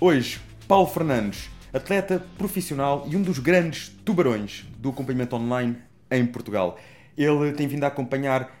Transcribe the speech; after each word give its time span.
Hoje, 0.00 0.40
Paulo 0.66 0.88
Fernandes, 0.88 1.48
atleta 1.72 2.18
profissional 2.36 3.06
e 3.08 3.16
um 3.16 3.22
dos 3.22 3.38
grandes 3.38 3.90
tubarões 4.04 4.66
do 4.76 4.90
acompanhamento 4.90 5.36
online 5.36 5.76
em 6.10 6.26
Portugal. 6.26 6.78
Ele 7.16 7.52
tem 7.52 7.68
vindo 7.68 7.84
a 7.84 7.86
acompanhar 7.86 8.52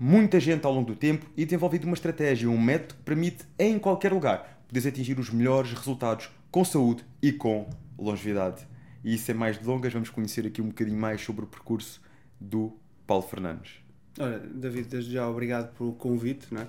muita 0.00 0.40
gente 0.40 0.66
ao 0.66 0.72
longo 0.74 0.88
do 0.88 0.96
tempo 0.96 1.26
e 1.36 1.44
desenvolvido 1.44 1.84
uma 1.84 1.94
estratégia, 1.94 2.50
um 2.50 2.60
método 2.60 2.94
que 2.94 3.02
permite, 3.02 3.44
em 3.56 3.78
qualquer 3.78 4.12
lugar, 4.12 4.64
poderes 4.66 4.84
atingir 4.84 5.16
os 5.20 5.30
melhores 5.30 5.72
resultados 5.72 6.28
com 6.50 6.64
saúde 6.64 7.04
e 7.22 7.30
com 7.30 7.70
longevidade. 7.96 8.66
E 9.04 9.16
sem 9.16 9.34
mais 9.34 9.56
delongas, 9.58 9.92
vamos 9.92 10.10
conhecer 10.10 10.44
aqui 10.44 10.60
um 10.60 10.68
bocadinho 10.68 10.98
mais 10.98 11.22
sobre 11.22 11.44
o 11.44 11.46
percurso 11.46 12.02
do 12.40 12.76
Paulo 13.06 13.22
Fernandes. 13.22 13.74
Olha, 14.18 14.40
David, 14.40 14.88
desde 14.88 15.12
já 15.12 15.28
obrigado 15.28 15.72
pelo 15.76 15.92
convite. 15.92 16.48
Não 16.50 16.62
é? 16.62 16.68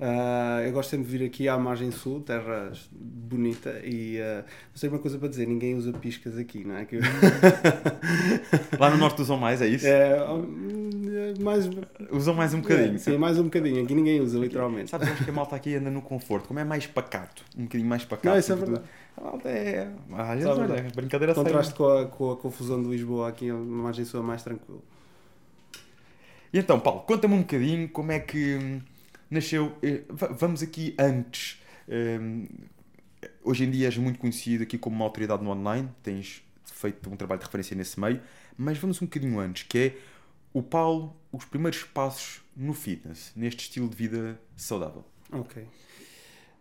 Uh, 0.00 0.66
eu 0.66 0.72
gosto 0.72 0.90
sempre 0.90 1.06
de 1.06 1.16
vir 1.16 1.24
aqui 1.24 1.48
à 1.48 1.56
margem 1.56 1.90
sul, 1.92 2.20
terra 2.20 2.72
bonita, 2.90 3.80
e 3.84 4.18
uh, 4.20 4.44
sei 4.74 4.88
uma 4.88 4.98
coisa 4.98 5.16
para 5.16 5.28
dizer: 5.28 5.46
ninguém 5.46 5.76
usa 5.76 5.92
piscas 5.92 6.36
aqui, 6.36 6.64
não 6.64 6.76
é? 6.76 6.84
Que... 6.84 6.98
Lá 8.80 8.90
no 8.90 8.96
norte 8.96 9.22
usam 9.22 9.36
mais, 9.36 9.62
é 9.62 9.68
isso? 9.68 9.86
É, 9.86 10.18
mais... 11.40 11.70
Usam 12.10 12.34
mais 12.34 12.52
um 12.52 12.60
bocadinho. 12.60 12.96
É, 12.96 12.98
sim, 12.98 13.16
mais 13.16 13.38
um 13.38 13.44
bocadinho. 13.44 13.84
Aqui 13.84 13.94
ninguém 13.94 14.20
usa, 14.20 14.38
literalmente. 14.38 14.90
Sabes, 14.90 15.08
acho 15.08 15.24
que 15.24 15.30
a 15.30 15.32
malta 15.32 15.54
aqui 15.54 15.76
anda 15.76 15.90
no 15.90 16.02
conforto, 16.02 16.48
como 16.48 16.58
é 16.58 16.64
mais 16.64 16.86
pacato, 16.86 17.44
um 17.56 17.62
bocadinho 17.64 17.88
mais 17.88 18.04
pacato. 18.04 18.28
Não, 18.28 18.38
isso 18.38 18.52
é 18.52 18.56
verdade. 18.56 18.84
A 19.16 19.20
malta 19.22 19.48
é. 19.48 19.88
Olha, 20.10 20.48
olha, 20.48 20.88
brincadeira 20.96 21.34
Contraste 21.34 21.74
com 21.74 21.86
a, 21.86 22.06
com 22.06 22.32
a 22.32 22.36
confusão 22.36 22.82
de 22.82 22.88
Lisboa, 22.88 23.28
aqui 23.28 23.48
na 23.48 23.54
margem 23.54 24.04
sul 24.04 24.20
é 24.20 24.22
mais 24.24 24.42
tranquilo. 24.42 24.82
E 26.52 26.58
então, 26.58 26.80
Paulo, 26.80 27.00
conta-me 27.02 27.34
um 27.34 27.40
bocadinho 27.40 27.88
como 27.88 28.10
é 28.10 28.18
que 28.18 28.82
nasceu. 29.32 29.76
Eh, 29.82 30.04
vamos 30.08 30.62
aqui 30.62 30.94
antes. 30.98 31.60
Ehm, 31.88 32.46
hoje 33.42 33.64
em 33.64 33.70
dia 33.70 33.86
és 33.86 33.96
muito 33.96 34.18
conhecido 34.18 34.62
aqui 34.62 34.78
como 34.78 34.96
uma 34.96 35.04
autoridade 35.04 35.42
no 35.42 35.50
online, 35.50 35.88
tens 36.02 36.42
feito 36.64 37.08
um 37.10 37.16
trabalho 37.16 37.40
de 37.40 37.46
referência 37.46 37.76
nesse 37.76 37.98
meio, 37.98 38.20
mas 38.56 38.78
vamos 38.78 39.00
um 39.00 39.06
bocadinho 39.06 39.38
antes, 39.38 39.64
que 39.64 39.78
é 39.78 39.96
o 40.52 40.62
Paulo, 40.62 41.16
os 41.30 41.44
primeiros 41.44 41.82
passos 41.84 42.42
no 42.56 42.74
fitness, 42.74 43.32
neste 43.34 43.62
estilo 43.62 43.88
de 43.88 43.96
vida 43.96 44.40
saudável. 44.56 45.04
Ok. 45.30 45.66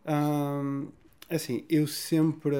Um, 0.05 0.89
assim, 1.29 1.65
eu 1.69 1.87
sempre, 1.87 2.55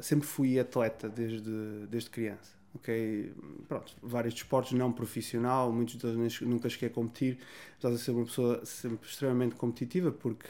sempre 0.00 0.26
fui 0.26 0.58
atleta 0.58 1.08
desde, 1.08 1.86
desde 1.88 2.10
criança 2.10 2.61
ok? 2.74 3.32
Pronto, 3.68 3.92
vários 4.02 4.34
desportos 4.34 4.72
não 4.72 4.92
profissional, 4.92 5.72
muitos 5.72 5.96
deles 5.96 6.40
nunca 6.40 6.68
cheguei 6.68 6.88
a 6.88 6.92
competir, 6.92 7.38
apesar 7.78 7.94
de 7.94 8.02
ser 8.02 8.10
uma 8.12 8.24
pessoa 8.24 8.64
sempre 8.64 9.06
extremamente 9.06 9.54
competitiva, 9.54 10.10
porque 10.10 10.48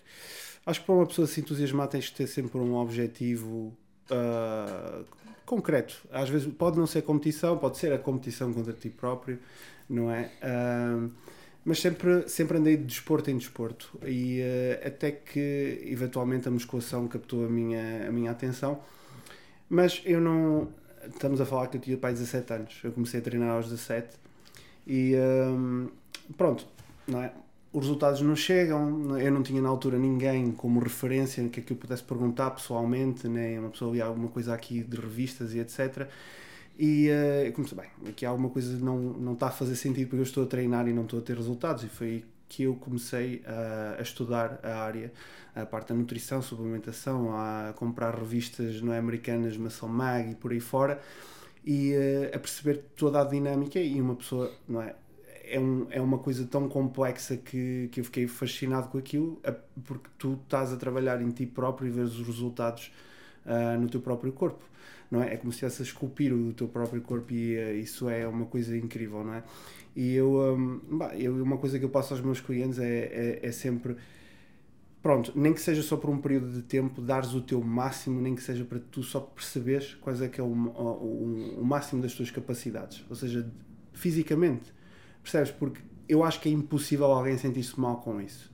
acho 0.65 0.81
que 0.81 0.87
para 0.87 0.95
uma 0.95 1.07
pessoa 1.07 1.27
se 1.27 1.41
entusiasmar 1.41 1.89
tens 1.89 2.09
que 2.09 2.17
ter 2.17 2.27
sempre 2.27 2.59
um 2.59 2.75
objetivo 2.75 3.77
uh, 4.11 5.05
concreto. 5.45 5.97
Às 6.11 6.29
vezes 6.29 6.53
pode 6.53 6.79
não 6.79 6.87
ser 6.87 7.03
competição, 7.03 7.59
pode 7.59 7.79
ser 7.79 7.93
a 7.93 7.99
competição 7.99 8.53
contra 8.53 8.73
ti 8.73 8.89
próprio, 8.89 9.39
não 9.89 10.11
é? 10.11 10.31
Uh, 10.43 11.11
mas 11.65 11.81
sempre, 11.81 12.29
sempre 12.29 12.59
andei 12.59 12.77
de 12.77 12.85
desporto 12.85 13.31
em 13.31 13.39
desporto 13.39 13.97
e 14.05 14.41
uh, 14.41 14.87
até 14.87 15.13
que 15.13 15.81
eventualmente 15.85 16.49
a 16.49 16.51
musculação 16.51 17.07
captou 17.07 17.45
a 17.45 17.49
minha, 17.49 18.09
a 18.09 18.13
minha 18.13 18.31
atenção 18.31 18.81
mas 19.73 20.03
eu 20.05 20.21
não 20.21 20.69
estamos 21.09 21.41
a 21.41 21.47
falar 21.47 21.67
que 21.69 21.77
eu 21.77 21.81
tinha 21.81 21.97
pai 21.97 22.13
17 22.13 22.53
anos. 22.53 22.81
Eu 22.83 22.93
comecei 22.93 23.21
a 23.21 23.23
treinar 23.23 23.51
aos 23.51 23.67
17 23.67 24.17
e 24.87 25.15
um, 25.17 25.89
pronto, 26.37 26.67
não 27.07 27.23
é? 27.23 27.33
Os 27.73 27.81
resultados 27.85 28.21
não 28.21 28.37
chegam, 28.37 29.19
eu 29.19 29.33
não 29.33 29.43
tinha 29.43 29.63
na 29.63 29.69
altura 29.69 29.99
ninguém 29.99 30.53
como 30.53 30.79
referência 30.79 31.43
que, 31.49 31.73
eu 31.73 31.77
pudesse 31.77 32.03
perguntar 32.03 32.51
pessoalmente, 32.51 33.27
nem 33.27 33.59
uma 33.59 33.71
pessoa 33.71 33.93
lia 33.95 34.05
alguma 34.05 34.29
coisa 34.29 34.53
aqui 34.53 34.83
de 34.83 34.97
revistas 34.99 35.55
e 35.55 35.59
etc. 35.59 36.07
E 36.79 37.09
uh, 37.09 37.47
eu 37.47 37.53
comecei, 37.55 37.79
bem, 37.79 38.11
aqui 38.11 38.27
alguma 38.27 38.51
coisa 38.51 38.77
não, 38.79 38.99
não 38.99 39.33
está 39.33 39.47
a 39.47 39.51
fazer 39.51 39.75
sentido 39.77 40.09
porque 40.09 40.21
eu 40.21 40.25
estou 40.25 40.45
a 40.45 40.47
treinar 40.47 40.87
e 40.87 40.93
não 40.93 41.05
estou 41.05 41.19
a 41.19 41.23
ter 41.23 41.35
resultados. 41.35 41.83
E 41.85 41.89
foi 41.89 42.25
que 42.53 42.65
eu 42.65 42.75
comecei 42.75 43.43
a, 43.47 43.97
a, 43.99 44.03
estudar 44.03 44.61
a 44.63 44.77
área, 44.83 45.11
a 45.55 45.65
parte 45.65 45.89
da 45.89 45.95
nutrição, 45.95 46.43
suplementação, 46.43 47.35
a 47.35 47.73
comprar 47.75 48.15
revistas 48.15 48.83
não 48.83 48.93
é, 48.93 48.99
americanas, 48.99 49.57
Muscle 49.57 49.89
Mag 49.89 50.33
e 50.33 50.35
por 50.35 50.53
aí 50.53 50.61
fora, 50.61 51.01
e 51.65 51.95
uh, 51.95 52.37
a 52.37 52.39
perceber 52.39 52.85
toda 52.95 53.23
a 53.23 53.25
dinâmica 53.25 53.81
e 53.81 53.99
uma 53.99 54.15
pessoa, 54.15 54.53
não 54.69 54.83
é? 54.83 54.95
É, 55.45 55.59
um, 55.59 55.87
é 55.91 56.01
uma 56.01 56.19
coisa 56.19 56.47
tão 56.47 56.69
complexa 56.69 57.37
que, 57.39 57.89
que 57.91 58.01
eu 58.01 58.05
fiquei 58.05 58.27
fascinado 58.27 58.89
com 58.89 58.99
aquilo, 58.99 59.41
porque 59.85 60.09
tu 60.19 60.39
estás 60.45 60.73
a 60.73 60.77
trabalhar 60.77 61.21
em 61.23 61.31
ti 61.31 61.47
próprio 61.47 61.89
e 61.89 61.91
vês 61.91 62.19
os 62.19 62.27
resultados 62.27 62.93
uh, 63.47 63.81
no 63.81 63.89
teu 63.89 64.01
próprio 64.01 64.33
corpo. 64.33 64.63
Não 65.11 65.23
é? 65.23 65.35
é 65.35 65.37
como 65.37 65.53
se 65.53 65.57
estivesse 65.57 65.83
a 65.83 65.85
esculpir 65.85 66.33
o 66.33 66.53
teu 66.55 66.69
próprio 66.69 67.01
corpo 67.03 67.33
e 67.33 67.57
uh, 67.57 67.75
isso 67.77 68.09
é 68.09 68.27
uma 68.27 68.47
coisa 68.47 68.77
incrível, 68.77 69.25
não 69.25 69.35
é? 69.35 69.43
E 69.95 70.15
eu, 70.15 70.55
um, 70.55 70.99
bah, 70.99 71.15
eu, 71.17 71.43
uma 71.43 71.59
coisa 71.59 71.79
que 71.79 71.85
eu 71.85 71.89
passo 71.89 72.15
aos 72.15 72.23
meus 72.23 72.41
clientes 72.41 72.79
é, 72.79 72.87
é, 72.87 73.41
é, 73.43 73.53
sempre. 73.53 73.97
Pronto, 75.03 75.33
nem 75.35 75.53
que 75.53 75.61
seja 75.61 75.83
só 75.83 75.97
por 75.97 76.11
um 76.11 76.19
período 76.19 76.53
de 76.53 76.63
tempo, 76.63 77.03
dares 77.03 77.35
o 77.35 77.41
teu 77.41 77.61
máximo, 77.61 78.21
nem 78.21 78.35
que 78.35 78.43
seja 78.43 78.65
para 78.65 78.79
tu 78.79 79.03
só 79.03 79.21
perceberes 79.21 79.95
quais 79.95 80.23
é 80.23 80.29
que 80.29 80.41
é 80.41 80.45
o, 80.45 80.47
o, 80.47 81.59
o 81.61 81.65
máximo 81.65 82.01
das 82.01 82.15
tuas 82.15 82.31
capacidades. 82.31 83.05
Ou 83.11 83.17
seja, 83.17 83.51
fisicamente. 83.93 84.73
Percebes? 85.23 85.51
Porque 85.51 85.81
eu 86.09 86.23
acho 86.25 86.41
que 86.41 86.49
é 86.49 86.53
impossível 86.53 87.07
alguém 87.07 87.37
sentir-se 87.37 87.79
mal 87.79 87.97
com 88.01 88.21
isso. 88.21 88.51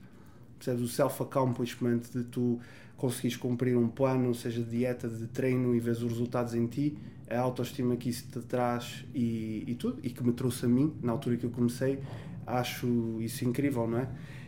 Percebes? 0.57 0.81
O 0.81 0.87
self-accomplishment 0.87 2.01
de 2.13 2.23
tu 2.23 2.59
conseguires 2.97 3.37
cumprir 3.37 3.77
um 3.77 3.87
plano, 3.87 4.33
seja 4.35 4.61
de 4.61 4.69
dieta, 4.69 5.07
de 5.07 5.27
treino 5.27 5.73
e 5.73 5.79
vês 5.79 6.01
os 6.03 6.11
resultados 6.11 6.53
em 6.53 6.67
ti, 6.67 6.97
a 7.29 7.39
autoestima 7.39 7.95
que 7.95 8.09
isso 8.09 8.27
te 8.31 8.39
traz 8.39 9.05
e, 9.13 9.63
e 9.67 9.75
tudo, 9.75 9.99
e 10.03 10.09
que 10.09 10.23
me 10.23 10.33
trouxe 10.33 10.65
a 10.65 10.69
mim, 10.69 10.93
na 11.01 11.11
altura 11.11 11.37
que 11.37 11.45
eu 11.45 11.49
comecei, 11.49 11.99
acho 12.45 12.87
isso 13.21 13.45
incrível, 13.45 13.87
não 13.87 13.99
é? 13.99 14.07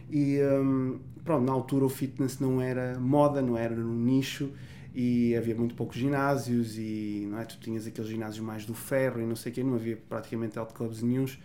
E 0.09 0.39
um, 0.43 0.99
pronto, 1.23 1.45
na 1.45 1.51
altura 1.51 1.85
o 1.85 1.89
fitness 1.89 2.39
não 2.39 2.61
era 2.61 2.99
moda, 2.99 3.41
não 3.41 3.57
era 3.57 3.75
no 3.75 3.93
nicho 3.93 4.51
e 4.93 5.35
havia 5.35 5.55
muito 5.55 5.73
poucos 5.73 5.97
ginásios 5.97 6.77
e 6.77 7.27
não 7.29 7.39
é? 7.39 7.45
tu 7.45 7.57
tinhas 7.59 7.87
aqueles 7.87 8.09
ginásios 8.09 8.43
mais 8.43 8.65
do 8.65 8.73
ferro 8.73 9.21
e 9.21 9.25
não 9.25 9.35
sei 9.35 9.51
o 9.51 9.55
quê, 9.55 9.63
não 9.63 9.75
havia 9.75 9.97
praticamente 10.09 10.57
health 10.57 10.73
clubs 10.73 11.01
nenhums. 11.01 11.39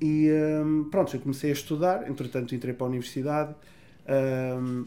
E 0.00 0.28
um, 0.64 0.84
pronto, 0.84 1.14
eu 1.16 1.20
comecei 1.20 1.50
a 1.50 1.52
estudar, 1.52 2.08
entretanto 2.08 2.54
entrei 2.54 2.74
para 2.74 2.86
a 2.86 2.88
universidade. 2.88 3.54
Um, 4.06 4.86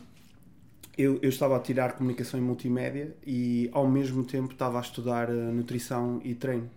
eu, 0.97 1.19
eu, 1.21 1.29
estava 1.29 1.55
a 1.55 1.59
tirar 1.59 1.93
comunicação 1.93 2.39
e 2.39 2.43
multimédia 2.43 3.15
e 3.25 3.69
ao 3.71 3.87
mesmo 3.87 4.23
tempo 4.25 4.53
estava 4.53 4.79
a 4.79 4.81
estudar 4.81 5.29
uh, 5.29 5.51
nutrição 5.51 6.19
e 6.23 6.33
treino. 6.33 6.69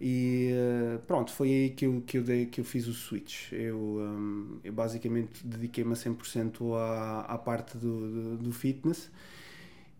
E 0.00 0.50
uh, 0.52 0.98
pronto, 1.00 1.32
foi 1.32 1.48
aí 1.48 1.70
que 1.70 1.86
eu, 1.86 2.02
que 2.06 2.18
eu, 2.18 2.22
dei, 2.22 2.46
que 2.46 2.60
eu 2.60 2.64
fiz 2.64 2.86
o 2.86 2.92
switch. 2.92 3.52
Eu, 3.52 3.76
um, 3.76 4.58
eu 4.62 4.72
basicamente 4.72 5.44
dediquei-me 5.44 5.92
a 5.92 5.96
100% 5.96 6.76
à, 6.76 7.20
à 7.22 7.38
parte 7.38 7.76
do, 7.76 8.36
do, 8.36 8.36
do, 8.36 8.52
fitness 8.52 9.10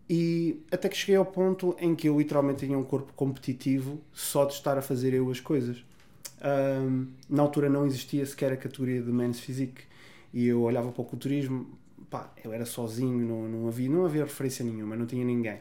e 0.08 0.62
até 0.70 0.88
que 0.88 0.96
cheguei 0.96 1.16
ao 1.16 1.26
ponto 1.26 1.74
em 1.80 1.94
que 1.94 2.08
eu 2.08 2.18
literalmente 2.18 2.66
tinha 2.66 2.78
um 2.78 2.84
corpo 2.84 3.12
competitivo 3.14 4.00
só 4.12 4.44
de 4.44 4.52
estar 4.52 4.78
a 4.78 4.82
fazer 4.82 5.12
eu 5.14 5.30
as 5.30 5.40
coisas. 5.40 5.84
Um, 6.42 7.08
na 7.28 7.42
altura 7.42 7.68
não 7.68 7.86
existia 7.86 8.24
sequer 8.26 8.52
a 8.52 8.56
categoria 8.56 9.02
de 9.02 9.10
men's 9.10 9.40
physique 9.40 9.82
e 10.32 10.46
eu 10.46 10.62
olhava 10.62 10.92
para 10.92 11.00
o 11.00 11.04
culturismo, 11.04 11.66
pá, 12.10 12.32
eu 12.44 12.52
era 12.52 12.64
sozinho, 12.64 13.26
não, 13.26 13.48
não, 13.48 13.68
havia, 13.68 13.88
não 13.88 14.04
havia 14.04 14.24
referência 14.24 14.64
nenhuma, 14.64 14.96
não 14.96 15.06
tinha 15.06 15.24
ninguém. 15.24 15.60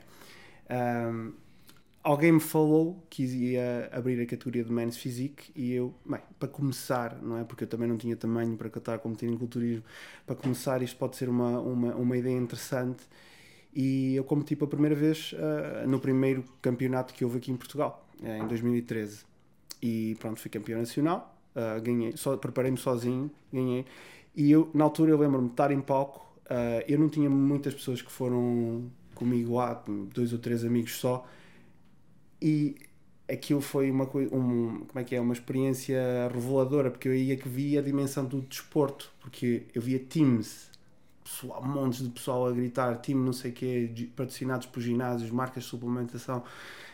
Um, 0.69 1.33
alguém 2.03 2.31
me 2.31 2.39
falou 2.39 3.03
que 3.09 3.23
ia 3.23 3.89
abrir 3.91 4.21
a 4.21 4.25
categoria 4.25 4.63
de 4.63 4.71
Men's 4.71 4.97
Physique 4.97 5.51
e 5.55 5.73
eu, 5.73 5.93
bem, 6.05 6.21
para 6.39 6.47
começar, 6.47 7.19
não 7.21 7.37
é? 7.37 7.43
Porque 7.43 7.63
eu 7.63 7.67
também 7.67 7.87
não 7.87 7.97
tinha 7.97 8.15
tamanho 8.15 8.55
para 8.55 8.67
estar 8.67 8.93
a 8.93 8.99
competir 8.99 9.27
em 9.27 9.37
culturismo, 9.37 9.83
para 10.25 10.35
começar 10.35 10.81
isto 10.81 10.97
pode 10.97 11.15
ser 11.15 11.29
uma, 11.29 11.59
uma, 11.59 11.95
uma 11.95 12.17
ideia 12.17 12.37
interessante 12.37 13.03
e 13.73 14.15
eu 14.15 14.23
competi 14.23 14.55
pela 14.55 14.69
primeira 14.69 14.95
vez 14.95 15.33
uh, 15.33 15.87
no 15.87 15.99
primeiro 15.99 16.45
campeonato 16.61 17.13
que 17.13 17.25
houve 17.25 17.39
aqui 17.39 17.51
em 17.51 17.57
Portugal, 17.57 18.07
uh, 18.21 18.43
em 18.43 18.47
2013. 18.47 19.25
E 19.81 20.15
pronto, 20.19 20.39
fui 20.39 20.49
campeão 20.49 20.79
nacional, 20.79 21.35
uh, 21.55 21.81
ganhei, 21.81 22.15
só, 22.15 22.37
preparei-me 22.37 22.77
sozinho, 22.77 23.29
ganhei. 23.51 23.85
E 24.35 24.51
eu, 24.51 24.69
na 24.73 24.83
altura, 24.83 25.11
eu 25.11 25.17
lembro-me 25.17 25.47
de 25.47 25.53
estar 25.53 25.71
em 25.71 25.81
palco 25.81 26.24
Uh, 26.45 26.83
eu 26.87 26.99
não 26.99 27.09
tinha 27.09 27.29
muitas 27.29 27.73
pessoas 27.73 28.01
que 28.01 28.11
foram 28.11 28.89
comigo 29.15 29.55
lá, 29.55 29.83
dois 30.13 30.33
ou 30.33 30.39
três 30.39 30.63
amigos 30.63 30.95
só, 30.95 31.25
e 32.41 32.75
aquilo 33.27 33.61
foi 33.61 33.89
uma 33.89 34.03
um, 34.03 34.85
como 34.85 34.99
é 34.99 35.03
que 35.03 35.15
é, 35.15 35.21
uma 35.21 35.33
experiência 35.33 36.29
reveladora, 36.31 36.91
porque 36.91 37.07
eu 37.07 37.13
aí 37.13 37.35
que 37.37 37.49
vi 37.49 37.77
a 37.77 37.81
dimensão 37.81 38.25
do 38.25 38.41
desporto, 38.41 39.11
porque 39.19 39.63
eu 39.73 39.81
via 39.81 39.99
teams, 39.99 40.69
pessoal, 41.23 41.63
montes 41.63 42.03
de 42.03 42.09
pessoal 42.09 42.47
a 42.47 42.51
gritar, 42.51 42.95
time 43.01 43.23
não 43.25 43.33
sei 43.33 43.51
o 43.51 43.53
quê, 43.53 44.09
patrocinados 44.15 44.67
por 44.67 44.79
ginásios, 44.81 45.31
marcas 45.31 45.63
de 45.63 45.69
suplementação. 45.69 46.43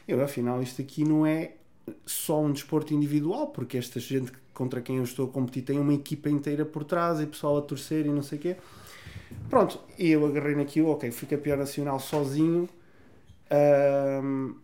Eu, 0.07 0.23
afinal, 0.23 0.61
isto 0.61 0.81
aqui 0.81 1.03
não 1.03 1.25
é 1.25 1.55
só 2.05 2.41
um 2.41 2.51
desporto 2.51 2.93
individual, 2.93 3.47
porque 3.47 3.77
esta 3.77 3.99
gente 3.99 4.31
contra 4.53 4.81
quem 4.81 4.97
eu 4.97 5.03
estou 5.03 5.27
a 5.27 5.31
competir 5.31 5.63
tem 5.63 5.79
uma 5.79 5.93
equipa 5.93 6.29
inteira 6.29 6.65
por 6.65 6.83
trás 6.83 7.19
e 7.19 7.25
pessoal 7.25 7.57
a 7.57 7.61
torcer 7.61 8.05
e 8.05 8.09
não 8.09 8.21
sei 8.21 8.37
o 8.37 8.41
quê. 8.41 8.57
Pronto, 9.49 9.79
e 9.97 10.09
eu 10.11 10.25
agarrei 10.25 10.55
naquilo, 10.55 10.89
ok, 10.89 11.11
fui 11.11 11.27
campeão 11.27 11.57
nacional 11.57 11.99
sozinho, 11.99 12.69
Ahm, 13.51 14.55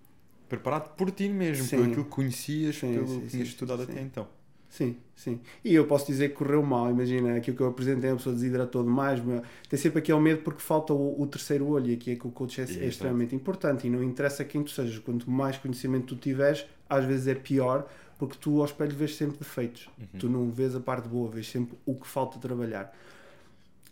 Preparado 0.48 0.96
por 0.96 1.12
ti 1.12 1.28
mesmo, 1.28 1.66
Sim. 1.66 1.76
por 1.78 1.86
aquilo 1.88 2.04
que 2.06 2.10
conhecias, 2.10 2.78
Sim, 2.78 2.94
pelo 2.94 3.08
sim, 3.08 3.20
que 3.20 3.28
tinhas 3.28 3.48
estudado 3.50 3.84
até 3.84 4.00
então. 4.02 4.26
Sim, 4.70 4.96
sim. 5.14 5.42
E 5.64 5.74
eu 5.76 5.86
posso 5.86 6.08
dizer 6.08 6.30
que 6.30 6.36
correu 6.36 6.64
mal. 6.64 6.90
Imagina, 6.90 7.36
aquilo 7.36 7.58
que 7.58 7.64
eu 7.64 7.68
apresentei, 7.68 8.10
a 8.12 8.16
pessoa 8.16 8.34
desidratou 8.34 8.82
demais. 8.82 9.22
Tem 9.70 9.78
sempre 9.78 10.00
aquele 10.00 10.20
medo 10.20 10.44
porque 10.44 10.62
falta 10.62 10.94
o, 10.94 11.22
o 11.22 11.28
terceiro 11.28 11.68
olho. 11.68 11.88
E 11.90 11.94
aqui 11.96 12.12
é 12.12 12.16
que 12.16 12.26
o 12.26 12.32
coach 12.32 12.62
é, 12.62 12.64
é 12.64 12.88
extremamente 12.88 13.36
importante. 13.36 13.88
E 13.88 13.90
não 13.90 14.02
interessa 14.02 14.46
quem 14.46 14.64
tu 14.64 14.72
sejas. 14.72 15.00
Quanto 15.00 15.30
mais 15.30 15.58
conhecimento 15.58 16.16
tu 16.16 16.22
tiveres, 16.22 16.66
às 16.90 17.04
vezes 17.04 17.28
é 17.28 17.36
pior 17.36 17.88
porque 18.18 18.38
tu 18.40 18.60
ao 18.60 18.66
espelho 18.66 18.96
vês 18.96 19.16
sempre 19.16 19.38
defeitos. 19.38 19.90
Tu 20.18 20.30
não 20.30 20.50
vês 20.50 20.76
a 20.76 20.80
parte 20.80 21.08
boa, 21.08 21.30
vês 21.30 21.50
sempre 21.50 21.78
o 21.86 21.94
que 21.96 22.08
falta 22.08 22.40
trabalhar. 22.40 22.94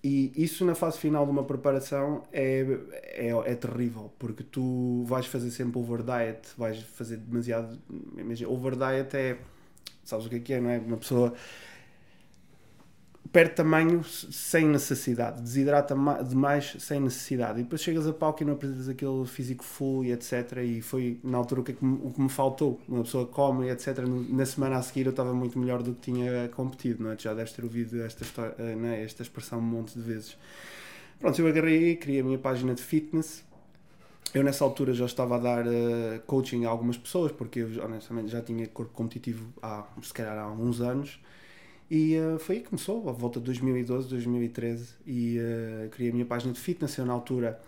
E 0.07 0.31
isso 0.36 0.63
na 0.63 0.75
fase 0.75 1.00
final 1.00 1.25
de 1.25 1.31
uma 1.31 1.44
preparação 1.44 2.22
é, 2.31 2.63
é, 2.94 3.30
é 3.30 3.56
terrível, 3.56 4.13
porque 4.19 4.44
tu 4.44 5.04
vais 5.07 5.25
fazer 5.25 5.50
sempre 5.50 5.80
over 5.80 6.04
diet, 6.04 6.48
vais 6.56 6.80
fazer 6.80 7.18
demasiado. 7.18 7.75
Imagina, 8.16 8.52
over 8.52 8.75
diet 8.75 9.18
é. 9.18 9.40
Sabes 10.04 10.28
o 10.28 10.30
que 10.30 10.36
é 10.36 10.40
que 10.42 10.54
é, 10.54 10.62
não 10.62 10.69
é? 10.69 10.78
Uma 10.78 10.98
pessoa 10.98 11.34
perde 13.31 13.56
tamanho 13.56 14.04
sem 14.04 14.68
necessidade, 14.68 15.42
desidrata 15.42 15.95
ma- 15.95 16.22
demais 16.22 16.75
sem 16.80 17.00
necessidade. 17.00 17.60
E 17.60 17.63
depois 17.63 17.81
chegas 17.81 18.07
a 18.07 18.13
palco 18.13 18.44
e 18.44 18.45
não 18.45 18.54
apresentas 18.54 18.88
aquele 18.88 19.25
físico 19.25 19.63
full 19.63 20.06
e 20.06 20.12
etc. 20.12 20.57
E 20.63 20.81
foi 20.81 21.19
na 21.24 21.38
altura 21.38 21.62
o 21.62 21.63
que, 21.63 21.72
é 21.72 21.75
o 21.81 22.12
que 22.12 22.22
me 22.22 22.30
faltou. 22.30 22.80
Uma 22.88 23.04
pessoa 23.04 23.25
come 23.25 23.68
e 23.68 23.69
etc. 23.72 24.00
Na 24.30 24.45
semana 24.45 24.77
a 24.77 24.81
seguir 24.81 25.06
eu 25.06 25.10
estava 25.12 25.33
muito 25.33 25.57
melhor 25.60 25.83
do 25.83 25.94
que 25.94 26.12
tinha 26.12 26.48
competido, 26.50 27.04
não 27.04 27.12
é? 27.12 27.18
Já 27.18 27.33
deves 27.33 27.51
ter 27.51 27.63
ouvido 27.63 28.01
esta, 28.04 28.24
história, 28.24 28.56
eh, 28.60 28.77
é? 28.83 29.04
esta 29.04 29.22
expressão 29.24 29.60
um 29.60 29.62
monte 29.62 29.95
de 29.95 30.01
vezes. 30.01 30.38
Pronto, 31.19 31.39
eu 31.42 31.48
agarrei 31.48 31.95
criei 31.95 32.21
a 32.21 32.24
minha 32.24 32.38
página 32.39 32.74
de 32.74 32.81
fitness. 32.81 33.44
Eu 34.33 34.44
nessa 34.44 34.63
altura 34.66 34.94
já 34.94 35.06
estava 35.06 35.36
a 35.36 35.39
dar 35.39 35.66
eh, 35.68 36.19
coaching 36.28 36.66
a 36.66 36.69
algumas 36.69 36.98
pessoas, 36.98 37.31
porque 37.31 37.60
eu 37.60 37.69
honestamente 37.86 38.30
já 38.31 38.42
tinha 38.42 38.68
corpo 38.68 38.92
competitivo 38.94 39.48
há, 39.62 39.86
se 40.01 40.13
calhar 40.13 40.38
há 40.38 40.42
alguns 40.42 40.81
anos. 40.81 41.19
E 41.89 42.15
eh, 42.15 42.37
foi 42.39 42.57
aí 42.57 42.61
que 42.61 42.69
começou, 42.69 43.07
à 43.09 43.11
volta 43.11 43.39
de 43.39 43.45
2012, 43.45 44.09
2013, 44.09 44.95
e 45.05 45.37
eh, 45.37 45.87
criei 45.91 46.09
a 46.09 46.13
minha 46.13 46.25
página 46.25 46.51
de 46.53 46.59
fitness. 46.59 46.97
Eu, 46.97 47.05
na 47.05 47.13
altura, 47.13 47.59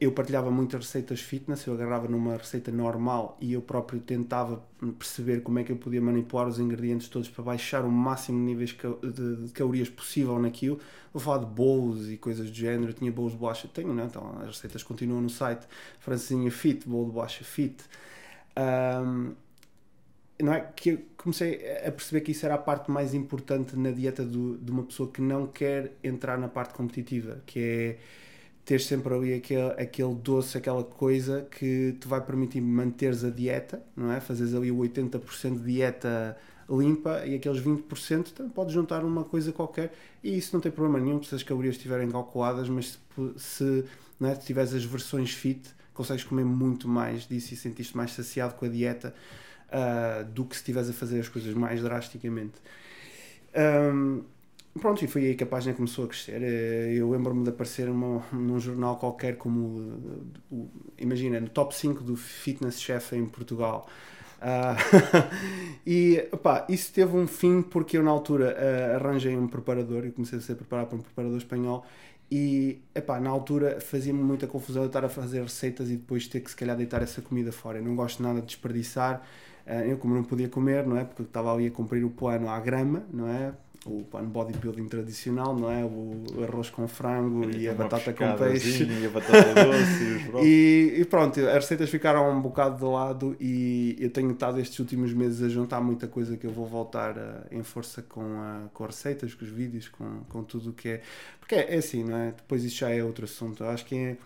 eu 0.00 0.12
partilhava 0.12 0.50
muitas 0.50 0.84
receitas 0.84 1.20
fitness, 1.20 1.64
eu 1.66 1.74
agarrava 1.74 2.06
numa 2.08 2.36
receita 2.36 2.70
normal 2.70 3.38
e 3.40 3.52
eu 3.54 3.62
próprio 3.62 3.98
tentava 4.00 4.62
perceber 4.98 5.40
como 5.42 5.58
é 5.58 5.64
que 5.64 5.72
eu 5.72 5.76
podia 5.76 6.02
manipular 6.02 6.46
os 6.46 6.58
ingredientes 6.58 7.08
todos 7.08 7.28
para 7.30 7.42
baixar 7.44 7.84
o 7.84 7.90
máximo 7.90 8.38
de 8.38 8.44
níveis 8.44 8.76
de, 9.02 9.52
calorias 9.52 9.88
possível 9.88 10.38
naquilo. 10.38 10.78
Vou 11.14 11.22
falar 11.22 11.38
de 11.38 11.46
bolos 11.46 12.10
e 12.10 12.16
coisas 12.18 12.50
do 12.50 12.54
género. 12.54 12.90
Eu 12.90 12.94
tinha 12.94 13.10
bolos 13.10 13.32
de 13.32 13.38
bolacha, 13.38 13.68
tenho, 13.72 13.94
não 13.94 14.02
é? 14.02 14.06
Então 14.06 14.38
as 14.40 14.48
receitas 14.48 14.82
continuam 14.82 15.22
no 15.22 15.30
site. 15.30 15.66
Francesinha 16.00 16.50
Fit, 16.50 16.86
bolo 16.86 17.06
de 17.06 17.12
bolacha 17.12 17.44
Fit. 17.44 17.82
Ahm, 18.54 19.32
não 20.42 20.52
é 20.52 20.60
que 20.60 20.90
eu 20.90 20.98
comecei 21.16 21.54
a 21.86 21.90
perceber 21.90 22.20
que 22.20 22.32
isso 22.32 22.44
era 22.44 22.54
a 22.54 22.58
parte 22.58 22.90
mais 22.90 23.14
importante 23.14 23.76
na 23.76 23.90
dieta 23.90 24.24
do- 24.24 24.58
de 24.58 24.70
uma 24.70 24.82
pessoa 24.84 25.10
que 25.10 25.20
não 25.20 25.46
quer 25.46 25.92
entrar 26.04 26.38
na 26.38 26.48
parte 26.48 26.74
competitiva, 26.74 27.42
que 27.46 27.58
é 27.60 27.98
ter 28.64 28.80
sempre 28.80 29.14
ali 29.14 29.34
aquele, 29.34 29.70
aquele 29.80 30.14
doce, 30.14 30.58
aquela 30.58 30.82
coisa 30.84 31.46
que 31.50 31.92
te 32.00 32.08
vai 32.08 32.20
permitir 32.20 32.60
manteres 32.60 33.24
a 33.24 33.30
dieta, 33.30 33.82
não 33.96 34.10
é? 34.12 34.20
Fazes 34.20 34.54
ali 34.54 34.70
o 34.72 34.78
80% 34.78 35.58
de 35.60 35.72
dieta 35.74 36.36
limpa 36.68 37.24
e 37.24 37.34
aqueles 37.36 37.60
20% 37.60 38.32
também 38.32 38.50
podes 38.52 38.74
juntar 38.74 39.04
uma 39.04 39.22
coisa 39.24 39.52
qualquer 39.52 39.92
e 40.22 40.36
isso 40.36 40.50
não 40.52 40.60
tem 40.60 40.72
problema 40.72 40.98
nenhum 40.98 41.22
se 41.22 41.32
as 41.34 41.42
calorias 41.44 41.76
estiverem 41.76 42.10
calculadas, 42.10 42.68
mas 42.68 42.92
se, 42.92 42.98
se 43.36 43.84
não 44.18 44.28
é, 44.28 44.34
se 44.34 44.46
tiveres 44.46 44.74
as 44.74 44.84
versões 44.84 45.30
fit, 45.32 45.62
consegues 45.94 46.24
comer 46.24 46.44
muito 46.44 46.88
mais 46.88 47.22
disso 47.26 47.54
e 47.54 47.56
sentiste 47.56 47.96
mais 47.96 48.10
saciado 48.12 48.54
com 48.54 48.64
a 48.64 48.68
dieta 48.68 49.14
ah, 49.70 50.22
do 50.22 50.44
que 50.44 50.54
se 50.56 50.62
estiveres 50.62 50.90
a 50.90 50.92
fazer 50.92 51.20
as 51.20 51.28
coisas 51.28 51.54
mais 51.54 51.82
drasticamente. 51.82 52.54
Ahm, 53.54 54.22
pronto, 54.80 55.04
e 55.04 55.08
foi 55.08 55.26
aí 55.26 55.34
que 55.34 55.44
a 55.44 55.46
página 55.46 55.74
começou 55.74 56.04
a 56.04 56.08
crescer. 56.08 56.42
Eh, 56.42 56.94
Eu 56.96 57.10
lembro-me 57.10 57.42
de 57.44 57.50
aparecer 57.50 57.86
numa, 57.86 58.24
num 58.32 58.58
jornal 58.60 58.96
qualquer 58.98 59.36
como, 59.36 59.78
uh, 60.50 60.70
imagina, 60.98 61.40
no 61.40 61.48
top 61.48 61.74
5 61.74 62.02
do 62.02 62.16
Fitness 62.16 62.80
Chef 62.80 63.14
em 63.14 63.26
Portugal. 63.26 63.88
Ah, 64.40 64.76
e 65.86 66.28
opá, 66.30 66.66
isso 66.68 66.92
teve 66.92 67.16
um 67.16 67.26
fim 67.26 67.62
porque 67.62 67.96
eu 67.96 68.02
na 68.02 68.10
altura 68.10 68.54
ah, 68.58 68.96
arranjei 68.96 69.36
um 69.36 69.48
preparador 69.48 70.04
e 70.06 70.12
comecei 70.12 70.38
a 70.38 70.42
ser 70.42 70.56
preparado 70.56 70.88
para 70.88 70.98
um 70.98 71.00
preparador 71.00 71.38
espanhol 71.38 71.86
e 72.30 72.80
epá, 72.94 73.18
na 73.20 73.30
altura 73.30 73.80
fazia-me 73.80 74.22
muita 74.22 74.46
confusão 74.46 74.82
eu 74.82 74.88
estar 74.88 75.04
a 75.04 75.08
fazer 75.08 75.42
receitas 75.42 75.88
e 75.90 75.96
depois 75.96 76.26
ter 76.28 76.40
que 76.40 76.50
se 76.50 76.56
calhar 76.56 76.76
deitar 76.76 77.02
essa 77.02 77.22
comida 77.22 77.52
fora. 77.52 77.78
Eu 77.78 77.84
não 77.84 77.94
gosto 77.96 78.22
nada 78.22 78.40
de 78.40 78.46
desperdiçar. 78.46 79.24
Ah, 79.66 79.84
eu 79.84 79.98
como 79.98 80.14
não 80.14 80.24
podia 80.24 80.48
comer, 80.48 80.86
não 80.86 80.96
é? 80.96 81.04
Porque 81.04 81.22
estava 81.22 81.52
ali 81.52 81.66
a 81.66 81.70
cumprir 81.70 82.04
o 82.04 82.10
plano 82.10 82.48
à 82.48 82.60
grama, 82.60 83.04
não 83.12 83.28
é? 83.28 83.52
O 83.84 84.04
plano 84.04 84.28
bodybuilding 84.28 84.88
tradicional, 84.88 85.54
não 85.56 85.70
é? 85.70 85.84
O 85.84 86.24
arroz 86.42 86.70
com 86.70 86.88
frango 86.88 87.48
e 87.50 87.68
a 87.68 87.72
Uma 87.72 87.84
batata 87.84 88.12
com 88.12 88.32
peixe. 88.34 88.84
E 88.84 89.06
a 89.06 89.10
batata 89.10 89.54
doce 89.54 90.04
e. 90.04 90.26
E, 90.42 91.00
e 91.00 91.04
pronto, 91.04 91.38
as 91.40 91.54
receitas 91.54 91.88
ficaram 91.90 92.30
um 92.36 92.40
bocado 92.40 92.78
de 92.78 92.84
lado 92.84 93.36
e 93.40 93.96
eu 94.00 94.10
tenho 94.10 94.32
estado 94.32 94.58
estes 94.60 94.78
últimos 94.80 95.12
meses 95.12 95.42
a 95.42 95.48
juntar 95.48 95.80
muita 95.80 96.08
coisa 96.08 96.36
que 96.36 96.46
eu 96.46 96.52
vou 96.52 96.66
voltar 96.66 97.16
eh, 97.16 97.56
em 97.56 97.62
força 97.62 98.02
com, 98.02 98.22
a, 98.40 98.68
com 98.72 98.84
as 98.84 98.90
receitas, 98.96 99.34
com 99.34 99.44
os 99.44 99.50
vídeos, 99.50 99.88
com, 99.88 100.20
com 100.28 100.42
tudo 100.42 100.70
o 100.70 100.72
que 100.72 100.88
é. 100.88 101.02
Porque 101.40 101.54
é, 101.54 101.74
é 101.74 101.78
assim, 101.78 102.02
não 102.04 102.16
é? 102.16 102.32
Depois 102.32 102.64
isso 102.64 102.76
já 102.78 102.90
é 102.90 103.02
outro 103.04 103.24
assunto. 103.24 103.62
Eu 103.64 103.70
acho 103.70 103.84
que 103.86 103.94
é 103.96 104.16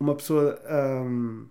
uma 0.00 0.14
pessoa. 0.14 0.60
ahm, 0.66 1.46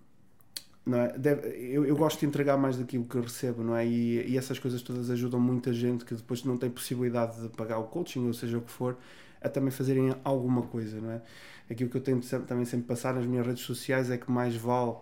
não 0.92 1.00
é? 1.00 1.18
Deve- 1.18 1.50
eu, 1.72 1.86
eu 1.86 1.96
gosto 1.96 2.20
de 2.20 2.26
entregar 2.26 2.58
mais 2.58 2.78
daquilo 2.78 3.06
que 3.06 3.20
recebo, 3.20 3.64
não 3.64 3.76
é? 3.76 3.86
E, 3.86 4.32
e 4.32 4.38
essas 4.38 4.60
coisas 4.60 4.82
todas 4.82 5.10
ajudam 5.10 5.40
muita 5.40 5.74
gente 5.74 6.06
que 6.06 6.16
depois 6.16 6.44
não 6.44 6.58
tem 6.58 6.70
possibilidade 6.70 7.42
de 7.42 7.50
pagar 7.50 7.80
o 7.80 7.86
coaching, 7.86 8.28
ou 8.28 8.34
seja 8.34 8.58
o 8.58 8.62
que 8.62 8.72
for, 8.72 8.98
a 9.42 9.50
também 9.50 9.72
fazerem 9.72 10.16
alguma 10.24 10.64
coisa, 10.64 11.00
não 11.02 11.12
é? 11.12 11.22
Aquilo 11.70 11.90
que 11.90 11.98
eu 11.98 12.02
tento 12.02 12.26
sempre- 12.26 12.48
também 12.48 12.66
sempre 12.66 12.88
passar 12.88 13.14
nas 13.16 13.26
minhas 13.26 13.46
redes 13.48 13.64
sociais 13.64 14.10
é 14.12 14.18
que 14.18 14.30
mais 14.32 14.56
vale 14.56 14.96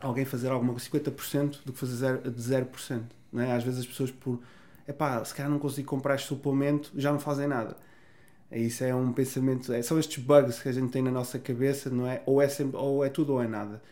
alguém 0.00 0.24
fazer 0.24 0.48
alguma 0.50 0.72
coisa, 0.72 0.84
50% 0.84 1.60
do 1.64 1.72
que 1.72 1.78
fazer 1.78 1.94
zero, 1.96 2.30
de 2.30 2.42
0%, 2.42 3.14
não 3.32 3.42
é? 3.42 3.52
Às 3.52 3.64
vezes 3.64 3.80
as 3.80 3.86
pessoas 3.86 4.10
por, 4.10 4.40
epá, 4.86 5.24
se 5.24 5.34
calhar 5.34 5.50
não 5.50 5.58
consigo 5.58 5.88
comprar 5.88 6.14
este 6.16 6.28
suplemento, 6.28 6.92
já 6.96 7.12
não 7.12 7.18
fazem 7.20 7.46
nada. 7.46 7.76
Isso 8.52 8.84
é 8.84 8.94
um 8.94 9.12
pensamento, 9.12 9.72
é, 9.72 9.82
são 9.82 9.98
estes 9.98 10.22
bugs 10.22 10.60
que 10.62 10.68
a 10.68 10.72
gente 10.72 10.90
tem 10.92 11.02
na 11.02 11.10
nossa 11.10 11.38
cabeça, 11.38 11.90
não 11.90 12.06
é? 12.06 12.22
Ou 12.26 12.40
é, 12.40 12.48
sempre, 12.48 12.76
ou 12.78 13.04
é 13.04 13.08
tudo 13.10 13.34
ou 13.34 13.42
é 13.42 13.48
nada. 13.48 13.82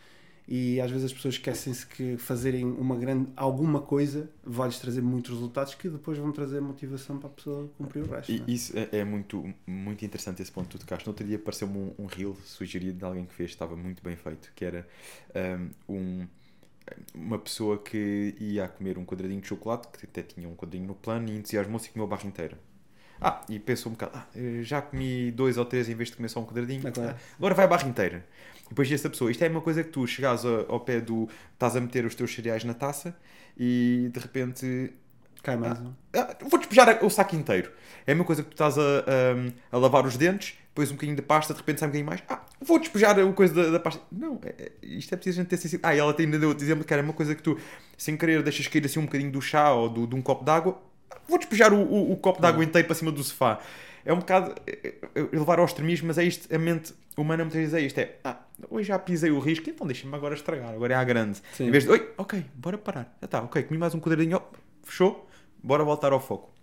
E 0.47 0.79
às 0.79 0.91
vezes 0.91 1.05
as 1.05 1.13
pessoas 1.13 1.35
esquecem-se 1.35 1.85
que 1.87 2.17
fazerem 2.17 2.63
uma 2.65 2.95
grande, 2.95 3.27
alguma 3.35 3.81
coisa 3.81 4.29
vai-lhes 4.43 4.77
trazer 4.77 5.01
muitos 5.01 5.31
resultados 5.31 5.73
que 5.73 5.89
depois 5.89 6.17
vão 6.17 6.31
trazer 6.31 6.61
motivação 6.61 7.17
para 7.17 7.29
a 7.29 7.31
pessoa 7.31 7.69
cumprir 7.77 8.03
o 8.03 8.07
resto. 8.11 8.31
E 8.31 8.43
é? 8.47 8.51
isso 8.51 8.77
é, 8.77 8.99
é 8.99 9.03
muito, 9.03 9.43
muito 9.65 10.05
interessante 10.05 10.41
esse 10.43 10.51
ponto 10.51 10.67
que 10.67 10.77
tu 10.77 10.79
tocaste. 10.79 11.07
No 11.07 11.11
outro 11.11 11.25
dia 11.25 11.37
apareceu-me 11.37 11.75
um, 11.77 11.93
um 11.97 12.05
reel 12.05 12.35
sugerido 12.45 12.99
de 12.99 13.05
alguém 13.05 13.25
que 13.25 13.33
fez, 13.33 13.49
estava 13.49 13.75
muito 13.75 14.03
bem 14.03 14.15
feito, 14.15 14.51
que 14.55 14.63
era 14.63 14.87
um, 15.89 16.27
uma 17.13 17.39
pessoa 17.39 17.79
que 17.79 18.35
ia 18.39 18.67
comer 18.67 18.97
um 18.97 19.05
quadradinho 19.05 19.41
de 19.41 19.47
chocolate, 19.47 19.87
que 19.97 20.05
até 20.05 20.21
tinha 20.21 20.47
um 20.47 20.55
quadradinho 20.55 20.87
no 20.87 20.95
plano, 20.95 21.27
e 21.29 21.37
entusiasmou-se 21.37 21.87
e 21.87 21.91
comeu 21.91 22.05
a 22.05 22.09
barra 22.09 22.27
inteira. 22.27 22.57
Ah, 23.19 23.41
e 23.49 23.59
pensou 23.59 23.91
um 23.91 23.95
bocado, 23.95 24.11
ah, 24.15 24.27
já 24.61 24.81
comi 24.81 25.31
dois 25.31 25.57
ou 25.57 25.65
três 25.65 25.87
em 25.87 25.95
vez 25.95 26.09
de 26.09 26.17
comer 26.17 26.27
só 26.29 26.41
um 26.41 26.45
quadradinho, 26.45 26.85
É 26.87 26.91
claro. 26.91 27.15
agora 27.37 27.55
vai 27.55 27.65
a 27.65 27.67
barra 27.67 27.87
inteira. 27.87 28.25
E 28.65 28.69
depois 28.69 28.91
essa 28.91 29.09
pessoa, 29.09 29.29
isto 29.31 29.43
é 29.43 29.47
uma 29.49 29.61
coisa 29.61 29.83
que 29.83 29.89
tu 29.89 30.05
chegas 30.07 30.45
a- 30.45 30.65
ao 30.67 30.79
pé 30.79 30.99
do, 30.99 31.29
estás 31.53 31.75
a 31.75 31.81
meter 31.81 32.05
os 32.05 32.15
teus 32.15 32.33
cereais 32.33 32.63
na 32.63 32.73
taça 32.73 33.15
e 33.57 34.09
de 34.11 34.19
repente 34.19 34.91
Cai 35.43 35.55
mais 35.55 35.79
um. 35.79 35.93
ah, 36.15 36.35
vou 36.49 36.57
despejar 36.59 37.03
o 37.05 37.09
saco 37.09 37.35
inteiro. 37.35 37.71
É 38.07 38.11
a 38.11 38.15
mesma 38.15 38.25
coisa 38.25 38.41
que 38.41 38.49
tu 38.49 38.53
estás 38.53 38.77
a, 38.79 38.81
a, 38.81 39.75
a 39.75 39.77
lavar 39.77 40.03
os 40.05 40.17
dentes, 40.17 40.55
depois 40.69 40.89
um 40.89 40.95
bocadinho 40.95 41.15
de 41.15 41.21
pasta, 41.21 41.53
de 41.53 41.59
repente 41.59 41.79
sai 41.79 41.87
um 41.87 41.91
bocadinho 41.91 42.07
mais. 42.09 42.23
Ah, 42.27 42.43
vou 42.59 42.79
despejar 42.79 43.19
a 43.19 43.31
coisa 43.33 43.53
da, 43.53 43.69
da 43.69 43.79
pasta. 43.79 44.01
Não, 44.11 44.39
é, 44.43 44.49
é- 44.57 44.71
isto 44.81 45.13
é 45.13 45.15
preciso 45.15 45.39
a 45.39 45.43
gente 45.43 45.49
ter 45.49 45.57
sensibilidade. 45.57 45.93
Ah, 45.93 45.95
e 45.95 45.99
ela 45.99 46.13
tem- 46.15 46.25
ainda 46.25 46.39
deu 46.39 46.49
outro 46.49 46.65
exemplo 46.65 46.83
que 46.83 46.91
era 46.93 47.03
uma 47.03 47.13
coisa 47.13 47.35
que 47.35 47.43
tu, 47.43 47.57
sem 47.95 48.17
querer, 48.17 48.41
deixas 48.41 48.67
cair 48.67 48.83
assim 48.85 48.99
um 48.99 49.05
bocadinho 49.05 49.31
do 49.31 49.39
chá 49.41 49.71
ou 49.71 49.87
do, 49.87 50.07
de 50.07 50.15
um 50.15 50.21
copo 50.23 50.43
d'água. 50.43 50.81
Ah, 51.11 51.17
Vou 51.29 51.37
despejar 51.37 51.71
o, 51.71 51.77
o, 51.77 52.11
o 52.13 52.17
copo 52.17 52.41
d'água 52.41 52.63
inteiro 52.63 52.87
para 52.87 52.95
cima 52.95 53.11
do 53.11 53.23
sofá. 53.23 53.59
É 54.05 54.13
um 54.13 54.19
bocado 54.19 54.53
é, 54.67 54.93
é 55.15 55.21
levar 55.33 55.59
ao 55.59 55.65
extremismo, 55.65 56.07
mas 56.07 56.17
é 56.17 56.23
isto, 56.23 56.53
a 56.53 56.59
mente 56.59 56.93
humana 57.17 57.43
muitas 57.43 57.59
vezes 57.59 57.73
é 57.73 57.81
isto: 57.81 57.97
é 57.97 58.17
ah, 58.23 58.39
hoje 58.69 58.87
já 58.87 58.99
pisei 58.99 59.31
o 59.31 59.39
risco, 59.39 59.69
então 59.69 59.85
deixa-me 59.87 60.13
agora 60.15 60.35
estragar, 60.35 60.69
agora 60.73 60.93
é 60.93 60.97
à 60.97 61.03
grande. 61.03 61.41
Sim. 61.53 61.67
Em 61.67 61.71
vez 61.71 61.83
de, 61.83 61.89
oi, 61.89 62.13
ok, 62.17 62.45
bora 62.53 62.77
parar. 62.77 63.17
Já 63.19 63.25
está, 63.25 63.41
ok, 63.41 63.63
comi 63.63 63.79
mais 63.79 63.95
um 63.95 63.99
quadradinho, 63.99 64.39
fechou, 64.83 65.27
bora 65.61 65.83
voltar 65.83 66.13
ao 66.13 66.19
foco. 66.19 66.53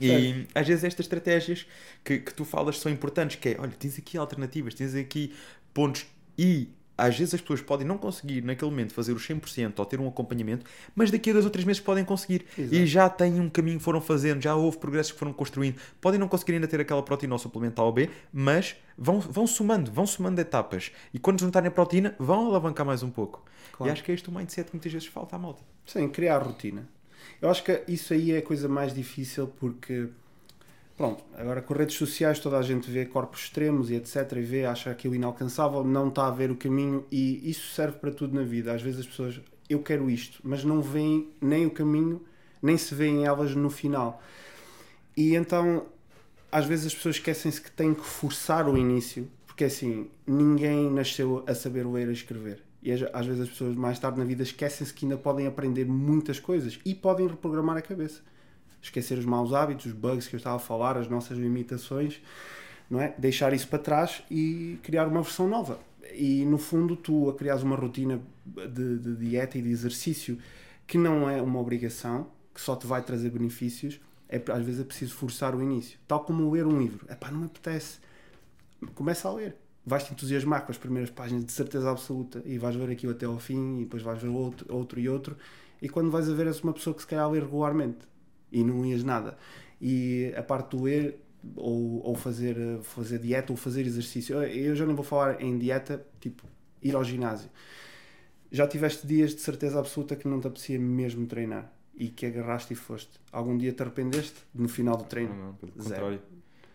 E 0.00 0.46
às 0.54 0.66
vezes 0.66 0.84
estas 0.84 1.04
estratégias 1.04 1.66
que, 2.02 2.18
que 2.18 2.34
tu 2.34 2.44
falas 2.44 2.78
são 2.78 2.90
importantes, 2.90 3.36
que 3.36 3.50
é, 3.50 3.56
olha, 3.58 3.72
tens 3.72 3.98
aqui 3.98 4.16
alternativas, 4.16 4.74
tens 4.74 4.94
aqui 4.94 5.34
pontos 5.72 6.06
e 6.36 6.70
às 7.02 7.18
vezes 7.18 7.34
as 7.34 7.40
pessoas 7.40 7.60
podem 7.60 7.84
não 7.84 7.98
conseguir 7.98 8.42
naquele 8.42 8.70
momento 8.70 8.94
fazer 8.94 9.12
os 9.12 9.26
100% 9.26 9.72
ou 9.76 9.84
ter 9.84 9.98
um 9.98 10.06
acompanhamento, 10.06 10.64
mas 10.94 11.10
daqui 11.10 11.30
a 11.30 11.32
dois 11.32 11.44
ou 11.44 11.50
três 11.50 11.66
meses 11.66 11.80
podem 11.80 12.04
conseguir. 12.04 12.46
Exato. 12.56 12.74
E 12.74 12.86
já 12.86 13.08
têm 13.10 13.40
um 13.40 13.50
caminho 13.50 13.78
que 13.78 13.84
foram 13.84 14.00
fazendo, 14.00 14.40
já 14.40 14.54
houve 14.54 14.78
progressos 14.78 15.10
que 15.12 15.18
foram 15.18 15.32
construindo. 15.32 15.80
Podem 16.00 16.20
não 16.20 16.28
conseguir 16.28 16.52
ainda 16.52 16.68
ter 16.68 16.80
aquela 16.80 17.02
proteína 17.02 17.34
ou 17.34 17.38
suplemento 17.40 17.82
A 17.82 17.84
ou 17.84 17.92
B, 17.92 18.08
mas 18.32 18.76
vão, 18.96 19.18
vão 19.18 19.48
somando, 19.48 19.90
vão 19.90 20.06
somando 20.06 20.40
etapas. 20.40 20.92
E 21.12 21.18
quando 21.18 21.40
juntarem 21.40 21.68
a 21.68 21.72
proteína, 21.72 22.14
vão 22.20 22.46
alavancar 22.46 22.86
mais 22.86 23.02
um 23.02 23.10
pouco. 23.10 23.44
Claro. 23.72 23.90
E 23.90 23.92
acho 23.92 24.04
que 24.04 24.12
é 24.12 24.14
este 24.14 24.28
o 24.28 24.32
mindset 24.32 24.70
que 24.70 24.76
muitas 24.76 24.92
vezes 24.92 25.08
falta 25.08 25.34
à 25.34 25.38
malta. 25.40 25.62
Sim, 25.84 26.08
criar 26.08 26.38
rotina. 26.38 26.88
Eu 27.40 27.50
acho 27.50 27.64
que 27.64 27.82
isso 27.88 28.12
aí 28.12 28.30
é 28.30 28.38
a 28.38 28.42
coisa 28.42 28.68
mais 28.68 28.94
difícil 28.94 29.48
porque, 29.58 30.08
pronto, 31.02 31.24
agora 31.34 31.60
com 31.60 31.74
redes 31.74 31.96
sociais 31.96 32.38
toda 32.38 32.56
a 32.56 32.62
gente 32.62 32.88
vê 32.88 33.04
corpos 33.04 33.40
extremos 33.40 33.90
e 33.90 33.96
etc. 33.96 34.34
e 34.36 34.42
vê, 34.42 34.64
acha 34.64 34.88
aquilo 34.88 35.16
inalcançável, 35.16 35.82
não 35.82 36.06
está 36.06 36.28
a 36.28 36.30
ver 36.30 36.48
o 36.48 36.54
caminho 36.54 37.04
e 37.10 37.50
isso 37.50 37.74
serve 37.74 37.98
para 37.98 38.12
tudo 38.12 38.36
na 38.36 38.44
vida. 38.44 38.72
Às 38.72 38.82
vezes 38.82 39.00
as 39.00 39.06
pessoas, 39.06 39.40
eu 39.68 39.82
quero 39.82 40.08
isto, 40.08 40.38
mas 40.44 40.62
não 40.62 40.80
veem 40.80 41.28
nem 41.40 41.66
o 41.66 41.72
caminho, 41.72 42.22
nem 42.62 42.78
se 42.78 42.94
veem 42.94 43.26
elas 43.26 43.52
no 43.52 43.68
final. 43.68 44.22
E 45.16 45.34
então, 45.34 45.86
às 46.52 46.66
vezes 46.66 46.86
as 46.86 46.94
pessoas 46.94 47.16
esquecem-se 47.16 47.60
que 47.60 47.72
têm 47.72 47.94
que 47.94 48.04
forçar 48.04 48.68
o 48.68 48.78
início, 48.78 49.28
porque 49.44 49.64
assim, 49.64 50.08
ninguém 50.24 50.88
nasceu 50.88 51.42
a 51.48 51.54
saber 51.56 51.84
ler 51.84 52.10
e 52.10 52.12
escrever. 52.12 52.62
E 52.80 52.92
às 52.92 53.26
vezes 53.26 53.42
as 53.42 53.48
pessoas 53.48 53.74
mais 53.74 53.98
tarde 53.98 54.20
na 54.20 54.24
vida 54.24 54.44
esquecem-se 54.44 54.94
que 54.94 55.04
ainda 55.04 55.16
podem 55.16 55.48
aprender 55.48 55.84
muitas 55.84 56.38
coisas 56.38 56.78
e 56.84 56.94
podem 56.94 57.26
reprogramar 57.26 57.76
a 57.76 57.82
cabeça. 57.82 58.20
Esquecer 58.82 59.16
os 59.16 59.24
maus 59.24 59.54
hábitos, 59.54 59.86
os 59.86 59.92
bugs 59.92 60.26
que 60.26 60.34
eu 60.34 60.38
estava 60.38 60.56
a 60.56 60.58
falar, 60.58 60.98
as 60.98 61.08
nossas 61.08 61.38
limitações, 61.38 62.20
não 62.90 63.00
é? 63.00 63.14
Deixar 63.16 63.52
isso 63.52 63.68
para 63.68 63.78
trás 63.78 64.22
e 64.30 64.78
criar 64.82 65.06
uma 65.06 65.22
versão 65.22 65.48
nova. 65.48 65.78
E 66.12 66.44
no 66.44 66.58
fundo, 66.58 66.96
tu 66.96 67.30
a 67.30 67.34
criares 67.34 67.62
uma 67.62 67.76
rotina 67.76 68.20
de, 68.44 68.98
de 68.98 69.16
dieta 69.16 69.56
e 69.56 69.62
de 69.62 69.70
exercício 69.70 70.36
que 70.86 70.98
não 70.98 71.30
é 71.30 71.40
uma 71.40 71.58
obrigação, 71.60 72.26
que 72.52 72.60
só 72.60 72.76
te 72.76 72.86
vai 72.86 73.00
trazer 73.02 73.30
benefícios, 73.30 74.00
é, 74.28 74.42
às 74.50 74.62
vezes 74.64 74.80
é 74.80 74.84
preciso 74.84 75.14
forçar 75.14 75.54
o 75.54 75.62
início. 75.62 75.98
Tal 76.06 76.20
como 76.20 76.50
ler 76.50 76.66
um 76.66 76.78
livro. 76.78 77.06
Epá, 77.10 77.30
não 77.30 77.40
me 77.40 77.46
apetece. 77.46 77.98
Começa 78.94 79.28
a 79.28 79.32
ler. 79.32 79.56
Vais-te 79.86 80.12
entusiasmar 80.12 80.64
com 80.64 80.72
as 80.72 80.78
primeiras 80.78 81.10
páginas 81.10 81.44
de 81.44 81.52
certeza 81.52 81.90
absoluta 81.90 82.42
e 82.44 82.58
vais 82.58 82.74
ver 82.74 82.90
aquilo 82.90 83.12
até 83.12 83.26
ao 83.26 83.38
fim 83.38 83.78
e 83.78 83.84
depois 83.84 84.02
vais 84.02 84.20
ver 84.20 84.28
outro, 84.28 84.66
outro 84.74 85.00
e 85.00 85.08
outro. 85.08 85.36
E 85.80 85.88
quando 85.88 86.10
vais 86.10 86.28
a 86.28 86.34
ver, 86.34 86.46
és 86.46 86.60
uma 86.60 86.72
pessoa 86.72 86.94
que 86.94 87.02
se 87.02 87.06
calhar 87.06 87.30
lê 87.30 87.40
regularmente 87.40 88.11
e 88.52 88.62
não 88.62 88.84
ias 88.86 89.02
nada. 89.02 89.36
E 89.80 90.32
a 90.36 90.42
parte 90.42 90.76
do 90.76 90.82
ler 90.84 91.18
ou, 91.56 92.00
ou 92.06 92.14
fazer, 92.14 92.56
fazer 92.82 93.18
dieta 93.18 93.52
ou 93.52 93.56
fazer 93.56 93.84
exercício. 93.86 94.40
Eu- 94.42 94.76
já 94.76 94.86
nem 94.86 94.94
vou 94.94 95.04
falar 95.04 95.40
em 95.42 95.58
dieta, 95.58 96.04
tipo 96.20 96.44
ir 96.82 96.94
ao 96.94 97.02
ginásio. 97.02 97.50
Já 98.50 98.66
tiveste 98.68 99.06
dias 99.06 99.34
de 99.34 99.40
certeza 99.40 99.78
absoluta 99.78 100.14
que 100.14 100.28
não 100.28 100.38
te 100.40 100.46
apetecia 100.46 100.78
mesmo 100.78 101.26
treinar 101.26 101.72
e 101.96 102.08
que 102.08 102.26
agarraste 102.26 102.72
e 102.74 102.76
foste. 102.76 103.10
Algum 103.32 103.56
dia 103.56 103.72
te 103.72 103.82
arrependeste 103.82 104.36
no 104.54 104.68
final 104.68 104.96
do 104.96 105.04
treino? 105.04 105.34
Não, 105.34 105.46
não, 105.46 105.54
pelo 105.54 105.72
Zero. 105.82 105.88
contrário. 105.94 106.22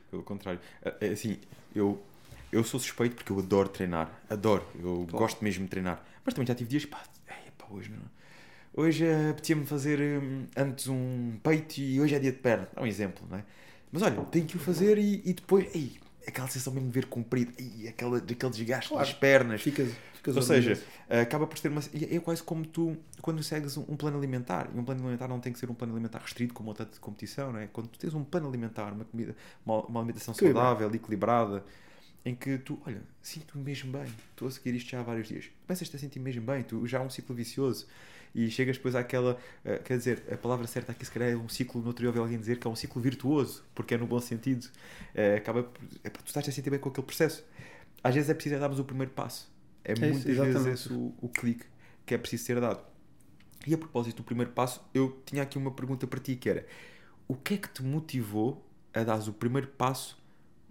Pelo 0.10 0.24
contrário. 0.24 0.60
É, 0.81 1.07
é 1.07 1.10
Assim, 1.12 1.38
eu, 1.75 2.01
eu 2.51 2.63
sou 2.63 2.79
suspeito 2.79 3.15
porque 3.15 3.31
eu 3.31 3.38
adoro 3.39 3.69
treinar. 3.69 4.22
Adoro. 4.29 4.65
Eu 4.75 5.05
Claro. 5.07 5.25
gosto 5.25 5.43
mesmo 5.43 5.65
de 5.65 5.69
treinar. 5.69 6.03
Mas 6.25 6.34
também 6.34 6.48
já 6.48 6.55
tive 6.55 6.69
dias, 6.69 6.86
pá, 6.86 7.03
ei, 7.29 7.51
pá 7.57 7.67
hoje 7.69 7.91
não. 7.91 8.16
Hoje 8.77 9.05
eh, 9.05 9.29
apetecia-me 9.31 9.65
fazer 9.65 10.00
hum, 10.00 10.46
antes 10.55 10.88
um 10.88 11.38
peito 11.43 11.79
e 11.79 12.00
hoje 12.00 12.13
é 12.15 12.19
dia 12.19 12.31
de 12.31 12.38
perna. 12.38 12.69
É 12.75 12.81
um 12.81 12.86
exemplo, 12.86 13.25
não 13.29 13.38
é? 13.39 13.43
Mas 13.91 14.03
olha, 14.03 14.15
tenho 14.25 14.46
que 14.46 14.55
o 14.55 14.60
fazer 14.60 14.98
e, 15.00 15.22
e 15.25 15.34
depois, 15.34 15.74
ei, 15.75 15.93
aquela 16.27 16.48
sensação 16.48 16.74
mesmo 16.74 16.89
de 16.89 16.93
ver 16.93 17.07
comprido, 17.07 17.51
ei, 17.57 17.88
aquela, 17.88 18.17
aquele 18.19 18.51
desgaste 18.51 18.89
Claro. 18.89 19.07
nas 19.07 19.13
pernas. 19.13 19.62
Ficas, 19.63 19.89
ficas 20.13 20.36
Ou 20.36 20.41
seja, 20.43 20.72
orgulhoso. 20.74 21.22
acaba 21.22 21.48
por 21.48 21.57
ter 21.60 21.69
uma. 21.69 21.81
É 22.12 22.19
quase 22.19 22.43
como 22.43 22.65
tu, 22.67 22.96
quando 23.22 23.41
segues 23.41 23.77
um, 23.77 23.86
um 23.89 23.98
plano 23.98 24.17
alimentar. 24.17 24.69
E 24.74 24.77
um 24.79 24.84
plano 24.84 25.01
alimentar 25.01 25.27
não 25.27 25.39
tem 25.39 25.51
que 25.53 25.57
ser 25.60 25.72
um 25.72 25.74
plano 25.74 25.93
alimentar 25.93 26.19
restrito, 26.19 26.53
como 26.53 26.69
outra 26.69 26.86
de 26.86 27.00
competição, 27.00 27.51
não 27.51 27.60
é? 27.60 27.67
Quando 27.67 27.88
tu 27.88 27.98
tens 27.98 28.13
um 28.13 28.24
plano 28.24 28.48
alimentar, 28.48 28.93
uma, 28.93 29.05
comida, 29.05 29.36
uma, 29.65 29.81
uma 29.88 30.00
alimentação 30.01 30.36
Equilibrado. 30.36 30.67
saudável, 30.67 30.93
equilibrada, 30.96 31.63
em 32.25 32.36
que 32.36 32.57
tu, 32.60 32.79
olha, 32.86 33.01
sinto-me 33.22 33.63
mesmo 33.63 33.91
bem, 33.91 34.05
estou 34.31 34.48
a 34.48 34.51
seguir 34.51 34.75
isto 34.75 34.89
já 34.91 35.00
há 35.00 35.03
vários 35.03 35.27
dias. 35.29 35.50
Começas-te 35.65 35.96
a 35.96 36.00
sentir 36.00 36.19
mesmo 36.19 36.41
bem, 36.43 36.62
tu, 36.63 36.86
já 36.86 37.00
há 37.00 37.01
um 37.01 37.10
ciclo 37.10 37.34
vicioso. 37.36 37.88
E 38.34 38.50
chegas 38.50 38.77
depois 38.77 38.96
àquela. 38.96 39.38
eh, 39.65 39.79
quer 39.79 39.98
dizer, 39.98 40.24
a 40.31 40.38
palavra 40.38 40.67
certa 40.67 40.91
aqui 40.91 41.05
se 41.05 41.12
calhar 41.12 41.29
é 41.29 41.36
um 41.36 41.50
ciclo, 41.50 41.81
no 41.81 41.88
outro 41.88 42.01
dia 42.01 42.10
ouvi 42.10 42.19
alguém 42.19 42.38
dizer 42.38 42.60
que 42.60 42.67
é 42.67 42.69
um 42.69 42.75
ciclo 42.75 43.01
virtuoso, 43.01 43.63
porque 43.74 43.96
é 43.96 43.98
no 43.98 44.07
bom 44.07 44.19
sentido. 44.19 44.67
Eh, 45.15 45.38
acaba 45.38 45.69
é, 46.03 46.10
tu 46.10 46.24
estás 46.25 46.48
a 46.48 46.51
sentir 46.51 46.69
bem 46.69 46.79
com 46.79 46.89
aquele 46.89 47.05
processo. 47.05 47.43
Às 48.03 48.15
vezes 48.15 48.29
é 48.29 48.34
preciso 48.34 48.55
é 48.55 48.60
darmos 48.60 48.79
o 48.79 48.84
primeiro 48.84 49.12
passo. 49.12 49.51
É, 49.84 49.93
isso, 49.93 50.01
muitas 50.01 50.38
vezes 50.38 50.39
exatamente. 50.39 50.74
esse 50.74 50.93
o, 50.93 51.13
o 51.22 51.29
clique 51.29 51.65
que 52.05 52.13
é 52.13 52.17
preciso 52.17 52.43
ser 52.43 52.60
dado. 52.60 52.81
E 53.65 53.74
a 53.74 53.77
propósito 53.77 54.17
do 54.17 54.24
primeiro 54.24 54.51
passo, 54.51 54.81
eu 54.93 55.22
tinha 55.25 55.43
aqui 55.43 55.57
uma 55.57 55.72
pergunta 55.72 56.07
para 56.07 56.19
ti 56.19 56.36
que 56.36 56.50
era 56.50 56.65
o 57.27 57.36
que 57.36 57.55
é 57.55 57.57
que 57.57 57.69
te 57.69 57.84
motivou 57.84 58.65
a 58.93 59.03
dar 59.03 59.19
o 59.27 59.34
primeiro 59.34 59.67
passo 59.67 60.17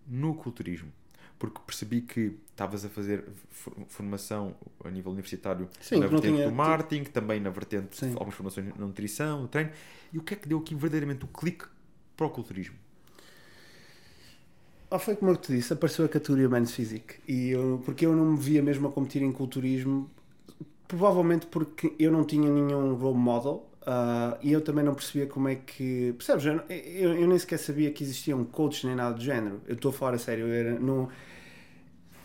no 0.07 0.35
culturismo? 0.35 0.91
Porque 1.39 1.61
percebi 1.67 2.01
que 2.01 2.39
estavas 2.51 2.85
a 2.85 2.89
fazer 2.89 3.25
for- 3.51 3.75
formação 3.89 4.55
a 4.83 4.91
nível 4.91 5.13
universitário 5.13 5.69
Sim, 5.81 6.01
na 6.01 6.07
vertente 6.07 6.33
tinha- 6.35 6.49
do 6.49 6.55
marketing, 6.55 7.05
também 7.11 7.39
na 7.41 7.51
vertente 7.51 7.95
Sim. 7.97 8.07
de 8.11 8.13
algumas 8.15 8.35
formações 8.35 8.67
na 8.77 8.87
nutrição, 8.87 9.43
no 9.43 9.49
treino. 9.49 9.71
E 10.13 10.19
o 10.19 10.23
que 10.23 10.33
é 10.35 10.37
que 10.37 10.49
deu 10.49 10.59
aqui 10.59 10.75
verdadeiramente 10.75 11.25
o 11.25 11.29
clique 11.29 11.67
para 12.17 12.27
o 12.27 12.31
culturismo? 12.31 12.77
Ah, 14.91 14.99
foi 14.99 15.17
como 15.17 15.33
eu 15.33 15.37
te 15.37 15.53
disse, 15.53 15.73
apareceu 15.73 16.05
a 16.05 16.09
categoria 16.09 16.49
Men's 16.49 16.73
Physique. 16.73 17.17
E 17.27 17.51
eu, 17.51 17.83
porque 17.85 18.07
eu 18.07 18.15
não 18.15 18.33
me 18.33 18.39
via 18.39 18.63
mesmo 18.63 18.89
a 18.89 18.93
competir 18.93 19.21
em 19.21 19.33
culturismo, 19.33 20.09
provavelmente 20.87 21.47
porque 21.47 21.93
eu 21.99 22.13
não 22.13 22.25
tinha 22.25 22.49
nenhum 22.49 22.95
role 22.95 23.19
model 23.19 23.69
ah, 23.87 24.37
e 24.43 24.53
eu 24.53 24.61
também 24.61 24.85
não 24.85 24.95
percebia 24.95 25.27
como 25.27 25.49
é 25.49 25.55
que. 25.57 26.13
Percebes? 26.19 26.45
Eu, 26.47 26.57
eu, 26.69 27.15
eu 27.21 27.29
nem 27.29 27.39
sequer 27.39 27.59
sabia 27.59 27.91
que 27.93 28.03
existia 28.05 28.37
um 28.37 28.45
coach 28.45 28.87
nem 28.87 28.97
nada 28.97 29.15
do 29.15 29.23
género. 29.23 29.61
Eu 29.67 29.75
estou 29.75 29.91
a 29.91 29.93
falar 29.95 30.15
a 30.15 30.19
sério. 30.19 30.49
Era, 30.49 30.79
não, 30.79 31.09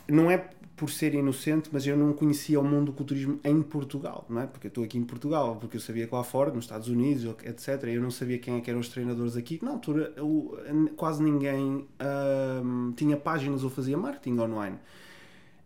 não 0.07 0.29
é 0.29 0.49
por 0.75 0.89
ser 0.89 1.13
inocente, 1.13 1.69
mas 1.71 1.85
eu 1.85 1.95
não 1.95 2.11
conhecia 2.11 2.59
o 2.59 2.63
mundo 2.63 2.87
do 2.87 2.93
culturismo 2.93 3.39
em 3.43 3.61
Portugal, 3.61 4.25
não 4.27 4.41
é? 4.41 4.47
Porque 4.47 4.65
eu 4.65 4.69
estou 4.69 4.83
aqui 4.83 4.97
em 4.97 5.03
Portugal, 5.03 5.57
porque 5.57 5.77
eu 5.77 5.81
sabia 5.81 6.07
que 6.07 6.15
lá 6.15 6.23
fora, 6.23 6.51
nos 6.51 6.63
Estados 6.65 6.87
Unidos, 6.87 7.23
etc., 7.45 7.83
eu 7.83 8.01
não 8.01 8.09
sabia 8.09 8.39
quem 8.39 8.57
é 8.57 8.61
que 8.61 8.69
eram 8.69 8.79
os 8.79 8.89
treinadores 8.89 9.37
aqui. 9.37 9.59
Na 9.61 9.71
altura, 9.71 10.11
eu- 10.17 10.57
quase 10.97 11.21
ninguém 11.21 11.87
ahm, 11.99 12.93
tinha 12.95 13.15
páginas 13.15 13.63
ou 13.63 13.69
fazia 13.69 13.95
marketing 13.95 14.39
online. 14.39 14.77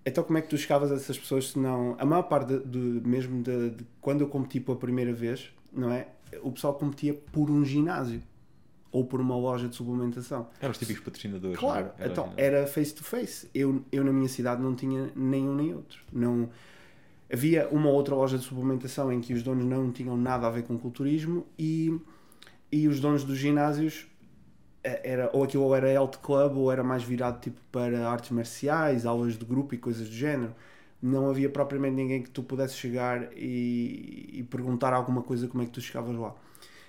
Então, 0.06 0.24
como 0.24 0.38
é 0.38 0.42
que 0.42 0.50
tu 0.50 0.58
chegavas 0.58 0.92
a 0.92 0.96
essas 0.96 1.18
pessoas 1.18 1.50
se 1.52 1.60
não. 1.60 1.96
A 2.00 2.06
maior 2.06 2.24
parte, 2.24 2.58
de, 2.58 3.00
de- 3.00 3.08
mesmo 3.08 3.42
de, 3.42 3.72
de- 3.72 3.86
quando 4.02 4.22
eu 4.22 4.28
competi 4.28 4.60
pela 4.60 4.78
primeira 4.78 5.14
vez, 5.14 5.52
não 5.76 5.92
é? 5.92 6.08
O 6.42 6.52
pessoal 6.52 6.74
competia 6.74 7.14
por 7.14 7.50
um 7.50 7.64
ginásio 7.64 8.22
ou 8.92 9.04
por 9.06 9.20
uma 9.20 9.36
loja 9.36 9.68
de 9.68 9.76
suplementação. 9.76 10.48
Eram 10.62 10.72
os 10.72 10.78
típicos 10.78 11.04
patrocinadores. 11.04 11.60
Claro, 11.60 11.88
é? 11.98 12.04
Era- 12.04 12.12
então 12.12 12.34
era 12.38 12.68
face 12.68 12.94
to 12.96 13.04
face. 13.04 13.50
Eu, 13.54 13.84
eu 13.92 14.04
na 14.04 14.12
minha 14.14 14.30
cidade 14.30 14.62
não 14.62 14.74
tinha 14.74 15.12
nenhum 15.16 15.54
nem 15.56 15.74
outro. 15.74 16.00
Não, 16.12 16.50
havia 17.32 17.68
uma 17.70 17.90
outra 17.90 18.16
loja 18.16 18.38
de 18.38 18.44
suplementação 18.44 19.12
em 19.12 19.20
que 19.20 19.34
os 19.34 19.44
donos 19.44 19.66
não 19.66 19.92
tinham 19.92 20.16
nada 20.16 20.48
a 20.48 20.50
ver 20.50 20.64
com 20.64 20.78
culturismo 20.78 21.46
e, 21.60 22.00
e 22.72 22.88
os 22.88 23.00
donos 23.00 23.24
dos 23.24 23.38
ginásios 23.38 24.08
eh, 24.84 25.02
era, 25.04 25.30
ou 25.34 25.44
aquilo 25.44 25.64
ou 25.64 25.76
era 25.76 25.90
health 25.92 26.18
club 26.22 26.56
ou 26.58 26.72
era 26.72 26.84
mais 26.84 27.04
virado 27.04 27.42
tipo 27.42 27.60
para 27.72 28.08
artes 28.10 28.32
marciais, 28.32 29.06
aulas 29.06 29.38
de 29.38 29.44
grupo 29.46 29.76
e 29.76 29.78
coisas 29.78 30.08
do 30.08 30.16
género. 30.16 30.56
Não 31.02 31.30
havia 31.30 31.50
propriamente 31.50 31.96
ninguém 31.96 32.22
que 32.22 32.30
tu 32.30 32.42
pudesse 32.42 32.76
chegar 32.76 33.30
e, 33.36 34.30
e 34.34 34.44
perguntar 34.44 34.94
alguma 34.94 35.22
coisa 35.22 35.48
como 35.48 35.64
é 35.64 35.66
que 35.66 35.72
tu 35.72 35.82
chegavas 35.82 36.16
lá. 36.16 36.36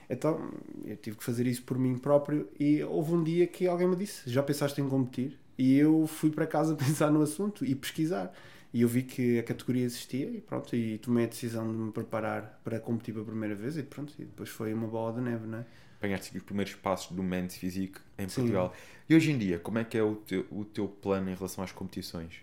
Então 0.08 0.50
eu 0.84 0.96
tive 0.96 1.16
que 1.16 1.24
fazer 1.24 1.46
isso 1.46 1.62
por 1.64 1.78
mim 1.78 1.98
próprio 1.98 2.48
e 2.58 2.82
houve 2.84 3.12
um 3.12 3.22
dia 3.22 3.46
que 3.46 3.66
alguém 3.66 3.88
me 3.88 3.96
disse: 3.96 4.28
Já 4.30 4.42
pensaste 4.42 4.80
em 4.80 4.88
competir? 4.88 5.38
E 5.58 5.76
eu 5.76 6.06
fui 6.06 6.30
para 6.30 6.46
casa 6.46 6.74
pensar 6.76 7.10
no 7.10 7.22
assunto 7.22 7.64
e 7.64 7.74
pesquisar. 7.74 8.32
E 8.72 8.82
eu 8.82 8.88
vi 8.88 9.02
que 9.02 9.38
a 9.38 9.42
categoria 9.42 9.84
existia 9.84 10.26
e 10.26 10.40
pronto, 10.40 10.74
e 10.76 10.98
tomei 10.98 11.24
a 11.24 11.28
decisão 11.28 11.70
de 11.70 11.78
me 11.78 11.92
preparar 11.92 12.60
para 12.62 12.78
competir 12.78 13.14
pela 13.14 13.24
primeira 13.24 13.54
vez 13.54 13.78
e 13.78 13.82
pronto, 13.82 14.12
e 14.18 14.24
depois 14.24 14.50
foi 14.50 14.74
uma 14.74 14.86
bola 14.86 15.14
de 15.14 15.20
neve, 15.22 15.46
não 15.46 15.58
é? 15.58 15.64
apanhaste 15.96 16.36
os 16.36 16.42
primeiros 16.42 16.74
passos 16.74 17.14
do 17.14 17.22
Men's 17.22 17.56
Physique 17.56 17.98
em 18.18 18.28
Sim. 18.28 18.42
Portugal. 18.42 18.74
E 19.08 19.14
hoje 19.14 19.32
em 19.32 19.38
dia, 19.38 19.58
como 19.58 19.78
é 19.78 19.84
que 19.84 19.96
é 19.96 20.02
o 20.02 20.16
teu, 20.16 20.46
o 20.50 20.64
teu 20.64 20.88
plano 20.88 21.30
em 21.30 21.34
relação 21.34 21.62
às 21.64 21.72
competições? 21.72 22.40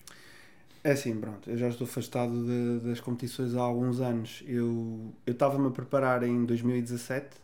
É 0.84 0.92
assim, 0.92 1.18
pronto, 1.20 1.50
eu 1.50 1.58
já 1.58 1.70
estou 1.70 1.88
afastado 1.88 2.34
de- 2.46 2.86
das 2.90 3.00
competições 3.00 3.56
há 3.56 3.62
alguns 3.62 4.02
anos. 4.02 4.44
Eu 4.46 5.14
estava-me 5.26 5.68
a 5.68 5.72
preparar 5.72 6.24
em 6.24 6.46
2017, 6.46 7.38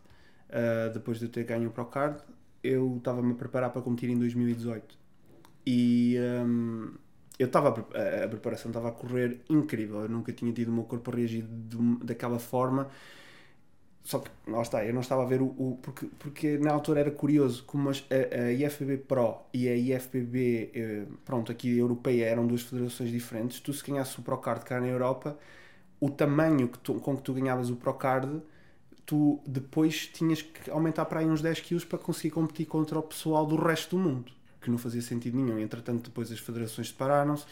ah, 0.49 0.89
depois 0.93 1.19
de 1.19 1.25
eu 1.25 1.29
ter 1.31 1.45
ganho 1.45 1.69
o 1.69 1.71
Procard, 1.71 2.21
eu 2.63 2.97
estava-me 2.97 3.31
a 3.31 3.35
preparar 3.35 3.71
para 3.71 3.81
competir 3.81 4.09
em 4.09 4.17
2018. 4.17 4.97
E 5.65 6.17
hum, 6.45 6.93
eu 7.37 7.47
estava 7.47 7.69
a, 7.69 7.71
pre- 7.71 7.97
a- 7.97 8.25
a 8.25 8.27
preparação 8.27 8.69
estava 8.71 8.89
a 8.89 8.91
correr 8.91 9.39
incrível. 9.49 10.01
Eu 10.01 10.09
nunca 10.09 10.33
tinha 10.33 10.51
tido 10.51 10.69
o 10.69 10.73
meu 10.73 10.83
corpo 10.83 11.09
a 11.11 11.15
reagir 11.15 11.43
de 11.43 11.77
um- 11.77 11.97
daquela 11.99 12.39
forma. 12.39 12.89
Só 14.03 14.19
que, 14.19 14.29
lá 14.47 14.61
está, 14.61 14.83
eu 14.85 14.93
não 14.93 15.01
estava 15.01 15.23
a 15.23 15.25
ver 15.25 15.41
o. 15.41 15.45
o 15.45 15.79
porque, 15.81 16.07
porque 16.17 16.57
na 16.57 16.71
altura 16.71 17.01
era 17.01 17.11
curioso 17.11 17.63
como 17.65 17.89
as, 17.89 18.03
a, 18.09 18.45
a 18.45 18.51
IFBB 18.51 18.97
Pro 18.97 19.37
e 19.53 19.67
a 19.67 19.75
IFBB, 19.75 20.71
eh, 20.73 21.05
pronto, 21.25 21.51
aqui 21.51 21.77
europeia 21.77 22.25
eram 22.25 22.47
duas 22.47 22.61
federações 22.63 23.11
diferentes. 23.11 23.59
Tu, 23.59 23.73
se 23.73 23.85
ganhasses 23.85 24.17
o 24.17 24.21
Procard 24.21 24.65
cá 24.65 24.79
na 24.79 24.87
Europa, 24.87 25.37
o 25.99 26.09
tamanho 26.09 26.69
que 26.69 26.79
tu, 26.79 26.95
com 26.95 27.15
que 27.17 27.23
tu 27.23 27.33
ganhavas 27.33 27.69
o 27.69 27.75
Procard, 27.75 28.41
tu 29.05 29.39
depois 29.45 30.07
tinhas 30.07 30.41
que 30.41 30.69
aumentar 30.71 31.05
para 31.05 31.19
aí 31.19 31.25
uns 31.27 31.41
10 31.41 31.59
quilos 31.61 31.85
para 31.85 31.99
conseguir 31.99 32.31
competir 32.31 32.65
contra 32.65 32.97
o 32.97 33.03
pessoal 33.03 33.45
do 33.45 33.55
resto 33.57 33.95
do 33.95 34.01
mundo. 34.01 34.31
Que 34.61 34.69
não 34.71 34.77
fazia 34.77 35.01
sentido 35.01 35.37
nenhum. 35.37 35.59
Entretanto, 35.59 36.09
depois 36.09 36.31
as 36.31 36.39
federações 36.39 36.89
separaram-se 36.89 37.45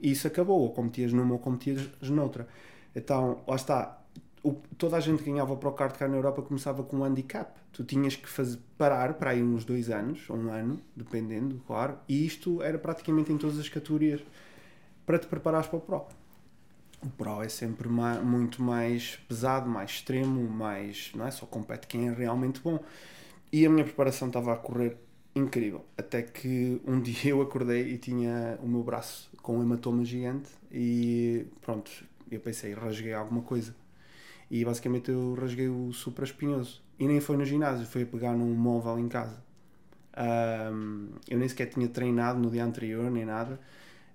e 0.00 0.12
isso 0.12 0.26
acabou. 0.26 0.60
Ou 0.60 0.70
competias 0.72 1.12
numa 1.12 1.32
ou 1.34 1.38
competias 1.38 1.88
noutra. 2.02 2.48
Então, 2.94 3.42
lá 3.46 3.56
está 3.56 4.05
o, 4.46 4.52
toda 4.78 4.96
a 4.96 5.00
gente 5.00 5.24
que 5.24 5.30
ganhava 5.30 5.56
para 5.56 5.68
o 5.68 5.72
kart 5.72 5.96
cá 5.98 6.06
na 6.06 6.16
Europa 6.16 6.40
começava 6.40 6.84
com 6.84 6.98
um 6.98 7.04
handicap. 7.04 7.52
Tu 7.72 7.82
tinhas 7.82 8.14
que 8.14 8.28
fazer, 8.28 8.60
parar 8.78 9.14
para 9.14 9.30
aí 9.30 9.42
uns 9.42 9.64
dois 9.64 9.90
anos, 9.90 10.30
ou 10.30 10.36
um 10.36 10.50
ano, 10.50 10.80
dependendo, 10.94 11.60
claro, 11.66 11.98
e 12.08 12.24
isto 12.24 12.62
era 12.62 12.78
praticamente 12.78 13.32
em 13.32 13.36
todas 13.36 13.58
as 13.58 13.68
categorias 13.68 14.22
para 15.04 15.18
te 15.18 15.26
preparares 15.26 15.66
para 15.66 15.78
o 15.78 15.80
Pro. 15.80 16.06
O 17.02 17.10
Pro 17.10 17.42
é 17.42 17.48
sempre 17.48 17.88
mais, 17.88 18.22
muito 18.22 18.62
mais 18.62 19.16
pesado, 19.28 19.68
mais 19.68 19.90
extremo, 19.90 20.48
mais. 20.48 21.10
não 21.14 21.26
é? 21.26 21.30
Só 21.32 21.44
compete 21.44 21.88
quem 21.88 22.08
é 22.08 22.12
realmente 22.12 22.60
bom. 22.60 22.78
E 23.52 23.66
a 23.66 23.70
minha 23.70 23.84
preparação 23.84 24.28
estava 24.28 24.52
a 24.52 24.56
correr 24.56 24.96
incrível. 25.34 25.84
Até 25.98 26.22
que 26.22 26.80
um 26.86 27.00
dia 27.02 27.32
eu 27.32 27.42
acordei 27.42 27.88
e 27.88 27.98
tinha 27.98 28.58
o 28.62 28.68
meu 28.68 28.84
braço 28.84 29.28
com 29.42 29.58
um 29.58 29.62
hematoma 29.62 30.04
gigante 30.04 30.50
e 30.70 31.46
pronto, 31.60 31.90
eu 32.30 32.40
pensei, 32.40 32.72
rasguei 32.74 33.12
alguma 33.12 33.42
coisa 33.42 33.74
e 34.50 34.64
basicamente 34.64 35.10
eu 35.10 35.34
rasguei 35.34 35.68
o 35.68 35.92
supraespinhoso. 35.92 36.82
E 36.98 37.06
nem 37.06 37.20
foi 37.20 37.36
no 37.36 37.44
ginásio, 37.44 37.86
foi 37.86 38.02
a 38.02 38.06
pegar 38.06 38.34
num 38.34 38.54
móvel 38.54 38.98
em 38.98 39.08
casa. 39.08 39.44
Um, 40.16 41.08
eu 41.28 41.38
nem 41.38 41.48
sequer 41.48 41.66
tinha 41.66 41.88
treinado 41.88 42.38
no 42.38 42.50
dia 42.50 42.64
anterior, 42.64 43.10
nem 43.10 43.24
nada. 43.24 43.60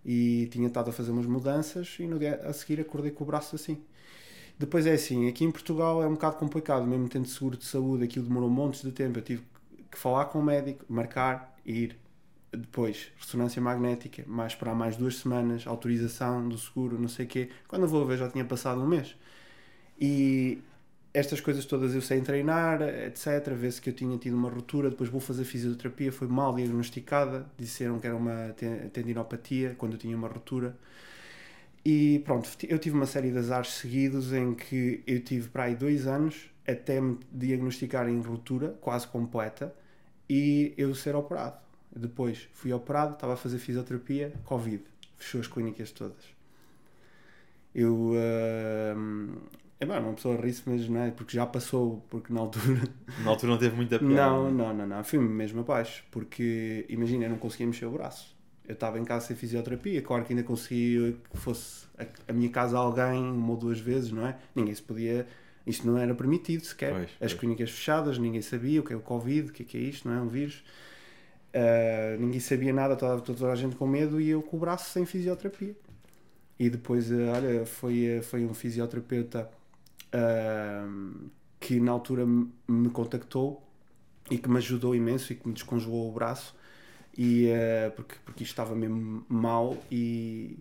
E 0.04 0.48
tinha 0.52 0.68
estado 0.68 0.90
a 0.90 0.94
fazer 0.94 1.12
umas 1.12 1.28
mudanças 1.28 1.96
e 2.00 2.08
no 2.08 2.18
dia 2.18 2.42
a 2.44 2.54
seguir 2.54 2.82
acordei 2.82 3.12
com 3.12 3.24
o 3.24 3.28
braço 3.28 3.56
assim. 3.56 3.80
Depois 4.58 4.86
é 4.86 4.94
assim, 4.94 5.28
aqui 5.28 5.44
em 5.44 5.52
Portugal 5.52 6.04
é 6.04 6.08
um 6.08 6.14
bocado 6.14 6.38
complicado, 6.38 6.86
mesmo 6.86 7.10
tendo 7.10 7.28
seguro 7.28 7.58
de 7.58 7.66
saúde, 7.66 8.04
aquilo 8.04 8.26
demorou 8.26 8.50
montes 8.50 8.82
de 8.84 8.92
tempo. 8.92 9.20
Eu 9.20 9.24
tive 9.24 9.44
que 9.92 9.98
falar 9.98 10.26
com 10.26 10.40
o 10.40 10.44
médico, 10.44 10.86
marcar 10.90 11.56
ir. 11.66 11.98
Depois, 12.52 13.12
ressonância 13.18 13.62
magnética, 13.62 14.24
mais 14.28 14.54
para 14.54 14.76
mais 14.76 14.98
duas 14.98 15.16
semanas, 15.18 15.66
autorização 15.66 16.50
do 16.50 16.58
seguro, 16.58 17.00
não 17.00 17.08
sei 17.08 17.26
o 17.26 17.30
quê. 17.30 17.50
Quando 17.68 17.84
eu 17.84 17.88
vou 17.88 18.06
ver 18.06 18.18
já 18.18 18.30
tinha 18.30 18.44
passado 18.44 18.82
um 18.82 18.88
mês. 18.88 19.16
E 20.01 20.60
estas 21.13 21.39
coisas 21.39 21.63
todas 21.63 21.93
eu 21.93 22.01
sei 22.01 22.22
treinar, 22.22 22.81
etc. 22.81 23.53
Vê-se 23.53 23.79
que 23.79 23.91
eu 23.91 23.93
tinha 23.93 24.17
tido 24.17 24.36
uma 24.36 24.50
ruptura, 24.50 24.89
depois 24.89 25.10
vou 25.12 25.22
fazer 25.22 25.43
fisioterapia, 25.43 26.12
foi 26.12 26.27
mal 26.27 26.55
diagnosticada, 26.55 27.46
disseram 27.55 28.00
que 28.00 28.08
era 28.08 28.15
uma 28.15 28.55
tendinopatia 28.91 29.75
quando 29.77 29.93
eu 29.93 30.00
tinha 30.00 30.17
uma 30.17 30.27
ruptura. 30.27 30.75
E 31.86 32.20
pronto, 32.25 32.50
eu 32.67 32.79
tive 32.79 32.96
uma 32.96 33.05
série 33.05 33.31
de 33.31 33.38
azares 33.38 33.74
seguidos 33.74 34.34
em 34.34 34.55
que 34.55 35.03
eu 35.05 35.20
tive 35.24 35.50
para 35.50 35.65
aí 35.65 35.75
dois 35.75 36.08
anos 36.08 36.50
até 36.67 37.00
me 37.00 37.20
diagnosticarem 37.31 38.20
ruptura 38.22 38.70
quase 38.81 39.08
completa 39.08 39.74
e 40.29 40.74
eu 40.77 40.96
ser 40.96 41.15
operado. 41.15 41.60
Depois 41.93 42.48
fui 42.53 42.72
operado, 42.72 43.13
estava 43.13 43.34
a 43.34 43.38
fazer 43.38 43.60
fisioterapia, 43.60 44.34
Covid, 44.46 44.84
fechou 45.17 45.41
as 45.41 45.48
clínicas 45.48 45.91
todas. 45.91 46.24
Eu 47.74 48.12
uh, 48.13 49.41
é 49.82 49.86
bom, 49.86 49.98
uma 49.98 50.14
pessoa 50.14 50.40
ri-se, 50.40 50.62
mas 50.68 50.88
não 50.88 51.02
é 51.02 51.10
porque 51.10 51.36
já 51.36 51.44
passou, 51.44 52.06
porque 52.08 52.32
na 52.32 52.40
altura. 52.40 52.84
Na 53.24 53.32
altura 53.32 53.54
não 53.54 53.58
teve 53.58 53.76
muita 53.76 53.98
piada. 53.98 54.14
Não, 54.14 54.52
não, 54.52 54.72
não, 54.72 54.86
não. 54.86 55.04
Fui-me 55.04 55.28
mesmo 55.28 55.62
abaixo, 55.62 56.04
porque 56.12 56.86
imagina, 56.88 57.26
eu 57.26 57.32
não 57.32 57.38
conseguia 57.38 57.66
mexer 57.66 57.88
o 57.88 57.92
braço. 57.92 58.38
Eu 58.68 58.74
estava 58.74 59.00
em 59.00 59.04
casa 59.04 59.26
sem 59.26 59.36
fisioterapia, 59.36 60.00
claro 60.04 60.24
que 60.24 60.34
ainda 60.34 60.44
conseguia 60.44 61.14
que 61.14 61.38
fosse 61.38 61.88
a, 61.98 62.06
a, 62.28 62.34
minha 62.34 62.50
casa 62.50 62.78
alguém 62.78 63.24
uma 63.24 63.50
ou 63.50 63.58
duas 63.58 63.80
vezes, 63.80 64.12
não 64.12 64.28
é? 64.28 64.38
Ninguém 64.56 64.76
se 64.76 64.84
podia. 64.84 65.26
Isto 65.66 65.88
não 65.88 65.98
era 65.98 66.14
permitido 66.14 66.64
sequer. 66.64 66.94
Pois, 66.94 67.10
As 67.20 67.34
clínicas 67.34 67.72
fechadas, 67.72 68.20
ninguém 68.20 68.42
sabia 68.42 68.82
o 68.82 68.84
que 68.84 68.94
é 68.94 68.96
o 68.96 69.02
Covid, 69.02 69.50
o 69.50 69.52
que 69.52 69.64
é 69.64 69.66
que 69.66 69.78
é 69.78 69.82
isto, 69.82 70.08
não 70.08 70.16
é? 70.16 70.22
Um 70.22 70.28
vírus. 70.28 70.64
Uh, 71.56 72.20
ninguém 72.20 72.40
sabia 72.40 72.72
nada, 72.72 72.96
toda, 72.96 73.20
toda 73.20 73.52
a 73.52 73.56
gente 73.56 73.76
com 73.76 73.88
medo 73.88 74.22
e 74.22 74.30
eu 74.30 74.44
com 74.44 74.58
o 74.58 74.60
braço 74.60 74.92
sem 74.92 75.08
fisioterapia. 75.08 75.76
E 76.60 76.70
depois, 76.70 77.12
olha, 77.12 77.66
foi, 77.66 78.22
foi 78.22 78.46
um 78.46 78.54
fisioterapeuta 78.54 79.50
que 81.59 81.79
na 81.79 81.92
altura 81.92 82.25
me 82.25 82.90
contactou 82.90 83.64
e 84.29 84.38
que 84.38 84.50
me 84.50 84.57
ajudou 84.57 84.96
imenso 84.96 85.31
e 85.31 85.36
que 85.36 85.48
me 85.48 85.53
descongelou 85.53 86.09
o 86.09 86.12
braço 86.12 86.55
e 87.18 87.48
uh, 87.48 87.92
porque, 87.92 88.16
porque 88.25 88.44
isto 88.44 88.53
estava 88.53 88.75
mesmo 88.75 89.25
mal 89.27 89.77
e 89.92 90.57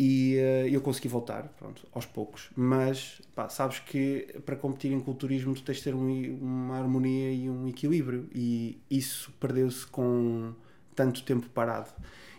e 0.00 0.36
uh, 0.36 0.68
eu 0.68 0.80
consegui 0.80 1.08
voltar, 1.08 1.48
pronto, 1.58 1.84
aos 1.92 2.06
poucos. 2.06 2.50
Mas 2.54 3.20
pá, 3.34 3.48
sabes 3.48 3.80
que 3.80 4.28
para 4.46 4.54
competir 4.54 4.92
em 4.92 5.00
culturismo 5.00 5.54
tu 5.54 5.62
tens 5.62 5.78
de 5.78 5.84
ter 5.84 5.94
um, 5.94 6.38
uma 6.40 6.78
harmonia 6.78 7.32
e 7.32 7.50
um 7.50 7.66
equilíbrio, 7.66 8.28
e 8.32 8.80
isso 8.88 9.32
perdeu-se 9.40 9.84
com 9.86 10.54
tanto 10.94 11.24
tempo 11.24 11.48
parado. 11.50 11.90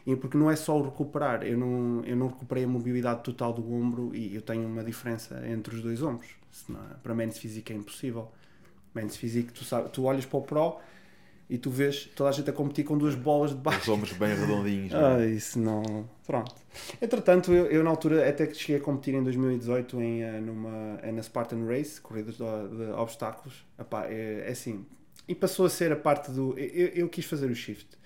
E 0.09 0.15
porque 0.15 0.35
não 0.35 0.49
é 0.49 0.55
só 0.55 0.75
o 0.75 0.81
recuperar, 0.81 1.43
eu 1.43 1.55
não, 1.55 2.03
eu 2.03 2.15
não 2.15 2.29
recuperei 2.29 2.63
a 2.63 2.67
mobilidade 2.67 3.21
total 3.21 3.53
do 3.53 3.71
ombro 3.71 4.09
e 4.15 4.33
eu 4.33 4.41
tenho 4.41 4.67
uma 4.67 4.83
diferença 4.83 5.39
entre 5.47 5.75
os 5.75 5.83
dois 5.83 6.01
ombros. 6.01 6.29
Senão, 6.51 6.79
para 7.03 7.13
Men's 7.13 7.37
Physique 7.37 7.71
é 7.71 7.75
impossível. 7.75 8.31
Men's 8.95 9.15
Physique, 9.15 9.53
tu, 9.53 9.63
sabe, 9.63 9.89
tu 9.89 10.05
olhas 10.05 10.25
para 10.25 10.39
o 10.39 10.41
Pro 10.41 10.77
e 11.47 11.59
tu 11.59 11.69
vês 11.69 12.09
toda 12.15 12.31
a 12.31 12.33
gente 12.33 12.49
a 12.49 12.53
competir 12.53 12.85
com 12.85 12.97
duas 12.97 13.13
bolas 13.13 13.51
de 13.51 13.57
baixo. 13.57 13.81
Os 13.81 13.89
ombros 13.89 14.11
bem 14.13 14.35
redondinhos. 14.35 14.91
Não 14.91 14.99
é? 14.99 15.15
Ah, 15.15 15.25
isso 15.27 15.59
não. 15.59 16.09
Pronto. 16.25 16.55
Entretanto, 16.99 17.53
eu, 17.53 17.67
eu, 17.67 17.83
na 17.83 17.91
altura 17.91 18.27
até 18.27 18.47
que 18.47 18.55
cheguei 18.55 18.77
a 18.77 18.79
competir 18.79 19.13
em 19.13 19.23
2018 19.23 20.01
em, 20.01 20.23
eh, 20.23 20.41
numa, 20.41 20.99
na 21.03 21.21
Spartan 21.21 21.67
Race, 21.67 22.01
corridas 22.01 22.35
de, 22.35 22.39
de 22.39 22.91
obstáculos. 22.93 23.63
Epá, 23.77 24.07
é, 24.07 24.45
é 24.47 24.49
assim. 24.49 24.83
E 25.27 25.35
passou 25.35 25.67
a 25.67 25.69
ser 25.69 25.91
a 25.91 25.95
parte 25.95 26.31
do. 26.31 26.57
Eu, 26.57 26.87
eu 26.87 27.09
quis 27.09 27.25
fazer 27.25 27.45
o 27.51 27.55
shift 27.55 27.98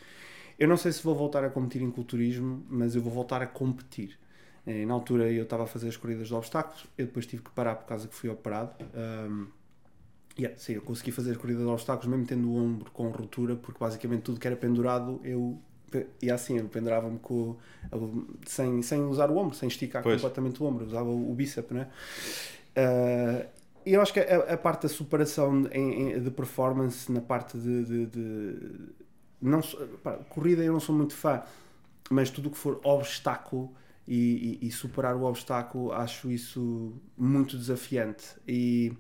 eu 0.64 0.70
não 0.70 0.78
sei 0.78 0.94
se 0.94 1.04
vou 1.04 1.14
voltar 1.14 1.44
a 1.44 1.50
competir 1.50 1.82
em 1.82 1.92
culturismo, 1.92 2.66
mas 2.70 2.96
eu 2.96 3.02
vou 3.02 3.12
voltar 3.12 3.42
a 3.42 3.46
competir. 3.46 4.18
Eh, 4.66 4.86
na 4.86 4.94
altura 4.94 5.30
eu 5.30 5.44
estava 5.44 5.64
a 5.64 5.68
fazer 5.68 5.90
as 5.90 5.98
corridas 5.98 6.30
de 6.30 6.34
obstáculos, 6.34 6.86
eu 6.98 7.06
depois 7.06 7.26
tive 7.26 7.44
que 7.44 7.52
parar 7.52 7.76
por 7.76 7.86
causa 7.86 8.08
que 8.08 8.16
fui 8.16 8.30
operado. 8.30 8.72
Um, 8.96 9.48
yeah, 10.40 10.58
sim, 10.58 10.76
eu 10.76 10.82
consegui 10.82 11.12
fazer 11.12 11.32
as 11.32 11.38
corridas 11.38 11.66
de 11.66 11.70
obstáculos 11.70 12.08
mesmo 12.08 12.26
tendo 12.26 12.50
o 12.50 12.56
ombro 12.56 12.90
com 12.92 13.10
ruptura, 13.10 13.58
porque 13.58 13.78
basicamente 13.78 14.22
tudo 14.22 14.40
que 14.40 14.48
era 14.48 14.56
pendurado 14.56 15.20
eu 15.26 15.60
e 16.22 16.32
assim, 16.32 16.58
eu 16.58 16.66
pendurava-me 16.70 17.20
com, 17.20 17.58
sem, 18.48 18.82
sem 18.82 19.04
usar 19.04 19.30
o 19.30 19.38
ombro, 19.38 19.56
sem 19.56 19.68
esticar 19.68 20.02
pois. 20.02 20.16
completamente 20.16 20.64
o 20.64 20.66
ombro, 20.66 20.86
usava 20.86 21.10
o, 21.10 21.30
o 21.30 21.36
bíceps, 21.36 21.72
né? 21.72 21.88
Uh, 22.76 23.46
e 23.86 23.94
eu 23.94 24.02
acho 24.02 24.12
que 24.14 24.20
a, 24.22 24.54
a 24.54 24.58
parte 24.58 24.84
da 24.84 24.90
superação 24.90 25.68
em, 25.72 26.14
em, 26.14 26.20
de 26.20 26.32
performance 26.32 27.12
na 27.12 27.22
parte 27.22 27.58
de, 27.58 27.84
de, 27.84 28.06
de 28.08 29.03
não, 29.44 29.62
pá, 30.02 30.14
corrida 30.30 30.64
eu 30.64 30.74
não 30.74 30.80
sou 30.80 30.96
muito 30.96 31.14
fã, 31.14 31.44
mas 32.10 32.30
tudo 32.30 32.48
o 32.48 32.52
que 32.52 32.58
for 32.58 32.80
obstáculo 32.84 33.74
e, 34.08 34.60
e, 34.62 34.68
e, 34.68 34.72
superar 34.72 35.16
o 35.16 35.24
obstáculo 35.24 35.92
acho 35.92 36.32
isso 36.32 36.94
muito 37.18 37.58
desafiante. 37.58 38.36
E 38.48 38.94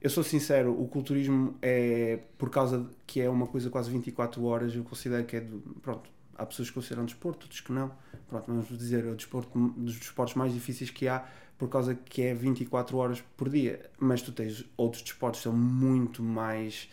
eu 0.00 0.08
sou 0.10 0.22
sincero, 0.22 0.72
o 0.80 0.86
culturismo 0.88 1.56
é 1.60 2.20
por 2.38 2.50
causa 2.50 2.88
que 3.06 3.20
é 3.20 3.28
uma 3.28 3.46
coisa 3.46 3.70
quase 3.70 3.90
24 3.90 4.44
horas, 4.44 4.74
eu 4.74 4.84
considero 4.84 5.24
que 5.24 5.36
é 5.36 5.40
do, 5.40 5.58
pronto. 5.82 6.10
Há 6.38 6.44
pessoas 6.44 6.68
que 6.68 6.74
consideram 6.74 7.06
desporto, 7.06 7.44
outros 7.44 7.60
que 7.60 7.72
não. 7.72 7.90
Pronto, 8.28 8.44
vamos 8.46 8.68
dizer, 8.68 9.06
é 9.06 9.10
o 9.10 9.16
desporto 9.16 9.58
dos 9.70 9.98
desportos 9.98 10.34
mais 10.34 10.52
difíceis 10.52 10.90
que 10.90 11.08
há, 11.08 11.26
por 11.56 11.70
causa 11.70 11.94
que 11.94 12.22
é 12.22 12.34
24 12.34 12.94
horas 12.98 13.22
por 13.38 13.48
dia. 13.48 13.90
Mas 13.98 14.20
tu 14.20 14.32
tens 14.32 14.62
outros 14.76 15.02
desportos 15.02 15.40
que 15.40 15.44
são 15.44 15.54
muito 15.54 16.22
mais. 16.22 16.90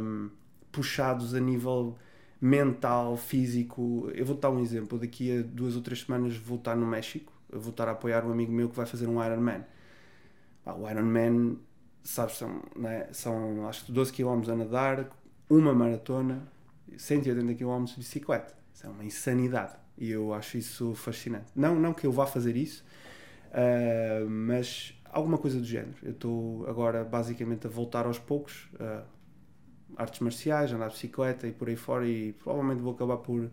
Um, 0.00 0.28
puxados 0.72 1.34
a 1.34 1.40
nível 1.40 1.96
mental, 2.40 3.16
físico. 3.16 4.10
Eu 4.14 4.26
vou 4.26 4.36
dar 4.36 4.50
um 4.50 4.58
exemplo. 4.58 4.98
Daqui 4.98 5.38
a 5.38 5.42
duas 5.42 5.76
ou 5.76 5.82
três 5.82 6.00
semanas 6.00 6.36
vou 6.36 6.58
estar 6.58 6.74
no 6.74 6.86
México. 6.86 7.32
Vou 7.48 7.70
estar 7.70 7.86
a 7.86 7.92
apoiar 7.92 8.24
um 8.26 8.32
amigo 8.32 8.50
meu 8.50 8.68
que 8.68 8.74
vai 8.74 8.86
fazer 8.86 9.06
um 9.06 9.24
Ironman. 9.24 9.64
o 10.66 10.90
Ironman, 10.90 11.58
sabes, 12.02 12.36
são, 12.36 12.62
né, 12.74 13.08
são 13.12 13.68
acho 13.68 13.84
que 13.84 13.92
12 13.92 14.12
km 14.12 14.50
a 14.50 14.56
nadar, 14.56 15.10
uma 15.48 15.74
maratona, 15.74 16.48
180 16.96 17.54
km 17.54 17.84
de 17.84 17.96
bicicleta. 17.98 18.54
Isso 18.74 18.86
é 18.86 18.90
uma 18.90 19.04
insanidade. 19.04 19.74
E 19.96 20.10
eu 20.10 20.32
acho 20.32 20.56
isso 20.56 20.94
fascinante. 20.94 21.46
Não, 21.54 21.78
não 21.78 21.92
que 21.92 22.06
eu 22.06 22.10
vá 22.10 22.26
fazer 22.26 22.56
isso, 22.56 22.82
uh, 23.50 24.28
mas 24.28 24.98
alguma 25.04 25.38
coisa 25.38 25.58
do 25.58 25.64
género. 25.64 25.94
Eu 26.02 26.12
estou 26.12 26.66
agora 26.66 27.04
basicamente 27.04 27.66
a 27.66 27.70
voltar 27.70 28.06
aos 28.06 28.18
poucos. 28.18 28.68
Uh, 28.74 29.04
artes 29.96 30.20
marciais, 30.20 30.72
andar 30.72 30.88
de 30.88 30.94
bicicleta 30.94 31.46
e 31.46 31.52
por 31.52 31.68
aí 31.68 31.76
fora 31.76 32.06
e 32.06 32.32
provavelmente 32.32 32.80
vou 32.80 32.92
acabar 32.94 33.18
por, 33.18 33.50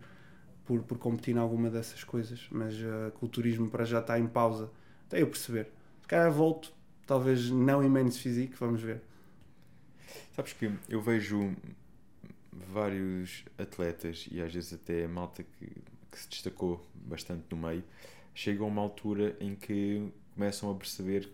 por, 0.64 0.82
por 0.82 0.98
competir 0.98 1.34
em 1.34 1.38
alguma 1.38 1.70
dessas 1.70 2.04
coisas, 2.04 2.46
mas 2.50 2.74
uh, 2.74 3.10
culturismo 3.18 3.68
para 3.68 3.84
já 3.84 4.00
está 4.00 4.18
em 4.18 4.26
pausa, 4.26 4.70
até 5.06 5.22
eu 5.22 5.26
perceber. 5.26 5.68
Se 6.02 6.08
calhar 6.08 6.30
volto, 6.30 6.72
talvez 7.06 7.50
não 7.50 7.82
em 7.82 7.88
Men's 7.88 8.18
Physique, 8.18 8.54
vamos 8.58 8.80
ver. 8.80 9.02
Sabes 10.34 10.52
que 10.52 10.70
eu 10.88 11.00
vejo 11.00 11.54
vários 12.52 13.44
atletas 13.58 14.28
e 14.30 14.40
às 14.40 14.52
vezes 14.52 14.72
até 14.72 15.04
a 15.04 15.08
malta 15.08 15.42
que, 15.42 15.66
que 16.10 16.18
se 16.18 16.28
destacou 16.28 16.86
bastante 16.94 17.44
no 17.50 17.56
meio, 17.56 17.84
chegam 18.34 18.66
a 18.66 18.68
uma 18.68 18.82
altura 18.82 19.36
em 19.40 19.54
que 19.54 20.12
começam 20.34 20.70
a 20.70 20.74
perceber 20.74 21.30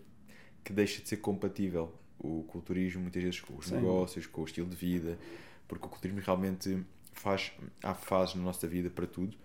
que 0.63 0.73
deixa 0.73 1.01
de 1.01 1.09
ser 1.09 1.17
compatível 1.17 1.93
o 2.19 2.43
culturismo 2.43 3.01
muitas 3.01 3.21
vezes 3.21 3.39
com 3.39 3.55
os 3.57 3.67
Sim. 3.67 3.75
negócios, 3.75 4.25
com 4.25 4.41
o 4.41 4.45
estilo 4.45 4.67
de 4.67 4.75
vida, 4.75 5.17
porque 5.67 5.85
o 5.85 5.89
culturismo 5.89 6.21
realmente 6.21 6.83
faz 7.13 7.51
há 7.83 7.93
fases 7.93 8.35
na 8.35 8.43
nossa 8.43 8.67
vida 8.67 8.89
para 8.89 9.07
tudo, 9.07 9.35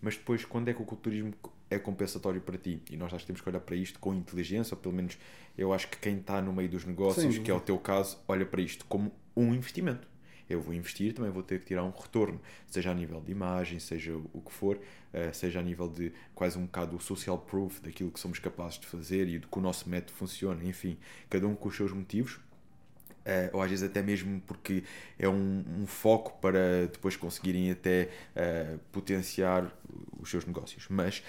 mas 0.00 0.16
depois 0.16 0.44
quando 0.44 0.68
é 0.68 0.74
que 0.74 0.82
o 0.82 0.84
culturismo 0.84 1.32
é 1.68 1.78
compensatório 1.78 2.40
para 2.40 2.58
ti? 2.58 2.82
E 2.90 2.96
nós 2.96 3.12
acho 3.12 3.22
que 3.22 3.26
temos 3.28 3.40
que 3.40 3.48
olhar 3.48 3.60
para 3.60 3.76
isto 3.76 3.98
com 3.98 4.14
inteligência, 4.14 4.74
ou 4.74 4.80
pelo 4.80 4.94
menos 4.94 5.16
eu 5.56 5.72
acho 5.72 5.88
que 5.88 5.98
quem 5.98 6.18
está 6.18 6.40
no 6.42 6.52
meio 6.52 6.68
dos 6.68 6.84
negócios, 6.84 7.36
Sim. 7.36 7.42
que 7.42 7.50
é 7.50 7.54
o 7.54 7.60
teu 7.60 7.78
caso, 7.78 8.18
olha 8.26 8.44
para 8.44 8.60
isto 8.60 8.84
como 8.86 9.12
um 9.36 9.54
investimento 9.54 10.08
eu 10.50 10.60
vou 10.60 10.74
investir, 10.74 11.14
também 11.14 11.30
vou 11.30 11.42
ter 11.42 11.60
que 11.60 11.66
tirar 11.66 11.84
um 11.84 11.90
retorno, 11.90 12.40
seja 12.66 12.90
a 12.90 12.94
nível 12.94 13.20
de 13.20 13.30
imagem, 13.30 13.78
seja 13.78 14.12
o 14.14 14.40
que 14.40 14.52
for, 14.52 14.76
uh, 14.76 15.32
seja 15.32 15.60
a 15.60 15.62
nível 15.62 15.88
de 15.88 16.12
quase 16.34 16.58
um 16.58 16.66
bocado 16.66 16.96
o 16.96 17.00
social 17.00 17.38
proof 17.38 17.80
daquilo 17.80 18.10
que 18.10 18.18
somos 18.18 18.38
capazes 18.38 18.78
de 18.78 18.86
fazer 18.86 19.28
e 19.28 19.38
de 19.38 19.46
que 19.46 19.58
o 19.58 19.60
nosso 19.60 19.88
método 19.88 20.12
funciona, 20.12 20.62
enfim, 20.64 20.98
cada 21.28 21.46
um 21.46 21.54
com 21.54 21.68
os 21.68 21.76
seus 21.76 21.92
motivos. 21.92 22.40
Uh, 23.20 23.52
ou 23.52 23.62
às 23.62 23.68
vezes 23.68 23.88
até 23.88 24.02
mesmo 24.02 24.40
porque 24.46 24.82
é 25.18 25.28
um, 25.28 25.62
um 25.82 25.86
foco 25.86 26.38
para 26.40 26.86
depois 26.86 27.16
conseguirem 27.16 27.70
até 27.70 28.08
uh, 28.34 28.78
potenciar 28.90 29.70
os 30.18 30.30
seus 30.30 30.44
negócios. 30.46 30.86
Mas 30.88 31.22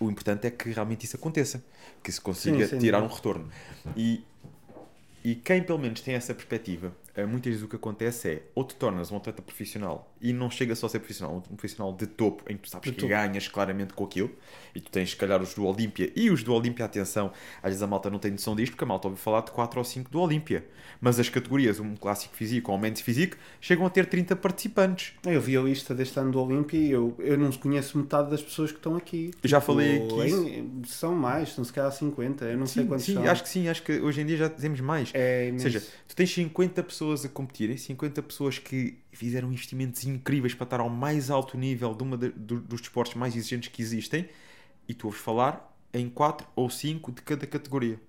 o 0.00 0.10
importante 0.10 0.46
é 0.46 0.50
que 0.50 0.70
realmente 0.70 1.04
isso 1.04 1.16
aconteça, 1.16 1.62
que 2.02 2.10
se 2.10 2.20
consiga 2.20 2.66
sim, 2.66 2.78
tirar 2.78 3.02
um 3.02 3.06
retorno. 3.06 3.50
E, 3.96 4.24
e 5.22 5.34
quem 5.34 5.62
pelo 5.62 5.78
menos 5.78 6.00
tem 6.00 6.14
essa 6.14 6.34
perspectiva 6.34 6.92
eh, 7.05 7.05
muitas 7.24 7.50
vezes 7.50 7.62
o 7.64 7.68
que 7.68 7.76
acontece 7.76 8.28
é 8.28 8.42
ou 8.54 8.64
te 8.64 8.74
tornas 8.74 9.10
um 9.10 9.16
atleta 9.16 9.40
profissional 9.40 10.12
e 10.20 10.32
não 10.32 10.50
chega 10.50 10.74
só 10.74 10.86
a 10.86 10.88
ser 10.88 10.98
profissional, 10.98 11.36
um 11.50 11.56
profissional 11.56 11.92
de 11.92 12.06
topo 12.06 12.44
em 12.50 12.56
que 12.56 12.64
tu 12.64 12.70
sabes 12.70 12.90
de 12.90 12.94
que 12.94 13.00
topo. 13.00 13.08
ganhas 13.08 13.48
claramente 13.48 13.94
com 13.94 14.04
aquilo 14.04 14.30
e 14.74 14.80
tu 14.80 14.90
tens 14.90 15.10
se 15.10 15.16
calhar 15.16 15.40
os 15.40 15.54
do 15.54 15.64
Olímpia 15.64 16.12
e 16.14 16.30
os 16.30 16.42
do 16.42 16.52
Olímpia, 16.52 16.84
atenção, 16.84 17.32
às 17.62 17.70
vezes 17.70 17.82
a 17.82 17.86
malta 17.86 18.10
não 18.10 18.18
tem 18.18 18.30
noção 18.30 18.54
disto 18.54 18.72
porque 18.72 18.84
a 18.84 18.86
malta 18.86 19.08
ouve 19.08 19.20
falar 19.20 19.42
de 19.42 19.52
4 19.52 19.78
ou 19.78 19.84
5 19.84 20.10
do 20.10 20.20
Olímpia, 20.20 20.66
mas 21.00 21.18
as 21.18 21.28
categorias, 21.28 21.80
um 21.80 21.94
clássico 21.94 22.34
físico 22.34 22.70
ou 22.72 22.76
um 22.76 22.80
men's 22.80 23.00
físico, 23.00 23.36
chegam 23.60 23.86
a 23.86 23.90
ter 23.90 24.06
30 24.06 24.36
participantes. 24.36 25.12
Eu 25.24 25.40
vi 25.40 25.56
a 25.56 25.62
lista 25.62 25.94
deste 25.94 26.18
ano 26.18 26.32
do 26.32 26.42
Olímpia 26.42 26.78
e 26.78 26.90
eu, 26.90 27.14
eu 27.18 27.38
não 27.38 27.50
conheço 27.52 27.96
metade 27.96 28.30
das 28.30 28.42
pessoas 28.42 28.70
que 28.72 28.78
estão 28.78 28.96
aqui. 28.96 29.30
Já 29.44 29.60
falei 29.60 30.00
tipo, 30.00 30.20
aqui. 30.20 30.30
Em, 30.32 30.82
são 30.86 31.14
mais, 31.14 31.50
são 31.50 31.64
se 31.64 31.72
calhar 31.72 31.92
50, 31.92 32.44
eu 32.44 32.58
não 32.58 32.66
sim, 32.66 32.74
sei 32.74 32.86
quantos 32.86 33.04
sim, 33.04 33.14
são. 33.14 33.24
acho 33.24 33.42
que 33.42 33.48
sim, 33.48 33.68
acho 33.68 33.82
que 33.82 34.00
hoje 34.00 34.20
em 34.20 34.26
dia 34.26 34.36
já 34.36 34.48
temos 34.48 34.80
mais. 34.80 35.10
É 35.14 35.50
ou 35.52 35.58
seja, 35.58 35.82
tu 36.06 36.14
tens 36.16 36.32
50 36.32 36.82
pessoas 36.82 37.05
a 37.12 37.28
competirem, 37.28 37.76
50 37.76 38.22
pessoas 38.22 38.58
que 38.58 38.98
fizeram 39.12 39.48
investimentos 39.48 40.04
incríveis 40.04 40.54
para 40.54 40.64
estar 40.64 40.80
ao 40.80 40.90
mais 40.90 41.30
alto 41.30 41.56
nível 41.56 41.94
de 41.94 42.02
uma 42.02 42.16
de, 42.16 42.30
do, 42.30 42.60
dos 42.60 42.80
desportos 42.80 43.14
mais 43.14 43.36
exigentes 43.36 43.68
que 43.68 43.82
existem 43.82 44.28
e 44.88 44.94
tu 44.94 45.06
ouves 45.06 45.20
falar 45.20 45.74
em 45.92 46.08
4 46.08 46.46
ou 46.54 46.68
5 46.68 47.12
de 47.12 47.22
cada 47.22 47.46
categoria 47.46 48.00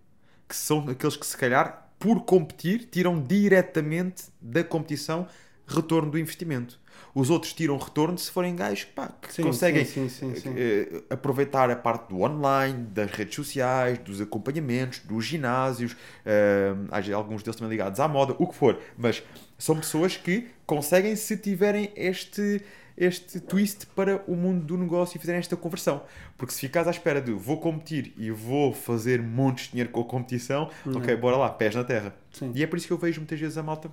que 0.47 0.55
são 0.55 0.87
aqueles 0.89 1.15
que 1.15 1.25
se 1.25 1.37
calhar 1.37 1.91
por 1.99 2.23
competir 2.25 2.85
tiram 2.89 3.21
diretamente 3.21 4.25
da 4.41 4.63
competição 4.63 5.27
retorno 5.67 6.11
do 6.11 6.17
investimento 6.17 6.79
os 7.13 7.29
outros 7.29 7.53
tiram 7.53 7.77
retorno 7.77 8.17
se 8.17 8.29
forem 8.31 8.55
gajos 8.55 8.85
pá, 8.85 9.11
que 9.21 9.33
sim, 9.33 9.41
conseguem 9.41 9.85
sim, 9.85 10.07
sim, 10.07 10.29
uh, 10.29 11.03
aproveitar 11.09 11.69
a 11.69 11.75
parte 11.75 12.09
do 12.09 12.21
online, 12.21 12.83
das 12.91 13.11
redes 13.11 13.35
sociais, 13.35 13.97
dos 13.97 14.21
acompanhamentos, 14.21 14.99
dos 14.99 15.25
ginásios, 15.25 15.93
uh, 15.93 17.15
alguns 17.15 17.41
deles 17.41 17.55
também 17.55 17.71
ligados 17.71 17.99
à 17.99 18.07
moda, 18.07 18.35
o 18.37 18.45
que 18.45 18.55
for. 18.55 18.79
Mas 18.95 19.23
são 19.57 19.75
pessoas 19.77 20.15
que 20.15 20.47
conseguem 20.65 21.15
se 21.15 21.35
tiverem 21.37 21.91
este 21.95 22.61
este 22.95 23.39
twist 23.39 23.85
para 23.95 24.23
o 24.27 24.35
mundo 24.35 24.65
do 24.65 24.75
negócio 24.75 25.17
e 25.17 25.19
fizerem 25.19 25.37
esta 25.37 25.55
conversão. 25.55 26.01
Porque 26.35 26.51
se 26.51 26.61
ficares 26.61 26.87
à 26.87 26.91
espera 26.91 27.21
de 27.21 27.31
vou 27.31 27.59
competir 27.59 28.11
e 28.17 28.31
vou 28.31 28.73
fazer 28.73 29.21
montes 29.21 29.65
de 29.65 29.71
dinheiro 29.73 29.91
com 29.91 30.01
a 30.01 30.03
competição, 30.03 30.71
Não. 30.83 30.99
ok, 30.99 31.15
bora 31.15 31.37
lá, 31.37 31.47
pés 31.47 31.75
na 31.75 31.83
terra. 31.83 32.15
Sim. 32.31 32.51
E 32.55 32.63
é 32.63 32.65
por 32.65 32.75
isso 32.75 32.87
que 32.87 32.93
eu 32.93 32.97
vejo 32.97 33.19
muitas 33.19 33.39
vezes 33.39 33.55
a 33.55 33.61
malta 33.61 33.87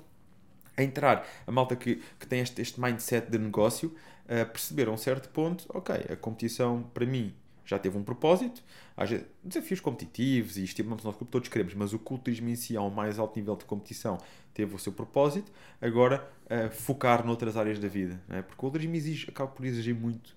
a 0.76 0.82
entrar, 0.82 1.26
a 1.46 1.52
malta 1.52 1.76
que, 1.76 2.02
que 2.18 2.26
tem 2.26 2.40
este, 2.40 2.60
este 2.60 2.80
mindset 2.80 3.30
de 3.30 3.38
negócio, 3.38 3.94
a 4.28 4.44
perceber 4.44 4.88
a 4.88 4.90
um 4.90 4.96
certo 4.96 5.28
ponto, 5.28 5.66
ok, 5.68 5.94
a 6.10 6.16
competição 6.16 6.82
para 6.94 7.04
mim 7.04 7.34
já 7.66 7.78
teve 7.78 7.96
um 7.96 8.02
propósito, 8.02 8.62
há 8.96 9.04
desafios 9.42 9.80
competitivos 9.80 10.58
e 10.58 10.64
estimulamos 10.64 11.02
o 11.04 11.06
nosso 11.06 11.18
grupo, 11.18 11.32
todos 11.32 11.48
queremos, 11.48 11.74
mas 11.74 11.92
o 11.92 11.98
culturismo 11.98 12.48
em 12.48 12.56
si, 12.56 12.76
ao 12.76 12.90
mais 12.90 13.18
alto 13.18 13.38
nível 13.38 13.56
de 13.56 13.64
competição, 13.64 14.18
teve 14.52 14.74
o 14.74 14.78
seu 14.78 14.92
propósito, 14.92 15.50
agora 15.80 16.28
uh, 16.44 16.70
focar 16.70 17.24
noutras 17.24 17.56
áreas 17.56 17.78
da 17.78 17.88
vida, 17.88 18.20
é? 18.28 18.42
porque 18.42 18.54
o 18.54 18.58
culturismo 18.58 18.94
exige, 18.94 19.28
acaba 19.28 19.50
por 19.50 19.64
exigir 19.64 19.94
muito 19.94 20.36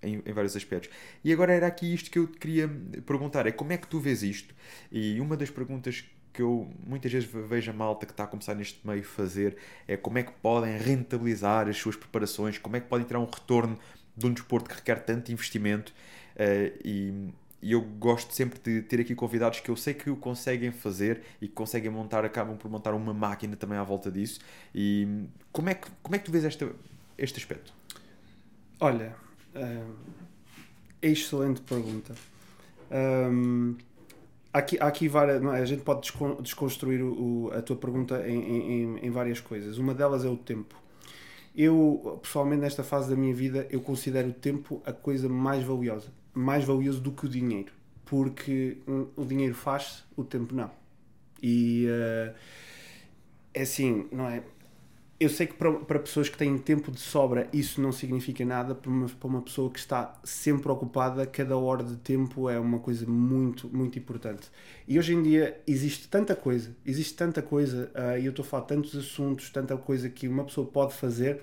em, 0.00 0.22
em, 0.24 0.32
vários 0.32 0.54
aspectos. 0.54 0.90
E 1.24 1.32
agora 1.32 1.52
era 1.52 1.66
aqui 1.66 1.92
isto 1.92 2.10
que 2.10 2.18
eu 2.18 2.26
te 2.26 2.38
queria 2.38 2.68
perguntar, 3.04 3.46
é 3.46 3.52
como 3.52 3.72
é 3.72 3.76
que 3.76 3.88
tu 3.88 3.98
vês 3.98 4.22
isto? 4.22 4.54
E 4.92 5.20
uma 5.20 5.36
das 5.36 5.50
perguntas 5.50 6.04
que 6.34 6.42
eu 6.42 6.68
muitas 6.84 7.10
vezes 7.10 7.30
vejo 7.30 7.70
a 7.70 7.74
malta 7.74 8.04
que 8.04 8.12
está 8.12 8.24
a 8.24 8.26
começar 8.26 8.56
neste 8.56 8.84
meio 8.84 9.04
fazer 9.04 9.56
é 9.86 9.96
como 9.96 10.18
é 10.18 10.24
que 10.24 10.32
podem 10.32 10.76
rentabilizar 10.76 11.68
as 11.68 11.76
suas 11.76 11.94
preparações, 11.94 12.58
como 12.58 12.74
é 12.76 12.80
que 12.80 12.88
podem 12.88 13.06
tirar 13.06 13.20
um 13.20 13.30
retorno 13.30 13.78
de 14.16 14.26
um 14.26 14.32
desporto 14.32 14.68
que 14.68 14.74
requer 14.74 14.96
tanto 15.04 15.30
investimento 15.30 15.92
uh, 16.34 16.78
e, 16.84 17.30
e, 17.62 17.72
eu 17.72 17.80
gosto 17.80 18.34
sempre 18.34 18.58
de 18.60 18.82
ter 18.82 19.00
aqui 19.00 19.14
convidados 19.14 19.60
que 19.60 19.70
eu 19.70 19.76
sei 19.76 19.94
que 19.94 20.10
o 20.10 20.16
conseguem 20.16 20.72
fazer 20.72 21.22
e 21.40 21.46
que 21.46 21.54
conseguem 21.54 21.90
montar, 21.90 22.24
acabam 22.24 22.56
por 22.56 22.68
montar 22.68 22.94
uma 22.94 23.14
máquina 23.14 23.54
também 23.54 23.78
à 23.78 23.84
volta 23.84 24.10
disso 24.10 24.40
e 24.74 25.26
como 25.52 25.70
é 25.70 25.74
que, 25.74 25.88
como 26.02 26.16
é 26.16 26.18
que 26.18 26.24
tu 26.24 26.32
vês 26.32 26.44
esta, 26.44 26.68
este 27.16 27.38
aspecto? 27.38 27.72
Olha, 28.80 29.14
uh, 29.54 29.94
excelente 31.00 31.60
pergunta. 31.60 32.12
Um, 32.90 33.76
aqui, 34.54 34.78
aqui 34.80 35.08
várias, 35.08 35.42
é? 35.42 35.46
a 35.46 35.64
gente 35.64 35.82
pode 35.82 36.08
desconstruir 36.40 37.02
o, 37.02 37.50
a 37.52 37.60
tua 37.60 37.76
pergunta 37.76 38.26
em, 38.26 38.38
em, 38.38 38.98
em, 39.06 39.10
várias 39.10 39.40
coisas. 39.40 39.76
Uma 39.76 39.92
delas 39.92 40.24
é 40.24 40.28
o 40.28 40.36
tempo. 40.36 40.76
Eu, 41.54 42.18
pessoalmente, 42.22 42.62
nesta 42.62 42.84
fase 42.84 43.10
da 43.10 43.16
minha 43.16 43.34
vida, 43.34 43.66
eu 43.70 43.80
considero 43.80 44.28
o 44.28 44.32
tempo 44.32 44.80
a 44.86 44.92
coisa 44.92 45.28
mais 45.28 45.64
valiosa. 45.64 46.12
Mais 46.32 46.64
valioso 46.64 47.00
do 47.00 47.10
que 47.12 47.26
o 47.26 47.28
dinheiro. 47.28 47.72
Porque 48.04 48.78
o 49.16 49.24
dinheiro 49.24 49.54
faz, 49.54 50.04
o 50.16 50.22
tempo 50.22 50.54
não. 50.54 50.70
E 51.42 51.86
uh, 51.86 52.34
é 53.52 53.62
assim, 53.62 54.06
não 54.10 54.28
é? 54.28 54.42
Eu 55.24 55.30
sei 55.30 55.46
que 55.46 55.54
para, 55.54 55.72
para, 55.72 55.98
pessoas 55.98 56.28
que 56.28 56.36
têm 56.36 56.56
tempo 56.58 56.90
de 56.90 57.00
sobra 57.00 57.48
isso 57.52 57.80
não 57.80 57.90
significa 57.92 58.44
nada, 58.44 58.74
para 58.74 58.90
uma, 58.90 59.08
para 59.08 59.28
uma 59.28 59.42
pessoa 59.42 59.70
que 59.70 59.78
está 59.78 60.18
sempre 60.22 60.70
ocupada, 60.70 61.26
cada 61.26 61.56
hora 61.56 61.82
de 61.82 61.96
tempo 61.96 62.48
é 62.48 62.58
uma 62.58 62.78
coisa 62.78 63.06
muito, 63.06 63.68
muito 63.68 63.98
importante. 63.98 64.50
E 64.86 64.98
hoje 64.98 65.14
em 65.14 65.22
dia 65.22 65.60
existe 65.66 66.08
tanta 66.08 66.36
coisa, 66.36 66.76
existe 66.84 67.14
tanta 67.14 67.42
coisa, 67.42 67.90
uh, 67.94 68.18
e 68.18 68.26
eu 68.26 68.30
estou 68.30 68.44
a 68.44 68.46
falar 68.46 68.64
tantos 68.64 68.94
assuntos, 68.96 69.50
tanta 69.50 69.76
coisa 69.76 70.08
que 70.08 70.28
uma 70.28 70.44
pessoa 70.44 70.66
pode 70.66 70.94
fazer, 70.94 71.40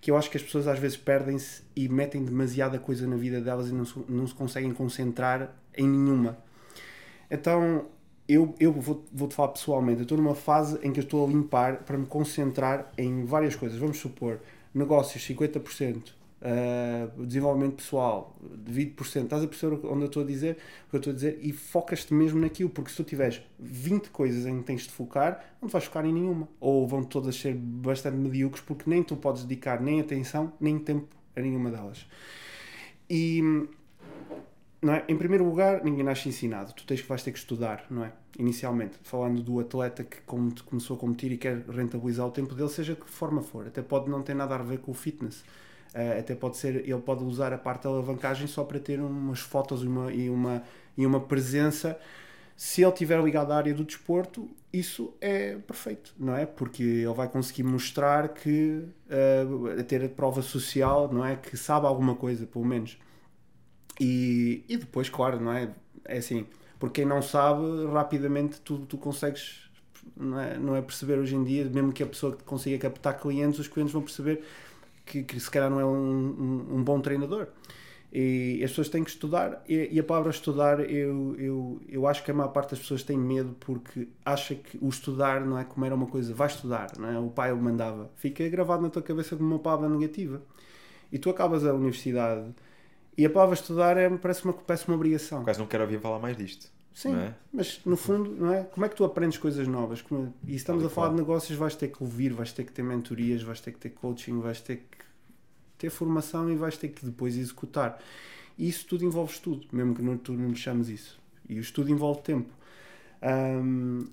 que 0.00 0.10
eu 0.10 0.16
acho 0.16 0.30
que 0.30 0.36
as 0.36 0.42
pessoas 0.42 0.66
às 0.66 0.78
vezes 0.78 0.96
perdem-se 0.96 1.62
e 1.76 1.88
metem 1.88 2.24
demasiada 2.24 2.78
coisa 2.78 3.06
na 3.06 3.16
vida 3.16 3.40
delas 3.40 3.68
e 3.68 3.72
não 3.72 3.84
se, 3.84 3.98
não 4.08 4.26
se 4.26 4.34
conseguem 4.34 4.72
concentrar 4.72 5.54
em 5.76 5.86
nenhuma. 5.86 6.38
Então, 7.30 7.86
eu, 8.32 8.54
eu 8.60 8.72
vou, 8.72 9.04
vou-te 9.12 9.34
falar 9.34 9.48
pessoalmente, 9.48 9.98
eu 9.98 10.02
estou 10.02 10.16
numa 10.16 10.34
fase 10.34 10.78
em 10.82 10.92
que 10.92 11.00
eu 11.00 11.04
estou 11.04 11.26
a 11.26 11.28
limpar 11.28 11.78
para 11.78 11.98
me 11.98 12.06
concentrar 12.06 12.92
em 12.96 13.24
várias 13.24 13.56
coisas. 13.56 13.78
Vamos 13.78 13.98
supor, 13.98 14.40
negócios 14.72 15.22
50%, 15.26 16.12
uh, 16.40 17.26
desenvolvimento 17.26 17.76
pessoal 17.76 18.36
20%. 18.70 19.24
Estás 19.24 19.42
a 19.42 19.48
perceber 19.48 19.74
onde 19.86 20.02
eu 20.02 20.06
estou 20.06 20.22
a 20.22 20.26
dizer? 20.26 20.58
O 20.86 20.90
que 20.90 20.96
eu 20.96 20.98
estou 20.98 21.10
a 21.10 21.14
dizer? 21.14 21.38
E 21.42 21.52
focas-te 21.52 22.14
mesmo 22.14 22.40
naquilo, 22.40 22.70
porque 22.70 22.90
se 22.90 22.96
tu 22.96 23.04
tiveres 23.04 23.42
20 23.58 24.10
coisas 24.10 24.46
em 24.46 24.58
que 24.58 24.64
tens 24.64 24.82
de 24.82 24.90
focar, 24.90 25.44
não 25.60 25.68
te 25.68 25.72
vais 25.72 25.84
focar 25.84 26.06
em 26.06 26.12
nenhuma. 26.12 26.48
Ou 26.60 26.86
vão 26.86 27.02
todas 27.02 27.34
ser 27.34 27.54
bastante 27.54 28.16
medíocres, 28.16 28.62
porque 28.62 28.88
nem 28.88 29.02
tu 29.02 29.16
podes 29.16 29.42
dedicar 29.44 29.80
nem 29.80 30.00
atenção, 30.00 30.52
nem 30.60 30.78
tempo 30.78 31.08
a 31.34 31.40
nenhuma 31.40 31.70
delas. 31.70 32.06
E 33.08 33.42
não 34.82 34.94
é? 34.94 35.04
Em 35.08 35.16
primeiro 35.16 35.44
lugar, 35.44 35.84
ninguém 35.84 36.02
nasce 36.02 36.28
ensinado. 36.28 36.72
Tu 36.72 36.86
tens 36.86 37.02
que 37.02 37.08
vais 37.08 37.22
ter 37.22 37.32
que 37.32 37.38
estudar, 37.38 37.84
não 37.90 38.04
é? 38.04 38.12
Inicialmente, 38.38 38.96
falando 39.02 39.42
do 39.42 39.60
atleta 39.60 40.02
que 40.02 40.18
começou 40.22 40.96
a 40.96 40.98
competir 40.98 41.32
e 41.32 41.36
quer 41.36 41.58
rentabilizar 41.68 42.26
o 42.26 42.30
tempo 42.30 42.54
dele, 42.54 42.70
seja 42.70 42.94
que 42.94 43.08
forma 43.08 43.42
for. 43.42 43.66
Até 43.66 43.82
pode 43.82 44.08
não 44.08 44.22
ter 44.22 44.34
nada 44.34 44.54
a 44.54 44.58
ver 44.58 44.78
com 44.78 44.90
o 44.92 44.94
fitness. 44.94 45.40
Uh, 45.94 46.18
até 46.20 46.34
pode 46.34 46.56
ser, 46.56 46.76
ele 46.88 47.00
pode 47.00 47.24
usar 47.24 47.52
a 47.52 47.58
parte 47.58 47.82
da 47.82 47.90
alavancagem 47.90 48.46
só 48.46 48.64
para 48.64 48.78
ter 48.78 49.00
umas 49.00 49.40
fotos 49.40 49.82
e 49.82 49.86
uma, 49.86 50.12
e 50.12 50.30
uma, 50.30 50.62
e 50.96 51.04
uma 51.04 51.20
presença. 51.20 51.98
Se 52.56 52.82
ele 52.82 52.92
estiver 52.92 53.22
ligado 53.22 53.52
à 53.52 53.56
área 53.56 53.74
do 53.74 53.84
desporto, 53.84 54.48
isso 54.72 55.12
é 55.20 55.56
perfeito, 55.56 56.14
não 56.18 56.36
é? 56.36 56.46
Porque 56.46 56.82
ele 56.82 57.12
vai 57.14 57.28
conseguir 57.28 57.64
mostrar 57.64 58.28
que, 58.28 58.84
uh, 59.06 59.82
ter 59.84 60.04
a 60.04 60.08
prova 60.08 60.42
social, 60.42 61.10
não 61.12 61.24
é? 61.24 61.36
Que 61.36 61.56
sabe 61.56 61.86
alguma 61.86 62.14
coisa, 62.14 62.46
pelo 62.46 62.64
menos. 62.64 62.96
E, 64.00 64.64
e 64.66 64.78
depois, 64.78 65.10
claro, 65.10 65.38
não 65.38 65.52
é? 65.52 65.70
É 66.06 66.16
assim, 66.16 66.46
Porque 66.78 67.02
quem 67.02 67.04
não 67.08 67.20
sabe, 67.20 67.62
rapidamente 67.92 68.60
tu, 68.62 68.78
tu 68.78 68.96
consegues 68.96 69.70
não 70.16 70.40
é, 70.40 70.58
não 70.58 70.76
é 70.76 70.82
perceber 70.82 71.18
hoje 71.18 71.36
em 71.36 71.44
dia, 71.44 71.64
mesmo 71.64 71.92
que 71.92 72.02
a 72.02 72.06
pessoa 72.06 72.34
que 72.34 72.42
consiga 72.44 72.78
captar 72.78 73.20
clientes, 73.20 73.58
os 73.58 73.68
clientes 73.68 73.92
vão 73.92 74.02
perceber 74.02 74.42
que, 75.04 75.22
que 75.22 75.38
se 75.38 75.50
calhar 75.50 75.70
não 75.70 75.80
é 75.80 75.84
um, 75.84 75.90
um, 75.90 76.76
um 76.76 76.84
bom 76.84 77.00
treinador. 77.00 77.48
E 78.12 78.60
as 78.64 78.70
pessoas 78.70 78.88
têm 78.88 79.04
que 79.04 79.10
estudar, 79.10 79.62
e, 79.68 79.88
e, 79.92 80.00
a 80.00 80.02
palavra 80.02 80.30
estudar, 80.30 80.80
eu, 80.80 81.36
eu, 81.38 81.80
eu 81.88 82.06
acho 82.08 82.24
que 82.24 82.30
a 82.32 82.34
maior 82.34 82.48
parte 82.48 82.70
das 82.70 82.80
pessoas 82.80 83.04
tem 83.04 83.16
medo 83.16 83.54
porque 83.60 84.08
acha 84.24 84.56
que 84.56 84.76
o 84.82 84.88
estudar 84.88 85.42
não 85.42 85.56
é 85.56 85.62
como 85.62 85.86
era 85.86 85.94
uma 85.94 86.06
coisa, 86.06 86.34
vai 86.34 86.48
estudar, 86.48 86.90
não 86.98 87.08
é? 87.08 87.18
o 87.18 87.28
pai 87.28 87.52
o 87.52 87.56
mandava, 87.56 88.10
fica 88.16 88.48
gravado 88.48 88.82
na 88.82 88.90
tua 88.90 89.02
cabeça 89.02 89.36
como 89.36 89.48
uma 89.50 89.60
palavra 89.60 89.88
negativa. 89.88 90.42
E 91.12 91.18
tu 91.18 91.30
acabas 91.30 91.64
a 91.64 91.72
universidade 91.72 92.52
e 93.16 93.24
a 93.26 93.30
palavra 93.30 93.54
estudar 93.54 93.96
é, 93.96 94.08
parece, 94.10 94.44
uma, 94.44 94.52
parece 94.52 94.86
uma 94.88 94.96
obrigação. 94.96 95.44
Quase 95.44 95.58
não 95.58 95.66
quero 95.66 95.82
ouvir 95.84 96.00
falar 96.00 96.18
mais 96.18 96.36
disto. 96.36 96.70
Sim, 96.92 97.14
é? 97.14 97.34
mas 97.52 97.80
no 97.84 97.96
fundo, 97.96 98.30
não 98.30 98.52
é? 98.52 98.64
como 98.64 98.84
é 98.84 98.88
que 98.88 98.96
tu 98.96 99.04
aprendes 99.04 99.38
coisas 99.38 99.66
novas? 99.66 100.02
Como, 100.02 100.34
e 100.44 100.56
estamos 100.56 100.84
a 100.84 100.88
falar 100.88 101.10
de 101.10 101.16
negócios, 101.16 101.56
vais 101.56 101.74
ter 101.74 101.88
que 101.88 102.02
ouvir, 102.02 102.32
vais 102.32 102.52
ter 102.52 102.64
que 102.64 102.72
ter 102.72 102.82
mentorias, 102.82 103.42
vais 103.42 103.60
ter 103.60 103.72
que 103.72 103.78
ter 103.78 103.90
coaching, 103.90 104.40
vais 104.40 104.60
ter 104.60 104.76
que 104.90 105.04
ter 105.78 105.90
formação 105.90 106.50
e 106.50 106.56
vais 106.56 106.76
ter 106.76 106.88
que 106.88 107.04
depois 107.04 107.36
executar. 107.36 107.98
E 108.58 108.68
isso 108.68 108.86
tudo 108.86 109.04
envolve 109.04 109.32
estudo, 109.32 109.66
mesmo 109.72 109.94
que 109.94 110.02
não, 110.02 110.18
tu 110.18 110.32
não 110.32 110.54
chames 110.54 110.88
isso. 110.88 111.18
E 111.48 111.58
o 111.58 111.60
estudo 111.60 111.90
envolve 111.90 112.20
tempo. 112.22 112.52
Um, 113.22 114.06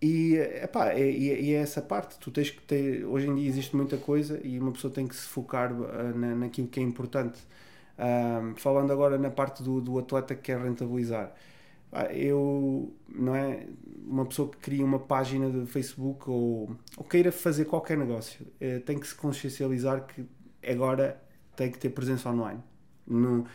e, 0.00 0.36
epá, 0.36 0.90
é, 0.90 1.10
e 1.10 1.52
é 1.52 1.58
essa 1.58 1.82
parte. 1.82 2.18
Tu 2.18 2.30
tens 2.30 2.50
que 2.50 2.62
ter. 2.62 3.04
Hoje 3.04 3.26
em 3.28 3.34
dia 3.34 3.48
existe 3.48 3.74
muita 3.76 3.96
coisa 3.96 4.40
e 4.42 4.58
uma 4.58 4.72
pessoa 4.72 4.92
tem 4.92 5.06
que 5.06 5.14
se 5.14 5.26
focar 5.26 5.72
uh, 5.72 6.16
na, 6.16 6.34
naquilo 6.34 6.68
que 6.68 6.80
é 6.80 6.82
importante. 6.82 7.38
Um, 7.98 8.54
falando 8.56 8.92
agora 8.92 9.16
na 9.16 9.30
parte 9.30 9.62
do, 9.62 9.80
do 9.80 9.98
atleta 9.98 10.34
que 10.34 10.42
quer 10.42 10.58
rentabilizar. 10.60 11.32
Eu, 12.12 12.92
não 13.08 13.34
é? 13.34 13.66
Uma 14.06 14.26
pessoa 14.26 14.50
que 14.50 14.58
cria 14.58 14.84
uma 14.84 14.98
página 14.98 15.50
de 15.50 15.66
Facebook 15.66 16.28
ou, 16.28 16.76
ou 16.96 17.04
queira 17.04 17.32
fazer 17.32 17.64
qualquer 17.64 17.96
negócio 17.96 18.46
eh, 18.60 18.80
tem 18.80 18.98
que 18.98 19.06
se 19.06 19.14
consciencializar 19.14 20.06
que 20.06 20.26
agora 20.68 21.20
tem 21.56 21.70
que 21.70 21.78
ter 21.78 21.90
presença 21.90 22.28
online. 22.30 22.60
No, 23.06 23.46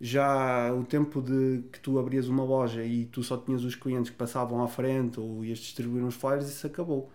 já 0.00 0.72
o 0.72 0.84
tempo 0.84 1.20
de 1.20 1.62
que 1.70 1.78
tu 1.78 1.98
abrias 1.98 2.26
uma 2.28 2.42
loja 2.42 2.82
e 2.82 3.04
tu 3.06 3.22
só 3.22 3.36
tinhas 3.36 3.64
os 3.64 3.74
clientes 3.74 4.10
que 4.10 4.16
passavam 4.16 4.62
à 4.62 4.68
frente 4.68 5.20
ou 5.20 5.44
ias 5.44 5.58
distribuir 5.58 6.02
uns 6.02 6.14
flyers, 6.14 6.48
isso 6.48 6.66
acabou. 6.66 7.10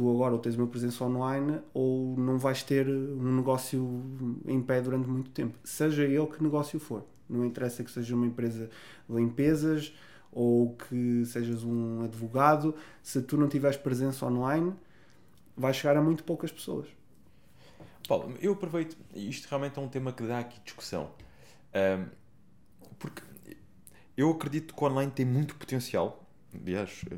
Tu 0.00 0.10
agora 0.10 0.32
ou 0.32 0.40
tens 0.40 0.56
uma 0.56 0.66
presença 0.66 1.04
online 1.04 1.60
ou 1.74 2.16
não 2.16 2.38
vais 2.38 2.62
ter 2.62 2.88
um 2.88 3.36
negócio 3.36 4.02
em 4.46 4.58
pé 4.62 4.80
durante 4.80 5.06
muito 5.06 5.28
tempo. 5.28 5.58
Seja 5.62 6.04
ele 6.04 6.26
que 6.26 6.42
negócio 6.42 6.80
for. 6.80 7.04
Não 7.28 7.44
interessa 7.44 7.84
que 7.84 7.90
seja 7.90 8.14
uma 8.14 8.24
empresa 8.24 8.70
de 9.06 9.14
limpezas 9.14 9.94
ou 10.32 10.74
que 10.74 11.26
sejas 11.26 11.62
um 11.64 12.02
advogado. 12.02 12.74
Se 13.02 13.20
tu 13.20 13.36
não 13.36 13.46
tiveres 13.46 13.76
presença 13.76 14.24
online, 14.24 14.72
vais 15.54 15.76
chegar 15.76 15.98
a 15.98 16.02
muito 16.02 16.24
poucas 16.24 16.50
pessoas. 16.50 16.88
Paulo, 18.08 18.32
eu 18.40 18.54
aproveito, 18.54 18.96
isto 19.14 19.48
realmente 19.50 19.78
é 19.78 19.82
um 19.82 19.88
tema 19.88 20.14
que 20.14 20.22
dá 20.22 20.38
aqui 20.38 20.58
discussão, 20.64 21.10
porque 22.98 23.22
eu 24.16 24.30
acredito 24.30 24.74
que 24.74 24.82
o 24.82 24.86
online 24.86 25.12
tem 25.12 25.26
muito 25.26 25.54
potencial. 25.56 26.26
Aliás, 26.54 27.04
eh, 27.10 27.14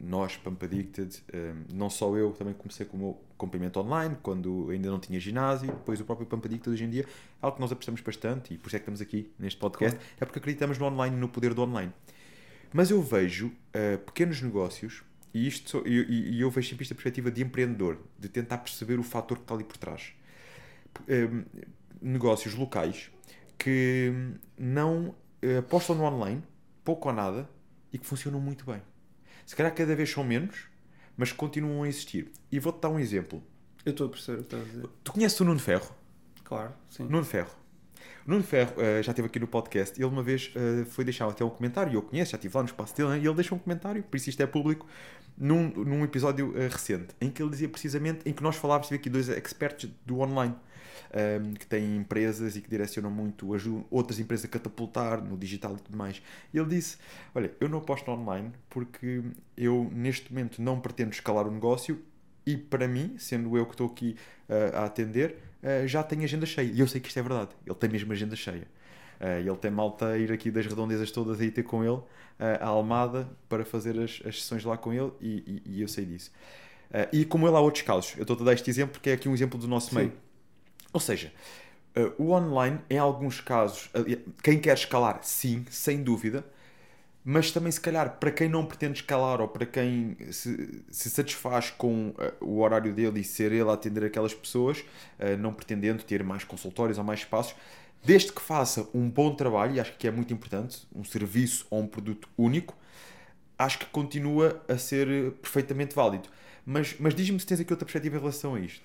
nós, 0.00 0.36
Pump 0.36 0.64
Addicted, 0.64 1.22
não 1.72 1.90
só 1.90 2.16
eu, 2.16 2.32
também 2.32 2.54
comecei 2.54 2.86
com 2.86 2.96
o 2.96 3.00
meu 3.00 3.20
acompanhamento 3.34 3.80
online, 3.80 4.16
quando 4.22 4.70
ainda 4.70 4.88
não 4.90 5.00
tinha 5.00 5.18
ginásio, 5.18 5.66
depois 5.66 6.00
o 6.00 6.04
próprio 6.04 6.26
Pump 6.26 6.46
Addicted 6.46 6.72
hoje 6.72 6.84
em 6.84 6.90
dia, 6.90 7.02
é 7.02 7.06
algo 7.40 7.56
que 7.56 7.60
nós 7.60 7.72
apostamos 7.72 8.00
bastante, 8.00 8.54
e 8.54 8.58
por 8.58 8.68
isso 8.68 8.76
é 8.76 8.78
que 8.78 8.84
estamos 8.84 9.00
aqui 9.00 9.32
neste 9.38 9.58
podcast, 9.58 9.98
é 10.20 10.24
porque 10.24 10.38
acreditamos 10.38 10.78
no 10.78 10.86
online 10.86 11.16
no 11.16 11.28
poder 11.28 11.54
do 11.54 11.62
online. 11.62 11.92
Mas 12.72 12.90
eu 12.90 13.02
vejo 13.02 13.48
uh, 13.48 13.98
pequenos 14.06 14.40
negócios, 14.42 15.02
e, 15.34 15.46
isto, 15.46 15.82
e, 15.86 16.36
e 16.36 16.40
eu 16.40 16.50
vejo 16.50 16.68
sempre 16.68 16.84
esta 16.84 16.94
perspectiva 16.94 17.30
de 17.30 17.42
empreendedor, 17.42 17.98
de 18.18 18.28
tentar 18.28 18.58
perceber 18.58 18.98
o 18.98 19.02
fator 19.02 19.38
que 19.38 19.44
está 19.44 19.54
ali 19.54 19.64
por 19.64 19.76
trás 19.76 20.12
Ehm, 21.06 21.44
negócios 22.00 22.54
locais 22.54 23.10
que 23.58 24.12
não 24.56 25.14
apostam 25.58 25.96
no 25.96 26.04
online, 26.04 26.42
pouco 26.84 27.08
ou 27.08 27.14
nada, 27.14 27.48
e 27.92 27.98
que 27.98 28.06
funcionam 28.06 28.40
muito 28.40 28.64
bem. 28.64 28.82
Se 29.46 29.56
calhar 29.56 29.74
cada 29.74 29.94
vez 29.94 30.10
são 30.10 30.24
menos, 30.24 30.66
mas 31.16 31.32
continuam 31.32 31.82
a 31.82 31.88
existir. 31.88 32.30
E 32.50 32.58
vou-te 32.58 32.80
dar 32.80 32.90
um 32.90 32.98
exemplo. 32.98 33.42
Eu 33.84 33.92
estou 33.92 34.06
a 34.06 34.10
perceber 34.10 34.38
o 34.38 34.44
que 34.44 34.54
estás 34.54 34.62
a 34.62 34.66
dizer. 34.66 34.86
Tu 35.02 35.12
conheces 35.12 35.40
o 35.40 35.44
Nuno 35.44 35.58
Ferro? 35.58 35.94
Claro, 36.44 36.72
sim. 36.88 37.04
Nuno 37.04 37.24
Ferro. 37.24 37.50
Nuno 38.26 38.44
Ferro 38.44 38.72
uh, 38.72 39.02
já 39.02 39.12
esteve 39.12 39.26
aqui 39.26 39.40
no 39.40 39.46
podcast. 39.46 39.98
Ele 39.98 40.08
uma 40.08 40.22
vez 40.22 40.52
uh, 40.54 40.84
foi 40.86 41.04
deixar 41.04 41.26
até 41.28 41.44
um 41.44 41.50
comentário, 41.50 41.94
eu 41.94 42.02
conheço, 42.02 42.32
já 42.32 42.36
estive 42.36 42.54
lá 42.54 42.62
no 42.62 42.68
espaço 42.68 42.94
dele, 42.94 43.22
e 43.22 43.26
ele 43.26 43.34
deixou 43.34 43.56
um 43.56 43.60
comentário, 43.60 44.02
por 44.02 44.16
isso 44.16 44.28
isto 44.28 44.42
é 44.42 44.46
público, 44.46 44.86
num, 45.36 45.70
num 45.70 46.04
episódio 46.04 46.50
uh, 46.50 46.68
recente, 46.70 47.14
em 47.20 47.30
que 47.30 47.42
ele 47.42 47.50
dizia 47.50 47.68
precisamente, 47.68 48.20
em 48.28 48.32
que 48.32 48.42
nós 48.42 48.56
falávamos, 48.56 48.88
tive 48.88 49.00
aqui 49.00 49.08
dois 49.08 49.28
experts 49.30 49.90
do 50.04 50.20
online 50.20 50.54
um, 51.14 51.54
que 51.54 51.66
têm 51.66 51.96
empresas 51.96 52.56
e 52.56 52.60
que 52.60 52.68
direcionam 52.68 53.10
muito 53.10 53.54
ajudam 53.54 53.84
outras 53.90 54.18
empresas 54.18 54.44
a 54.44 54.48
catapultar 54.48 55.22
no 55.22 55.36
digital 55.36 55.74
e 55.74 55.80
tudo 55.80 55.96
mais. 55.96 56.22
E 56.52 56.58
ele 56.58 56.68
disse: 56.68 56.98
Olha, 57.34 57.52
eu 57.60 57.68
não 57.68 57.78
aposto 57.78 58.10
online 58.10 58.52
porque 58.68 59.22
eu 59.56 59.90
neste 59.92 60.32
momento 60.32 60.60
não 60.60 60.80
pretendo 60.80 61.12
escalar 61.12 61.46
o 61.46 61.50
negócio 61.50 62.02
e 62.46 62.56
para 62.56 62.88
mim, 62.88 63.14
sendo 63.18 63.56
eu 63.56 63.66
que 63.66 63.72
estou 63.72 63.88
aqui 63.88 64.16
uh, 64.48 64.76
a 64.76 64.84
atender, 64.86 65.36
uh, 65.62 65.86
já 65.86 66.02
tenho 66.02 66.24
agenda 66.24 66.46
cheia. 66.46 66.70
E 66.70 66.80
eu 66.80 66.88
sei 66.88 67.00
que 67.00 67.08
isto 67.08 67.18
é 67.18 67.22
verdade, 67.22 67.50
ele 67.66 67.74
tem 67.74 67.90
mesmo 67.90 68.12
agenda 68.12 68.34
cheia. 68.34 68.66
Uh, 69.20 69.46
ele 69.46 69.56
tem 69.56 69.70
malta 69.70 70.06
a 70.08 70.18
ir 70.18 70.32
aqui 70.32 70.50
das 70.50 70.64
redondezas 70.64 71.10
todas 71.10 71.40
e 71.40 71.50
ter 71.50 71.64
com 71.64 71.82
ele, 71.82 71.92
uh, 71.92 72.04
a 72.60 72.66
Almada, 72.68 73.28
para 73.48 73.64
fazer 73.64 73.98
as, 73.98 74.22
as 74.24 74.40
sessões 74.42 74.64
lá 74.64 74.78
com 74.78 74.92
ele, 74.92 75.10
e, 75.20 75.62
e, 75.66 75.72
e 75.76 75.82
eu 75.82 75.88
sei 75.88 76.06
disso. 76.06 76.30
Uh, 76.90 77.08
e 77.12 77.24
como 77.24 77.46
ele 77.46 77.56
há 77.56 77.60
outros 77.60 77.82
casos, 77.82 78.14
eu 78.16 78.22
estou 78.22 78.36
a 78.40 78.44
dar 78.44 78.54
este 78.54 78.70
exemplo 78.70 78.92
porque 78.92 79.10
é 79.10 79.12
aqui 79.12 79.28
um 79.28 79.34
exemplo 79.34 79.58
do 79.58 79.68
nosso 79.68 79.90
Sim. 79.90 79.96
meio. 79.96 80.12
Ou 80.92 81.00
seja, 81.00 81.32
uh, 81.96 82.22
o 82.22 82.32
online, 82.32 82.80
em 82.88 82.98
alguns 82.98 83.40
casos, 83.40 83.90
quem 84.42 84.58
quer 84.58 84.74
escalar, 84.74 85.20
sim, 85.22 85.64
sem 85.70 86.02
dúvida, 86.02 86.44
mas 87.24 87.50
também, 87.50 87.70
se 87.70 87.80
calhar, 87.80 88.18
para 88.18 88.30
quem 88.30 88.48
não 88.48 88.64
pretende 88.64 89.00
escalar 89.00 89.40
ou 89.40 89.48
para 89.48 89.66
quem 89.66 90.16
se, 90.30 90.82
se 90.90 91.10
satisfaz 91.10 91.70
com 91.70 92.08
uh, 92.10 92.14
o 92.44 92.60
horário 92.60 92.92
dele 92.94 93.20
e 93.20 93.24
ser 93.24 93.52
ele 93.52 93.68
a 93.68 93.74
atender 93.74 94.04
aquelas 94.04 94.32
pessoas, 94.32 94.84
não 95.38 95.52
pretendendo 95.52 96.02
ter 96.02 96.22
mais 96.22 96.44
consultórios 96.44 96.96
ou 96.96 97.04
mais 97.04 97.20
espaços, 97.20 97.54
desde 98.02 98.32
que 98.32 98.40
faça 98.40 98.88
um 98.94 99.10
bom 99.10 99.34
trabalho, 99.34 99.74
e 99.74 99.80
acho 99.80 99.94
que 99.98 100.06
é 100.06 100.10
muito 100.10 100.32
importante, 100.32 100.86
um 100.94 101.04
serviço 101.04 101.66
ou 101.68 101.80
um 101.80 101.86
produto 101.86 102.28
único, 102.38 102.74
acho 103.58 103.78
que 103.80 103.86
continua 103.86 104.62
a 104.68 104.78
ser 104.78 105.32
perfeitamente 105.42 105.94
válido. 105.94 106.28
Mas, 106.64 106.96
mas 106.98 107.14
diz-me 107.14 107.38
se 107.40 107.46
tens 107.46 107.60
aqui 107.60 107.72
outra 107.72 107.84
perspectiva 107.84 108.16
em 108.16 108.20
relação 108.20 108.54
a 108.54 108.60
isto 108.60 108.80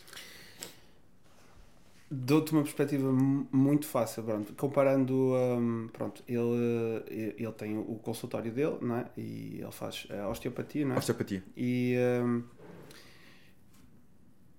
dou-te 2.14 2.52
uma 2.52 2.62
perspectiva 2.62 3.12
muito 3.12 3.88
fácil, 3.88 4.24
pronto, 4.24 4.54
comparando, 4.54 5.14
um, 5.34 5.90
pronto, 5.92 6.24
ele, 6.28 7.34
ele 7.38 7.52
tem 7.54 7.78
o 7.78 7.96
consultório 7.96 8.52
dele, 8.52 8.78
não 8.82 8.98
é? 8.98 9.06
E 9.18 9.60
ele 9.62 9.72
faz 9.72 10.08
a 10.12 10.30
osteopatia, 10.30 10.86
não 10.86 10.96
é? 10.96 11.00
Osteopatia. 11.00 11.44
E 11.58 11.96
um, 12.24 12.44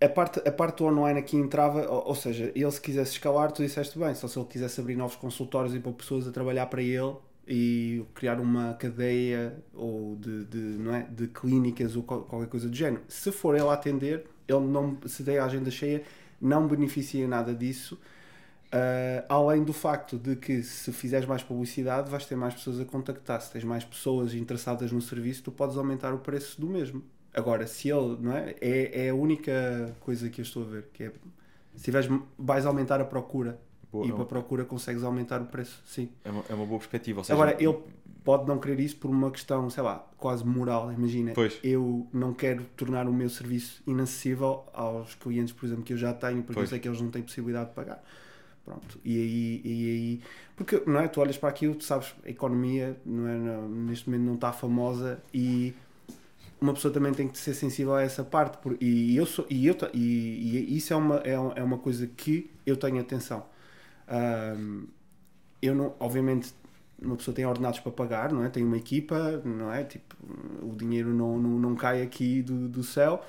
a, 0.00 0.08
parte, 0.08 0.40
a 0.46 0.50
parte 0.50 0.78
do 0.78 0.86
online 0.86 1.20
aqui 1.20 1.36
entrava, 1.36 1.88
ou, 1.88 2.08
ou, 2.08 2.14
seja, 2.14 2.50
ele 2.54 2.70
se 2.72 2.80
quisesse 2.80 3.12
escalar, 3.12 3.52
tu 3.52 3.62
disseste 3.62 3.96
bem, 3.98 4.14
só 4.14 4.26
se 4.26 4.36
ele 4.36 4.46
quisesse 4.46 4.80
abrir 4.80 4.96
novos 4.96 5.16
consultórios 5.16 5.74
e 5.74 5.78
pôr 5.78 5.92
pessoas 5.92 6.26
a 6.26 6.32
trabalhar 6.32 6.66
para 6.66 6.82
ele 6.82 7.14
e 7.46 8.04
criar 8.14 8.40
uma 8.40 8.74
cadeia 8.74 9.62
ou 9.72 10.16
de, 10.16 10.44
de, 10.46 10.58
não 10.58 10.94
é? 10.94 11.02
de 11.02 11.28
clínicas 11.28 11.94
ou 11.94 12.02
qualquer 12.02 12.48
coisa 12.48 12.68
do 12.68 12.74
género. 12.74 13.02
Se 13.06 13.30
for 13.30 13.54
ele 13.54 13.68
a 13.68 13.72
atender, 13.72 14.26
ele 14.48 14.66
não 14.66 14.98
se 15.06 15.22
der 15.22 15.38
a 15.38 15.44
agenda 15.44 15.70
cheia, 15.70 16.02
não 16.44 16.66
beneficia 16.68 17.26
nada 17.26 17.54
disso. 17.54 17.98
Uh, 18.66 19.24
além 19.28 19.62
do 19.62 19.72
facto 19.72 20.18
de 20.18 20.35
que 20.35 20.62
se 20.62 20.92
fizeres 20.92 21.26
mais 21.26 21.44
publicidade 21.44 22.11
vais 22.11 22.26
ter 22.26 22.35
mais 22.35 22.54
pessoas 22.54 22.80
a 22.80 22.85
contactar, 22.85 23.40
se 23.40 23.52
tens 23.52 23.62
mais 23.62 23.85
pessoas 23.85 24.35
interessadas 24.35 24.90
no 24.90 25.00
serviço, 25.00 25.44
tu 25.44 25.52
podes 25.52 25.76
aumentar 25.76 26.12
o 26.12 26.18
preço 26.18 26.61
do 26.61 26.66
mesmo. 26.66 27.02
Agora, 27.33 27.66
se 27.66 27.88
ele, 27.88 28.16
não 28.20 28.33
é? 28.33 28.54
É, 28.61 29.07
é 29.07 29.11
a 29.11 29.14
única 29.14 29.94
coisa 30.00 30.28
que 30.28 30.40
eu 30.40 30.42
estou 30.42 30.64
a 30.64 30.66
ver, 30.66 30.88
que 30.92 31.04
é 31.04 31.12
se 31.76 31.85
tiveres, 31.85 32.09
vais 32.38 32.66
aumentar 32.66 33.00
a 33.00 33.04
procura 33.04 33.61
boa, 33.92 34.07
e 34.07 34.12
para 34.12 34.22
a 34.22 34.26
procura 34.26 34.64
consegues 34.64 35.02
aumentar 35.02 35.40
o 35.40 35.46
preço, 35.46 35.80
sim. 35.87 36.09
É 36.24 36.30
uma, 36.30 36.44
é 36.48 36.54
uma 36.54 36.66
boa 36.66 36.78
perspectiva. 36.78 37.22
Seja, 37.22 37.35
Agora, 37.35 37.57
ele 37.61 37.78
pode 38.24 38.48
não 38.48 38.58
querer 38.58 38.80
isso 38.80 38.96
por 38.96 39.10
uma 39.10 39.30
questão, 39.30 39.68
sei 39.68 39.82
lá, 39.82 40.04
quase 40.16 40.44
moral. 40.44 40.90
Imagina, 40.90 41.32
pois. 41.34 41.58
eu 41.62 42.06
não 42.12 42.32
quero 42.32 42.64
tornar 42.76 43.06
o 43.06 43.12
meu 43.12 43.28
serviço 43.28 43.82
inacessível 43.87 44.64
aos 44.72 45.14
clientes, 45.14 45.52
por 45.52 45.66
exemplo, 45.66 45.84
que 45.84 45.92
eu 45.92 45.98
já 45.98 46.14
tenho, 46.14 46.42
porque 46.42 46.54
pois. 46.54 46.64
eu 46.64 46.70
sei 46.70 46.78
que 46.78 46.88
eles 46.88 47.00
não 47.00 47.10
têm 47.10 47.22
possibilidade 47.22 47.68
de 47.68 47.74
pagar. 47.74 48.02
Pronto, 48.64 48.98
e 49.04 49.18
aí, 49.18 49.60
e 49.62 49.90
aí, 49.90 50.20
porque 50.56 50.82
não 50.87 51.00
é? 51.00 51.06
Tu 51.06 51.20
olhas 51.20 51.37
para 51.37 51.50
aquilo, 51.50 51.74
tu 51.74 51.84
sabes, 51.84 52.14
a 52.24 52.30
economia 52.30 52.96
não 53.04 53.28
é, 53.28 53.37
não, 53.37 53.68
neste 53.68 54.08
momento 54.08 54.26
não 54.26 54.34
está 54.37 54.52
famosa 54.54 55.22
e 55.34 55.74
uma 56.58 56.72
pessoa 56.72 56.92
também 56.92 57.12
tem 57.12 57.28
que 57.28 57.37
ser 57.37 57.52
sensível 57.52 57.94
a 57.94 58.02
essa 58.02 58.24
parte. 58.24 58.56
Por, 58.56 58.78
e, 58.80 59.14
eu 59.14 59.26
sou, 59.26 59.46
e, 59.50 59.66
eu, 59.66 59.76
e, 59.92 59.98
e 60.70 60.76
isso 60.78 60.94
é 60.94 60.96
uma, 60.96 61.16
é, 61.18 61.32
é 61.32 61.62
uma 61.62 61.76
coisa 61.76 62.06
que 62.06 62.50
eu 62.64 62.74
tenho 62.74 62.98
atenção. 62.98 63.44
Um, 64.08 64.87
eu 65.60 65.74
não, 65.74 65.94
obviamente, 66.00 66.54
uma 67.04 67.16
pessoa 67.16 67.34
tem 67.34 67.46
ordenados 67.46 67.80
para 67.80 67.92
pagar, 67.92 68.32
não 68.32 68.44
é? 68.44 68.48
Tem 68.48 68.64
uma 68.64 68.76
equipa, 68.76 69.42
não 69.44 69.72
é? 69.72 69.84
Tipo, 69.84 70.16
o 70.62 70.74
dinheiro 70.74 71.10
não, 71.14 71.38
não, 71.38 71.50
não 71.58 71.74
cai 71.74 72.02
aqui 72.02 72.42
do, 72.42 72.68
do 72.68 72.82
céu 72.82 73.24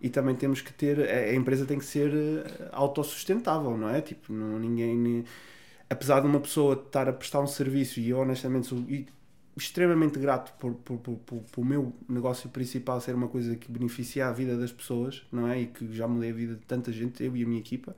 e 0.00 0.08
também 0.08 0.34
temos 0.34 0.60
que 0.60 0.72
ter 0.72 0.98
a 1.00 1.34
empresa 1.34 1.66
tem 1.66 1.78
que 1.78 1.84
ser 1.84 2.12
eh, 2.14 2.68
autossustentável 2.72 3.76
não 3.76 3.90
é 3.90 4.00
tipo 4.00 4.32
não, 4.32 4.58
ninguém 4.58 5.24
apesar 5.88 6.20
de 6.20 6.26
uma 6.26 6.40
pessoa 6.40 6.74
estar 6.74 7.08
a 7.08 7.12
prestar 7.12 7.40
um 7.40 7.46
serviço 7.46 8.00
e 8.00 8.08
eu 8.08 8.18
honestamente 8.18 8.66
sou 8.66 8.78
extremamente 9.56 10.18
grato 10.18 10.52
por, 10.58 10.74
por, 10.74 10.98
por, 10.98 11.16
por, 11.18 11.38
por 11.42 11.60
o 11.60 11.64
meu 11.64 11.92
negócio 12.08 12.48
principal 12.48 13.00
ser 13.00 13.14
uma 13.14 13.28
coisa 13.28 13.56
que 13.56 13.70
beneficia 13.70 14.28
a 14.28 14.32
vida 14.32 14.56
das 14.56 14.72
pessoas 14.72 15.22
não 15.30 15.46
é 15.46 15.60
e 15.60 15.66
que 15.66 15.92
já 15.94 16.08
mudei 16.08 16.30
a 16.30 16.34
vida 16.34 16.54
de 16.54 16.62
tanta 16.62 16.90
gente 16.92 17.22
eu 17.22 17.36
e 17.36 17.42
a 17.42 17.46
minha 17.46 17.60
equipa 17.60 17.92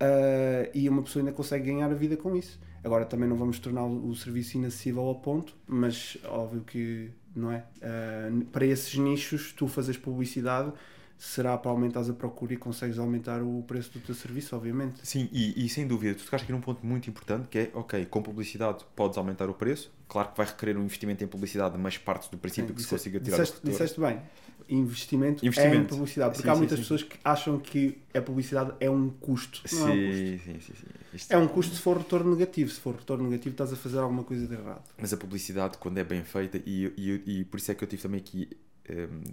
uh, 0.00 0.70
e 0.72 0.88
uma 0.88 1.02
pessoa 1.02 1.22
ainda 1.22 1.32
consegue 1.32 1.66
ganhar 1.72 1.90
a 1.90 1.94
vida 1.94 2.16
com 2.16 2.36
isso 2.36 2.60
agora 2.82 3.04
também 3.04 3.28
não 3.28 3.36
vamos 3.36 3.58
tornar 3.58 3.84
o, 3.84 4.14
serviço 4.14 4.56
inacessível 4.56 5.02
ao 5.02 5.14
ponto 5.16 5.54
mas 5.66 6.16
óbvio 6.24 6.62
que 6.62 7.10
não 7.34 7.52
é? 7.52 7.64
Uh, 7.76 8.44
para 8.46 8.66
esses 8.66 8.96
nichos 8.96 9.52
tu 9.52 9.68
fazes 9.68 9.96
publicidade 9.96 10.72
será 11.18 11.58
para 11.58 11.72
aumentares 11.72 12.08
a 12.08 12.12
procura 12.12 12.54
e 12.54 12.56
consegues 12.56 12.96
aumentar 12.96 13.42
o 13.42 13.64
preço 13.66 13.90
do 13.92 13.98
teu 13.98 14.14
serviço, 14.14 14.54
obviamente. 14.54 15.00
Sim, 15.02 15.28
e, 15.32 15.64
e 15.64 15.68
sem 15.68 15.86
dúvida, 15.86 16.14
tu 16.14 16.24
tocaste 16.24 16.44
aqui 16.44 16.52
num 16.52 16.60
ponto 16.60 16.86
muito 16.86 17.10
importante 17.10 17.48
que 17.48 17.58
é, 17.58 17.70
ok, 17.74 18.06
com 18.06 18.22
publicidade 18.22 18.84
podes 18.94 19.18
aumentar 19.18 19.50
o 19.50 19.54
preço, 19.54 19.90
claro 20.08 20.30
que 20.30 20.36
vai 20.36 20.46
requerer 20.46 20.76
um 20.78 20.84
investimento 20.84 21.24
em 21.24 21.26
publicidade, 21.26 21.76
mas 21.76 21.98
parte 21.98 22.30
do 22.30 22.38
princípio 22.38 22.68
sim, 22.68 22.74
que 22.74 22.82
se 22.82 22.88
consiga 22.88 23.18
tirar 23.18 23.36
disseste, 23.36 23.60
disseste 23.64 24.00
bem, 24.00 24.20
investimento, 24.68 25.44
investimento. 25.44 25.76
em 25.76 25.84
publicidade, 25.84 26.34
porque 26.34 26.48
sim, 26.48 26.54
há 26.54 26.56
muitas 26.56 26.78
sim, 26.78 26.82
pessoas 26.84 27.02
que 27.02 27.18
acham 27.24 27.58
que 27.58 27.98
a 28.14 28.22
publicidade 28.22 28.72
é 28.78 28.88
um 28.88 29.10
custo. 29.10 29.60
Não 29.72 29.86
sim, 29.86 29.90
é 29.90 29.92
um 29.92 30.06
custo. 30.06 30.44
sim, 30.44 30.60
sim, 30.60 30.74
sim. 30.74 30.86
Isto... 31.14 31.32
É 31.32 31.38
um 31.38 31.48
custo 31.48 31.74
se 31.74 31.80
for 31.80 31.98
retorno 31.98 32.30
negativo, 32.30 32.70
se 32.70 32.78
for 32.78 32.94
retorno 32.94 33.24
negativo 33.24 33.54
estás 33.54 33.72
a 33.72 33.76
fazer 33.76 33.98
alguma 33.98 34.22
coisa 34.22 34.46
de 34.46 34.54
errado. 34.54 34.84
Mas 34.96 35.12
a 35.12 35.16
publicidade, 35.16 35.78
quando 35.78 35.98
é 35.98 36.04
bem 36.04 36.22
feita, 36.22 36.62
e, 36.64 36.92
e, 36.96 37.40
e 37.40 37.44
por 37.44 37.56
isso 37.56 37.72
é 37.72 37.74
que 37.74 37.82
eu 37.82 37.88
tive 37.88 38.02
também 38.02 38.20
aqui 38.20 38.50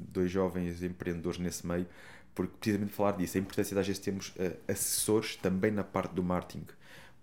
dois 0.10 0.30
jovens 0.30 0.84
empreendedores 0.84 1.40
nesse 1.40 1.66
meio, 1.66 1.88
porque 2.36 2.54
precisamente 2.60 2.94
falar 2.94 3.14
disso, 3.14 3.38
a 3.38 3.40
importância 3.40 3.74
de 3.74 3.80
às 3.80 3.88
vezes 3.88 4.02
termos 4.02 4.30
uh, 4.30 4.56
assessores 4.68 5.38
também 5.38 5.72
na 5.72 5.86
parte 5.86 6.14
do 6.14 6.22
marketing, 6.22 6.66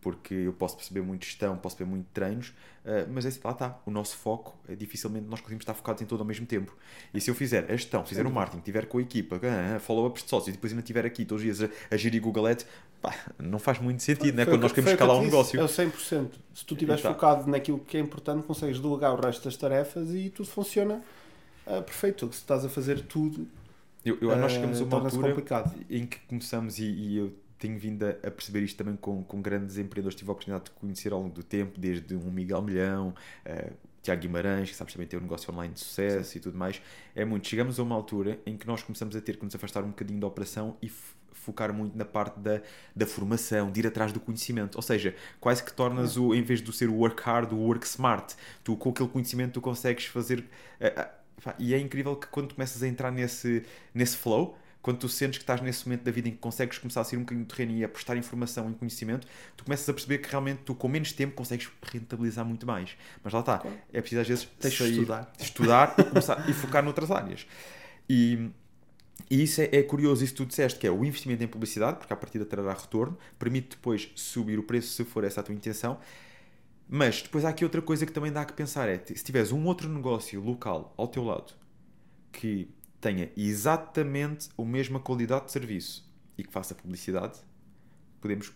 porque 0.00 0.34
eu 0.34 0.52
posso 0.54 0.76
perceber 0.76 1.02
muito 1.02 1.24
gestão, 1.24 1.56
posso 1.56 1.76
perceber 1.76 1.94
muito 1.94 2.08
treinos, 2.14 2.48
uh, 2.48 3.06
mas 3.12 3.26
é, 3.26 3.28
assim, 3.28 3.40
lá 3.44 3.52
está, 3.52 3.78
o 3.84 3.90
nosso 3.90 4.16
foco, 4.16 4.56
é 4.66 4.74
dificilmente 4.74 5.26
nós 5.28 5.40
conseguimos 5.40 5.62
estar 5.62 5.74
focados 5.74 6.00
em 6.00 6.06
tudo 6.06 6.20
ao 6.20 6.26
mesmo 6.26 6.46
tempo. 6.46 6.74
E 7.12 7.20
se 7.20 7.30
eu 7.30 7.34
fizer 7.34 7.70
a 7.70 7.76
gestão, 7.76 8.04
fizer 8.06 8.26
o 8.26 8.30
marketing, 8.30 8.62
tiver 8.62 8.86
com 8.86 8.96
a 8.96 9.02
equipa, 9.02 9.36
uh, 9.36 9.78
follow-ups 9.80 10.24
de 10.24 10.30
sócios, 10.30 10.48
e 10.48 10.52
depois 10.52 10.72
ainda 10.72 10.82
estiver 10.82 11.04
aqui 11.04 11.26
todos 11.26 11.44
os 11.44 11.56
dias 11.56 11.70
a, 11.70 11.94
a 11.94 11.96
gerir 11.98 12.22
Google 12.22 12.46
Ads, 12.46 12.66
pá, 13.02 13.14
não 13.38 13.58
faz 13.58 13.78
muito 13.78 14.02
sentido, 14.02 14.34
né? 14.34 14.46
quando 14.46 14.62
nós 14.62 14.72
queremos 14.72 14.92
escalar 14.92 15.18
um 15.18 15.24
negócio. 15.24 15.60
É 15.60 15.62
o 15.62 15.66
100%. 15.66 16.30
Se 16.54 16.64
tu 16.64 16.72
estiveres 16.72 17.02
focado 17.02 17.50
naquilo 17.50 17.78
que 17.80 17.98
é 17.98 18.00
importante, 18.00 18.46
consegues 18.46 18.80
delegar 18.80 19.12
o 19.12 19.20
resto 19.20 19.44
das 19.44 19.56
tarefas 19.58 20.10
e 20.14 20.30
tudo 20.30 20.48
funciona 20.48 21.02
uh, 21.66 21.82
perfeito, 21.82 22.26
se 22.32 22.38
estás 22.38 22.64
a 22.64 22.68
fazer 22.68 23.02
tudo. 23.02 23.46
Eu, 24.04 24.18
eu, 24.20 24.36
nós 24.36 24.52
chegamos 24.52 24.80
a 24.80 24.84
uma 24.84 24.98
altura 24.98 25.28
complicado. 25.28 25.74
em 25.88 26.06
que 26.06 26.18
começamos, 26.20 26.78
e, 26.78 26.84
e, 26.84 27.16
eu 27.18 27.32
tenho 27.58 27.78
vindo 27.78 28.04
a, 28.04 28.30
perceber 28.30 28.62
isto 28.62 28.76
também 28.76 28.96
com, 28.96 29.22
com 29.22 29.40
grandes 29.40 29.78
empreendedores, 29.78 30.16
tive 30.16 30.30
a 30.30 30.32
oportunidade 30.32 30.64
de 30.64 30.70
conhecer 30.72 31.12
ao 31.12 31.20
longo 31.20 31.34
do 31.34 31.42
tempo, 31.44 31.78
desde 31.78 32.14
um 32.16 32.30
Miguel 32.30 32.62
Milhão, 32.62 33.14
uh, 33.46 33.72
Tiago 34.02 34.20
Guimarães, 34.20 34.70
que 34.70 34.76
sabes 34.76 34.92
também 34.92 35.06
ter 35.06 35.16
um 35.16 35.20
negócio 35.20 35.52
online 35.52 35.72
de 35.72 35.80
sucesso 35.80 36.32
Sim. 36.32 36.38
e 36.38 36.42
tudo 36.42 36.58
mais. 36.58 36.82
É 37.14 37.24
muito. 37.24 37.46
Chegamos 37.46 37.78
a 37.78 37.82
uma 37.82 37.94
altura 37.94 38.40
em 38.44 38.56
que 38.56 38.66
nós 38.66 38.82
começamos 38.82 39.14
a 39.14 39.20
ter 39.20 39.36
que 39.36 39.44
nos 39.44 39.54
afastar 39.54 39.84
um 39.84 39.90
bocadinho 39.90 40.18
da 40.18 40.26
operação 40.26 40.76
e 40.82 40.90
focar 41.32 41.72
muito 41.72 41.96
na 41.96 42.04
parte 42.04 42.38
da, 42.38 42.60
da 42.94 43.06
formação, 43.06 43.70
de 43.70 43.80
ir 43.80 43.86
atrás 43.86 44.12
do 44.12 44.20
conhecimento. 44.20 44.76
Ou 44.76 44.82
seja, 44.82 45.14
quase 45.40 45.62
que 45.62 45.72
tornas 45.72 46.16
o, 46.16 46.34
em 46.34 46.42
vez 46.42 46.60
de 46.60 46.72
ser 46.72 46.88
o 46.88 46.94
work 46.94 47.22
hard, 47.22 47.52
o 47.52 47.56
work 47.56 47.86
smart. 47.86 48.34
Tu, 48.64 48.76
com 48.76 48.90
aquele 48.90 49.08
conhecimento, 49.08 49.54
tu 49.54 49.60
consegues 49.60 50.06
fazer. 50.06 50.40
Uh, 50.80 51.21
e 51.58 51.74
é 51.74 51.78
incrível 51.78 52.16
que 52.16 52.26
quando 52.28 52.54
começas 52.54 52.82
a 52.82 52.88
entrar 52.88 53.10
nesse, 53.10 53.64
nesse 53.94 54.16
flow, 54.16 54.56
quando 54.82 54.98
tu 54.98 55.08
sentes 55.08 55.38
que 55.38 55.44
estás 55.44 55.60
nesse 55.60 55.86
momento 55.86 56.02
da 56.02 56.10
vida 56.10 56.28
em 56.28 56.32
que 56.32 56.38
consegues 56.38 56.76
começar 56.76 57.02
a 57.02 57.04
sair 57.04 57.16
um 57.16 57.20
bocadinho 57.20 57.46
do 57.46 57.54
terreno 57.54 57.78
e 57.78 57.84
a 57.84 57.88
prestar 57.88 58.16
informação 58.16 58.68
e 58.70 58.74
conhecimento, 58.74 59.26
tu 59.56 59.64
começas 59.64 59.88
a 59.88 59.92
perceber 59.92 60.18
que 60.18 60.28
realmente 60.28 60.62
tu 60.64 60.74
com 60.74 60.88
menos 60.88 61.12
tempo 61.12 61.34
consegues 61.34 61.70
rentabilizar 61.82 62.44
muito 62.44 62.66
mais. 62.66 62.96
Mas 63.22 63.32
lá 63.32 63.40
está, 63.40 63.58
claro. 63.58 63.76
é 63.92 64.00
preciso 64.00 64.20
às 64.20 64.28
vezes 64.28 64.48
sair, 64.60 64.90
estudar, 64.90 65.32
estudar 65.38 65.94
e, 65.96 66.04
começar, 66.04 66.50
e 66.50 66.52
focar 66.52 66.82
noutras 66.82 67.12
áreas. 67.12 67.46
E, 68.10 68.50
e 69.30 69.44
isso 69.44 69.60
é, 69.60 69.68
é, 69.72 69.82
curioso, 69.84 70.24
isso 70.24 70.34
que 70.34 70.38
tu 70.38 70.46
disseste, 70.46 70.80
que 70.80 70.86
é 70.86 70.90
o 70.90 71.04
investimento 71.04 71.44
em 71.44 71.46
publicidade, 71.46 71.98
porque 71.98 72.12
a 72.12 72.16
partir 72.16 72.40
de 72.40 72.44
trará 72.44 72.72
retorno, 72.72 73.16
permite 73.38 73.76
depois 73.76 74.10
subir 74.16 74.58
o 74.58 74.64
preço 74.64 74.88
se 74.88 75.04
for 75.04 75.22
essa 75.22 75.40
a 75.40 75.42
tua 75.44 75.54
intenção, 75.54 75.98
mas 76.94 77.22
depois 77.22 77.42
há 77.42 77.48
aqui 77.48 77.64
outra 77.64 77.80
coisa 77.80 78.04
que 78.04 78.12
também 78.12 78.30
dá 78.30 78.44
que 78.44 78.52
pensar: 78.52 78.86
é 78.86 78.98
se 78.98 79.24
tiveres 79.24 79.50
um 79.50 79.64
outro 79.64 79.88
negócio 79.88 80.38
local 80.44 80.92
ao 80.94 81.08
teu 81.08 81.24
lado 81.24 81.54
que 82.30 82.68
tenha 83.00 83.30
exatamente 83.34 84.50
a 84.58 84.62
mesma 84.62 85.00
qualidade 85.00 85.46
de 85.46 85.52
serviço 85.52 86.06
e 86.36 86.44
que 86.44 86.52
faça 86.52 86.74
publicidade, 86.74 87.38
podemos 88.20 88.52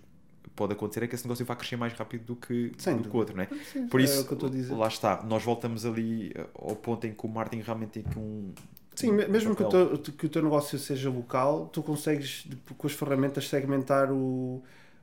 pode 0.55 0.75
acontecer 0.75 1.03
é 1.03 1.07
que 1.07 1.15
esse 1.15 1.25
negócio 1.25 1.47
vai 1.47 1.57
crescer 1.57 1.77
mais 1.77 1.95
rápido 1.95 2.25
do 2.27 2.37
que, 2.37 2.69
do 2.69 3.09
que 3.09 3.17
o 3.17 3.17
outro, 3.17 3.35
não 3.35 3.43
é? 3.43 3.49
Sim, 3.73 3.89
Por 3.89 4.01
isso, 4.03 4.27
é 4.31 4.75
lá 4.75 4.89
está, 4.89 5.23
nós 5.23 5.43
voltamos 5.43 5.87
ali 5.87 6.33
eh, 6.35 6.47
ao 6.55 6.77
ponto 6.77 7.07
em 7.07 7.15
que 7.15 7.27
o 7.27 7.29
marketing 7.29 7.63
realmente 7.63 7.91
tem 7.91 8.03
que 8.03 8.19
um. 8.19 8.53
Sim, 8.95 9.13
um 9.13 9.29
mesmo 9.31 9.57
que 9.57 9.63
o, 9.63 9.69
teu, 9.69 9.99
que 9.99 10.27
o 10.27 10.29
teu 10.29 10.43
negócio 10.43 10.79
seja 10.79 11.09
local, 11.09 11.69
tu 11.73 11.83
consegues, 11.83 12.47
com 12.77 12.87
as 12.87 12.93
ferramentas, 12.93 13.49
segmentar 13.49 14.13
o, 14.13 14.63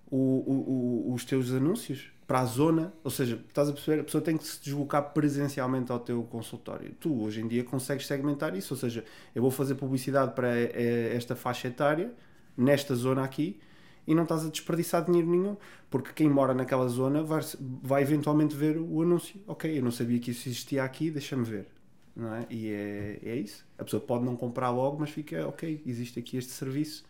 o, 0.09 0.17
o, 0.17 1.09
o 1.09 1.13
os 1.13 1.25
teus 1.25 1.51
anúncios 1.51 2.12
para 2.27 2.39
a 2.39 2.45
zona, 2.45 2.93
ou 3.03 3.11
seja, 3.11 3.39
estás 3.47 3.69
a 3.69 3.73
perceber, 3.73 4.01
a 4.01 4.03
pessoa 4.03 4.23
tem 4.23 4.37
que 4.37 4.45
se 4.45 4.61
deslocar 4.61 5.13
presencialmente 5.13 5.91
ao 5.91 5.99
teu 5.99 6.23
consultório. 6.23 6.93
Tu 6.99 7.21
hoje 7.21 7.41
em 7.41 7.47
dia 7.47 7.63
consegues 7.63 8.07
segmentar 8.07 8.55
isso, 8.55 8.73
ou 8.73 8.79
seja, 8.79 9.03
eu 9.35 9.41
vou 9.41 9.51
fazer 9.51 9.75
publicidade 9.75 10.33
para 10.33 10.49
esta 10.57 11.35
faixa 11.35 11.67
etária, 11.67 12.13
nesta 12.57 12.95
zona 12.95 13.23
aqui, 13.23 13.59
e 14.05 14.13
não 14.13 14.23
estás 14.23 14.45
a 14.45 14.49
desperdiçar 14.49 15.05
dinheiro 15.05 15.29
nenhum, 15.29 15.57
porque 15.89 16.11
quem 16.13 16.29
mora 16.29 16.53
naquela 16.53 16.87
zona 16.87 17.23
vai, 17.23 17.41
vai 17.81 18.01
eventualmente 18.01 18.55
ver 18.55 18.77
o 18.77 19.01
anúncio. 19.01 19.39
Ok, 19.47 19.77
eu 19.77 19.83
não 19.83 19.91
sabia 19.91 20.19
que 20.19 20.31
isso 20.31 20.47
existia 20.49 20.83
aqui, 20.83 21.09
deixa-me 21.09 21.43
ver. 21.43 21.67
Não 22.15 22.33
é? 22.33 22.45
E 22.49 22.69
é, 22.69 23.19
é 23.23 23.35
isso. 23.35 23.65
A 23.77 23.83
pessoa 23.83 24.01
pode 24.01 24.23
não 24.23 24.35
comprar 24.35 24.69
logo, 24.69 24.97
mas 24.99 25.09
fica, 25.09 25.47
ok, 25.47 25.81
existe 25.85 26.19
aqui 26.19 26.37
este 26.37 26.51
serviço. 26.51 27.03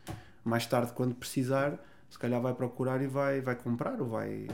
Mais 0.43 0.65
tarde, 0.65 0.93
quando 0.93 1.15
precisar, 1.15 1.83
se 2.13 2.19
calhar 2.19 2.39
vai 2.39 2.53
procurar 2.53 3.01
e 3.01 3.07
vai, 3.07 3.41
vai 3.41 3.55
comprar 3.55 3.99
ou 3.99 4.07
vai 4.07 4.45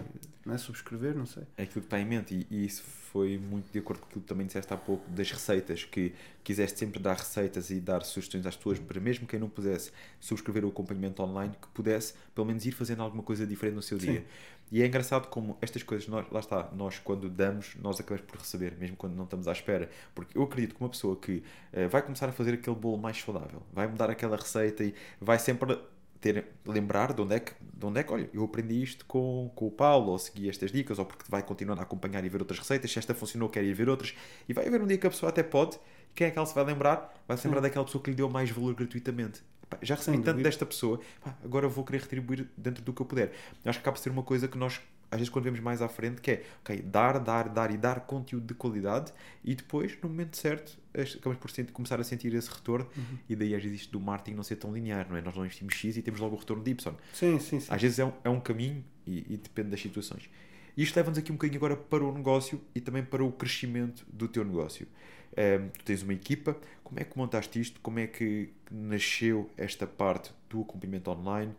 não 0.45 0.55
é, 0.55 0.57
subscrever, 0.57 1.13
não 1.13 1.25
sei. 1.25 1.43
É 1.57 1.63
aquilo 1.63 1.81
que 1.81 1.87
está 1.87 1.99
em 1.99 2.05
mente 2.05 2.33
e, 2.33 2.47
e, 2.49 2.65
isso 2.65 2.81
foi 3.11 3.37
muito 3.37 3.69
de 3.69 3.79
acordo 3.79 3.99
com 3.99 4.05
aquilo 4.05 4.21
que 4.21 4.27
também 4.29 4.47
disseste 4.47 4.73
há 4.73 4.77
pouco 4.77 5.09
das 5.11 5.29
receitas, 5.29 5.83
que 5.83 6.13
quiseste 6.41 6.79
sempre 6.79 7.01
dar 7.01 7.17
receitas 7.17 7.69
e 7.69 7.81
dar 7.81 8.01
sugestões 8.03 8.45
às 8.45 8.55
pessoas 8.55 8.79
para 8.79 9.01
mesmo 9.01 9.27
quem 9.27 9.37
não 9.37 9.49
pudesse 9.49 9.91
subscrever 10.21 10.63
o 10.63 10.69
acompanhamento 10.69 11.21
online, 11.21 11.53
que 11.61 11.67
pudesse 11.73 12.13
pelo 12.33 12.47
menos 12.47 12.65
ir 12.65 12.71
fazendo 12.71 13.03
alguma 13.03 13.23
coisa 13.23 13.45
diferente 13.45 13.75
no 13.75 13.81
seu 13.81 13.99
Sim. 13.99 14.13
dia. 14.13 14.25
E 14.71 14.81
é 14.81 14.87
engraçado 14.87 15.27
como 15.27 15.57
estas 15.59 15.83
coisas, 15.83 16.07
nós, 16.07 16.25
lá 16.31 16.39
está, 16.39 16.69
nós 16.73 16.97
quando 16.97 17.29
damos, 17.29 17.75
nós 17.81 17.99
acabamos 17.99 18.25
por 18.25 18.39
receber, 18.39 18.77
mesmo 18.79 18.95
quando 18.95 19.15
não 19.15 19.25
estamos 19.25 19.49
à 19.49 19.51
espera. 19.51 19.89
Porque 20.15 20.37
eu 20.37 20.43
acredito 20.43 20.75
que 20.75 20.81
uma 20.81 20.89
pessoa 20.89 21.17
que 21.17 21.43
uh, 21.73 21.89
vai 21.89 22.01
começar 22.01 22.29
a 22.29 22.31
fazer 22.31 22.53
aquele 22.53 22.77
bolo 22.77 22.97
mais 22.97 23.19
saudável, 23.19 23.61
vai 23.73 23.85
mudar 23.85 24.09
aquela 24.09 24.37
receita 24.37 24.81
e 24.81 24.95
vai 25.19 25.37
sempre 25.37 25.77
ter, 26.19 26.45
lembrar 26.65 27.13
de 27.13 27.21
onde, 27.21 27.35
é 27.35 27.39
que, 27.39 27.53
de 27.61 27.85
onde 27.85 27.99
é 27.99 28.03
que, 28.03 28.11
olha, 28.11 28.29
eu 28.33 28.43
aprendi 28.43 28.81
isto 28.81 29.05
com, 29.05 29.51
com 29.55 29.67
o 29.67 29.71
Paulo, 29.71 30.11
ou 30.11 30.19
segui 30.19 30.49
estas 30.49 30.71
dicas, 30.71 30.99
ou 30.99 31.05
porque 31.05 31.23
vai 31.29 31.41
continuando 31.41 31.81
a 31.81 31.83
acompanhar 31.83 32.23
e 32.25 32.29
ver 32.29 32.41
outras 32.41 32.59
receitas, 32.59 32.91
se 32.91 32.99
esta 32.99 33.13
funcionou, 33.13 33.49
quer 33.49 33.63
ir 33.63 33.73
ver 33.73 33.89
outras, 33.89 34.13
e 34.47 34.53
vai 34.53 34.67
haver 34.67 34.81
um 34.81 34.87
dia 34.87 34.97
que 34.97 35.07
a 35.07 35.09
pessoa 35.09 35.29
até 35.29 35.43
pode, 35.43 35.79
quem 36.13 36.27
é 36.27 36.31
que 36.31 36.37
ela 36.37 36.45
se 36.45 36.53
vai 36.53 36.63
lembrar? 36.63 37.13
Vai 37.27 37.37
se 37.37 37.47
lembrar 37.47 37.61
daquela 37.61 37.85
pessoa 37.85 38.03
que 38.03 38.09
lhe 38.09 38.15
deu 38.15 38.29
mais 38.29 38.49
valor 38.49 38.73
gratuitamente. 38.73 39.41
Já 39.81 39.95
recebi 39.95 40.19
tanto 40.19 40.41
desta 40.41 40.65
pessoa, 40.65 40.99
agora 41.43 41.67
vou 41.67 41.85
querer 41.85 42.01
retribuir 42.01 42.49
dentro 42.57 42.83
do 42.83 42.91
que 42.91 43.01
eu 43.01 43.05
puder. 43.05 43.31
Acho 43.63 43.79
que 43.79 43.83
acaba 43.83 43.95
por 43.95 44.01
ser 44.01 44.09
uma 44.09 44.23
coisa 44.23 44.47
que 44.47 44.57
nós 44.57 44.81
às 45.11 45.17
vezes 45.17 45.29
quando 45.29 45.45
vemos 45.45 45.59
mais 45.59 45.81
à 45.81 45.87
frente, 45.87 46.21
que 46.21 46.31
é 46.31 46.43
ok, 46.61 46.81
dar, 46.81 47.19
dar, 47.19 47.49
dar 47.49 47.71
e 47.71 47.77
dar 47.77 48.01
conteúdo 48.01 48.45
de 48.45 48.53
qualidade 48.53 49.11
e 49.43 49.55
depois, 49.55 49.97
no 50.01 50.09
momento 50.09 50.37
certo, 50.37 50.77
acabamos 50.93 51.39
por 51.39 51.71
começar 51.71 51.99
a 51.99 52.03
sentir 52.03 52.33
esse 52.33 52.49
retorno 52.49 52.87
uhum. 52.95 53.17
e 53.27 53.35
daí 53.35 53.55
às 53.55 53.63
vezes 53.63 53.81
isto 53.81 53.91
do 53.91 53.99
marketing 53.99 54.35
não 54.35 54.43
ser 54.43 54.57
tão 54.57 54.73
linear, 54.73 55.07
não 55.09 55.17
é? 55.17 55.21
Nós 55.21 55.35
não 55.35 55.43
investimos 55.45 55.73
X 55.73 55.97
e 55.97 56.01
temos 56.01 56.19
logo 56.19 56.35
o 56.35 56.39
retorno 56.39 56.63
de 56.63 56.71
Y. 56.71 56.93
Sim, 57.13 57.39
sim, 57.39 57.59
sim. 57.59 57.67
Às 57.69 57.81
vezes 57.81 57.99
é 57.99 58.05
um, 58.05 58.13
é 58.23 58.29
um 58.29 58.39
caminho 58.39 58.83
e, 59.05 59.33
e 59.33 59.37
depende 59.37 59.69
das 59.69 59.81
situações. 59.81 60.29
E 60.77 60.83
isto 60.83 60.95
leva-nos 60.95 61.17
aqui 61.17 61.31
um 61.31 61.35
bocadinho 61.35 61.57
agora 61.57 61.75
para 61.75 62.03
o 62.03 62.13
negócio 62.13 62.61
e 62.75 62.79
também 62.79 63.03
para 63.03 63.23
o 63.23 63.31
crescimento 63.31 64.05
do 64.11 64.27
teu 64.27 64.45
negócio. 64.45 64.87
Um, 65.35 65.41
ehm, 65.41 65.69
tu 65.69 65.85
tens 65.85 66.03
uma 66.03 66.13
equipa, 66.13 66.55
como 66.83 66.99
é 66.99 67.03
que 67.03 67.17
montaste 67.17 67.59
isto? 67.59 67.79
Como 67.81 67.99
é 67.99 68.07
que 68.07 68.49
nasceu 68.71 69.49
esta 69.57 69.87
parte 69.87 70.31
do 70.49 70.61
acompanhamento 70.61 71.09
online? 71.11 71.53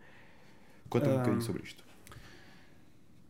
Conta-me 0.89 1.13
um, 1.13 1.15
um 1.15 1.19
bocadinho 1.19 1.41
sobre 1.41 1.63
isto. 1.63 1.90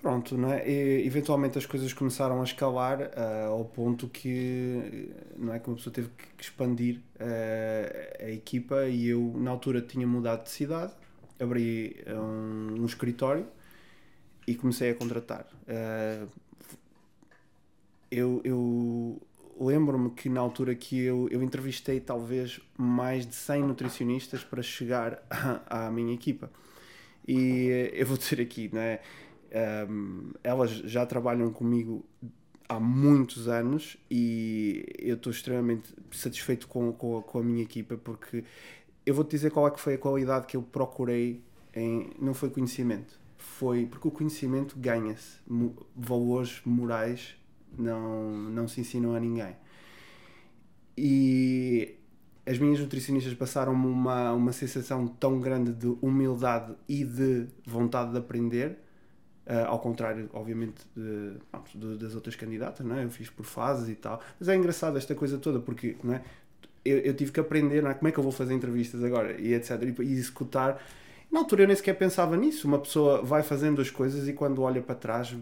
Pronto, 0.01 0.35
não 0.35 0.51
é? 0.51 0.67
E, 0.67 1.05
eventualmente 1.05 1.57
as 1.57 1.65
coisas 1.65 1.93
começaram 1.93 2.41
a 2.41 2.43
escalar 2.43 3.01
uh, 3.01 3.51
ao 3.51 3.65
ponto 3.65 4.07
que 4.09 5.13
não 5.37 5.53
é 5.53 5.59
que 5.59 5.67
uma 5.67 5.75
pessoa 5.75 5.93
teve 5.93 6.09
que 6.17 6.43
expandir 6.43 6.97
uh, 7.19 8.25
a 8.25 8.31
equipa 8.31 8.87
e 8.87 9.07
eu 9.09 9.33
na 9.37 9.51
altura 9.51 9.79
tinha 9.81 10.07
mudado 10.07 10.43
de 10.43 10.49
cidade, 10.49 10.91
abri 11.39 12.03
um, 12.07 12.81
um 12.81 12.85
escritório 12.85 13.45
e 14.47 14.55
comecei 14.55 14.89
a 14.89 14.95
contratar. 14.95 15.45
Uh, 15.67 16.27
eu, 18.09 18.41
eu 18.43 19.21
lembro-me 19.59 20.09
que 20.11 20.27
na 20.27 20.41
altura 20.41 20.75
que 20.75 20.99
eu, 20.99 21.29
eu 21.29 21.41
entrevistei 21.41 21.99
talvez 21.99 22.59
mais 22.77 23.25
de 23.25 23.35
100 23.35 23.63
nutricionistas 23.63 24.43
para 24.43 24.61
chegar 24.61 25.23
à, 25.67 25.89
minha 25.91 26.13
equipa. 26.13 26.51
E 27.27 27.69
eh, 27.69 28.01
eu 28.01 28.05
vou 28.07 28.17
dizer 28.17 28.41
aqui, 28.41 28.69
né? 28.73 28.99
Um, 29.89 30.31
elas 30.43 30.71
já 30.71 31.05
trabalham 31.05 31.51
comigo 31.51 32.05
há 32.69 32.79
muitos 32.79 33.47
anos 33.49 33.97
e 34.09 34.85
eu 34.97 35.15
estou 35.15 35.31
extremamente 35.31 35.93
satisfeito 36.11 36.67
com, 36.67 36.93
com, 36.93 37.21
com, 37.21 37.39
a 37.39 37.43
minha 37.43 37.61
equipa 37.61 37.97
porque 37.97 38.45
eu 39.05 39.13
vou-te 39.13 39.31
dizer 39.31 39.51
qual 39.51 39.67
é 39.67 39.71
que 39.71 39.79
foi 39.79 39.95
a 39.95 39.97
qualidade 39.97 40.47
que 40.47 40.55
eu 40.55 40.63
procurei 40.63 41.43
em, 41.75 42.11
não 42.17 42.33
foi 42.33 42.49
conhecimento 42.49 43.19
foi 43.37 43.85
porque 43.85 44.07
o 44.07 44.11
conhecimento 44.11 44.75
ganha-se 44.77 45.39
valores 45.95 46.61
morais 46.63 47.35
não, 47.77 48.31
não 48.31 48.67
se 48.67 48.81
ensinam 48.81 49.15
a 49.15 49.19
ninguém. 49.19 49.55
E 50.97 51.95
as 52.45 52.57
minhas 52.57 52.79
nutricionistas 52.79 53.33
passaram-me 53.33 53.85
uma, 53.85 54.31
uma 54.33 54.51
sensação 54.51 55.07
tão 55.07 55.39
grande 55.39 55.73
de 55.73 55.87
humildade 56.01 56.75
e 56.87 57.03
de 57.03 57.47
vontade 57.65 58.11
de 58.11 58.17
aprender 58.17 58.77
Uh, 59.51 59.67
ao 59.67 59.79
contrário, 59.79 60.29
obviamente, 60.31 60.81
de, 60.95 61.33
de, 61.75 61.97
das 61.97 62.15
outras 62.15 62.37
candidatas, 62.37 62.85
não 62.85 62.95
é? 62.95 63.03
eu 63.03 63.09
fiz 63.09 63.29
por 63.29 63.45
fases 63.45 63.89
e 63.89 63.95
tal. 63.95 64.21
Mas 64.39 64.47
é 64.47 64.55
engraçado 64.55 64.97
esta 64.97 65.13
coisa 65.13 65.37
toda, 65.37 65.59
porque 65.59 65.97
não 66.01 66.13
é? 66.13 66.21
eu, 66.85 66.99
eu 66.99 67.13
tive 67.13 67.33
que 67.33 67.39
aprender 67.39 67.83
não 67.83 67.91
é? 67.91 67.93
como 67.93 68.07
é 68.07 68.11
que 68.13 68.17
eu 68.17 68.23
vou 68.23 68.31
fazer 68.31 68.53
entrevistas 68.53 69.03
agora 69.03 69.39
e 69.39 69.53
etc. 69.53 69.81
E, 69.81 70.03
e 70.03 70.13
executar. 70.13 70.81
Na 71.29 71.39
altura 71.39 71.63
eu 71.63 71.67
nem 71.67 71.75
sequer 71.75 71.97
pensava 71.97 72.37
nisso. 72.37 72.67
Uma 72.67 72.79
pessoa 72.79 73.21
vai 73.21 73.43
fazendo 73.43 73.81
as 73.81 73.89
coisas 73.89 74.27
e 74.27 74.33
quando 74.33 74.61
olha 74.61 74.81
para 74.81 74.95
trás, 74.95 75.35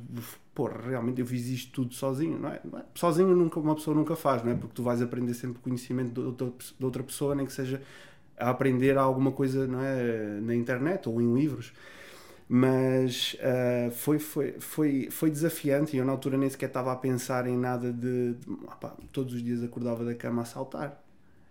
porra, 0.53 0.81
realmente 0.87 1.21
eu 1.21 1.25
fiz 1.27 1.47
isto 1.47 1.71
tudo 1.71 1.93
sozinho, 1.93 2.35
é? 2.47 2.59
Não 2.63 2.79
é? 2.79 2.83
Sozinho 2.95 3.35
nunca, 3.35 3.59
uma 3.59 3.75
pessoa 3.75 3.95
nunca 3.95 4.15
faz, 4.15 4.43
não 4.43 4.51
é? 4.51 4.55
Porque 4.55 4.73
tu 4.73 4.83
vais 4.83 5.01
aprender 5.01 5.33
sempre 5.33 5.59
conhecimento 5.59 6.11
de 6.11 6.19
outra, 6.19 6.47
de 6.77 6.85
outra 6.85 7.03
pessoa, 7.03 7.33
nem 7.35 7.45
que 7.45 7.53
seja 7.53 7.81
a 8.37 8.49
aprender 8.49 8.97
alguma 8.97 9.31
coisa 9.31 9.67
não 9.67 9.81
é? 9.81 10.39
na 10.41 10.55
internet 10.55 11.09
ou 11.09 11.21
em 11.21 11.33
livros 11.33 11.73
mas 12.51 13.35
uh, 13.35 13.91
foi, 13.91 14.17
foi, 14.17 14.59
foi, 14.59 15.09
foi 15.11 15.29
desafiante 15.29 15.95
e 15.95 15.99
eu 15.99 16.05
na 16.05 16.11
altura 16.11 16.35
nem 16.35 16.49
sequer 16.49 16.65
estava 16.65 16.91
a 16.91 16.95
pensar 16.95 17.45
em 17.45 17.55
nada 17.55 17.93
de, 17.93 18.33
de 18.33 18.51
opa, 18.63 18.97
todos 19.11 19.35
os 19.35 19.43
dias 19.43 19.63
acordava 19.63 20.03
da 20.03 20.15
cama 20.15 20.41
a 20.41 20.45
saltar. 20.45 20.99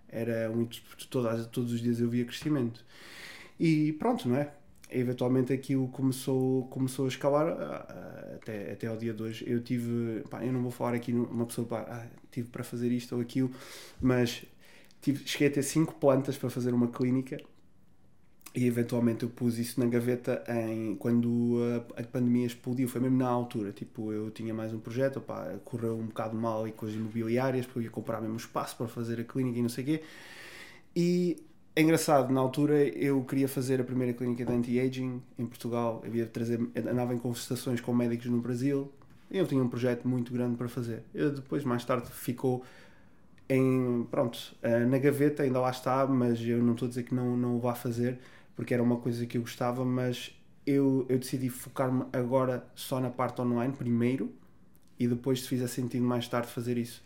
Era 0.09 0.51
muito 0.51 0.82
todas, 1.09 1.46
todos 1.46 1.72
os 1.72 1.80
dias 1.80 2.01
eu 2.01 2.09
via 2.11 2.24
crescimento. 2.24 2.84
E 3.61 3.92
pronto 3.92 4.28
não 4.28 4.36
é? 4.36 4.53
Eventualmente 4.90 5.53
aquilo 5.53 5.86
começou 5.88 6.66
começou 6.66 7.05
a 7.05 7.09
escalar 7.09 7.46
uh, 7.46 8.34
até, 8.36 8.72
até 8.72 8.86
ao 8.88 8.96
dia 8.96 9.14
de 9.14 9.22
hoje. 9.22 9.44
Eu 9.46 9.62
tive 9.62 10.22
pá, 10.28 10.44
eu 10.44 10.53
não 10.53 10.62
vou 10.62 10.72
falar 10.72 10.94
aqui 10.94 11.12
uma 11.12 11.46
pessoa 11.46 11.66
pá, 11.68 11.86
ah, 11.88 12.07
tive 12.32 12.49
para 12.49 12.64
fazer 12.64 12.90
isto 12.90 13.14
ou 13.14 13.20
aquilo 13.22 13.51
mas 14.01 14.44
tive, 15.01 15.24
cheguei 15.28 15.49
a 15.49 15.51
ter 15.53 15.62
cinco 15.62 15.94
plantas 15.94 16.36
para 16.36 16.51
fazer 16.51 16.74
uma 16.74 16.88
clínica 16.88 17.38
e 18.59 18.66
eventualmente 18.66 19.22
eu 19.22 19.28
pus 19.28 19.56
isso 19.56 19.78
na 19.78 19.86
gaveta 19.86 20.42
em, 20.48 20.96
quando 20.96 21.59
a, 21.96 22.00
a, 22.00 22.04
pandemia 22.04 22.44
explodiu, 22.44 22.88
foi 22.88 23.00
mesmo 23.00 23.16
na 23.16 23.28
altura. 23.28 23.70
Tipo, 23.70 24.12
eu 24.12 24.32
tinha 24.32 24.52
mais 24.52 24.74
um 24.74 24.80
projeto, 24.80 25.18
opá, 25.18 25.54
correu 25.64 25.96
um 25.96 26.06
bocado 26.06 26.36
mal 26.36 26.66
e 26.66 26.72
com 26.72 26.84
as 26.84 26.92
imobiliárias, 26.92 27.66
porque 27.66 27.78
eu 27.78 27.82
ia 27.84 27.90
comprar 27.90 28.20
mesmo 28.20 28.36
espaço 28.36 28.76
para 28.76 28.88
fazer 28.88 29.20
a 29.20 29.24
clínica 29.24 29.61
e 29.61 29.62
não 29.62 29.68
sei 29.68 29.84
o 29.84 29.86
quê. 29.86 30.02
E 30.96 31.36
é 31.76 31.82
engraçado, 31.82 32.32
na 32.34 32.40
altura 32.40 32.82
eu 32.82 33.22
queria 33.22 33.46
fazer 33.46 33.80
a 33.80 33.84
primeira 33.84 34.12
clínica 34.12 34.44
de 34.44 34.52
anti-aging 34.52 35.22
em 35.38 35.46
Portugal, 35.46 36.02
eu 36.04 36.12
ia 36.16 36.26
trazer, 36.26 36.59
andava 36.76 37.14
em 37.14 37.18
conversações 37.18 37.80
com 37.80 37.94
médicos 37.94 38.26
no 38.26 38.40
Brasil, 38.40 38.90
eu 39.30 39.46
tinha 39.46 39.62
um 39.62 39.68
projeto 39.68 40.09
muito 40.09 40.32
grande 40.32 40.56
para 40.56 40.68
fazer. 40.68 41.04
Eu 41.14 41.30
depois, 41.30 41.62
mais 41.62 41.84
tarde, 41.84 42.11
ficou 42.11 42.64
em, 43.48 44.04
pronto, 44.11 44.56
eh, 44.62 44.84
na 44.84 44.98
gaveta, 44.98 45.44
ainda 45.44 45.61
lá 45.61 45.70
está, 45.70 46.04
mas 46.09 46.40
eu 46.40 46.61
não 46.61 46.72
estou 46.72 46.86
a 46.86 46.88
dizer 46.88 47.04
que 47.04 47.14
não, 47.14 47.36
não 47.36 47.56
o 47.56 47.61
vá 47.61 47.76
fazer 47.76 48.18
porque 48.59 48.74
era 48.74 48.82
uma 48.82 48.96
coisa 48.96 49.24
que 49.24 49.38
eu 49.38 49.42
gostava, 49.42 49.84
mas 49.84 50.36
eu, 50.66 51.06
eu 51.09 51.16
decidi 51.16 51.48
focar-me 51.48 52.06
agora 52.12 52.66
só 52.74 52.98
na 52.98 53.09
parte 53.09 53.40
online 53.40 53.72
primeiro 53.72 54.32
e 54.98 55.06
depois 55.06 55.42
se 55.42 55.48
fizer 55.48 55.68
sentido 55.68 56.04
mais 56.04 56.26
tarde 56.26 56.48
fazer 56.48 56.76
isso. 56.76 57.00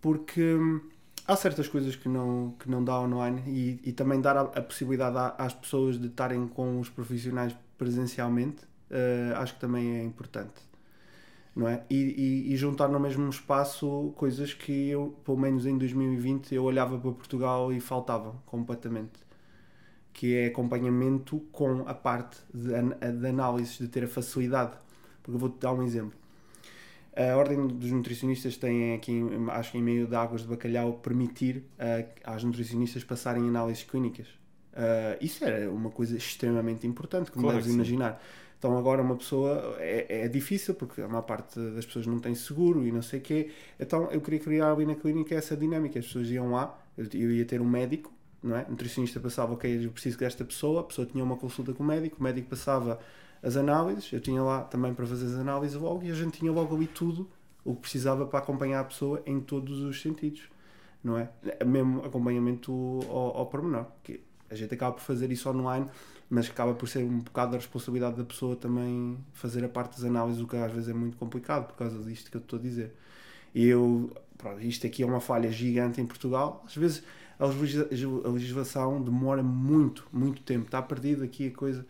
Porque 0.00 0.54
hum, 0.54 0.80
há 1.28 1.36
certas 1.36 1.68
coisas 1.68 1.94
que 1.96 2.08
não, 2.08 2.54
que 2.58 2.70
não 2.70 2.82
dá 2.82 2.98
online 2.98 3.42
e, 3.46 3.90
e 3.90 3.92
também 3.92 4.22
dar 4.22 4.38
a, 4.38 4.40
a 4.40 4.62
possibilidade 4.62 5.34
às 5.36 5.52
pessoas 5.52 6.00
de 6.00 6.06
estarem 6.06 6.48
com 6.48 6.80
os 6.80 6.88
profissionais 6.88 7.54
presencialmente, 7.76 8.64
uh, 8.90 9.36
acho 9.36 9.52
que 9.52 9.60
também 9.60 9.98
é 9.98 10.02
importante. 10.02 10.62
Não 11.54 11.68
é? 11.68 11.84
E, 11.90 11.96
e, 12.48 12.54
e, 12.54 12.56
juntar 12.56 12.88
no 12.88 12.98
mesmo 12.98 13.28
espaço 13.28 14.14
coisas 14.16 14.54
que 14.54 14.88
eu, 14.88 15.14
pelo 15.26 15.36
menos 15.36 15.66
em 15.66 15.76
2020, 15.76 16.54
eu 16.54 16.64
olhava 16.64 16.98
para 16.98 17.12
Portugal 17.12 17.70
e 17.70 17.80
faltavam 17.80 18.40
completamente 18.46 19.25
que 20.16 20.34
é 20.34 20.46
acompanhamento 20.46 21.40
com 21.52 21.86
a 21.86 21.92
parte 21.92 22.38
de, 22.52 22.70
de 22.70 23.26
análise, 23.28 23.76
de 23.78 23.86
ter 23.86 24.04
a 24.04 24.08
facilidade. 24.08 24.72
Porque 25.22 25.36
eu 25.36 25.38
vou-te 25.38 25.60
dar 25.60 25.74
um 25.74 25.82
exemplo. 25.82 26.18
A 27.14 27.36
Ordem 27.36 27.66
dos 27.66 27.90
Nutricionistas 27.90 28.56
tem 28.56 28.94
aqui, 28.94 29.22
acho 29.50 29.72
que 29.72 29.78
em 29.78 29.82
meio 29.82 30.06
de 30.06 30.16
águas 30.16 30.40
de 30.40 30.48
bacalhau, 30.48 30.94
permitir 30.94 31.58
uh, 31.78 32.08
às 32.24 32.42
nutricionistas 32.42 33.04
passarem 33.04 33.46
análises 33.46 33.84
clínicas. 33.84 34.26
Uh, 34.72 35.20
isso 35.20 35.44
era 35.44 35.70
uma 35.70 35.90
coisa 35.90 36.16
extremamente 36.16 36.86
importante, 36.86 37.30
como 37.30 37.44
claro 37.44 37.58
deves 37.58 37.74
imaginar. 37.74 38.22
Então 38.58 38.76
agora 38.78 39.02
uma 39.02 39.16
pessoa 39.16 39.76
é, 39.78 40.24
é, 40.24 40.28
difícil 40.28 40.74
porque 40.74 41.02
a 41.02 41.08
maior 41.08 41.22
parte 41.22 41.60
das 41.60 41.84
pessoas 41.84 42.06
não 42.06 42.18
tem 42.18 42.34
seguro 42.34 42.86
e 42.86 42.90
não 42.90 43.02
sei 43.02 43.18
o 43.18 43.22
quê. 43.22 43.50
Então 43.78 44.10
eu 44.10 44.20
queria 44.22 44.40
criar 44.40 44.72
ali 44.72 44.86
na 44.86 44.94
clínica 44.94 45.34
essa 45.34 45.54
dinâmica. 45.54 45.98
As 45.98 46.06
pessoas 46.06 46.30
iam 46.30 46.50
lá, 46.52 46.78
eu, 46.96 47.04
eu 47.12 47.30
ia 47.32 47.44
ter 47.44 47.60
um 47.60 47.68
médico 47.68 48.15
não 48.42 48.56
é? 48.56 48.64
O 48.64 48.70
nutricionista 48.70 49.20
passava, 49.20 49.52
ok, 49.52 49.84
eu 49.84 49.90
preciso 49.90 50.18
desta 50.18 50.44
pessoa, 50.44 50.80
a 50.80 50.84
pessoa 50.84 51.06
tinha 51.06 51.22
uma 51.22 51.36
consulta 51.36 51.72
com 51.72 51.82
o 51.82 51.86
médico, 51.86 52.16
o 52.20 52.22
médico 52.22 52.48
passava 52.48 52.98
as 53.42 53.56
análises, 53.56 54.12
eu 54.12 54.20
tinha 54.20 54.42
lá 54.42 54.62
também 54.62 54.94
para 54.94 55.06
fazer 55.06 55.26
as 55.26 55.34
análises 55.34 55.76
logo 55.76 56.04
e 56.04 56.10
a 56.10 56.14
gente 56.14 56.38
tinha 56.38 56.50
logo 56.50 56.74
ali 56.74 56.86
tudo 56.86 57.28
o 57.64 57.74
que 57.74 57.82
precisava 57.82 58.26
para 58.26 58.38
acompanhar 58.38 58.80
a 58.80 58.84
pessoa 58.84 59.22
em 59.26 59.40
todos 59.40 59.80
os 59.80 60.00
sentidos, 60.00 60.42
não 61.02 61.18
é? 61.18 61.28
Mesmo 61.64 62.04
acompanhamento 62.04 62.72
ao, 63.08 63.38
ao 63.38 63.46
pormenor, 63.46 63.86
que 64.02 64.20
a 64.48 64.54
gente 64.54 64.72
acaba 64.72 64.94
por 64.94 65.02
fazer 65.02 65.30
isso 65.32 65.48
online, 65.50 65.86
mas 66.30 66.48
acaba 66.48 66.74
por 66.74 66.88
ser 66.88 67.04
um 67.04 67.18
bocado 67.18 67.52
da 67.52 67.58
responsabilidade 67.58 68.16
da 68.16 68.24
pessoa 68.24 68.56
também 68.56 69.18
fazer 69.32 69.64
a 69.64 69.68
parte 69.68 69.96
das 69.96 70.04
análises, 70.04 70.40
o 70.40 70.46
que 70.46 70.56
às 70.56 70.72
vezes 70.72 70.88
é 70.88 70.94
muito 70.94 71.16
complicado 71.16 71.66
por 71.66 71.76
causa 71.76 71.98
disto 72.02 72.30
que 72.30 72.36
eu 72.36 72.40
estou 72.40 72.58
a 72.58 72.62
dizer. 72.62 72.94
E 73.54 73.66
eu, 73.66 74.10
pronto, 74.36 74.60
isto 74.60 74.86
aqui 74.86 75.02
é 75.02 75.06
uma 75.06 75.20
falha 75.20 75.50
gigante 75.50 76.00
em 76.00 76.06
Portugal, 76.06 76.62
às 76.66 76.76
vezes 76.76 77.02
a 77.38 78.28
legislação 78.28 79.02
demora 79.02 79.42
muito, 79.42 80.06
muito 80.12 80.42
tempo. 80.42 80.66
Está 80.66 80.80
perdido 80.80 81.22
aqui 81.22 81.48
a 81.48 81.50
coisa. 81.50 81.86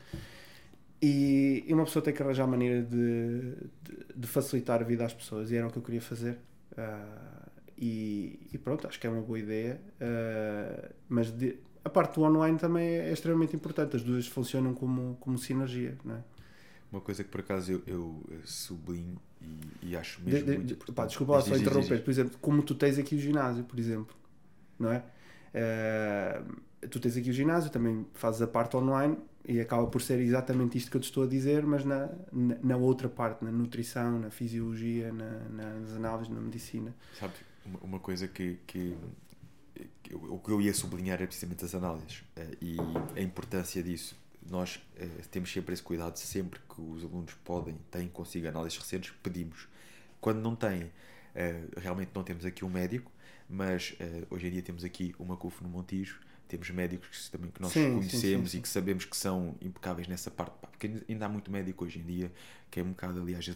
E, 1.01 1.64
uma 1.68 1.84
pessoa 1.84 2.03
tem 2.03 2.12
que 2.12 2.22
arranjar 2.22 2.47
maneira 2.47 2.82
de, 2.82 3.55
de, 3.82 4.14
de, 4.16 4.26
facilitar 4.26 4.80
a 4.80 4.84
vida 4.84 5.05
às 5.05 5.14
pessoas. 5.14 5.51
E 5.51 5.57
era 5.57 5.66
o 5.66 5.70
que 5.70 5.78
eu 5.78 5.82
queria 5.82 6.01
fazer. 6.01 6.38
Uh, 6.72 7.51
e, 7.78 8.49
e, 8.53 8.59
pronto, 8.59 8.86
acho 8.88 8.99
que 8.99 9.07
é 9.07 9.11
uma 9.11 9.22
boa 9.22 9.38
ideia. 9.38 9.80
Uh, 10.01 10.94
mas 11.09 11.30
de, 11.30 11.59
a 11.84 11.90
parte 11.90 12.14
do 12.14 12.22
online 12.22 12.59
também 12.59 12.88
é 12.88 13.12
extremamente 13.12 13.55
importante. 13.55 13.97
As 13.97 14.03
duas 14.03 14.26
funcionam 14.26 14.74
como, 14.74 15.16
como 15.20 15.38
sinergia. 15.38 15.97
Não 16.05 16.16
é? 16.16 16.24
Uma 16.90 17.01
coisa 17.01 17.22
que 17.22 17.30
por 17.30 17.40
acaso 17.40 17.72
eu, 17.72 17.82
eu 17.86 18.24
sublinho 18.44 19.20
e, 19.40 19.90
e 19.90 19.97
acho 19.97 20.22
mesmo 20.22 20.47
de, 20.47 20.57
muito 20.57 20.92
Pá, 20.92 21.05
desculpa 21.05 21.34
lá 21.34 21.40
só 21.42 21.57
interromper. 21.57 22.03
Por 22.03 22.11
exemplo, 22.11 22.38
como 22.40 22.62
tu 22.62 22.74
tens 22.74 22.99
aqui 22.99 23.14
o 23.14 23.18
ginásio, 23.18 23.64
por 23.64 23.78
exemplo. 23.78 24.16
Não 24.78 24.90
é? 24.90 25.05
Uh, 25.57 26.86
tu 26.90 27.00
tens 27.00 27.16
aqui 27.16 27.30
o 27.30 27.32
ginásio, 27.32 27.70
também 27.70 28.07
fazes 28.12 28.42
a 28.42 28.46
parte 28.46 28.76
online 28.76 29.16
e 29.48 29.59
acaba 29.59 29.86
por 29.86 30.02
ser 30.02 30.20
exatamente 30.20 30.76
isto 30.76 30.90
que 30.90 30.96
eu 30.98 31.00
te 31.00 31.04
estou 31.04 31.24
a 31.24 31.26
dizer, 31.26 31.64
mas 31.64 31.82
na, 31.82 32.11
na, 32.30 32.57
na 32.62 32.76
outra 32.76 33.09
parte, 33.09 33.42
na 33.42 33.50
nutrição, 33.50 34.18
na 34.18 34.30
fisiologia, 34.30 35.11
na, 35.12 35.30
nas 35.48 35.92
análises, 35.94 36.28
na 36.28 36.40
medicina. 36.40 36.94
Sabe, 37.18 37.32
uma, 37.64 37.78
uma 37.80 38.00
coisa 38.00 38.28
que, 38.28 38.59
que, 38.66 38.94
o 40.12 40.38
que 40.38 40.50
eu 40.50 40.61
ia 40.61 40.74
sublinhar 40.74 41.22
é 41.22 41.26
precisamente 41.26 41.64
as 41.64 41.74
análises 41.74 42.18
uh, 42.36 42.57
e 42.61 42.76
a 43.16 43.20
importância 43.22 43.82
disso. 43.82 44.14
Nós 44.50 44.76
uh, 44.76 45.28
temos 45.30 45.50
sempre 45.50 45.72
esse 45.72 45.82
cuidado, 45.82 46.16
sempre 46.18 46.61
que 46.68 46.80
os 46.82 47.02
alunos 47.02 47.32
podem, 47.44 47.78
têm 47.90 48.09
consigo 48.09 48.46
análises 48.46 48.78
recentes, 48.78 49.12
pedimos. 49.22 49.68
Quando 50.20 50.40
não 50.40 50.57
têm, 50.57 50.90
realmente 51.76 52.11
não 52.14 52.24
temos 52.24 52.44
aqui 52.44 52.64
um 52.64 52.70
médico, 52.70 53.12
mas 53.49 53.97
uh, 54.01 54.26
hoje 54.30 54.47
em 54.49 54.51
dia 54.51 54.62
temos 54.62 54.84
aqui 54.84 55.14
uma 55.18 55.36
CUF 55.36 55.62
no 55.62 55.68
Montijo, 55.68 56.20
temos 56.49 56.70
médicos 56.70 57.26
que, 57.26 57.30
também 57.30 57.51
que 57.51 57.61
nós 57.61 57.72
sim, 57.72 57.94
conhecemos 57.94 58.51
sim, 58.51 58.57
sim, 58.57 58.59
e 58.59 58.62
que 58.62 58.68
sabemos 58.68 59.05
que 59.05 59.16
são 59.16 59.57
impecáveis 59.61 60.07
nessa 60.09 60.30
parte, 60.30 60.55
porque 60.61 61.05
ainda 61.09 61.26
há 61.26 61.28
muito 61.28 61.51
médico 61.51 61.84
hoje 61.84 61.99
em 61.99 62.05
dia 62.05 62.32
que 62.70 62.80
é 62.80 62.82
um 62.82 62.90
bocado, 62.90 63.20
aliás, 63.20 63.47
uh, 63.49 63.55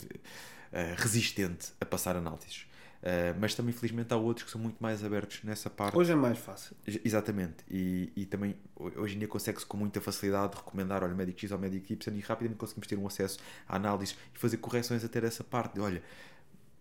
resistente 0.97 1.73
a 1.81 1.85
passar 1.85 2.17
análises. 2.17 2.67
Uh, 3.01 3.33
mas 3.41 3.55
também, 3.55 3.73
felizmente, 3.73 4.13
há 4.13 4.17
outros 4.17 4.45
que 4.45 4.53
são 4.53 4.61
muito 4.61 4.77
mais 4.79 5.03
abertos 5.03 5.43
nessa 5.43 5.71
parte. 5.71 5.97
Hoje 5.97 6.13
é 6.13 6.15
mais 6.15 6.39
fácil. 6.39 6.77
Exatamente. 7.03 7.65
E, 7.71 8.13
e 8.15 8.27
também, 8.27 8.55
hoje 8.77 9.17
em 9.17 9.19
dia, 9.19 9.29
consegue-se 9.29 9.65
com 9.65 9.79
muita 9.79 10.03
facilidade 10.03 10.55
recomendar, 10.55 11.03
olha, 11.03 11.15
médico 11.15 11.41
X 11.41 11.51
ou 11.51 11.59
médico 11.59 11.91
Y 11.91 12.17
e 12.17 12.21
rapidamente 12.21 12.59
conseguimos 12.59 12.87
ter 12.87 12.99
um 12.99 13.07
acesso 13.07 13.39
à 13.67 13.77
análise 13.77 14.15
e 14.35 14.39
fazer 14.39 14.59
correções 14.59 15.03
até 15.03 15.25
essa 15.25 15.43
parte. 15.43 15.75
De, 15.75 15.81
olha, 15.81 16.03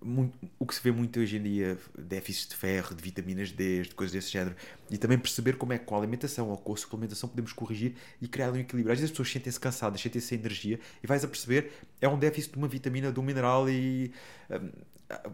muito, 0.01 0.33
o 0.57 0.65
que 0.65 0.73
se 0.73 0.81
vê 0.81 0.91
muito 0.91 1.19
hoje 1.19 1.37
em 1.37 1.43
dia, 1.43 1.77
déficit 1.97 2.49
de 2.49 2.55
ferro, 2.55 2.95
de 2.95 3.03
vitaminas 3.03 3.51
D, 3.51 3.81
de 3.81 3.93
coisas 3.93 4.13
desse 4.13 4.31
género, 4.31 4.55
e 4.89 4.97
também 4.97 5.17
perceber 5.17 5.57
como 5.57 5.73
é 5.73 5.77
que 5.77 5.85
com 5.85 5.95
a 5.95 5.97
alimentação 5.97 6.49
ou 6.49 6.57
com 6.57 6.73
a 6.73 6.77
suplementação 6.77 7.27
podemos 7.27 7.51
corrigir 7.53 7.95
e 8.21 8.27
criar 8.27 8.51
um 8.51 8.57
equilíbrio. 8.57 8.93
Às 8.93 8.99
vezes 8.99 9.05
as 9.05 9.11
pessoas 9.11 9.31
sentem-se 9.31 9.59
cansadas, 9.59 9.99
sentem-se 10.01 10.27
sem 10.27 10.39
energia, 10.39 10.79
e 11.03 11.07
vais 11.07 11.23
a 11.23 11.27
perceber, 11.27 11.71
é 11.99 12.07
um 12.07 12.17
déficit 12.17 12.53
de 12.53 12.57
uma 12.57 12.67
vitamina, 12.67 13.11
de 13.11 13.19
um 13.19 13.23
mineral 13.23 13.69
e. 13.69 14.11
Um, 14.49 14.69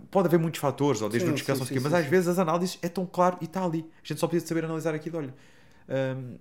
pode 0.10 0.28
haver 0.28 0.40
muitos 0.40 0.60
fatores, 0.62 1.02
ou 1.02 1.10
desde 1.10 1.28
sim, 1.28 1.34
o 1.34 1.36
descanso, 1.36 1.66
sim, 1.66 1.74
sim, 1.76 1.80
mas 1.82 1.94
às 1.94 2.06
vezes 2.06 2.30
as 2.30 2.40
análises 2.40 2.80
é 2.82 2.88
tão 2.88 3.06
claro 3.06 3.38
e 3.42 3.46
está 3.46 3.64
ali. 3.64 3.86
A 4.04 4.08
gente 4.08 4.20
só 4.20 4.28
precisa 4.28 4.48
saber 4.48 4.64
analisar 4.66 4.96
aquilo, 4.96 5.18
olha. 5.18 5.34
Um, 5.88 6.38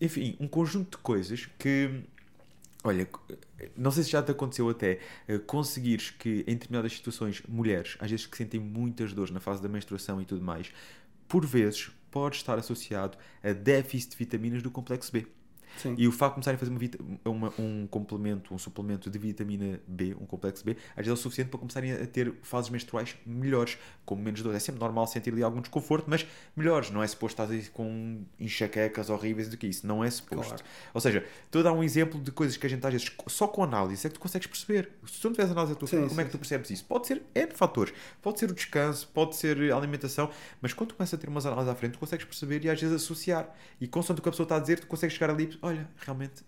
enfim, 0.00 0.36
um 0.38 0.46
conjunto 0.46 0.98
de 0.98 1.02
coisas 1.02 1.48
que 1.58 2.02
Olha, 2.86 3.08
não 3.74 3.90
sei 3.90 4.04
se 4.04 4.10
já 4.10 4.22
te 4.22 4.30
aconteceu 4.30 4.68
até 4.68 5.00
uh, 5.26 5.40
conseguires 5.40 6.10
que 6.10 6.44
em 6.46 6.52
determinadas 6.52 6.92
situações, 6.92 7.42
mulheres, 7.48 7.96
às 7.98 8.10
vezes 8.10 8.26
que 8.26 8.36
sentem 8.36 8.60
muitas 8.60 9.14
dores 9.14 9.32
na 9.32 9.40
fase 9.40 9.62
da 9.62 9.70
menstruação 9.70 10.20
e 10.20 10.26
tudo 10.26 10.44
mais, 10.44 10.70
por 11.26 11.46
vezes 11.46 11.90
pode 12.10 12.36
estar 12.36 12.58
associado 12.58 13.16
a 13.42 13.52
déficit 13.52 14.10
de 14.10 14.18
vitaminas 14.18 14.62
do 14.62 14.70
complexo 14.70 15.10
B. 15.10 15.26
Sim. 15.76 15.94
E 15.98 16.06
o 16.06 16.12
facto 16.12 16.32
de 16.32 16.34
começarem 16.34 16.56
a 16.56 16.58
fazer 16.58 16.72
uma, 17.24 17.48
uma, 17.48 17.54
um 17.58 17.86
complemento, 17.86 18.54
um 18.54 18.58
suplemento 18.58 19.10
de 19.10 19.18
vitamina 19.18 19.80
B, 19.86 20.16
um 20.20 20.26
complexo 20.26 20.64
B, 20.64 20.76
às 20.90 20.96
vezes 20.98 21.10
é 21.10 21.12
o 21.12 21.16
suficiente 21.16 21.48
para 21.48 21.58
começarem 21.58 21.92
a 21.92 22.06
ter 22.06 22.34
fases 22.42 22.70
menstruais 22.70 23.16
melhores, 23.26 23.78
com 24.04 24.16
menos 24.16 24.42
dor. 24.42 24.54
É 24.54 24.58
sempre 24.58 24.80
normal 24.80 25.06
sentir 25.06 25.32
ali 25.32 25.42
algum 25.42 25.60
desconforto, 25.60 26.06
mas 26.08 26.26
melhores. 26.56 26.90
Não 26.90 27.02
é 27.02 27.06
suposto 27.06 27.42
estar 27.42 27.70
com 27.72 28.24
enxaquecas 28.38 29.10
horríveis 29.10 29.48
do 29.48 29.56
que 29.56 29.66
isso. 29.66 29.86
Não 29.86 30.04
é 30.04 30.10
suposto. 30.10 30.54
Claro. 30.54 30.64
Ou 30.92 31.00
seja, 31.00 31.24
estou 31.44 31.60
a 31.60 31.64
dar 31.64 31.72
um 31.72 31.82
exemplo 31.82 32.20
de 32.20 32.30
coisas 32.30 32.56
que 32.56 32.66
a 32.66 32.70
gente 32.70 32.86
às 32.86 32.92
vezes, 32.92 33.12
só 33.26 33.46
com 33.46 33.62
análise, 33.62 34.06
é 34.06 34.10
que 34.10 34.14
tu 34.14 34.20
consegues 34.20 34.46
perceber. 34.46 34.90
Se 35.06 35.20
tu 35.20 35.28
não 35.28 35.32
tiveres 35.32 35.52
análise 35.52 35.72
da 35.74 35.78
tua 35.78 35.88
sim, 35.88 35.98
como 35.98 36.10
sim, 36.10 36.20
é 36.20 36.24
que 36.24 36.30
tu 36.30 36.38
percebes 36.38 36.70
isso? 36.70 36.84
Pode 36.84 37.06
ser 37.06 37.22
N 37.34 37.52
fatores. 37.52 37.92
Pode 38.22 38.38
ser 38.38 38.50
o 38.50 38.54
descanso, 38.54 39.08
pode 39.08 39.36
ser 39.36 39.72
a 39.72 39.76
alimentação, 39.76 40.30
mas 40.60 40.72
quando 40.72 40.90
tu 40.90 40.94
começas 40.96 41.14
a 41.14 41.20
ter 41.20 41.28
umas 41.28 41.46
análises 41.46 41.70
à 41.70 41.74
frente, 41.74 41.92
tu 41.92 41.98
consegues 41.98 42.24
perceber 42.24 42.64
e 42.64 42.70
às 42.70 42.80
vezes 42.80 42.94
associar. 42.94 43.54
E 43.80 43.88
consoante 43.88 44.20
o 44.20 44.22
que 44.22 44.28
a 44.28 44.32
pessoa 44.32 44.44
está 44.44 44.56
a 44.56 44.60
dizer, 44.60 44.80
tu 44.80 44.86
consegues 44.86 45.14
chegar 45.14 45.30
ali 45.30 45.58
olha, 45.64 45.88
realmente 45.98 46.44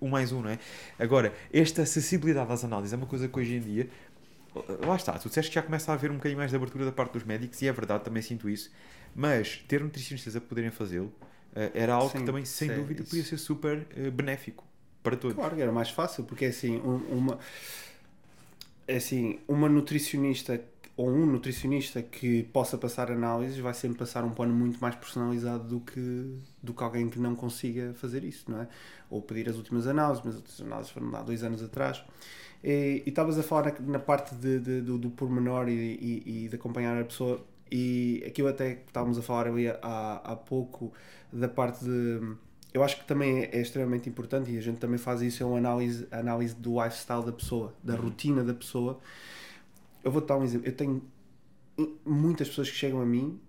um 0.00 0.08
mais 0.08 0.32
um, 0.32 0.40
não 0.40 0.50
é? 0.50 0.58
Agora, 0.98 1.34
esta 1.52 1.82
acessibilidade 1.82 2.50
às 2.50 2.64
análises 2.64 2.92
é 2.92 2.96
uma 2.96 3.06
coisa 3.06 3.28
que 3.28 3.38
hoje 3.38 3.54
em 3.56 3.60
dia, 3.60 3.88
lá 4.86 4.96
está, 4.96 5.12
tu 5.18 5.28
disseste 5.28 5.50
que 5.50 5.54
já 5.56 5.62
começa 5.62 5.90
a 5.90 5.94
haver 5.94 6.10
um 6.10 6.14
bocadinho 6.14 6.38
mais 6.38 6.50
de 6.50 6.56
abertura 6.56 6.84
da 6.84 6.92
parte 6.92 7.12
dos 7.12 7.24
médicos, 7.24 7.60
e 7.60 7.68
é 7.68 7.72
verdade, 7.72 8.04
também 8.04 8.22
sinto 8.22 8.48
isso, 8.48 8.70
mas 9.14 9.62
ter 9.68 9.82
nutricionistas 9.82 10.36
a 10.36 10.40
poderem 10.40 10.70
fazê-lo 10.70 11.12
eh, 11.54 11.70
era 11.74 11.94
algo 11.94 12.10
Sim, 12.10 12.20
que 12.20 12.24
também, 12.24 12.44
sem 12.44 12.68
dúvida, 12.72 13.02
isso. 13.02 13.10
podia 13.10 13.24
ser 13.24 13.36
super 13.36 13.86
uh, 13.96 14.10
benéfico 14.10 14.64
para 15.02 15.16
todos. 15.16 15.36
Claro, 15.36 15.60
era 15.60 15.72
mais 15.72 15.90
fácil, 15.90 16.24
porque 16.24 16.46
assim, 16.46 16.78
um, 16.78 16.96
uma, 17.10 17.38
é 18.86 18.96
assim, 18.96 19.38
uma 19.46 19.68
nutricionista 19.68 20.62
ou 20.96 21.08
um 21.08 21.24
nutricionista 21.24 22.02
que 22.02 22.42
possa 22.44 22.76
passar 22.76 23.10
análises 23.10 23.58
vai 23.58 23.72
sempre 23.72 23.98
passar 23.98 24.24
um 24.24 24.30
plano 24.30 24.52
muito 24.52 24.78
mais 24.80 24.94
personalizado 24.94 25.64
do 25.64 25.80
que, 25.80 26.38
do 26.62 26.74
que 26.74 26.84
alguém 26.84 27.08
que 27.08 27.18
não 27.18 27.34
consiga 27.34 27.94
fazer 27.94 28.24
isso, 28.24 28.50
não 28.50 28.60
é? 28.60 28.68
Ou 29.08 29.22
pedir 29.22 29.48
as 29.48 29.56
últimas 29.56 29.86
análises, 29.86 30.22
mas 30.24 30.34
as 30.34 30.40
últimas 30.40 30.60
análises 30.60 30.92
foram 30.92 31.14
há 31.16 31.22
dois 31.22 31.42
anos 31.42 31.62
atrás. 31.62 32.04
E 32.62 33.02
estavas 33.06 33.38
a 33.38 33.42
falar 33.42 33.72
na, 33.72 33.92
na 33.92 33.98
parte 33.98 34.34
de, 34.34 34.60
de, 34.60 34.80
do, 34.82 34.98
do 34.98 35.10
pormenor 35.10 35.68
e, 35.68 35.72
e, 35.72 36.44
e, 36.44 36.48
de 36.48 36.54
acompanhar 36.54 37.00
a 37.00 37.04
pessoa, 37.04 37.44
e 37.70 38.22
aquilo 38.26 38.48
até 38.48 38.74
que 38.74 38.88
estávamos 38.88 39.18
a 39.18 39.22
falar 39.22 39.48
ali 39.48 39.68
há, 39.68 40.20
há 40.22 40.36
pouco 40.36 40.92
da 41.32 41.48
parte 41.48 41.84
de. 41.84 42.36
Eu 42.72 42.82
acho 42.82 42.98
que 42.98 43.06
também 43.06 43.40
é, 43.40 43.56
é 43.56 43.60
extremamente 43.60 44.08
importante 44.08 44.50
e 44.50 44.58
a 44.58 44.60
gente 44.60 44.78
também 44.78 44.98
faz 44.98 45.22
isso, 45.22 45.42
é 45.42 45.46
uma 45.46 45.58
análise, 45.58 46.06
análise 46.10 46.54
do 46.54 46.82
lifestyle 46.82 47.24
da 47.24 47.32
pessoa, 47.32 47.74
da 47.82 47.94
uhum. 47.94 48.02
rotina 48.02 48.44
da 48.44 48.54
pessoa 48.54 49.00
eu 50.02 50.10
vou-te 50.10 50.26
dar 50.26 50.36
um 50.36 50.44
exemplo. 50.44 50.66
Eu 50.66 50.74
tenho 50.74 51.02
muitas 52.04 52.48
pessoas 52.48 52.70
que 52.70 52.76
chegam 52.76 53.00
a 53.00 53.06
mim, 53.06 53.40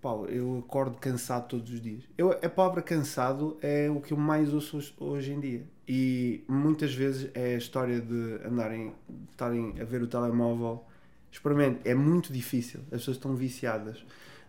Paulo, 0.00 0.26
eu 0.26 0.62
acordo 0.66 0.96
cansado 0.98 1.48
todos 1.48 1.72
os 1.72 1.80
dias. 1.80 2.04
Eu, 2.16 2.30
a 2.30 2.48
palavra 2.48 2.80
cansado 2.80 3.58
é 3.60 3.90
o 3.90 4.00
que 4.00 4.12
eu 4.12 4.16
mais 4.16 4.54
ouço 4.54 4.94
hoje 4.98 5.32
em 5.32 5.40
dia. 5.40 5.66
E 5.86 6.44
muitas 6.46 6.94
vezes 6.94 7.30
é 7.34 7.54
a 7.54 7.58
história 7.58 8.00
de 8.00 8.38
andarem, 8.46 8.94
de 9.08 9.30
estarem 9.32 9.74
a 9.80 9.84
ver 9.84 10.02
o 10.02 10.06
telemóvel. 10.06 10.84
Experimente, 11.32 11.80
é 11.84 11.94
muito 11.94 12.32
difícil. 12.32 12.80
As 12.92 13.00
pessoas 13.00 13.16
estão 13.16 13.34
viciadas. 13.34 14.04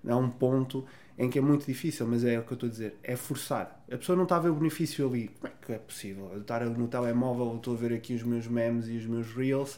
Há 0.08 0.16
um 0.16 0.30
ponto 0.30 0.86
em 1.18 1.30
que 1.30 1.38
é 1.40 1.42
muito 1.42 1.66
difícil, 1.66 2.08
mas 2.08 2.24
é 2.24 2.40
o 2.40 2.44
que 2.44 2.54
eu 2.54 2.56
estou 2.56 2.68
a 2.68 2.72
dizer, 2.72 2.96
é 3.04 3.16
forçar. 3.16 3.84
A 3.92 3.98
pessoa 3.98 4.16
não 4.16 4.24
está 4.24 4.38
a 4.38 4.40
ver 4.40 4.50
o 4.50 4.56
benefício 4.56 5.06
ali. 5.06 5.30
Como 5.40 5.52
é 5.52 5.66
que 5.66 5.74
é 5.74 5.78
possível? 5.78 6.30
Eu 6.32 6.42
estar 6.42 6.64
no 6.66 6.88
telemóvel, 6.88 7.56
estou 7.58 7.74
a 7.74 7.78
ver 7.78 7.92
aqui 7.94 8.14
os 8.14 8.24
meus 8.24 8.48
memes 8.48 8.88
e 8.88 8.96
os 8.96 9.06
meus 9.06 9.34
reels 9.34 9.78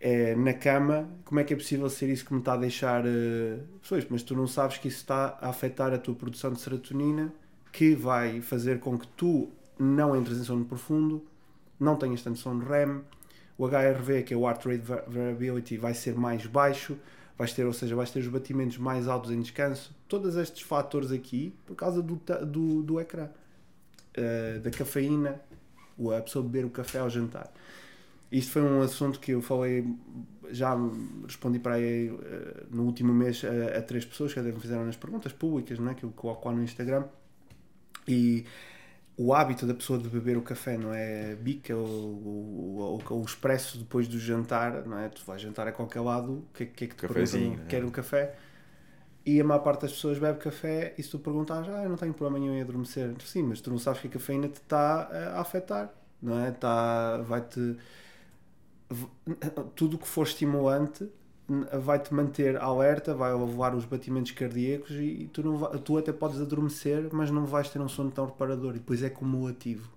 é, 0.00 0.34
na 0.34 0.54
cama, 0.54 1.08
como 1.24 1.40
é 1.40 1.44
que 1.44 1.52
é 1.52 1.56
possível 1.56 1.88
ser 1.90 2.08
isso 2.08 2.24
que 2.24 2.32
me 2.32 2.40
está 2.40 2.54
a 2.54 2.56
deixar 2.56 3.04
uh? 3.04 4.06
Mas 4.08 4.22
tu 4.22 4.34
não 4.34 4.46
sabes 4.46 4.78
que 4.78 4.88
isso 4.88 4.98
está 4.98 5.38
a 5.40 5.50
afetar 5.50 5.92
a 5.92 5.98
tua 5.98 6.14
produção 6.14 6.52
de 6.52 6.60
serotonina, 6.60 7.32
que 7.70 7.94
vai 7.94 8.40
fazer 8.40 8.80
com 8.80 8.98
que 8.98 9.06
tu 9.08 9.50
não 9.78 10.16
entres 10.16 10.38
em 10.38 10.44
sono 10.44 10.64
profundo, 10.64 11.24
não 11.78 11.96
tenhas 11.96 12.22
tanto 12.22 12.38
sono 12.38 12.64
REM, 12.64 13.02
o 13.58 13.66
HRV, 13.66 14.22
que 14.22 14.32
é 14.32 14.36
o 14.36 14.48
Heart 14.48 14.64
Rate 14.64 14.84
Variability, 15.06 15.76
vai 15.76 15.92
ser 15.92 16.14
mais 16.14 16.46
baixo, 16.46 16.96
vais 17.36 17.52
ter, 17.52 17.66
ou 17.66 17.72
seja, 17.72 17.94
vais 17.94 18.10
ter 18.10 18.20
os 18.20 18.28
batimentos 18.28 18.78
mais 18.78 19.06
altos 19.06 19.30
em 19.30 19.40
descanso. 19.40 19.94
Todos 20.08 20.36
estes 20.36 20.62
fatores 20.62 21.12
aqui, 21.12 21.54
por 21.66 21.74
causa 21.76 22.02
do, 22.02 22.20
do, 22.46 22.82
do 22.82 23.00
ecrã, 23.00 23.28
uh, 24.16 24.60
da 24.60 24.70
cafeína, 24.70 25.40
a 26.16 26.22
pessoa 26.22 26.42
beber 26.42 26.64
o 26.64 26.70
café 26.70 27.00
ao 27.00 27.10
jantar. 27.10 27.52
Isto 28.30 28.52
foi 28.52 28.62
um 28.62 28.80
assunto 28.80 29.18
que 29.18 29.32
eu 29.32 29.42
falei, 29.42 29.84
já 30.50 30.76
respondi 31.26 31.58
para 31.58 31.74
aí 31.74 32.10
uh, 32.10 32.66
no 32.70 32.84
último 32.84 33.12
mês 33.12 33.42
a, 33.44 33.78
a, 33.78 33.82
três 33.82 34.04
pessoas 34.04 34.32
que 34.32 34.40
me 34.40 34.60
fizeram 34.60 34.84
nas 34.84 34.96
perguntas 34.96 35.32
públicas, 35.32 35.78
não 35.78 35.90
é? 35.90 35.94
que 35.94 36.04
eu 36.04 36.10
coloco 36.10 36.48
lá 36.48 36.54
no 36.54 36.62
Instagram. 36.62 37.04
E 38.06 38.44
o 39.16 39.34
hábito 39.34 39.66
da 39.66 39.74
pessoa 39.74 39.98
de 39.98 40.08
beber 40.08 40.38
o 40.38 40.42
café, 40.42 40.78
não 40.78 40.94
é? 40.94 41.34
Bica 41.34 41.76
ou, 41.76 41.86
ou, 41.86 43.02
ou, 43.10 43.20
o 43.20 43.24
expresso 43.24 43.78
depois 43.78 44.08
do 44.08 44.18
jantar, 44.18 44.86
não 44.86 44.98
é? 44.98 45.08
Tu 45.08 45.22
vais 45.26 45.42
jantar 45.42 45.68
a 45.68 45.72
qualquer 45.72 46.00
lado, 46.00 46.32
o 46.32 46.46
que, 46.54 46.66
que 46.66 46.84
é 46.84 46.86
que 46.86 46.94
te 46.94 47.06
perguntam? 47.06 47.58
É. 47.64 47.68
Quer 47.68 47.84
um 47.84 47.90
café? 47.90 48.34
E 49.26 49.40
a 49.40 49.44
maior 49.44 49.60
parte 49.60 49.82
das 49.82 49.92
pessoas 49.92 50.18
bebe 50.18 50.38
café 50.38 50.94
e 50.96 51.02
se 51.02 51.10
tu 51.10 51.18
perguntares, 51.18 51.68
ah, 51.68 51.82
eu 51.82 51.90
não 51.90 51.96
tenho 51.96 52.14
problema 52.14 52.38
nenhum 52.38 52.56
em 52.56 52.62
adormecer. 52.62 53.14
Sim, 53.22 53.42
mas 53.42 53.60
tu 53.60 53.70
não 53.70 53.78
sabes 53.78 54.00
que 54.00 54.06
a 54.06 54.10
cafeína 54.10 54.48
te 54.48 54.54
está 54.54 55.02
a 55.34 55.40
afetar, 55.40 55.92
não 56.22 56.40
é? 56.40 56.48
Está, 56.48 57.18
vai-te 57.18 57.76
tudo 59.74 59.98
que 59.98 60.06
for 60.06 60.26
estimulante 60.26 61.08
vai-te 61.80 62.14
manter 62.14 62.56
alerta, 62.56 63.14
vai 63.14 63.34
levar 63.34 63.74
os 63.74 63.84
batimentos 63.84 64.30
cardíacos 64.32 64.92
e 64.92 65.28
tu, 65.32 65.42
não 65.42 65.56
vai, 65.56 65.78
tu 65.78 65.98
até 65.98 66.12
podes 66.12 66.40
adormecer, 66.40 67.08
mas 67.12 67.30
não 67.30 67.44
vais 67.44 67.68
ter 67.68 67.80
um 67.80 67.88
sono 67.88 68.10
tão 68.10 68.26
reparador. 68.26 68.76
E 68.76 68.78
depois 68.78 69.02
é 69.02 69.10
cumulativo. 69.10 69.90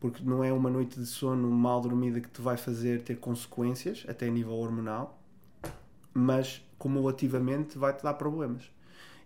Porque 0.00 0.24
não 0.24 0.42
é 0.42 0.52
uma 0.52 0.70
noite 0.70 0.98
de 0.98 1.06
sono 1.06 1.48
mal 1.50 1.80
dormida 1.80 2.20
que 2.20 2.28
te 2.28 2.40
vai 2.40 2.56
fazer 2.56 3.02
ter 3.02 3.16
consequências, 3.16 4.04
até 4.08 4.26
a 4.26 4.30
nível 4.30 4.54
hormonal, 4.54 5.22
mas 6.12 6.66
cumulativamente 6.78 7.78
vai-te 7.78 8.02
dar 8.02 8.14
problemas. 8.14 8.70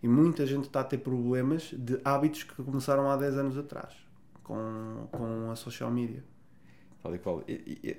E 0.03 0.09
muita 0.09 0.45
gente 0.45 0.65
está 0.65 0.81
a 0.81 0.85
ter 0.85 0.99
problemas 0.99 1.73
de 1.73 1.99
hábitos 2.05 2.43
que 2.43 2.63
começaram 2.63 3.09
há 3.09 3.17
10 3.17 3.39
anos 3.39 3.57
atrás, 3.57 3.95
com, 4.43 5.09
com 5.11 5.51
a 5.51 5.57
social 5.57 5.91
media. 5.91 6.23
Tal 7.05 7.15
e 7.15 7.19
qual. 7.19 7.45
E, 7.47 7.79
e, 7.85 7.97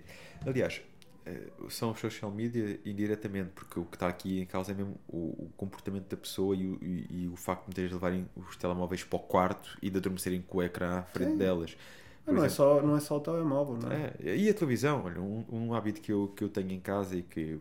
aliás, 0.48 0.82
eh, 1.28 1.48
são 1.70 1.92
os 1.92 2.00
social 2.00 2.32
media 2.32 2.80
indiretamente, 2.84 3.52
porque 3.54 3.80
o 3.80 3.86
que 3.86 3.96
está 3.96 4.08
aqui 4.08 4.42
em 4.42 4.48
causa 4.48 4.72
é 4.72 4.76
mesmo 4.76 4.98
o, 5.08 5.46
o 5.46 5.52
comportamento 5.56 6.10
da 6.10 6.18
pessoa 6.18 6.56
e 6.56 6.66
o, 6.66 6.80
e, 6.82 7.08
e 7.12 7.28
o 7.28 7.36
facto 7.36 7.70
de 7.70 7.80
muitas 7.80 7.94
levarem 7.94 8.28
os 8.36 8.58
telemóveis 8.58 9.04
para 9.04 9.18
o 9.18 9.20
quarto 9.20 9.78
e 9.80 9.92
de 9.92 9.98
adormecerem 10.00 10.42
com 10.42 10.58
o 10.58 10.64
ecrã 10.64 10.98
à 10.98 11.04
frente 11.04 11.34
Sim. 11.34 11.38
delas. 11.38 11.78
Não, 12.26 12.34
não, 12.34 12.44
é 12.44 12.50
só, 12.50 12.82
não 12.82 12.98
é 12.98 13.00
só 13.00 13.18
o 13.18 13.20
telemóvel, 13.20 13.78
não 13.78 13.92
é? 13.92 14.12
é? 14.24 14.36
E 14.36 14.50
a 14.50 14.54
televisão, 14.56 15.04
olha, 15.06 15.22
um, 15.22 15.46
um 15.52 15.74
hábito 15.76 16.02
que 16.02 16.12
eu, 16.12 16.34
que 16.36 16.44
eu 16.44 16.50
tenho 16.50 16.72
em 16.72 16.80
casa 16.80 17.16
e 17.16 17.22
que 17.22 17.60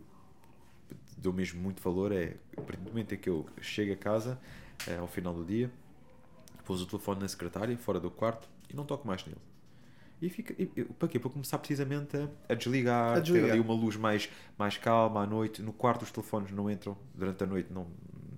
dou 1.18 1.34
mesmo 1.34 1.60
muito 1.60 1.82
valor 1.82 2.10
é, 2.10 2.36
a 2.56 2.62
partir 2.62 2.80
do 2.80 2.88
momento 2.88 3.14
em 3.14 3.18
que 3.18 3.28
eu 3.28 3.44
chego 3.60 3.92
a 3.92 3.96
casa, 3.96 4.40
é, 4.88 4.96
ao 4.96 5.06
final 5.06 5.34
do 5.34 5.44
dia, 5.44 5.70
pôs 6.64 6.80
o 6.80 6.86
telefone 6.86 7.20
na 7.20 7.28
secretária, 7.28 7.76
fora 7.76 8.00
do 8.00 8.10
quarto, 8.10 8.48
e 8.70 8.74
não 8.74 8.86
toco 8.86 9.06
mais 9.06 9.26
nele. 9.26 9.40
E 10.20 10.28
fica. 10.30 10.54
E, 10.58 10.66
para 10.84 11.08
quê? 11.08 11.18
Para 11.18 11.30
começar 11.30 11.58
precisamente 11.58 12.16
a, 12.16 12.28
a, 12.48 12.54
desligar, 12.54 13.16
a 13.16 13.20
desligar, 13.20 13.46
ter 13.46 13.52
ali 13.52 13.60
uma 13.60 13.74
luz 13.74 13.96
mais, 13.96 14.28
mais 14.56 14.76
calma 14.76 15.22
à 15.22 15.26
noite. 15.26 15.62
No 15.62 15.72
quarto 15.72 16.02
os 16.02 16.10
telefones 16.10 16.50
não 16.50 16.70
entram, 16.70 16.96
durante 17.14 17.42
a 17.44 17.46
noite 17.46 17.72
não, 17.72 17.86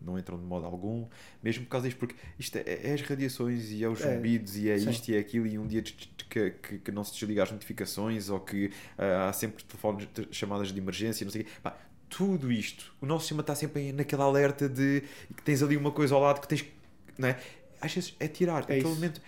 não 0.07 0.19
entram 0.19 0.39
de 0.39 0.45
modo 0.45 0.65
algum, 0.65 1.07
mesmo 1.43 1.65
por 1.65 1.71
causa 1.71 1.89
disto, 1.89 1.99
porque 1.99 2.15
isto 2.39 2.57
é, 2.57 2.63
é 2.85 2.93
as 2.95 3.03
radiações 3.03 3.71
e 3.71 3.83
é 3.83 3.89
os 3.89 4.01
é, 4.01 4.15
zumbidos 4.15 4.57
e 4.57 4.71
é 4.71 4.79
sim. 4.79 4.91
isto 4.91 5.09
e 5.09 5.17
é 5.17 5.19
aquilo, 5.19 5.47
e 5.47 5.59
um 5.59 5.67
dia 5.67 5.83
que, 5.83 6.51
que, 6.51 6.79
que, 6.79 6.93
não 6.93 7.03
se 7.05 7.13
desliga 7.13 7.43
as 7.43 7.51
notificações 7.51 8.31
ou 8.31 8.41
que 8.41 8.67
uh, 8.67 9.29
há 9.29 9.33
sempre 9.33 9.65
telefones, 9.65 10.09
chamadas 10.31 10.69
de 10.73 10.79
emergência, 10.79 11.25
não 11.25 11.33
sei 11.33 11.43
o 11.43 11.45
quê. 11.45 11.51
Pá, 11.63 11.77
tudo 12.09 12.53
isto, 12.53 12.95
o 13.01 13.07
nosso 13.07 13.25
sistema 13.25 13.41
está 13.41 13.55
sempre 13.55 13.93
naquele 13.93 14.23
alerta 14.23 14.69
de 14.69 15.03
que 15.37 15.43
tens 15.43 15.63
ali 15.63 15.77
uma 15.77 15.91
coisa 15.91 16.15
ao 16.15 16.21
lado 16.21 16.41
que 16.41 16.49
tens. 16.49 16.65
Não 17.19 17.29
é? 17.29 17.39
Às 17.81 17.93
vezes 17.93 18.15
é 18.21 18.29
tirar, 18.29 18.61
é 18.71 18.79
aquele 18.79 18.85
momento 18.85 19.21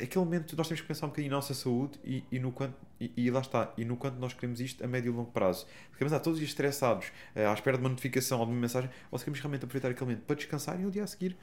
aquele 0.00 0.24
momento 0.24 0.56
nós 0.56 0.68
temos 0.68 0.80
que 0.80 0.86
pensar 0.86 1.06
um 1.06 1.08
bocadinho 1.08 1.30
na 1.30 1.36
nossa 1.36 1.54
saúde 1.54 1.98
e, 2.04 2.22
e 2.30 2.38
no 2.38 2.52
quanto, 2.52 2.74
e, 3.00 3.10
e, 3.16 3.30
lá 3.30 3.40
está, 3.40 3.72
e 3.76 3.84
no 3.84 3.96
quanto 3.96 4.18
nós 4.18 4.32
queremos 4.34 4.60
isto 4.60 4.84
a 4.84 4.86
médio 4.86 5.12
e 5.12 5.16
longo 5.16 5.30
prazo. 5.30 5.66
Ficamos 5.92 6.12
ah, 6.12 6.20
todos 6.20 6.40
estressados, 6.40 7.06
uh, 7.34 7.48
à 7.48 7.54
espera 7.54 7.76
de 7.76 7.82
uma 7.82 7.88
notificação 7.88 8.40
ou 8.40 8.46
de 8.46 8.52
uma 8.52 8.60
mensagem, 8.60 8.90
ou 9.10 9.18
se 9.18 9.24
queremos 9.24 9.40
realmente 9.40 9.64
aproveitar 9.64 9.90
aquele 9.90 10.10
momento 10.10 10.24
para 10.24 10.36
descansar 10.36 10.78
e 10.78 10.82
no 10.82 10.90
dia 10.90 11.04
a 11.04 11.06
seguir 11.06 11.36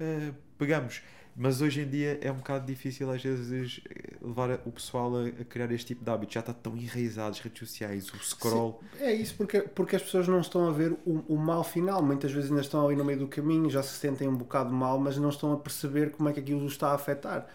uh, 0.00 0.34
pegamos. 0.58 1.02
Mas 1.36 1.62
hoje 1.62 1.82
em 1.82 1.88
dia 1.88 2.18
é 2.20 2.30
um 2.30 2.36
bocado 2.36 2.66
difícil 2.66 3.08
às 3.10 3.22
vezes 3.22 3.80
levar 4.20 4.60
o 4.66 4.72
pessoal 4.72 5.16
a, 5.16 5.26
a 5.28 5.44
criar 5.44 5.70
este 5.70 5.86
tipo 5.86 6.04
de 6.04 6.10
hábitos. 6.10 6.34
Já 6.34 6.40
está 6.40 6.52
tão 6.52 6.76
enraizado 6.76 7.30
as 7.30 7.38
redes 7.38 7.58
sociais, 7.60 8.12
o 8.12 8.18
scroll. 8.18 8.80
Sim, 8.98 9.04
é 9.04 9.14
isso, 9.14 9.36
porque, 9.36 9.60
porque 9.60 9.94
as 9.94 10.02
pessoas 10.02 10.26
não 10.26 10.40
estão 10.40 10.68
a 10.68 10.72
ver 10.72 10.92
o, 11.06 11.24
o 11.28 11.38
mal 11.38 11.62
final. 11.62 12.02
Muitas 12.02 12.32
vezes 12.32 12.50
ainda 12.50 12.62
estão 12.62 12.84
ali 12.84 12.96
no 12.96 13.04
meio 13.04 13.20
do 13.20 13.28
caminho, 13.28 13.70
já 13.70 13.82
se 13.82 13.94
sentem 13.94 14.28
um 14.28 14.36
bocado 14.36 14.72
mal, 14.72 14.98
mas 14.98 15.16
não 15.16 15.28
estão 15.28 15.52
a 15.52 15.56
perceber 15.56 16.10
como 16.10 16.28
é 16.28 16.32
que 16.32 16.40
aquilo 16.40 16.64
os 16.64 16.72
está 16.72 16.90
a 16.90 16.94
afetar. 16.94 17.48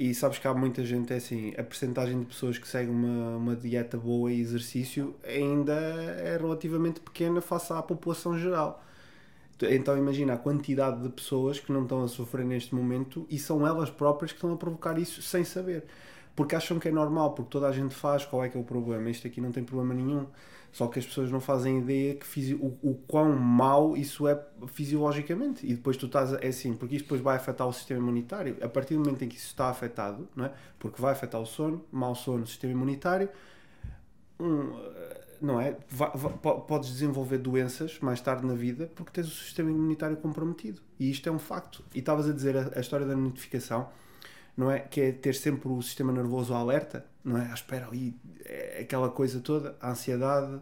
E 0.00 0.14
sabes 0.14 0.38
que 0.38 0.46
há 0.46 0.54
muita 0.54 0.84
gente, 0.84 1.12
é 1.12 1.16
assim, 1.16 1.52
a 1.58 1.64
percentagem 1.64 2.20
de 2.20 2.26
pessoas 2.26 2.56
que 2.56 2.68
seguem 2.68 2.94
uma, 2.94 3.36
uma 3.36 3.56
dieta 3.56 3.98
boa 3.98 4.32
e 4.32 4.40
exercício 4.40 5.16
ainda 5.24 5.72
é 5.74 6.36
relativamente 6.36 7.00
pequena 7.00 7.40
face 7.40 7.72
à 7.72 7.82
população 7.82 8.38
geral. 8.38 8.84
Então 9.60 9.98
imagina 9.98 10.34
a 10.34 10.36
quantidade 10.36 11.02
de 11.02 11.08
pessoas 11.08 11.58
que 11.58 11.72
não 11.72 11.82
estão 11.82 12.04
a 12.04 12.08
sofrer 12.08 12.44
neste 12.46 12.76
momento 12.76 13.26
e 13.28 13.40
são 13.40 13.66
elas 13.66 13.90
próprias 13.90 14.30
que 14.30 14.36
estão 14.38 14.52
a 14.52 14.56
provocar 14.56 14.96
isso 14.98 15.20
sem 15.20 15.42
saber. 15.42 15.84
Porque 16.36 16.54
acham 16.54 16.78
que 16.78 16.86
é 16.86 16.92
normal, 16.92 17.32
porque 17.32 17.50
toda 17.50 17.66
a 17.66 17.72
gente 17.72 17.92
faz, 17.92 18.24
qual 18.24 18.44
é 18.44 18.48
que 18.48 18.56
é 18.56 18.60
o 18.60 18.64
problema? 18.64 19.10
Isto 19.10 19.26
aqui 19.26 19.40
não 19.40 19.50
tem 19.50 19.64
problema 19.64 19.94
nenhum. 19.94 20.26
Só 20.70 20.86
que 20.86 20.98
as 20.98 21.06
pessoas 21.06 21.30
não 21.30 21.40
fazem 21.40 21.78
ideia 21.78 22.14
que 22.14 22.26
fisi 22.26 22.54
o, 22.54 22.76
o 22.82 22.94
quão 23.06 23.34
mau 23.34 23.96
isso 23.96 24.28
é 24.28 24.40
fisiologicamente. 24.66 25.66
E 25.66 25.74
depois 25.74 25.96
tu 25.96 26.06
estás. 26.06 26.32
É 26.34 26.48
assim, 26.48 26.74
porque 26.74 26.96
isso 26.96 27.04
depois 27.04 27.20
vai 27.20 27.36
afetar 27.36 27.66
o 27.66 27.72
sistema 27.72 28.00
imunitário. 28.00 28.56
A 28.60 28.68
partir 28.68 28.94
do 28.94 29.00
momento 29.00 29.24
em 29.24 29.28
que 29.28 29.36
isso 29.36 29.46
está 29.46 29.68
afetado, 29.68 30.28
não 30.36 30.44
é? 30.44 30.52
Porque 30.78 31.00
vai 31.00 31.12
afetar 31.12 31.40
o 31.40 31.46
sono, 31.46 31.84
mau 31.90 32.14
sono, 32.14 32.46
sistema 32.46 32.72
imunitário. 32.72 33.28
Um, 34.38 34.72
não 35.40 35.60
é? 35.60 35.76
Vai, 35.88 36.10
vai, 36.14 36.32
podes 36.66 36.90
desenvolver 36.90 37.38
doenças 37.38 37.98
mais 38.00 38.20
tarde 38.20 38.46
na 38.46 38.54
vida 38.54 38.90
porque 38.94 39.12
tens 39.12 39.26
o 39.26 39.30
sistema 39.30 39.70
imunitário 39.70 40.16
comprometido. 40.16 40.80
E 40.98 41.10
isto 41.10 41.28
é 41.28 41.32
um 41.32 41.38
facto. 41.38 41.84
E 41.94 42.00
estavas 42.00 42.28
a 42.28 42.32
dizer 42.32 42.56
a, 42.56 42.72
a 42.76 42.80
história 42.80 43.06
da 43.06 43.16
notificação 43.16 43.88
não 44.58 44.68
é? 44.72 44.80
Que 44.80 45.00
é 45.00 45.12
ter 45.12 45.36
sempre 45.36 45.68
o 45.68 45.80
sistema 45.80 46.12
nervoso 46.12 46.52
alerta, 46.52 47.06
não 47.28 47.38
é? 47.38 47.50
À 47.50 47.54
espera 47.54 47.86
ali, 47.86 48.16
é 48.44 48.80
aquela 48.80 49.10
coisa 49.10 49.40
toda, 49.40 49.76
a 49.80 49.90
ansiedade. 49.90 50.60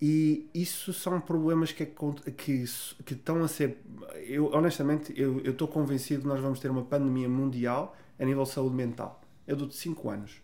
E 0.00 0.48
isso 0.54 0.92
são 0.92 1.20
problemas 1.20 1.72
que, 1.72 1.84
que, 1.84 2.64
que 3.04 3.14
estão 3.14 3.42
a 3.42 3.48
ser. 3.48 3.78
Eu, 4.26 4.52
honestamente, 4.52 5.12
eu 5.16 5.40
estou 5.50 5.66
convencido 5.66 6.22
que 6.22 6.28
nós 6.28 6.40
vamos 6.40 6.60
ter 6.60 6.70
uma 6.70 6.84
pandemia 6.84 7.28
mundial 7.28 7.96
a 8.18 8.24
nível 8.24 8.44
de 8.44 8.50
saúde 8.50 8.76
mental. 8.76 9.20
Eu 9.46 9.56
dou-te 9.56 9.74
5 9.74 10.08
anos. 10.08 10.40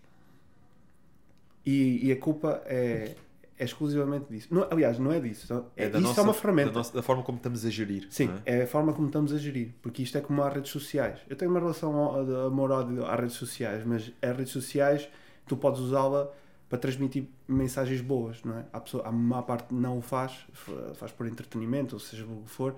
E, 1.65 2.07
e 2.07 2.13
a 2.13 2.17
culpa 2.17 2.63
é, 2.67 3.15
é 3.59 3.65
exclusivamente 3.65 4.27
disso. 4.29 4.49
Não, 4.51 4.67
aliás, 4.71 4.99
não 4.99 5.13
é 5.13 5.21
disso. 5.21 5.53
É, 5.77 5.85
é 5.85 5.89
da 5.89 5.99
isso 5.99 6.09
nossa, 6.09 6.21
é 6.21 6.25
uma 6.25 6.35
ferramenta. 6.35 6.71
Da, 6.71 6.79
nossa, 6.79 6.93
da, 6.93 7.03
forma 7.03 7.23
como 7.23 7.37
estamos 7.37 7.65
a 7.65 7.71
gerir. 7.71 8.07
Sim, 8.11 8.31
é? 8.45 8.59
é? 8.59 8.63
a 8.65 8.67
forma 8.67 8.93
como 8.93 9.07
estamos 9.07 9.33
a 9.33 9.39
gerir. 9.39 9.73
Porque 9.81 10.03
isto 10.03 10.19
é 10.19 10.21
como 10.21 10.43
as 10.43 10.53
redes 10.53 10.71
sociais. 10.71 11.21
Eu 11.29 11.37
tenho 11.37 11.51
uma 11.51 11.61
relação 11.61 12.25
de 12.25 12.35
amor-ódio 12.47 13.07
às 13.07 13.21
redes 13.21 13.37
sociais, 13.37 13.85
mas 13.85 14.13
as 14.21 14.37
redes 14.37 14.53
sociais 14.53 15.09
tu 15.47 15.57
podes 15.57 15.81
usá-la 15.81 16.31
para 16.69 16.79
transmitir 16.79 17.29
mensagens 17.47 18.01
boas, 18.01 18.43
não 18.43 18.59
é? 18.59 18.65
A, 18.73 18.81
pessoa, 18.81 19.07
a 19.07 19.13
maior 19.13 19.43
parte 19.43 19.73
não 19.73 19.99
o 19.99 20.01
faz, 20.01 20.47
faz 20.95 21.13
por 21.13 21.27
entretenimento, 21.27 21.95
ou 21.95 22.01
seja, 22.01 22.25
o 22.25 22.43
que 22.43 22.51
for. 22.51 22.75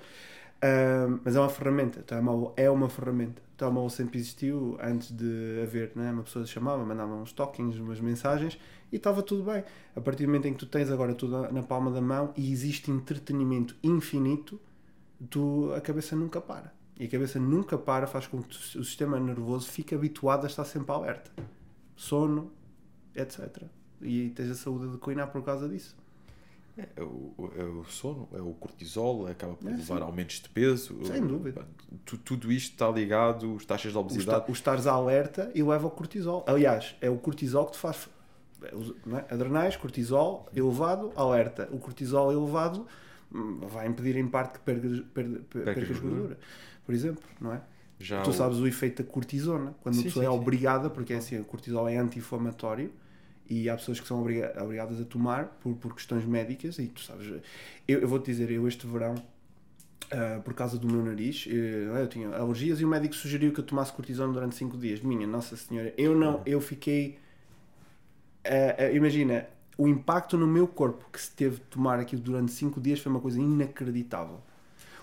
Uh, 0.57 1.21
mas 1.23 1.37
é 1.37 1.41
uma 1.41 1.51
ferramenta, 1.51 2.03
telemóvel 2.03 2.53
é 2.57 2.71
uma 2.71 2.89
ferramenta. 2.89 3.43
O 3.55 3.57
telemóvel 3.57 3.91
sempre 3.91 4.19
existiu 4.19 4.77
antes 4.83 5.11
de 5.11 5.61
haver, 5.63 5.93
né? 5.95 6.11
uma 6.11 6.23
pessoa 6.23 6.47
chamava, 6.47 6.85
mandava 6.85 7.15
uns 7.15 7.33
tokens, 7.33 7.77
umas 7.77 8.01
mensagens 8.01 8.59
e 8.91 8.97
estava 8.97 9.23
tudo 9.23 9.45
bem. 9.45 9.63
A 9.95 10.01
partir 10.01 10.25
do 10.25 10.29
momento 10.29 10.49
em 10.49 10.53
que 10.53 10.59
tu 10.59 10.67
tens 10.67 10.91
agora 10.91 11.15
tudo 11.15 11.53
na 11.53 11.63
palma 11.63 11.91
da 11.91 12.01
mão 12.01 12.33
e 12.37 12.51
existe 12.51 12.91
entretenimento 12.91 13.77
infinito, 13.83 14.59
tu, 15.29 15.73
a 15.75 15.81
cabeça 15.81 16.17
nunca 16.17 16.41
para. 16.41 16.73
E 16.99 17.05
a 17.05 17.09
cabeça 17.09 17.39
nunca 17.39 17.77
para, 17.77 18.07
faz 18.07 18.27
com 18.27 18.43
que 18.43 18.79
o 18.79 18.85
sistema 18.85 19.21
nervoso 19.21 19.69
fique 19.69 19.95
habituado 19.95 20.45
a 20.45 20.47
estar 20.47 20.65
sempre 20.65 20.93
alerta. 20.93 21.31
Sono, 21.97 22.53
etc. 23.15 23.65
E 24.01 24.31
tens 24.31 24.51
a 24.51 24.55
saúde 24.55 24.87
a 24.87 24.93
declinar 24.93 25.33
por 25.33 25.43
causa 25.43 25.69
disso. 25.69 25.97
É, 26.79 26.87
é, 26.97 27.03
o, 27.03 27.51
é 27.57 27.63
o 27.63 27.85
sono, 27.85 28.29
é 28.35 28.41
o 28.41 28.53
cortisol, 28.53 29.27
acaba 29.27 29.55
por 29.55 29.69
é, 29.69 29.77
levar 29.77 29.97
sim. 29.97 30.03
aumentos 30.03 30.41
de 30.41 30.49
peso. 30.51 30.99
Sem 31.07 31.27
dúvida. 31.27 31.67
Tu, 32.05 32.19
tudo 32.19 32.53
isto 32.53 32.73
está 32.73 32.91
ligado, 32.91 33.57
as 33.57 33.65
taxas 33.65 33.93
de 33.93 33.99
obesidade. 33.99 34.45
O, 34.51 34.53
estares 34.53 34.87
alerta 34.87 35.51
e 35.55 35.63
leva 35.63 35.85
ao 35.85 35.91
cortisol. 35.91 36.45
Aliás, 36.47 36.95
é 37.01 37.09
o 37.09 37.17
cortisol 37.17 37.67
que 37.67 37.73
te 37.73 37.79
faz 37.79 38.09
é? 38.63 39.33
adrenais, 39.33 39.77
cortisol 39.77 40.49
elevado, 40.55 41.13
alerta. 41.17 41.69
O 41.73 41.79
cortisol 41.79 42.31
elevado 42.31 42.87
hum, 43.33 43.61
vai 43.63 43.87
impedir 43.87 44.17
em 44.17 44.29
parte 44.29 44.59
que 44.59 44.61
percas, 44.61 45.01
percas, 45.15 45.43
percas 45.49 45.99
gordura, 45.99 46.39
por 46.85 46.95
exemplo, 46.95 47.25
não 47.41 47.55
é? 47.55 47.63
Já 47.99 48.23
tu 48.23 48.31
o... 48.31 48.33
sabes 48.33 48.59
o 48.59 48.67
efeito 48.67 49.03
da 49.03 49.09
cortisona, 49.09 49.75
quando 49.83 49.95
sim, 49.95 50.03
a 50.03 50.05
pessoa 50.05 50.25
sim, 50.25 50.31
é 50.31 50.33
sim. 50.33 50.39
obrigada, 50.39 50.91
porque 50.91 51.13
é 51.13 51.17
assim, 51.17 51.39
o 51.39 51.45
cortisol 51.45 51.89
é 51.89 51.97
anti-inflamatório 51.97 52.93
e 53.49 53.71
há 53.71 53.77
pessoas 53.77 54.01
que 54.01 54.07
são 54.07 54.21
obrigadas 54.21 55.01
a 55.01 55.05
tomar 55.05 55.47
por, 55.63 55.75
por 55.77 55.95
questões 55.95 56.25
médicas 56.25 56.79
e 56.79 56.89
tu 56.89 57.01
sabes, 57.01 57.27
eu, 57.87 58.01
eu 58.01 58.09
vou-te 58.09 58.27
dizer, 58.27 58.51
eu 58.51 58.67
este 58.69 58.87
verão 58.87 59.15
Uh, 60.07 60.41
por 60.43 60.55
causa 60.55 60.79
do 60.79 60.87
meu 60.87 61.03
nariz. 61.03 61.47
Eu, 61.49 61.97
eu, 61.97 62.07
tinha 62.07 62.29
alergias 62.29 62.79
e 62.79 62.85
o 62.85 62.89
médico 62.89 63.13
sugeriu 63.13 63.51
que 63.53 63.59
eu 63.59 63.65
tomasse 63.65 63.93
cortisona 63.93 64.33
durante 64.33 64.55
5 64.55 64.79
dias. 64.79 65.01
Minha 65.01 65.27
Nossa 65.27 65.57
Senhora, 65.57 65.93
eu 65.99 66.15
não, 66.15 66.43
eu 66.47 66.61
fiquei 66.61 67.19
uh, 68.47 68.95
imagina, 68.95 69.47
o 69.77 69.89
impacto 69.89 70.37
no 70.37 70.47
meu 70.47 70.67
corpo 70.67 71.09
que 71.13 71.21
se 71.21 71.31
teve 71.31 71.57
de 71.57 71.63
tomar 71.63 71.99
aquilo 71.99 72.23
durante 72.23 72.53
5 72.53 72.81
dias 72.81 73.01
foi 73.01 73.11
uma 73.11 73.21
coisa 73.21 73.41
inacreditável. 73.41 74.41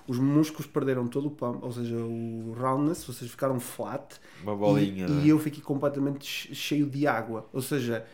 Os 0.07 0.19
músculos 0.19 0.67
perderam 0.67 1.07
todo 1.07 1.27
o 1.27 1.31
pump, 1.31 1.63
ou 1.63 1.71
seja, 1.71 1.95
o 1.95 2.53
roundness, 2.57 3.07
ou 3.07 3.13
seja, 3.13 3.31
ficaram 3.31 3.59
flat. 3.59 4.19
Uma 4.41 4.55
bolinha. 4.55 5.07
E, 5.07 5.25
e 5.25 5.29
eu 5.29 5.39
fiquei 5.39 5.61
completamente 5.61 6.53
cheio 6.53 6.89
de 6.89 7.07
água. 7.07 7.47
Ou 7.53 7.61
seja, 7.61 8.05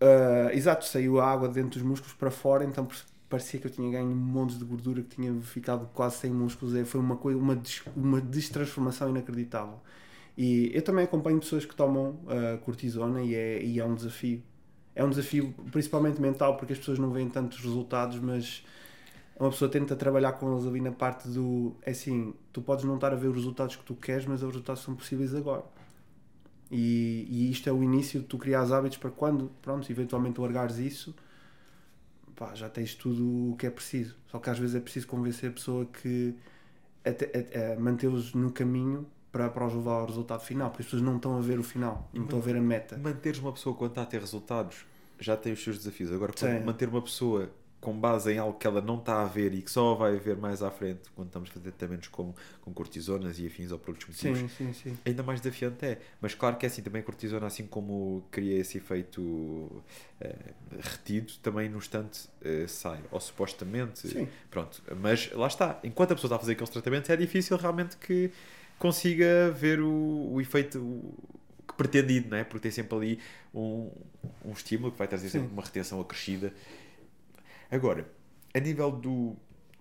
uh, 0.00 0.50
exato, 0.52 0.84
saiu 0.84 1.20
a 1.20 1.30
água 1.30 1.48
dentro 1.48 1.78
dos 1.78 1.82
músculos 1.82 2.14
para 2.14 2.30
fora, 2.30 2.64
então 2.64 2.88
parecia 3.28 3.60
que 3.60 3.66
eu 3.66 3.70
tinha 3.70 3.90
ganho 3.90 4.06
um 4.06 4.14
monte 4.14 4.56
de 4.56 4.64
gordura, 4.64 5.02
que 5.02 5.16
tinha 5.16 5.32
ficado 5.40 5.88
quase 5.94 6.16
sem 6.16 6.32
músculos. 6.32 6.74
É, 6.74 6.84
foi 6.84 7.00
uma 7.00 7.16
coisa, 7.16 7.38
uma, 7.38 7.54
des, 7.54 7.82
uma 7.96 8.20
destransformação 8.20 9.08
inacreditável. 9.10 9.80
E 10.36 10.70
eu 10.74 10.82
também 10.82 11.04
acompanho 11.04 11.38
pessoas 11.38 11.64
que 11.64 11.74
tomam 11.74 12.10
uh, 12.24 12.58
cortisona 12.64 13.22
e 13.22 13.34
é, 13.34 13.62
e 13.62 13.78
é 13.78 13.84
um 13.84 13.94
desafio. 13.94 14.42
É 14.94 15.04
um 15.04 15.10
desafio 15.10 15.54
principalmente 15.70 16.20
mental, 16.20 16.56
porque 16.56 16.72
as 16.72 16.78
pessoas 16.78 16.98
não 16.98 17.10
veem 17.10 17.28
tantos 17.28 17.58
resultados, 17.58 18.18
mas 18.18 18.64
uma 19.38 19.50
pessoa 19.50 19.70
tenta 19.70 19.96
trabalhar 19.96 20.32
com 20.32 20.52
eles 20.52 20.66
ali 20.66 20.80
na 20.80 20.92
parte 20.92 21.28
do. 21.28 21.74
É 21.82 21.90
assim, 21.90 22.34
tu 22.52 22.62
podes 22.62 22.84
não 22.84 22.94
estar 22.94 23.12
a 23.12 23.16
ver 23.16 23.28
os 23.28 23.36
resultados 23.36 23.76
que 23.76 23.84
tu 23.84 23.94
queres, 23.94 24.26
mas 24.26 24.42
os 24.42 24.48
resultados 24.48 24.82
são 24.82 24.94
possíveis 24.94 25.34
agora. 25.34 25.64
E, 26.70 27.26
e 27.28 27.50
isto 27.50 27.68
é 27.68 27.72
o 27.72 27.82
início 27.82 28.20
de 28.20 28.26
tu 28.26 28.38
criar 28.38 28.62
hábitos 28.72 28.98
para 28.98 29.10
quando, 29.10 29.50
pronto, 29.60 29.90
eventualmente 29.90 30.40
largares 30.40 30.78
isso, 30.78 31.14
pá, 32.34 32.54
já 32.54 32.68
tens 32.68 32.94
tudo 32.94 33.52
o 33.52 33.56
que 33.56 33.66
é 33.66 33.70
preciso. 33.70 34.16
Só 34.28 34.38
que 34.38 34.50
às 34.50 34.58
vezes 34.58 34.76
é 34.76 34.80
preciso 34.80 35.06
convencer 35.06 35.50
a 35.50 35.52
pessoa 35.52 35.84
que 35.86 36.34
mantê-los 37.78 38.34
no 38.34 38.50
caminho 38.50 39.06
para, 39.30 39.48
para 39.50 39.66
os 39.66 39.74
levar 39.74 40.00
ao 40.00 40.06
resultado 40.06 40.42
final, 40.42 40.70
porque 40.70 40.82
as 40.82 40.86
pessoas 40.86 41.02
não 41.02 41.16
estão 41.16 41.36
a 41.36 41.40
ver 41.40 41.58
o 41.58 41.62
final, 41.62 42.08
não 42.14 42.22
estão 42.24 42.38
a 42.38 42.42
ver 42.42 42.56
a 42.56 42.60
meta. 42.60 42.96
Manteres 42.96 43.40
uma 43.40 43.52
pessoa 43.52 43.74
quando 43.74 43.90
está 43.90 44.02
a 44.02 44.06
ter 44.06 44.20
resultados 44.20 44.86
já 45.18 45.36
tem 45.36 45.52
os 45.52 45.62
seus 45.62 45.78
desafios. 45.78 46.12
Agora, 46.12 46.32
manter 46.64 46.88
uma 46.88 47.02
pessoa 47.02 47.50
com 47.84 47.92
base 47.92 48.32
em 48.32 48.38
algo 48.38 48.58
que 48.58 48.66
ela 48.66 48.80
não 48.80 48.98
está 48.98 49.22
a 49.22 49.26
ver 49.26 49.52
e 49.52 49.60
que 49.60 49.70
só 49.70 49.94
vai 49.94 50.16
ver 50.16 50.36
mais 50.38 50.62
à 50.62 50.70
frente 50.70 51.02
quando 51.14 51.28
estamos 51.28 51.50
a 51.50 51.52
fazer 51.52 51.70
tratamentos 51.72 52.08
com, 52.08 52.34
com 52.62 52.72
cortisonas 52.72 53.38
e 53.38 53.46
afins 53.46 53.70
ou 53.70 53.78
produtos 53.78 54.08
motivos, 54.08 54.38
sim, 54.38 54.48
sim, 54.48 54.72
sim. 54.72 54.98
ainda 55.04 55.22
mais 55.22 55.40
desafiante 55.40 55.84
é. 55.84 56.00
Mas 56.20 56.34
claro 56.34 56.56
que 56.56 56.64
é 56.64 56.68
assim, 56.68 56.80
também 56.80 57.02
a 57.02 57.04
cortisona, 57.04 57.46
assim 57.46 57.66
como 57.66 58.24
cria 58.30 58.58
esse 58.58 58.78
efeito 58.78 59.84
eh, 60.18 60.34
retido, 60.80 61.34
também 61.42 61.68
no 61.68 61.76
instante 61.76 62.28
eh, 62.42 62.64
sai, 62.66 63.00
ou 63.10 63.20
supostamente, 63.20 64.08
sim. 64.08 64.26
pronto. 64.50 64.82
Mas 64.98 65.30
lá 65.32 65.46
está, 65.46 65.78
enquanto 65.84 66.12
a 66.12 66.14
pessoa 66.14 66.28
está 66.28 66.36
a 66.36 66.38
fazer 66.38 66.52
aqueles 66.52 66.70
tratamentos, 66.70 67.10
é 67.10 67.16
difícil 67.16 67.56
realmente 67.58 67.98
que 67.98 68.30
consiga 68.78 69.50
ver 69.50 69.80
o, 69.80 70.32
o 70.32 70.40
efeito 70.40 70.80
que 71.68 71.74
pretendido, 71.74 72.30
não 72.30 72.38
é? 72.38 72.44
Porque 72.44 72.60
tem 72.60 72.70
sempre 72.70 72.96
ali 72.96 73.18
um, 73.54 73.90
um 74.44 74.52
estímulo 74.52 74.92
que 74.92 74.98
vai 74.98 75.08
trazer 75.08 75.28
sempre 75.28 75.52
uma 75.52 75.62
retenção 75.62 76.00
acrescida. 76.00 76.52
Agora, 77.74 78.06
a 78.54 78.60
nível 78.60 78.92
do, 78.92 79.34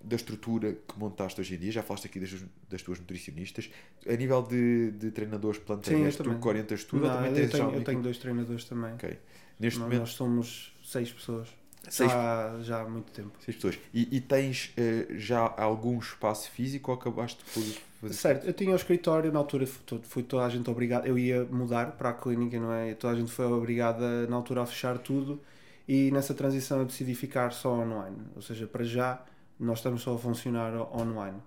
da 0.03 0.15
estrutura 0.15 0.73
que 0.73 0.97
montaste 0.97 1.39
hoje 1.39 1.53
em 1.53 1.59
dia, 1.59 1.71
já 1.71 1.83
falaste 1.83 2.07
aqui 2.07 2.19
das, 2.19 2.43
das 2.67 2.81
tuas 2.81 2.99
nutricionistas, 2.99 3.69
a 4.09 4.13
nível 4.13 4.41
de, 4.41 4.89
de 4.93 5.11
treinadores 5.11 5.59
plantéis, 5.59 6.15
tu 6.15 6.39
que 6.39 6.47
orientas 6.47 6.83
tudo? 6.83 7.05
Não, 7.05 7.13
também 7.13 7.37
eu, 7.37 7.49
tenho, 7.49 7.71
eu 7.71 7.83
tenho 7.83 8.01
dois 8.01 8.17
treinadores 8.17 8.65
também. 8.65 8.95
Okay. 8.95 9.19
Neste 9.59 9.77
nós, 9.77 9.87
momento... 9.87 9.99
nós 9.99 10.13
somos 10.13 10.75
seis 10.83 11.11
pessoas. 11.11 11.49
Seis... 11.87 12.09
Já, 12.09 12.59
já 12.63 12.81
há 12.81 12.89
muito 12.89 13.11
tempo. 13.11 13.31
Seis 13.45 13.57
pessoas. 13.57 13.77
E, 13.93 14.17
e 14.17 14.19
tens 14.19 14.73
uh, 14.75 15.15
já 15.19 15.53
algum 15.55 15.99
espaço 15.99 16.49
físico 16.49 16.89
ou 16.89 16.97
acabaste 16.97 17.43
por 17.43 17.61
fazer? 18.01 18.13
Certo, 18.15 18.47
eu 18.47 18.53
tinha 18.53 18.71
o 18.71 18.75
escritório, 18.75 19.31
na 19.31 19.37
altura 19.37 19.67
foi, 19.67 19.99
foi 20.01 20.23
toda 20.23 20.45
a 20.45 20.49
gente 20.49 20.67
obrigada, 20.67 21.07
eu 21.07 21.15
ia 21.15 21.45
mudar 21.45 21.91
para 21.91 22.09
a 22.09 22.13
clínica, 22.13 22.59
não 22.59 22.73
é? 22.73 22.95
Toda 22.95 23.13
a 23.13 23.15
gente 23.15 23.31
foi 23.31 23.45
obrigada 23.45 24.25
na 24.25 24.35
altura 24.35 24.63
a 24.63 24.65
fechar 24.65 24.97
tudo 24.97 25.39
e 25.87 26.11
nessa 26.11 26.33
transição 26.33 26.79
eu 26.79 26.85
decidi 26.85 27.13
ficar 27.15 27.51
só 27.51 27.73
online. 27.73 28.17
Ou 28.35 28.41
seja, 28.41 28.65
para 28.67 28.83
já 28.83 29.23
nós 29.59 29.79
estamos 29.79 30.01
só 30.01 30.13
a 30.15 30.17
funcionar 30.17 30.73
online. 30.95 31.39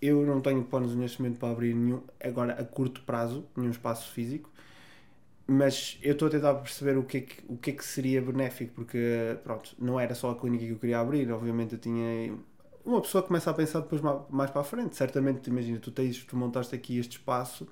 Eu 0.00 0.26
não 0.26 0.40
tenho 0.40 0.64
planos 0.64 0.94
neste 0.94 1.22
momento 1.22 1.38
para 1.38 1.50
abrir 1.50 1.74
nenhum, 1.74 2.02
agora 2.22 2.54
a 2.54 2.64
curto 2.64 3.02
prazo, 3.02 3.46
nenhum 3.56 3.70
espaço 3.70 4.10
físico, 4.12 4.50
mas 5.46 5.98
eu 6.02 6.12
estou 6.14 6.28
a 6.28 6.30
tentar 6.30 6.54
perceber 6.54 6.96
o 6.98 7.04
que, 7.04 7.18
é 7.18 7.20
que, 7.20 7.44
o 7.48 7.56
que 7.56 7.70
é 7.70 7.72
que 7.74 7.84
seria 7.84 8.20
benéfico, 8.20 8.74
porque 8.74 9.38
pronto, 9.44 9.74
não 9.78 10.00
era 10.00 10.14
só 10.14 10.30
a 10.30 10.36
clínica 10.38 10.64
que 10.64 10.72
eu 10.72 10.78
queria 10.78 10.98
abrir, 10.98 11.30
obviamente 11.30 11.74
eu 11.74 11.78
tinha. 11.78 12.36
Uma 12.84 13.00
pessoa 13.00 13.22
começa 13.22 13.50
a 13.50 13.54
pensar 13.54 13.80
depois 13.80 14.02
mais 14.28 14.50
para 14.50 14.60
a 14.60 14.64
frente. 14.64 14.96
Certamente, 14.96 15.48
imagina, 15.48 15.78
tu, 15.78 15.92
tens, 15.92 16.24
tu 16.24 16.36
montaste 16.36 16.74
aqui 16.74 16.98
este 16.98 17.18
espaço 17.18 17.68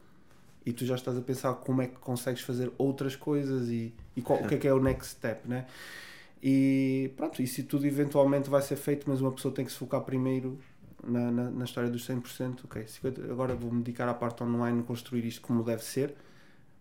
e 0.65 0.73
tu 0.73 0.85
já 0.85 0.95
estás 0.95 1.17
a 1.17 1.21
pensar 1.21 1.55
como 1.55 1.83
é 1.83 1.87
que 1.87 1.97
consegues 1.97 2.43
fazer 2.43 2.71
outras 2.77 3.17
coisas 3.17 3.69
e, 3.69 3.95
e 4.17 4.23
qual, 4.23 4.41
o 4.41 4.47
que 4.47 4.55
é 4.55 4.59
que 4.59 4.69
é 4.69 4.73
o 4.73 4.81
next 4.81 5.13
step, 5.13 5.49
né? 5.49 5.67
E 6.43 7.13
pronto, 7.17 7.43
isso 7.43 7.63
tudo 7.65 7.87
eventualmente 7.87 8.49
vai 8.49 8.63
ser 8.63 8.77
feito, 8.77 9.09
mas 9.09 9.21
uma 9.21 9.33
pessoa 9.33 9.53
tem 9.55 9.65
que 9.65 9.73
se 9.73 9.79
focar 9.79 10.01
primeiro 10.03 10.59
na, 11.03 11.31
na, 11.31 11.51
na 11.51 11.65
história 11.65 11.91
dos 11.91 12.07
100%. 12.07 12.65
Ok, 12.65 12.87
50, 12.87 13.23
agora 13.25 13.55
vou-me 13.55 13.83
dedicar 13.83 14.09
à 14.09 14.15
parte 14.15 14.43
online, 14.43 14.83
construir 14.83 15.25
isto 15.25 15.41
como 15.43 15.63
deve 15.63 15.85
ser, 15.85 16.15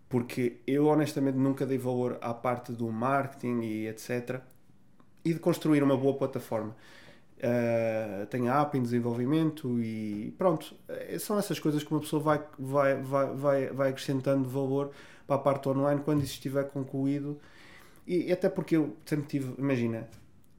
porque 0.08 0.56
eu 0.66 0.86
honestamente 0.86 1.36
nunca 1.36 1.66
dei 1.66 1.78
valor 1.78 2.18
à 2.20 2.32
parte 2.32 2.72
do 2.72 2.90
marketing 2.90 3.60
e 3.60 3.86
etc. 3.88 4.40
E 5.24 5.34
de 5.34 5.38
construir 5.38 5.82
uma 5.82 5.96
boa 5.96 6.16
plataforma. 6.16 6.74
Uh, 7.42 8.26
tenho 8.26 8.52
a 8.52 8.60
app 8.60 8.76
em 8.76 8.82
desenvolvimento 8.82 9.80
e 9.80 10.34
pronto, 10.36 10.74
eh, 10.86 11.18
são 11.18 11.38
essas 11.38 11.58
coisas 11.58 11.82
que 11.82 11.90
uma 11.90 12.00
pessoa 12.00 12.22
vai, 12.22 12.42
vai, 12.58 13.00
vai, 13.00 13.66
vai, 13.68 13.88
acrescentando 13.88 14.46
valor 14.46 14.90
para 15.26 15.36
a 15.36 15.38
parte 15.38 15.66
online 15.70 16.02
quando 16.04 16.22
isso 16.22 16.34
estiver 16.34 16.64
concluído. 16.68 17.40
E 18.06 18.30
até 18.30 18.50
porque 18.50 18.76
eu 18.76 18.94
sempre 19.06 19.26
tive, 19.26 19.54
imagina, 19.56 20.06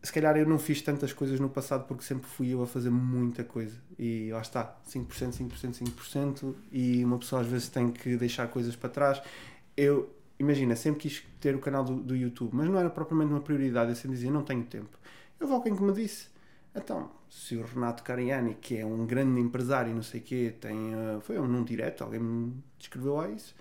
se 0.02 0.12
calhar 0.12 0.36
eu 0.38 0.48
não 0.48 0.58
fiz 0.58 0.82
tantas 0.82 1.14
coisas 1.14 1.40
no 1.40 1.50
passado 1.50 1.86
porque 1.86 2.04
sempre 2.04 2.28
fui 2.28 2.52
eu 2.52 2.64
a 2.64 2.68
fazer 2.68 2.90
muita 2.90 3.44
coisa. 3.44 3.78
E 4.00 4.32
lá 4.32 4.42
está, 4.42 4.76
5%, 4.90 5.06
5%, 5.08 5.84
5%, 5.84 6.56
e 6.72 7.06
uma 7.06 7.20
pessoa 7.20 7.42
às 7.42 7.48
vezes 7.48 7.70
tem 7.70 7.92
que 7.92 8.18
deixar 8.18 8.48
coisas 8.48 8.76
para 8.76 8.90
trás. 8.90 9.22
Eu, 9.78 10.10
imagina, 10.40 10.76
sempre 10.76 11.02
quis 11.02 11.24
ter 11.40 11.56
o 11.56 11.60
canal 11.60 11.84
do, 11.84 11.96
do 11.98 12.16
YouTube, 12.16 12.52
mas 12.54 12.68
não 12.68 12.80
era 12.80 12.90
propriamente 12.90 13.32
uma 13.32 13.42
prioridade. 13.42 13.92
Eu 13.92 13.96
sempre 13.96 14.16
dizia, 14.16 14.32
não 14.32 14.44
tenho 14.44 14.64
tempo. 14.64 14.98
Eu 15.40 15.46
vou 15.46 15.58
alguém 15.58 15.76
que 15.76 15.84
me 15.84 15.94
disse, 15.94 16.31
então, 16.76 17.12
se 17.30 17.56
o 17.56 17.66
Renato 17.66 18.04
Cariani, 18.04 18.56
que 18.56 18.78
é 18.78 18.86
um 18.86 19.06
grande 19.06 19.40
empresário, 19.40 19.94
não 19.94 20.04
sei 20.04 20.20
o 20.22 20.24
quê, 20.24 20.54
tem, 20.60 20.96
uh, 20.96 21.22
foi 21.22 21.40
um 21.40 21.48
num 21.48 21.64
direto, 21.64 22.04
alguém 22.04 22.20
me 22.20 22.54
descreveu 22.78 23.20
a 23.20 23.30
isso 23.30 23.56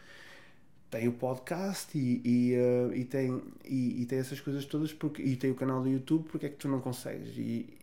tem 0.90 1.06
o 1.06 1.12
podcast 1.12 1.96
e, 1.96 2.20
e, 2.24 2.56
uh, 2.56 2.92
e, 2.92 3.04
tem, 3.04 3.40
e, 3.64 4.02
e, 4.02 4.06
tem 4.06 4.18
essas 4.18 4.40
coisas 4.40 4.64
todas 4.64 4.92
porque, 4.92 5.22
e 5.22 5.36
tem 5.36 5.50
o 5.50 5.54
canal 5.54 5.80
do 5.80 5.88
YouTube, 5.88 6.28
porque 6.28 6.46
é 6.46 6.48
que 6.48 6.56
tu 6.56 6.68
não 6.68 6.80
consegues? 6.80 7.28
E, 7.38 7.78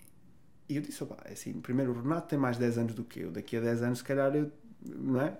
e 0.68 0.76
eu 0.76 0.82
disse, 0.82 1.02
opa, 1.04 1.18
é 1.24 1.32
assim, 1.32 1.54
primeiro 1.54 1.94
o 1.94 2.02
Renato 2.02 2.28
tem 2.28 2.38
mais 2.38 2.58
10 2.58 2.78
anos 2.78 2.94
do 2.94 3.06
que 3.06 3.22
eu, 3.22 3.32
daqui 3.32 3.56
a 3.56 3.62
10 3.62 3.84
anos 3.84 4.00
se 4.00 4.04
calhar 4.04 4.36
eu, 4.36 4.52
não 4.86 5.22
é? 5.22 5.38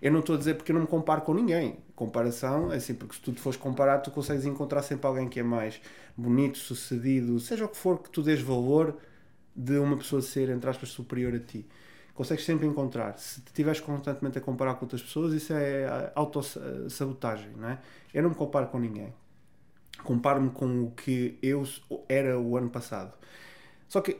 Eu 0.00 0.10
não 0.10 0.20
estou 0.20 0.34
a 0.34 0.38
dizer 0.38 0.54
porque 0.54 0.72
eu 0.72 0.74
não 0.74 0.82
me 0.82 0.88
comparo 0.88 1.20
com 1.20 1.34
ninguém. 1.34 1.78
Comparação 1.94 2.72
é 2.72 2.76
assim, 2.76 2.94
porque 2.94 3.14
se 3.14 3.20
tu 3.20 3.32
te 3.32 3.40
fores 3.40 3.58
comparar, 3.58 3.98
tu 3.98 4.10
consegues 4.10 4.44
encontrar 4.46 4.82
sempre 4.82 5.06
alguém 5.06 5.28
que 5.28 5.38
é 5.38 5.42
mais 5.42 5.80
bonito, 6.16 6.58
sucedido, 6.58 7.38
seja 7.38 7.66
o 7.66 7.68
que 7.68 7.76
for 7.76 8.02
que 8.02 8.10
tu 8.10 8.22
dês 8.22 8.40
valor 8.40 8.96
de 9.54 9.78
uma 9.78 9.96
pessoa 9.96 10.20
ser, 10.20 10.48
entre 10.48 10.68
aspas, 10.68 10.88
superior 10.88 11.34
a 11.34 11.40
ti 11.40 11.66
consegues 12.14 12.44
sempre 12.44 12.66
encontrar. 12.66 13.18
Se 13.18 13.40
te 13.40 13.48
estiveres 13.48 13.80
constantemente 13.80 14.38
a 14.38 14.40
comparar 14.40 14.74
com 14.74 14.84
outras 14.84 15.02
pessoas, 15.02 15.34
isso 15.34 15.52
é 15.52 16.12
autossabotagem, 16.14 17.50
não 17.56 17.68
é? 17.68 17.78
Eu 18.14 18.22
não 18.22 18.30
me 18.30 18.36
comparo 18.36 18.68
com 18.68 18.78
ninguém. 18.78 19.12
Comparo-me 20.02 20.50
com 20.50 20.84
o 20.84 20.90
que 20.92 21.36
eu 21.42 21.64
era 22.08 22.38
o 22.38 22.56
ano 22.56 22.70
passado. 22.70 23.12
Só 23.88 24.00
que 24.00 24.16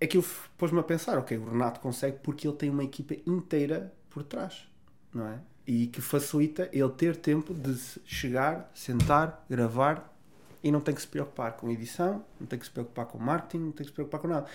aquilo 0.00 0.24
pôs-me 0.56 0.78
a 0.78 0.82
pensar, 0.82 1.18
ok, 1.18 1.36
o 1.36 1.50
Renato 1.50 1.80
consegue 1.80 2.18
porque 2.22 2.46
ele 2.46 2.56
tem 2.56 2.70
uma 2.70 2.84
equipa 2.84 3.14
inteira 3.26 3.92
por 4.10 4.22
trás, 4.22 4.68
não 5.12 5.26
é? 5.26 5.40
E 5.66 5.86
que 5.86 6.00
facilita 6.00 6.68
ele 6.72 6.88
ter 6.90 7.16
tempo 7.16 7.54
de 7.54 7.74
chegar, 8.04 8.70
sentar, 8.74 9.44
gravar 9.48 10.14
e 10.62 10.70
não 10.70 10.80
tem 10.80 10.94
que 10.94 11.00
se 11.00 11.08
preocupar 11.08 11.52
com 11.56 11.70
edição, 11.70 12.24
não 12.38 12.46
tem 12.46 12.58
que 12.58 12.64
se 12.64 12.70
preocupar 12.70 13.06
com 13.06 13.18
marketing, 13.18 13.64
não 13.64 13.72
tem 13.72 13.84
que 13.84 13.90
se 13.90 13.92
preocupar 13.92 14.20
com 14.20 14.28
nada. 14.28 14.46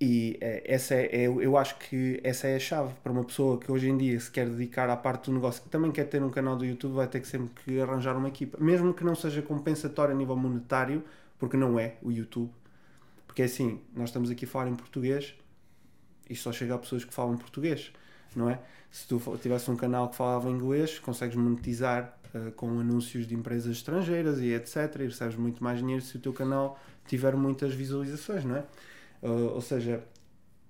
E 0.00 0.36
é, 0.40 0.62
essa 0.66 0.94
é, 0.94 1.24
é, 1.24 1.26
eu 1.26 1.56
acho 1.56 1.78
que 1.78 2.20
essa 2.24 2.48
é 2.48 2.56
a 2.56 2.58
chave 2.58 2.92
para 3.02 3.12
uma 3.12 3.24
pessoa 3.24 3.58
que 3.58 3.70
hoje 3.70 3.88
em 3.88 3.96
dia 3.96 4.18
se 4.18 4.30
quer 4.30 4.48
dedicar 4.48 4.90
à 4.90 4.96
parte 4.96 5.30
do 5.30 5.32
negócio, 5.32 5.62
que 5.62 5.68
também 5.68 5.92
quer 5.92 6.04
ter 6.04 6.22
um 6.22 6.30
canal 6.30 6.56
do 6.56 6.64
YouTube, 6.64 6.94
vai 6.94 7.06
ter 7.06 7.20
que 7.20 7.28
sempre 7.28 7.50
que 7.64 7.80
arranjar 7.80 8.16
uma 8.16 8.28
equipa, 8.28 8.58
mesmo 8.60 8.92
que 8.92 9.04
não 9.04 9.14
seja 9.14 9.40
compensatório 9.40 10.14
a 10.14 10.18
nível 10.18 10.36
monetário, 10.36 11.02
porque 11.38 11.56
não 11.56 11.78
é 11.78 11.94
o 12.02 12.10
YouTube. 12.10 12.50
Porque 13.26 13.42
é 13.42 13.44
assim, 13.44 13.80
nós 13.94 14.10
estamos 14.10 14.30
aqui 14.30 14.44
a 14.44 14.48
falar 14.48 14.68
em 14.68 14.74
português 14.74 15.34
e 16.28 16.34
só 16.34 16.52
chega 16.52 16.74
a 16.74 16.78
pessoas 16.78 17.04
que 17.04 17.14
falam 17.14 17.36
português, 17.36 17.92
não 18.34 18.50
é? 18.50 18.60
Se 18.90 19.06
tu 19.08 19.20
tivesse 19.40 19.70
um 19.70 19.76
canal 19.76 20.08
que 20.08 20.16
falava 20.16 20.50
inglês, 20.50 20.98
consegues 20.98 21.36
monetizar 21.36 22.16
uh, 22.34 22.52
com 22.52 22.78
anúncios 22.80 23.26
de 23.26 23.34
empresas 23.34 23.76
estrangeiras 23.76 24.40
e 24.40 24.52
etc. 24.52 24.96
E 25.00 25.04
recebes 25.04 25.36
muito 25.36 25.62
mais 25.62 25.78
dinheiro 25.78 26.02
se 26.02 26.16
o 26.16 26.20
teu 26.20 26.32
canal 26.32 26.78
tiver 27.06 27.36
muitas 27.36 27.74
visualizações, 27.74 28.44
não 28.44 28.56
é? 28.56 28.64
Uh, 29.22 29.54
ou 29.54 29.60
seja, 29.60 30.04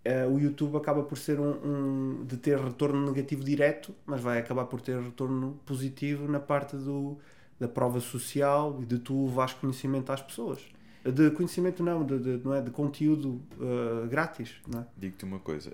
uh, 0.07 0.33
o 0.33 0.39
YouTube 0.39 0.77
acaba 0.77 1.03
por 1.03 1.19
ser 1.19 1.41
um, 1.41 1.51
um, 1.51 2.25
de 2.25 2.37
ter 2.37 2.59
retorno 2.59 3.05
negativo 3.07 3.43
direto, 3.43 3.95
mas 4.07 4.21
vai 4.21 4.39
acabar 4.39 4.67
por 4.67 4.81
ter 4.81 5.01
retorno 5.01 5.59
positivo 5.67 6.29
na 6.31 6.41
parte 6.41 6.77
do, 6.77 7.19
da 7.59 7.69
prova 7.69 8.01
social 8.01 8.79
e 8.81 8.85
de 8.85 8.99
tu 8.99 9.27
levares 9.27 9.55
conhecimento 9.55 10.11
às 10.13 10.23
pessoas. 10.23 10.61
De 11.05 11.31
conhecimento 11.33 11.83
não, 11.83 12.05
de, 12.05 12.19
de 12.19 12.45
não 12.45 12.55
é? 12.55 12.63
de 12.63 12.71
conteúdo 12.71 13.43
uh, 13.59 14.09
grátis. 14.09 14.55
É? 14.75 14.85
Digo-te 14.97 15.25
uma 15.25 15.39
coisa, 15.39 15.71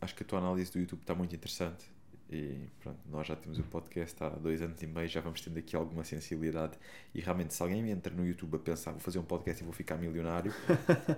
acho 0.00 0.14
que 0.16 0.24
a 0.24 0.26
tua 0.26 0.40
análise 0.40 0.72
do 0.72 0.80
YouTube 0.80 1.00
está 1.00 1.14
muito 1.14 1.34
interessante 1.34 1.93
e 2.30 2.68
pronto, 2.80 2.98
nós 3.10 3.26
já 3.26 3.36
temos 3.36 3.58
o 3.58 3.62
podcast 3.64 4.22
há 4.24 4.30
dois 4.30 4.62
anos 4.62 4.80
e 4.82 4.86
meio, 4.86 5.08
já 5.08 5.20
vamos 5.20 5.40
tendo 5.40 5.58
aqui 5.58 5.76
alguma 5.76 6.04
sensibilidade. 6.04 6.78
E 7.14 7.20
realmente, 7.20 7.54
se 7.54 7.62
alguém 7.62 7.90
entra 7.90 8.12
no 8.12 8.26
YouTube 8.26 8.56
a 8.56 8.58
pensar, 8.58 8.92
vou 8.92 9.00
fazer 9.00 9.18
um 9.18 9.24
podcast 9.24 9.62
e 9.62 9.64
vou 9.64 9.72
ficar 9.72 9.96
milionário, 9.96 10.52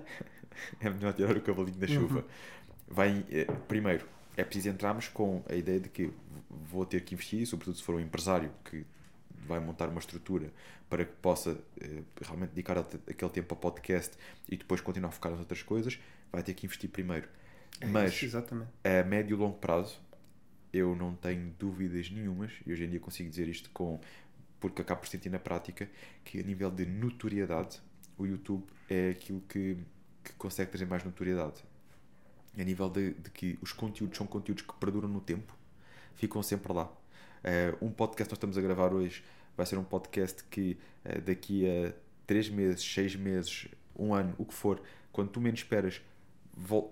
é 0.80 0.90
melhor 0.90 1.14
tirar 1.14 1.36
o 1.36 1.40
cavalinho 1.40 1.78
da 1.78 1.86
chuva. 1.86 2.18
Uhum. 2.18 2.24
Vai, 2.88 3.24
eh, 3.30 3.46
primeiro, 3.66 4.06
é 4.36 4.44
preciso 4.44 4.68
entrarmos 4.68 5.08
com 5.08 5.42
a 5.48 5.54
ideia 5.54 5.80
de 5.80 5.88
que 5.88 6.12
vou 6.50 6.84
ter 6.84 7.02
que 7.02 7.14
investir, 7.14 7.46
sobretudo 7.46 7.76
se 7.76 7.82
for 7.82 7.94
um 7.94 8.00
empresário 8.00 8.50
que 8.64 8.84
vai 9.46 9.60
montar 9.60 9.88
uma 9.88 10.00
estrutura 10.00 10.52
para 10.88 11.04
que 11.04 11.12
possa 11.14 11.58
eh, 11.80 12.02
realmente 12.20 12.50
dedicar 12.50 12.78
aquele 12.78 13.30
tempo 13.30 13.54
ao 13.54 13.60
podcast 13.60 14.16
e 14.48 14.56
depois 14.56 14.80
continuar 14.80 15.08
a 15.08 15.12
focar 15.12 15.32
nas 15.32 15.40
outras 15.40 15.62
coisas, 15.62 15.98
vai 16.30 16.42
ter 16.42 16.54
que 16.54 16.66
investir 16.66 16.90
primeiro. 16.90 17.28
É 17.80 17.86
Mas 17.86 18.12
isso, 18.12 18.36
a 18.38 19.04
médio 19.04 19.36
e 19.36 19.38
longo 19.38 19.58
prazo, 19.58 20.00
eu 20.76 20.94
não 20.94 21.14
tenho 21.14 21.54
dúvidas 21.58 22.10
nenhumas, 22.10 22.52
e 22.66 22.72
hoje 22.72 22.84
em 22.84 22.90
dia 22.90 23.00
consigo 23.00 23.28
dizer 23.28 23.48
isto 23.48 23.70
com 23.70 24.00
porque 24.58 24.82
acabo 24.82 25.02
por 25.02 25.08
sentir 25.08 25.28
na 25.28 25.38
prática 25.38 25.88
que 26.24 26.40
a 26.40 26.42
nível 26.42 26.70
de 26.70 26.86
notoriedade 26.86 27.80
o 28.18 28.26
YouTube 28.26 28.64
é 28.88 29.10
aquilo 29.10 29.40
que, 29.42 29.76
que 30.24 30.32
consegue 30.34 30.70
trazer 30.70 30.86
mais 30.86 31.04
notoriedade. 31.04 31.62
A 32.58 32.64
nível 32.64 32.88
de, 32.88 33.12
de, 33.12 33.30
que 33.30 33.58
os 33.60 33.72
conteúdos 33.72 34.16
são 34.16 34.26
conteúdos 34.26 34.62
que 34.62 34.72
perduram 34.74 35.08
no 35.08 35.20
tempo, 35.20 35.54
ficam 36.14 36.42
sempre 36.42 36.72
lá. 36.72 36.86
Uh, 36.86 37.84
um 37.84 37.90
podcast 37.90 38.28
que 38.28 38.32
nós 38.32 38.38
estamos 38.38 38.56
a 38.56 38.62
gravar 38.62 38.92
hoje 38.94 39.22
vai 39.56 39.66
ser 39.66 39.76
um 39.76 39.84
podcast 39.84 40.42
que 40.44 40.78
uh, 41.04 41.20
daqui 41.20 41.66
a 41.68 41.92
3 42.26 42.48
meses, 42.48 42.82
6 42.82 43.16
meses, 43.16 43.68
um 43.94 44.14
ano, 44.14 44.34
o 44.38 44.44
que 44.44 44.54
for, 44.54 44.80
quando 45.12 45.28
tu 45.28 45.40
menos 45.40 45.60
esperas, 45.60 46.00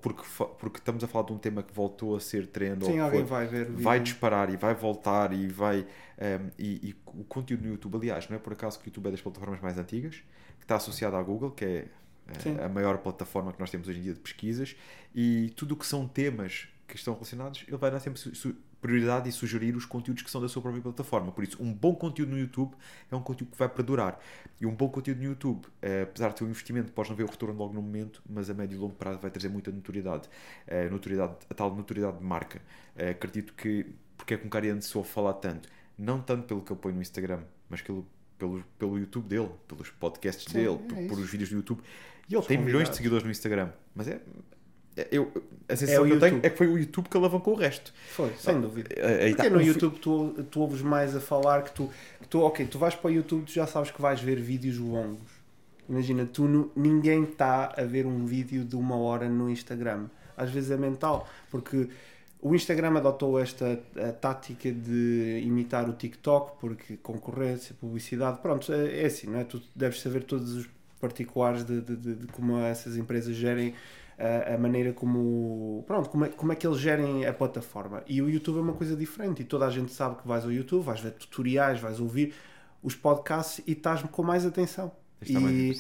porque, 0.02 0.22
porque 0.58 0.78
estamos 0.78 1.02
a 1.02 1.08
falar 1.08 1.26
de 1.26 1.32
um 1.32 1.38
tema 1.38 1.62
que 1.62 1.72
voltou 1.72 2.14
a 2.14 2.20
ser 2.20 2.46
trend 2.46 2.84
Sim, 2.84 2.98
alguém 2.98 3.24
vai 3.24 3.46
ver 3.46 3.70
vai 3.70 3.98
disparar 3.98 4.52
e 4.52 4.56
vai 4.56 4.74
voltar 4.74 5.32
e 5.32 5.48
vai 5.48 5.80
um, 5.80 6.50
e, 6.58 6.90
e, 6.90 6.96
o 7.06 7.24
conteúdo 7.24 7.64
no 7.64 7.70
YouTube 7.70 7.96
aliás 7.96 8.28
não 8.28 8.36
é 8.36 8.38
por 8.38 8.52
acaso 8.52 8.78
que 8.78 8.86
o 8.86 8.88
YouTube 8.88 9.06
é 9.06 9.10
das 9.12 9.22
plataformas 9.22 9.60
mais 9.60 9.78
antigas 9.78 10.16
que 10.58 10.64
está 10.64 10.76
associado 10.76 11.16
à 11.16 11.22
Google 11.22 11.50
que 11.50 11.64
é 11.64 11.88
Sim. 12.40 12.58
a 12.60 12.68
maior 12.68 12.98
plataforma 12.98 13.52
que 13.52 13.60
nós 13.60 13.70
temos 13.70 13.88
hoje 13.88 14.00
em 14.00 14.02
dia 14.02 14.14
de 14.14 14.20
pesquisas 14.20 14.76
e 15.14 15.52
tudo 15.56 15.72
o 15.72 15.76
que 15.76 15.86
são 15.86 16.06
temas 16.06 16.68
que 16.86 16.96
estão 16.96 17.14
relacionados 17.14 17.64
ele 17.66 17.76
vai 17.78 17.90
dar 17.90 18.00
sempre 18.00 18.20
prioridade 18.85 19.30
e 19.30 19.32
sugerir 19.32 19.74
os 19.74 19.87
conteúdos 19.87 20.22
que 20.22 20.30
são 20.30 20.43
da 20.43 20.49
sua 20.49 20.61
própria 20.61 20.82
plataforma. 20.82 21.32
Por 21.32 21.43
isso, 21.43 21.57
um 21.59 21.72
bom 21.72 21.95
conteúdo 21.95 22.32
no 22.32 22.39
YouTube 22.39 22.74
é 23.11 23.16
um 23.16 23.22
conteúdo 23.22 23.53
que 23.53 23.59
vai 23.59 23.66
perdurar. 23.66 24.20
E 24.61 24.66
um 24.66 24.74
bom 24.74 24.91
conteúdo 24.91 25.16
no 25.22 25.24
YouTube, 25.24 25.66
eh, 25.80 26.03
apesar 26.03 26.28
de 26.28 26.35
ter 26.37 26.45
um 26.45 26.49
investimento, 26.49 26.93
podes 26.93 27.09
não 27.09 27.16
ver 27.16 27.22
o 27.22 27.26
retorno 27.26 27.59
logo 27.59 27.72
no 27.72 27.80
momento, 27.80 28.22
mas 28.28 28.51
a 28.51 28.55
médio 28.55 28.76
e 28.76 28.78
longo 28.78 28.95
prazo 28.95 29.18
vai 29.20 29.30
trazer 29.30 29.49
muita 29.49 29.72
notoriedade. 29.72 30.28
Eh, 30.66 30.91
notoriedade 30.91 31.35
a 31.49 31.55
tal 31.55 31.74
notoriedade 31.74 32.18
de 32.18 32.24
marca. 32.24 32.61
Eh, 32.95 33.09
acredito 33.09 33.55
que, 33.55 33.87
porque 34.18 34.35
é 34.35 34.37
que 34.37 34.47
um 34.47 34.51
cara 34.51 34.78
se 34.82 34.99
ouve 34.99 35.09
falar 35.09 35.32
tanto? 35.32 35.66
Não 35.97 36.20
tanto 36.20 36.47
pelo 36.47 36.61
que 36.61 36.70
eu 36.70 36.76
ponho 36.76 36.97
no 36.97 37.01
Instagram, 37.01 37.41
mas 37.70 37.80
pelo, 37.80 38.07
pelo, 38.37 38.62
pelo 38.78 38.99
YouTube 38.99 39.26
dele, 39.26 39.49
pelos 39.66 39.89
podcasts 39.93 40.45
Sim, 40.45 40.59
dele, 40.59 40.74
é 40.74 40.76
por, 40.76 41.09
por 41.09 41.18
os 41.18 41.30
vídeos 41.30 41.49
do 41.49 41.57
YouTube. 41.57 41.80
E 42.28 42.35
ele 42.35 42.41
Os 42.41 42.47
tem 42.47 42.59
milhões 42.59 42.91
de 42.91 42.97
seguidores 42.97 43.24
no 43.24 43.30
Instagram. 43.30 43.70
Mas 43.95 44.09
é. 44.09 44.20
É- 44.97 45.09
eu, 45.11 45.30
a 45.68 45.76
sensação 45.76 46.05
o 46.05 46.07
que 46.07 46.12
eu 46.12 46.20
tenho 46.20 46.40
é 46.42 46.51
que 46.51 46.57
foi 46.57 46.66
o 46.68 46.78
YouTube 46.78 47.09
que 47.09 47.16
alavancou 47.16 47.55
o 47.55 47.57
resto. 47.57 47.92
Foi, 48.11 48.32
sem 48.38 48.61
dúvida. 48.61 48.90
Eh, 48.97 49.24
aí 49.26 49.34
Porque 49.34 49.49
tá. 49.51 49.55
no 49.55 49.62
YouTube 49.62 49.99
tu, 49.99 50.45
tu 50.51 50.61
ouves 50.61 50.82
mais 50.82 51.14
a 51.16 51.20
falar 51.20 51.62
que 51.62 51.72
tu, 51.72 51.90
que 52.20 52.28
tu, 52.28 52.40
ok, 52.40 52.66
tu 52.66 52.78
vais 52.78 52.95
para 52.95 53.09
o 53.09 53.12
YouTube, 53.12 53.45
tu 53.45 53.53
já 53.53 53.66
sabes 53.66 53.90
que 53.90 54.01
vais 54.01 54.20
ver 54.20 54.40
vídeos 54.40 54.78
longos. 54.78 55.32
Imagina, 55.88 56.24
tu 56.24 56.45
nu- 56.47 56.70
ninguém 56.74 57.24
está 57.24 57.74
a 57.76 57.82
ver 57.84 58.07
um 58.07 58.24
vídeo 58.24 58.64
de 58.64 58.76
uma 58.76 58.97
hora 58.97 59.28
no 59.28 59.51
Instagram. 59.51 60.07
Às 60.36 60.51
vezes 60.51 60.70
é 60.70 60.76
mental, 60.76 61.28
porque 61.51 61.88
o 62.40 62.55
Instagram 62.55 62.97
adotou 62.99 63.38
esta 63.38 63.76
tática 64.20 64.70
de 64.72 65.40
imitar 65.45 65.88
o 65.88 65.92
TikTok, 65.92 66.59
porque 66.61 66.97
concorrência, 66.97 67.74
publicidade, 67.80 68.38
pronto, 68.40 68.72
é, 68.72 69.03
é 69.03 69.07
assim, 69.07 69.28
não 69.28 69.38
é? 69.38 69.45
Tu 69.45 69.62
deves 69.74 70.01
saber 70.01 70.24
todos 70.24 70.55
os 70.55 70.68
particulares 71.01 71.64
de, 71.64 71.80
de- 71.82 71.97
de- 71.97 72.14
de 72.14 72.26
como 72.28 72.59
essas 72.59 72.97
empresas 72.97 73.34
gerem 73.36 73.74
a, 74.18 74.54
a 74.54 74.58
maneira 74.58 74.92
como 74.92 75.82
pronto 75.86 76.08
como 76.08 76.24
é, 76.24 76.28
como 76.28 76.52
é 76.52 76.56
que 76.56 76.66
eles 76.66 76.78
gerem 76.78 77.26
a 77.26 77.32
plataforma 77.32 78.02
e 78.06 78.20
o 78.22 78.28
YouTube 78.30 78.58
é 78.58 78.60
uma 78.60 78.72
coisa 78.74 78.94
diferente 78.96 79.42
e 79.42 79.44
toda 79.44 79.66
a 79.66 79.70
gente 79.70 79.92
sabe 79.92 80.16
que 80.22 80.26
vais 80.28 80.44
ao 80.44 80.52
YouTube 80.52 80.84
vais 80.84 81.00
ver 81.00 81.12
tutoriais 81.12 81.80
vais 81.80 81.98
ouvir 82.00 82.34
os 82.82 82.94
podcasts 82.94 83.62
e 83.66 83.72
estás 83.72 84.02
com 84.02 84.22
mais 84.22 84.44
atenção 84.46 84.92
e, 85.26 85.72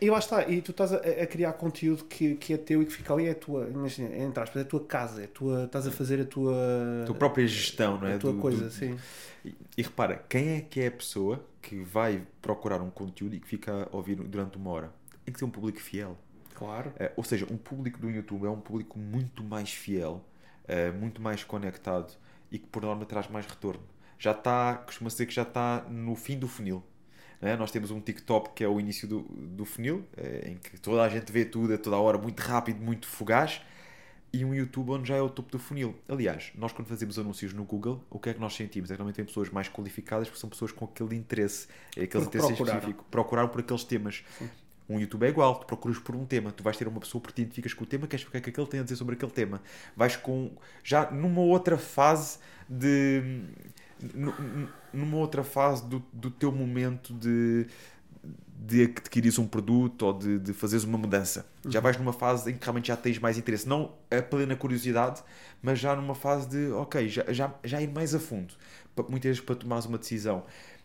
e 0.00 0.10
lá 0.10 0.18
está 0.18 0.46
e 0.48 0.60
tu 0.60 0.72
estás 0.72 0.92
a, 0.92 0.96
a 0.96 1.26
criar 1.26 1.52
conteúdo 1.54 2.04
que, 2.04 2.34
que 2.34 2.52
é 2.52 2.56
teu 2.58 2.82
e 2.82 2.86
que 2.86 2.92
fica 2.92 3.14
ali 3.14 3.26
é 3.26 3.30
a 3.30 3.34
tua 3.34 3.66
imagina 3.68 4.14
entre 4.16 4.42
aspas, 4.42 4.58
é 4.62 4.64
a 4.66 4.68
tua 4.68 4.84
casa 4.84 5.22
é 5.22 5.24
a 5.24 5.28
tua, 5.28 5.64
estás 5.64 5.86
a 5.86 5.90
fazer 5.90 6.20
a 6.20 6.24
tua 6.26 6.54
A 7.02 7.06
tua 7.06 7.14
própria 7.14 7.46
gestão, 7.46 7.98
não 7.98 8.06
é? 8.08 8.14
a 8.14 8.18
tua 8.18 8.32
Do- 8.32 8.38
coisa 8.40 8.64
do- 8.64 8.70
sim 8.70 8.96
E, 9.44 9.54
e 9.78 9.82
repara, 9.82 10.22
quem 10.28 10.48
é 10.56 10.60
que 10.60 10.80
é 10.80 10.88
a 10.88 10.90
pessoa 10.90 11.42
que 11.62 11.82
vai 11.82 12.22
procurar 12.42 12.82
um 12.82 12.90
conteúdo 12.90 13.34
e 13.36 13.40
que 13.40 13.46
fica 13.46 13.88
a 13.90 13.96
ouvir 13.96 14.16
durante 14.16 14.56
uma 14.58 14.70
hora? 14.70 14.90
Tem 15.24 15.32
que 15.32 15.38
ser 15.38 15.44
um 15.44 15.50
público 15.50 15.80
fiel. 15.80 16.16
Claro 16.56 16.92
Eh, 16.98 17.12
ou 17.16 17.24
seja, 17.24 17.46
um 17.50 17.56
público 17.56 17.98
do 18.00 18.10
YouTube 18.10 18.46
é 18.46 18.50
um 18.50 18.60
público 18.60 18.98
muito 18.98 19.42
mais 19.44 19.72
fiel, 19.72 20.24
eh, 20.66 20.90
muito 20.92 21.20
mais 21.20 21.44
conectado 21.44 22.12
e 22.50 22.58
que 22.58 22.66
por 22.66 22.82
norma 22.82 23.04
traz 23.06 23.28
mais 23.28 23.46
retorno. 23.46 23.82
Já 24.18 24.32
está, 24.32 24.76
costuma 24.86 25.10
ser 25.10 25.26
que 25.26 25.34
já 25.34 25.42
está 25.42 25.84
no 25.88 26.14
fim 26.16 26.38
do 26.38 26.48
funil. 26.48 26.82
não 27.40 27.48
é? 27.50 27.56
Nós 27.56 27.70
temos 27.70 27.90
um 27.90 28.00
TikTok 28.00 28.54
que 28.54 28.64
é 28.64 28.68
o 28.68 28.80
início 28.80 29.06
do, 29.08 29.20
do 29.22 29.64
funil, 29.64 30.06
eh, 30.16 30.50
em 30.52 30.56
que 30.56 30.78
toda 30.80 31.02
a 31.02 31.08
gente 31.08 31.30
vê 31.32 31.44
tudo 31.44 31.74
a 31.74 31.78
toda 31.78 31.96
hora, 31.98 32.18
muito 32.18 32.40
rápido, 32.40 32.80
muito 32.82 33.06
fugaz, 33.06 33.60
e 34.32 34.44
um 34.44 34.54
YouTube 34.54 34.90
onde 34.92 35.08
já 35.08 35.16
é 35.16 35.22
o 35.22 35.30
topo 35.30 35.50
do 35.50 35.58
funil. 35.58 35.94
Aliás, 36.08 36.52
nós 36.54 36.72
quando 36.72 36.88
fazemos 36.88 37.18
anúncios 37.18 37.52
no 37.54 37.64
Google, 37.64 38.04
o 38.10 38.18
que 38.18 38.30
é 38.30 38.34
que 38.34 38.40
nós 38.40 38.54
sentimos? 38.54 38.90
É 38.90 38.94
que 38.94 38.98
normalmente 38.98 39.16
tem 39.16 39.24
pessoas 39.24 39.50
mais 39.50 39.68
qualificadas 39.68 40.28
porque 40.28 40.40
são 40.40 40.50
pessoas 40.50 40.72
com 40.72 40.84
aquele 40.84 41.14
interesse, 41.16 41.68
aquele 41.92 42.24
Porque 42.24 42.24
interesse 42.24 42.48
procuraram. 42.48 42.78
específico, 42.80 43.04
procuraram 43.10 43.48
por 43.48 43.60
aqueles 43.60 43.84
temas. 43.84 44.24
Um 44.88 45.00
YouTube 45.00 45.24
é 45.24 45.28
igual, 45.28 45.56
tu 45.56 45.66
procuras 45.66 45.98
por 45.98 46.14
um 46.14 46.24
tema, 46.24 46.52
tu 46.52 46.62
vais 46.62 46.76
ter 46.76 46.86
uma 46.86 47.00
pessoa 47.00 47.20
por 47.20 47.32
ti, 47.32 47.42
identificas 47.42 47.74
com 47.74 47.84
o 47.84 47.86
tema, 47.86 48.06
queres 48.06 48.22
ver 48.24 48.28
o 48.28 48.30
que 48.32 48.36
é 48.36 48.40
que 48.40 48.50
aquele 48.50 48.66
tem 48.68 48.80
a 48.80 48.82
dizer 48.84 48.96
sobre 48.96 49.14
aquele 49.16 49.32
tema. 49.32 49.60
Vais 49.96 50.16
com. 50.16 50.50
já 50.84 51.10
numa 51.10 51.40
outra 51.40 51.76
fase 51.76 52.38
de. 52.68 53.42
nu- 54.14 54.34
nu- 54.38 54.68
numa 54.92 55.16
outra 55.16 55.42
fase 55.42 55.84
do, 55.86 56.02
do 56.12 56.30
teu 56.30 56.52
momento 56.52 57.12
de. 57.14 57.66
de 58.58 58.84
adquirires 58.84 59.38
um 59.38 59.46
produto 59.46 60.02
ou 60.02 60.12
de, 60.12 60.38
de 60.38 60.52
fazeres 60.52 60.84
uma 60.84 60.96
mudança. 60.98 61.46
Já 61.68 61.80
vais 61.80 61.96
numa 61.98 62.12
fase 62.12 62.50
em 62.50 62.56
que 62.56 62.64
realmente 62.64 62.88
já 62.88 62.96
tens 62.96 63.18
mais 63.18 63.36
interesse. 63.36 63.68
Não 63.68 63.92
a 64.10 64.22
plena 64.22 64.56
curiosidade, 64.56 65.22
mas 65.62 65.78
já 65.78 65.94
numa 65.96 66.14
fase 66.14 66.48
de, 66.48 66.70
ok, 66.72 67.08
já, 67.08 67.24
já, 67.32 67.54
já 67.64 67.82
ir 67.82 67.88
mais 67.92 68.14
a 68.14 68.20
fundo. 68.20 68.54
Muitas 69.08 69.30
vezes 69.30 69.40
para 69.40 69.56
tomares 69.56 69.84
uma 69.86 69.98
decisão. 69.98 70.44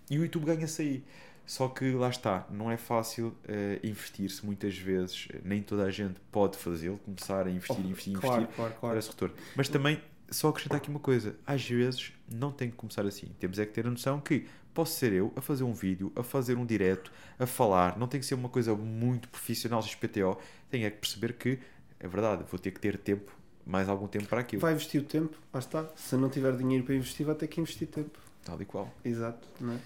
E 0.10 0.18
o 0.18 0.24
YouTube 0.24 0.45
ganha-se 0.45 0.82
aí. 0.82 1.04
Só 1.45 1.67
que 1.67 1.91
lá 1.91 2.09
está, 2.09 2.47
não 2.49 2.71
é 2.71 2.77
fácil 2.77 3.35
eh, 3.47 3.79
investir-se 3.83 4.45
muitas 4.45 4.77
vezes, 4.77 5.27
nem 5.43 5.61
toda 5.61 5.83
a 5.83 5.91
gente 5.91 6.19
pode 6.31 6.57
fazê-lo, 6.57 6.97
começar 6.99 7.45
a 7.45 7.49
investir, 7.49 7.85
investir, 7.85 8.17
Oh, 8.17 8.21
claro 8.21 8.41
investir 8.43 8.55
claro 8.55 8.71
para 8.71 8.79
claro 8.79 8.99
esse 8.99 9.09
retorno. 9.09 9.35
Mas 9.55 9.67
também, 9.67 10.01
só 10.29 10.47
acrescentar 10.49 10.77
aqui 10.77 10.89
uma 10.89 10.99
coisa: 10.99 11.35
às 11.45 11.67
vezes 11.67 12.13
não 12.31 12.51
tem 12.51 12.69
que 12.69 12.77
começar 12.77 13.05
assim. 13.05 13.27
Temos 13.39 13.59
é 13.59 13.65
que 13.65 13.73
ter 13.73 13.85
a 13.85 13.89
noção 13.89 14.19
que 14.21 14.47
posso 14.73 14.93
ser 14.97 15.11
eu 15.13 15.31
a 15.35 15.41
fazer 15.41 15.63
um 15.63 15.73
vídeo, 15.73 16.11
a 16.15 16.23
fazer 16.23 16.57
um 16.57 16.65
direto, 16.65 17.11
a 17.37 17.45
falar, 17.45 17.97
não 17.97 18.07
tem 18.07 18.19
que 18.19 18.25
ser 18.25 18.35
uma 18.35 18.49
coisa 18.49 18.75
muito 18.75 19.27
profissional 19.29 19.81
XPTO. 19.81 20.37
Tenho 20.69 20.85
é 20.85 20.89
que 20.89 20.97
perceber 20.97 21.33
que, 21.33 21.59
é 21.99 22.07
verdade, 22.07 22.43
vou 22.49 22.59
ter 22.59 22.71
que 22.71 22.79
ter 22.79 22.97
tempo, 22.97 23.31
mais 23.65 23.89
algum 23.89 24.07
tempo 24.07 24.27
para 24.27 24.41
aquilo, 24.41 24.61
vai 24.61 24.73
investir 24.73 25.01
o 25.01 25.03
tempo 25.03 25.37
lá 25.53 25.59
está 25.59 25.87
se 25.95 26.15
não 26.15 26.29
tiver 26.29 26.55
dinheiro 26.55 26.83
para 26.83 26.95
investir 26.95 27.25
vai 27.25 27.35
ter 27.35 27.47
que 27.47 27.61
investir 27.61 27.87
tempo 27.87 28.19
tal 28.43 28.59
e 28.59 28.65
qual. 28.65 28.91
exato 29.05 29.47
não 29.59 29.73
é? 29.73 29.77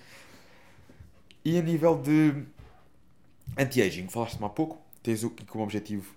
E 1.46 1.58
a 1.58 1.62
nível 1.62 1.96
de 2.02 2.46
anti-aging, 3.58 4.08
falaste-me 4.10 4.46
há 4.46 4.50
pouco, 4.50 4.78
tens 5.04 5.24
o- 5.24 5.32
como 5.48 5.64
objetivo 5.64 6.14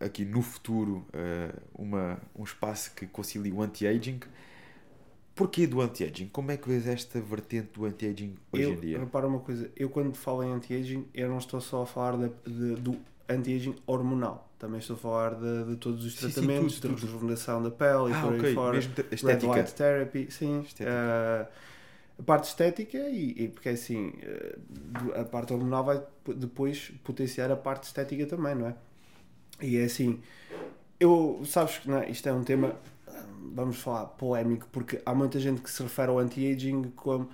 aqui 0.00 0.24
no 0.24 0.42
futuro 0.42 1.06
eh, 1.12 1.52
uma, 1.74 2.20
um 2.36 2.44
espaço 2.44 2.92
que 2.94 3.06
concilie 3.06 3.52
o 3.52 3.62
anti-aging. 3.62 4.20
Porquê 5.34 5.66
do 5.66 5.80
anti-aging? 5.80 6.28
Como 6.28 6.50
é 6.50 6.56
que 6.56 6.68
vês 6.68 6.86
esta 6.86 7.20
vertente 7.20 7.70
do 7.74 7.84
anti-aging 7.86 8.34
hoje 8.52 8.72
eu, 8.72 8.72
em 8.72 8.80
dia? 8.80 8.98
Repara 8.98 9.26
uma 9.26 9.40
coisa, 9.40 9.70
eu 9.76 9.88
quando 9.90 10.14
falo 10.16 10.42
em 10.42 10.52
anti-aging, 10.52 11.06
eu 11.14 11.28
não 11.28 11.38
estou 11.38 11.60
só 11.60 11.82
a 11.82 11.86
falar 11.86 12.16
da- 12.16 12.28
de- 12.46 12.76
do 12.76 12.96
anti-aging 13.28 13.76
hormonal. 13.86 14.48
Também 14.58 14.80
estou 14.80 14.96
a 14.96 14.98
falar 14.98 15.34
de, 15.34 15.64
de 15.70 15.76
todos 15.76 16.04
os 16.04 16.14
Sim, 16.14 16.30
sim, 16.30 16.48
tratamentos, 16.50 16.80
tudo, 16.80 16.80
de 16.80 16.88
tudo. 16.88 17.00
rejuvenação 17.02 17.62
da 17.62 17.70
pele 17.70 18.10
e 18.12 18.14
Ah, 18.14 18.20
por 18.20 18.32
aí 18.32 18.40
ok, 18.40 18.54
fora. 18.54 18.72
mesmo 18.72 18.94
te- 18.94 19.02
Red 19.02 19.14
estética. 19.14 19.46
light 19.46 19.72
therapy, 19.74 20.30
sim. 20.30 20.66
Estética. 20.66 20.90
Ah, 20.90 21.46
a 22.18 22.22
parte 22.22 22.48
estética 22.48 22.98
e, 22.98 23.44
e 23.44 23.48
porque 23.48 23.68
assim, 23.68 24.12
eh, 24.22 24.58
a 25.20 25.24
parte 25.24 25.52
hormonal 25.52 25.84
vai 25.84 26.02
depois 26.36 26.90
potenciar 27.04 27.50
a 27.50 27.56
parte 27.56 27.84
estética 27.84 28.26
também, 28.26 28.54
não 28.54 28.66
é? 28.66 28.74
E 29.60 29.76
é 29.78 29.84
assim, 29.84 30.20
eu, 30.98 31.42
sabes 31.44 31.78
que 31.78 31.90
é? 31.90 32.10
isto 32.10 32.28
é 32.28 32.32
um 32.32 32.42
tema, 32.44 32.74
vamos 33.54 33.78
falar, 33.78 34.06
polémico, 34.06 34.68
porque 34.72 35.00
há 35.06 35.14
muita 35.14 35.38
gente 35.38 35.60
que 35.60 35.70
se 35.70 35.82
refere 35.82 36.10
ao 36.10 36.18
anti-aging 36.18 36.92
como 36.96 37.28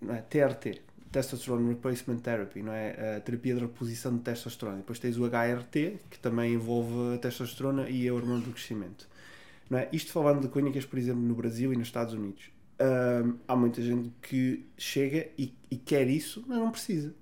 não 0.00 0.14
é? 0.14 0.22
TRT, 0.22 0.82
Testosterone 1.12 1.68
Replacement 1.68 2.18
Therapy, 2.18 2.62
não 2.62 2.72
é? 2.72 3.16
A 3.16 3.20
terapia 3.20 3.54
de 3.54 3.60
reposição 3.60 4.16
de 4.16 4.22
testosterona. 4.22 4.78
Depois 4.78 4.98
tens 4.98 5.16
o 5.16 5.24
HRT, 5.24 5.98
que 6.10 6.18
também 6.18 6.54
envolve 6.54 7.14
a 7.14 7.18
testosterona 7.18 7.88
e 7.88 8.08
a 8.08 8.14
hormona 8.14 8.40
do 8.40 8.52
crescimento. 8.52 9.08
Não 9.68 9.78
é? 9.78 9.88
Isto 9.92 10.12
falando 10.12 10.42
de 10.42 10.48
clínicas, 10.48 10.84
por 10.84 10.98
exemplo, 10.98 11.22
no 11.22 11.34
Brasil 11.34 11.72
e 11.72 11.76
nos 11.76 11.88
Estados 11.88 12.14
Unidos. 12.14 12.50
Há 13.46 13.56
muita 13.56 13.82
gente 13.82 14.10
que 14.22 14.66
chega 14.78 15.28
e, 15.38 15.54
e 15.70 15.76
quer 15.76 16.08
isso, 16.08 16.44
mas 16.46 16.58
não 16.58 16.70
precisa. 16.70 17.14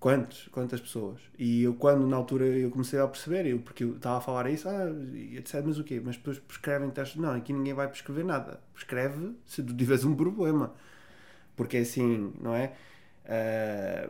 Quantos? 0.00 0.48
Quantas 0.52 0.80
pessoas? 0.80 1.20
E 1.38 1.62
eu, 1.64 1.74
quando 1.74 2.06
na 2.06 2.16
altura 2.16 2.46
eu 2.46 2.70
comecei 2.70 2.98
a 3.00 3.08
perceber, 3.08 3.46
eu, 3.46 3.60
porque 3.60 3.84
eu 3.84 3.96
estava 3.96 4.18
a 4.18 4.20
falar 4.20 4.50
isso, 4.50 4.68
ah, 4.68 4.86
etc, 5.34 5.62
mas 5.66 5.78
o 5.78 5.84
quê? 5.84 6.00
Mas 6.04 6.16
depois 6.16 6.38
prescrevem 6.40 6.90
testes. 6.90 7.20
Não, 7.20 7.32
aqui 7.32 7.52
ninguém 7.52 7.74
vai 7.74 7.88
prescrever 7.88 8.24
nada. 8.24 8.60
Prescreve 8.74 9.34
se 9.46 9.62
tu 9.62 9.74
tiveres 9.76 10.04
um 10.04 10.14
problema. 10.16 10.74
Porque 11.56 11.78
é 11.78 11.80
assim, 11.80 12.32
não 12.40 12.54
é? 12.54 12.74
Ah, 13.26 14.08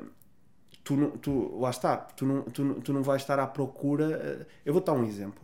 tu, 0.84 0.96
não- 0.96 1.10
tu, 1.12 1.58
lá 1.60 1.70
está, 1.70 1.96
tu 1.96 2.26
não, 2.26 2.42
tu, 2.44 2.64
não- 2.64 2.80
tu 2.80 2.92
não 2.92 3.02
vais 3.02 3.22
estar 3.22 3.38
à 3.38 3.46
procura. 3.46 4.42
ah, 4.42 4.46
eu 4.64 4.72
vou 4.72 4.82
dar 4.82 4.92
um 4.94 5.04
exemplo. 5.04 5.42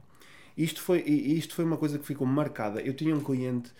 Isto 0.57 0.83
foi, 0.83 1.01
isto 1.03 1.55
foi 1.55 1.65
uma 1.65 1.77
coisa 1.79 1.99
que 1.99 2.07
ficou 2.07 2.27
marcada. 2.27 2.81
Eu 2.83 2.95
tinha 2.95 3.15
um 3.15 3.21
cliente 3.21 3.73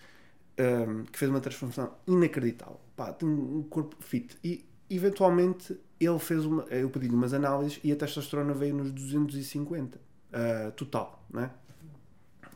um, 0.59 1.03
que 1.05 1.17
fez 1.17 1.29
uma 1.29 1.39
transformação 1.39 1.93
inacreditável. 2.07 2.79
Pá, 2.95 3.11
tem 3.13 3.27
um 3.27 3.63
corpo 3.63 3.95
fit. 3.99 4.37
E 4.43 4.65
eventualmente 4.89 5.77
ele 5.99 6.19
fez 6.19 6.45
uma. 6.45 6.63
Eu 6.63 6.89
pedi-lhe 6.89 7.13
umas 7.13 7.33
análises 7.33 7.79
e 7.83 7.91
a 7.91 7.95
testosterona 7.95 8.53
veio 8.53 8.75
nos 8.75 8.91
250 8.91 9.97
uh, 9.97 10.71
total, 10.73 11.23
não 11.29 11.43
é? 11.43 11.51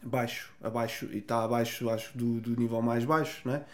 Baixo, 0.03 0.53
abaixo, 0.61 1.07
e 1.11 1.17
está 1.17 1.43
abaixo, 1.43 1.89
acho, 1.89 2.15
do, 2.15 2.39
do 2.39 2.59
nível 2.59 2.81
mais 2.81 3.03
baixo, 3.03 3.41
não 3.45 3.55
é? 3.55 3.65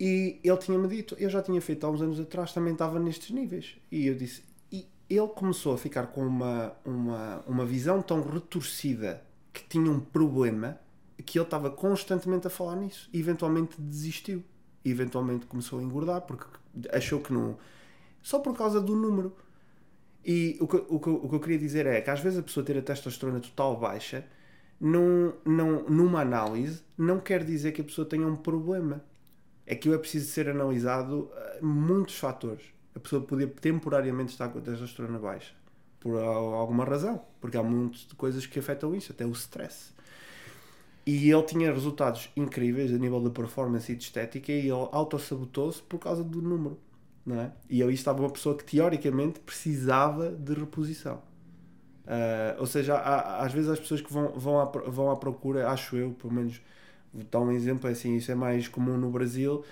E 0.00 0.38
ele 0.42 0.56
tinha-me 0.58 0.88
dito, 0.88 1.16
eu 1.18 1.28
já 1.28 1.42
tinha 1.42 1.60
feito 1.60 1.84
há 1.84 1.90
uns 1.90 2.00
anos 2.00 2.20
atrás, 2.20 2.52
também 2.52 2.72
estava 2.72 2.98
nestes 3.00 3.30
níveis. 3.30 3.76
E 3.90 4.06
eu 4.06 4.14
disse, 4.14 4.42
e 4.70 4.86
ele 5.10 5.28
começou 5.28 5.74
a 5.74 5.78
ficar 5.78 6.08
com 6.08 6.24
uma, 6.24 6.72
uma, 6.84 7.44
uma 7.46 7.66
visão 7.66 8.00
tão 8.00 8.22
retorcida 8.22 9.22
que 9.52 9.64
tinha 9.64 9.90
um 9.90 9.98
problema 9.98 10.78
que 11.22 11.38
ele 11.38 11.44
estava 11.44 11.70
constantemente 11.70 12.46
a 12.46 12.50
falar 12.50 12.76
nisso 12.76 13.08
e 13.12 13.18
eventualmente 13.20 13.80
desistiu. 13.80 14.44
E 14.84 14.90
eventualmente 14.90 15.46
começou 15.46 15.78
a 15.80 15.82
engordar 15.82 16.22
porque 16.22 16.44
achou 16.92 17.20
que 17.20 17.32
não. 17.32 17.58
Só 18.22 18.38
por 18.38 18.56
causa 18.56 18.80
do 18.80 18.94
número. 18.94 19.34
E 20.24 20.56
o 20.60 20.66
que, 20.68 20.76
o, 20.88 21.00
que, 21.00 21.08
o 21.10 21.28
que 21.28 21.34
eu 21.34 21.40
queria 21.40 21.58
dizer 21.58 21.86
é 21.86 22.00
que 22.00 22.10
às 22.10 22.20
vezes 22.20 22.38
a 22.38 22.42
pessoa 22.42 22.64
ter 22.64 22.76
a 22.78 22.82
testosterona 22.82 23.40
total 23.40 23.76
baixa, 23.78 24.24
não, 24.80 25.34
não, 25.44 25.84
numa 25.88 26.20
análise, 26.20 26.82
não 26.96 27.18
quer 27.20 27.44
dizer 27.44 27.72
que 27.72 27.80
a 27.80 27.84
pessoa 27.84 28.06
tenha 28.06 28.26
um 28.26 28.36
problema. 28.36 29.02
Aquilo 29.70 29.94
é 29.94 29.98
preciso 29.98 30.30
ser 30.30 30.48
analisado 30.48 31.30
eh, 31.34 31.58
muitos 31.62 32.18
fatores. 32.18 32.62
A 32.94 33.00
pessoa 33.00 33.22
poder 33.22 33.48
temporariamente 33.60 34.32
estar 34.32 34.48
com 34.48 34.58
a 34.58 34.62
testosterona 34.62 35.18
baixa 35.18 35.54
por 36.00 36.16
al- 36.18 36.54
alguma 36.54 36.84
razão, 36.84 37.22
porque 37.40 37.56
há 37.56 37.62
muitas 37.62 38.04
coisas 38.14 38.46
que 38.46 38.58
afetam 38.58 38.94
isso, 38.94 39.12
até 39.12 39.26
o 39.26 39.32
stress. 39.32 39.92
E 41.10 41.30
ele 41.30 41.42
tinha 41.42 41.72
resultados 41.72 42.30
incríveis 42.36 42.92
a 42.92 42.98
nível 42.98 43.18
de 43.22 43.30
performance 43.30 43.90
e 43.90 43.96
de 43.96 44.04
estética 44.04 44.52
e 44.52 44.68
ele 44.68 44.88
autossabotou-se 44.92 45.80
por 45.80 45.98
causa 45.98 46.22
do 46.22 46.42
número. 46.42 46.78
Não 47.24 47.40
é? 47.40 47.50
E 47.66 47.82
ali 47.82 47.94
estava 47.94 48.20
uma 48.20 48.28
pessoa 48.28 48.54
que 48.54 48.62
teoricamente 48.62 49.40
precisava 49.40 50.28
de 50.28 50.52
reposição. 50.52 51.22
Uh, 52.04 52.60
ou 52.60 52.66
seja, 52.66 52.94
há, 52.96 53.42
às 53.42 53.50
vezes 53.54 53.70
as 53.70 53.80
pessoas 53.80 54.02
que 54.02 54.12
vão, 54.12 54.32
vão, 54.32 54.60
à, 54.60 54.66
vão 54.66 55.10
à 55.10 55.16
procura, 55.16 55.70
acho 55.70 55.96
eu, 55.96 56.10
pelo 56.10 56.34
menos, 56.34 56.60
vou 57.10 57.24
dar 57.24 57.40
um 57.40 57.52
exemplo, 57.52 57.88
é 57.88 57.92
assim, 57.92 58.14
isso 58.14 58.30
é 58.30 58.34
mais 58.34 58.68
comum 58.68 58.98
no 58.98 59.10
Brasil, 59.10 59.64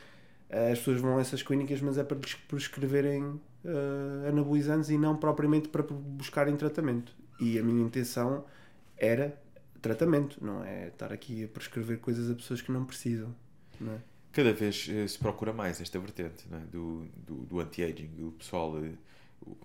uh, 0.49 0.72
as 0.72 0.78
pessoas 0.78 1.03
vão 1.03 1.18
a 1.18 1.20
essas 1.20 1.43
clínicas, 1.43 1.82
mas 1.82 1.99
é 1.99 2.05
para 2.05 2.16
prescreverem 2.49 3.22
uh, 3.22 4.26
anabolizantes 4.26 4.89
e 4.89 4.97
não 4.97 5.14
propriamente 5.14 5.68
para 5.68 5.82
buscarem 5.82 6.57
tratamento. 6.57 7.14
E 7.39 7.59
a 7.59 7.62
minha 7.62 7.84
intenção 7.84 8.43
era 8.97 9.37
tratamento, 9.80 10.42
não 10.44 10.64
é 10.64 10.88
estar 10.88 11.12
aqui 11.12 11.44
a 11.44 11.48
prescrever 11.48 11.98
coisas 11.98 12.30
a 12.30 12.34
pessoas 12.34 12.60
que 12.60 12.72
não 12.72 12.84
precisam. 12.84 13.34
Não 13.80 13.92
é? 13.92 13.98
Cada 14.32 14.52
vez 14.52 14.90
se 15.08 15.18
procura 15.18 15.52
mais 15.52 15.80
esta 15.80 15.98
vertente 15.98 16.46
é? 16.52 16.58
do, 16.70 17.06
do, 17.16 17.36
do 17.46 17.60
anti-aging, 17.60 18.10
o 18.20 18.32
pessoal 18.32 18.74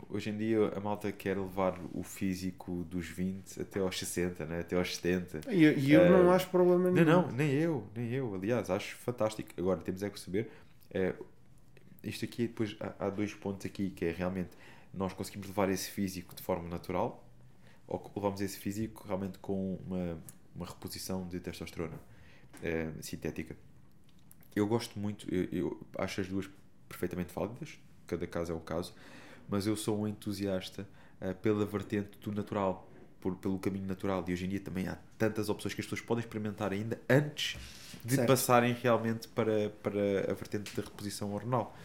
hoje 0.09 0.29
em 0.29 0.37
dia 0.37 0.67
a 0.75 0.79
malta 0.79 1.11
quer 1.11 1.37
levar 1.37 1.79
o 1.93 2.03
físico 2.03 2.83
dos 2.83 3.07
20 3.07 3.61
até 3.61 3.79
aos 3.79 3.97
60, 3.97 4.45
né? 4.45 4.59
até 4.59 4.75
aos 4.75 4.95
70. 4.95 5.51
E, 5.51 5.63
e 5.63 5.93
eu 5.93 6.01
uh, 6.01 6.09
não 6.09 6.31
acho 6.31 6.49
problema 6.49 6.91
nenhum. 6.91 7.05
Não, 7.05 7.21
não, 7.23 7.31
nem 7.31 7.51
eu, 7.51 7.87
nem 7.95 8.11
eu. 8.11 8.33
Aliás, 8.35 8.69
acho 8.69 8.95
fantástico. 8.97 9.49
Agora 9.57 9.79
temos 9.81 10.03
é 10.03 10.09
que 10.09 10.19
saber. 10.19 10.49
É, 10.93 11.13
isto 12.03 12.25
aqui, 12.25 12.47
depois 12.47 12.75
há, 12.79 13.05
há, 13.05 13.09
dois 13.09 13.33
pontos 13.33 13.65
aqui 13.65 13.89
que 13.89 14.05
é 14.05 14.11
realmente 14.11 14.49
nós 14.93 15.13
conseguimos 15.13 15.47
levar 15.47 15.69
esse 15.69 15.89
físico 15.89 16.35
de 16.35 16.43
forma 16.43 16.67
natural 16.67 17.20
ou 17.93 18.11
levamos 18.15 18.41
esse 18.41 18.57
físico 18.57 19.05
realmente 19.05 19.37
com 19.39 19.75
uma, 19.85 20.17
uma 20.55 20.65
reposição 20.65 21.27
de 21.27 21.39
testosterona 21.39 21.99
é, 22.61 22.91
sintética. 23.01 23.55
Eu 24.55 24.67
gosto 24.67 24.99
muito, 24.99 25.33
eu, 25.33 25.47
eu 25.51 25.87
acho 25.97 26.21
as 26.21 26.27
duas 26.27 26.49
perfeitamente 26.87 27.33
válidas, 27.33 27.79
cada 28.07 28.27
caso 28.27 28.51
é 28.51 28.55
um 28.55 28.59
caso 28.59 28.93
mas 29.51 29.67
eu 29.67 29.75
sou 29.75 29.99
um 29.99 30.07
entusiasta 30.07 30.87
uh, 31.21 31.35
pela 31.35 31.65
vertente 31.65 32.17
do 32.19 32.31
natural, 32.31 32.89
por, 33.19 33.35
pelo 33.35 33.59
caminho 33.59 33.85
natural. 33.85 34.23
E 34.25 34.31
hoje 34.31 34.45
em 34.45 34.49
dia 34.49 34.61
também 34.61 34.87
há 34.87 34.97
tantas 35.17 35.49
opções 35.49 35.73
que 35.73 35.81
as 35.81 35.85
pessoas 35.85 36.01
podem 36.01 36.23
experimentar 36.23 36.71
ainda 36.71 36.99
antes 37.09 37.59
de 38.03 38.15
certo. 38.15 38.27
passarem 38.27 38.73
realmente 38.73 39.27
para, 39.27 39.69
para 39.83 40.31
a 40.31 40.33
vertente 40.33 40.73
da 40.75 40.81
reposição 40.81 41.33
hormonal. 41.33 41.75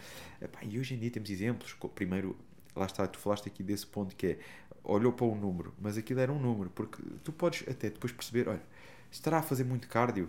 e 0.62 0.78
hoje 0.78 0.94
em 0.94 0.98
dia 0.98 1.10
temos 1.10 1.28
exemplos. 1.28 1.74
Primeiro, 1.94 2.36
lá 2.74 2.86
está, 2.86 3.04
tu 3.06 3.18
falaste 3.18 3.48
aqui 3.48 3.64
desse 3.64 3.86
ponto 3.86 4.14
que 4.14 4.26
é 4.26 4.38
olhou 4.86 5.12
para 5.12 5.26
um 5.26 5.34
número, 5.34 5.74
mas 5.80 5.98
aquilo 5.98 6.20
era 6.20 6.32
um 6.32 6.38
número, 6.38 6.70
porque 6.70 7.02
tu 7.24 7.32
podes 7.32 7.66
até 7.68 7.90
depois 7.90 8.12
perceber, 8.12 8.48
olha, 8.48 8.62
estará 9.10 9.38
a 9.38 9.42
fazer 9.42 9.64
muito 9.64 9.88
cardio? 9.88 10.28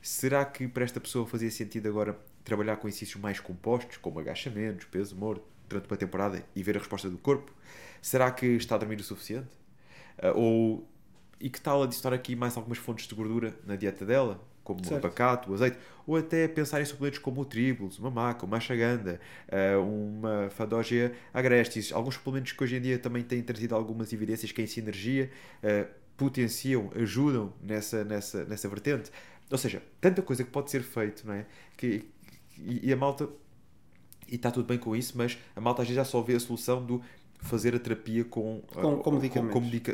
Será 0.00 0.44
que 0.44 0.66
para 0.66 0.84
esta 0.84 1.00
pessoa 1.00 1.26
fazia 1.26 1.50
sentido 1.50 1.88
agora 1.88 2.18
trabalhar 2.44 2.76
com 2.76 2.88
exercícios 2.88 3.20
mais 3.20 3.38
compostos, 3.38 3.96
como 3.98 4.18
agachamentos, 4.18 4.86
peso 4.86 5.14
morto, 5.14 5.44
durante 5.68 5.88
uma 5.88 5.96
temporada 5.96 6.44
e 6.54 6.62
ver 6.62 6.76
a 6.76 6.80
resposta 6.80 7.08
do 7.08 7.16
corpo? 7.18 7.52
Será 8.00 8.30
que 8.32 8.46
está 8.46 8.74
a 8.74 8.78
dormir 8.78 8.98
o 8.98 9.04
suficiente? 9.04 9.50
Uh, 10.18 10.38
ou 10.38 10.88
e 11.40 11.50
que 11.50 11.60
tal 11.60 11.82
adicionar 11.82 12.14
aqui 12.14 12.36
mais 12.36 12.56
algumas 12.56 12.78
fontes 12.78 13.06
de 13.06 13.14
gordura 13.14 13.56
na 13.64 13.74
dieta 13.74 14.06
dela, 14.06 14.40
como 14.64 14.84
certo. 14.84 15.02
o 15.02 15.06
abacate, 15.06 15.50
o 15.50 15.54
azeite, 15.54 15.78
ou 16.06 16.16
até 16.16 16.46
pensar 16.48 16.80
em 16.80 16.84
suplementos 16.84 17.18
como 17.18 17.40
o 17.40 17.44
tribulus, 17.44 17.98
uma 17.98 18.10
maca, 18.10 18.44
uma 18.44 18.56
ashwagandha, 18.56 19.20
uh, 19.48 19.80
uma 19.80 20.50
fadogia 20.50 21.12
agrestis, 21.32 21.92
alguns 21.92 22.14
suplementos 22.14 22.52
que 22.52 22.62
hoje 22.62 22.76
em 22.76 22.80
dia 22.80 22.98
também 22.98 23.22
têm 23.22 23.42
trazido 23.42 23.74
algumas 23.74 24.12
evidências 24.12 24.52
que 24.52 24.62
em 24.62 24.66
sinergia 24.66 25.30
uh, 25.62 25.88
potenciam, 26.16 26.90
ajudam 26.94 27.52
nessa, 27.62 28.04
nessa, 28.04 28.44
nessa 28.44 28.68
vertente. 28.68 29.10
Ou 29.50 29.58
seja, 29.58 29.82
tanta 30.00 30.22
coisa 30.22 30.44
que 30.44 30.50
pode 30.50 30.70
ser 30.70 30.82
feito, 30.82 31.26
não 31.26 31.34
é? 31.34 31.46
Que, 31.76 32.08
e, 32.58 32.88
e 32.88 32.92
a 32.92 32.96
malta 32.96 33.28
e 34.28 34.36
está 34.36 34.50
tudo 34.50 34.66
bem 34.66 34.78
com 34.78 34.96
isso, 34.96 35.12
mas 35.16 35.38
a 35.54 35.60
malta 35.60 35.82
às 35.82 35.88
vezes 35.88 35.96
já 35.96 36.04
só 36.04 36.22
vê 36.22 36.34
a 36.34 36.40
solução 36.40 36.82
do 36.84 37.02
fazer 37.42 37.74
a 37.74 37.78
terapia 37.78 38.24
com, 38.24 38.62
com, 38.72 38.80
com, 38.80 39.20
com, 39.20 39.48
com, 39.48 39.50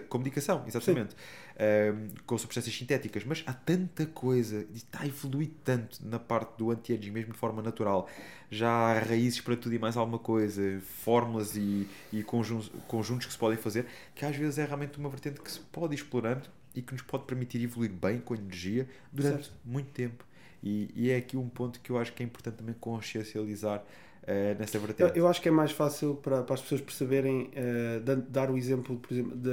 com 0.09 0.19
medicação, 0.19 0.65
exatamente, 0.67 1.17
um, 1.59 2.09
com 2.25 2.39
substâncias 2.39 2.75
sintéticas, 2.75 3.25
mas 3.25 3.43
há 3.47 3.53
tanta 3.53 4.07
coisa, 4.07 4.67
está 4.73 5.01
a 5.03 5.07
evoluir 5.07 5.51
tanto 5.65 5.99
na 6.07 6.19
parte 6.19 6.57
do 6.57 6.71
anti-aging, 6.71 7.11
mesmo 7.11 7.33
de 7.33 7.39
forma 7.39 7.61
natural, 7.61 8.09
já 8.51 8.71
há 8.71 8.99
raízes 9.01 9.41
para 9.41 9.57
tudo 9.57 9.75
e 9.75 9.79
mais 9.79 9.97
alguma 9.97 10.19
coisa, 10.19 10.81
fórmulas 11.03 11.57
e, 11.57 11.89
e 12.13 12.23
conjuntos, 12.23 12.71
conjuntos 12.87 13.27
que 13.27 13.33
se 13.33 13.39
podem 13.39 13.59
fazer, 13.59 13.87
que 14.15 14.25
às 14.25 14.37
vezes 14.37 14.59
é 14.59 14.65
realmente 14.65 14.99
uma 14.99 15.09
vertente 15.09 15.41
que 15.41 15.51
se 15.51 15.61
pode 15.61 15.95
ir 15.95 15.97
explorando 15.97 16.49
e 16.75 16.83
que 16.83 16.93
nos 16.93 17.03
pode 17.03 17.25
permitir 17.25 17.61
evoluir 17.63 17.91
bem 17.91 18.21
com 18.21 18.35
energia 18.35 18.89
durante 19.13 19.47
certo. 19.47 19.59
muito 19.65 19.91
tempo. 19.91 20.25
E, 20.63 20.91
e 20.95 21.11
é 21.11 21.17
aqui 21.17 21.37
um 21.37 21.49
ponto 21.49 21.81
que 21.81 21.91
eu 21.91 21.99
acho 21.99 22.13
que 22.13 22.23
é 22.23 22.27
importante 22.27 22.57
também 22.57 22.75
consciencializar 22.81 23.81
uh, 23.81 24.59
nessa 24.59 24.79
vertente. 24.79 25.03
Eu, 25.17 25.25
eu, 25.25 25.29
acho 25.29 25.41
que 25.41 25.49
é 25.49 25.53
mais 25.53 25.71
fácil 25.71 26.17
para, 26.17 26.43
para 26.43 26.55
as 26.55 26.63
pessoas 26.63 26.81
perceberem, 26.81 27.51
uh, 27.55 28.23
dar 28.29 28.51
o 28.51 28.57
exemplo, 28.57 28.97
por 28.97 29.13
exemplo, 29.13 29.37
de 29.37 29.51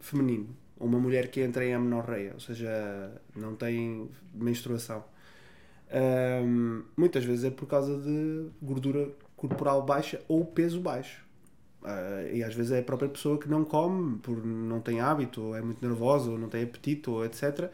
feminino. 0.00 0.63
Uma 0.78 0.98
mulher 0.98 1.30
que 1.30 1.40
entra 1.40 1.64
em 1.64 1.74
amenorreia, 1.74 2.32
ou 2.34 2.40
seja, 2.40 3.12
não 3.36 3.54
tem 3.54 4.10
menstruação. 4.34 5.04
Um, 5.94 6.82
muitas 6.96 7.24
vezes 7.24 7.44
é 7.44 7.50
por 7.50 7.66
causa 7.66 7.96
de 8.00 8.48
gordura 8.60 9.10
corporal 9.36 9.82
baixa 9.82 10.20
ou 10.26 10.44
peso 10.44 10.80
baixo. 10.80 11.24
Uh, 11.82 12.34
e 12.34 12.42
às 12.42 12.54
vezes 12.54 12.72
é 12.72 12.78
a 12.80 12.82
própria 12.82 13.08
pessoa 13.08 13.38
que 13.38 13.48
não 13.48 13.64
come, 13.64 14.18
por 14.18 14.44
não 14.44 14.80
tem 14.80 15.00
hábito, 15.00 15.42
ou 15.42 15.56
é 15.56 15.60
muito 15.60 15.86
nervosa, 15.86 16.30
ou 16.30 16.38
não 16.38 16.48
tem 16.48 16.64
apetite, 16.64 17.08
ou 17.10 17.24
etc. 17.24 17.70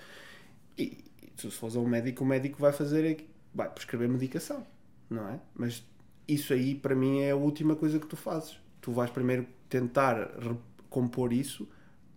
E, 0.77 0.99
se 1.37 1.51
fores 1.51 1.77
a 1.77 1.81
um 1.81 1.87
médico, 1.87 2.25
o 2.25 2.27
médico 2.27 2.61
vai 2.61 2.73
fazer, 2.73 3.25
vai 3.55 3.71
prescrever 3.71 4.09
medicação, 4.09 4.67
não 5.09 5.29
é? 5.29 5.41
Mas 5.55 5.83
isso 6.27 6.53
aí 6.53 6.75
para 6.75 6.95
mim 6.95 7.21
é 7.21 7.31
a 7.31 7.37
última 7.37 7.75
coisa 7.77 7.99
que 7.99 8.07
tu 8.07 8.17
fazes. 8.17 8.59
Tu 8.81 8.93
vais 8.93 9.11
primeiro 9.11 9.47
tentar 9.69 10.31
recompor 10.39 11.33
isso 11.33 11.69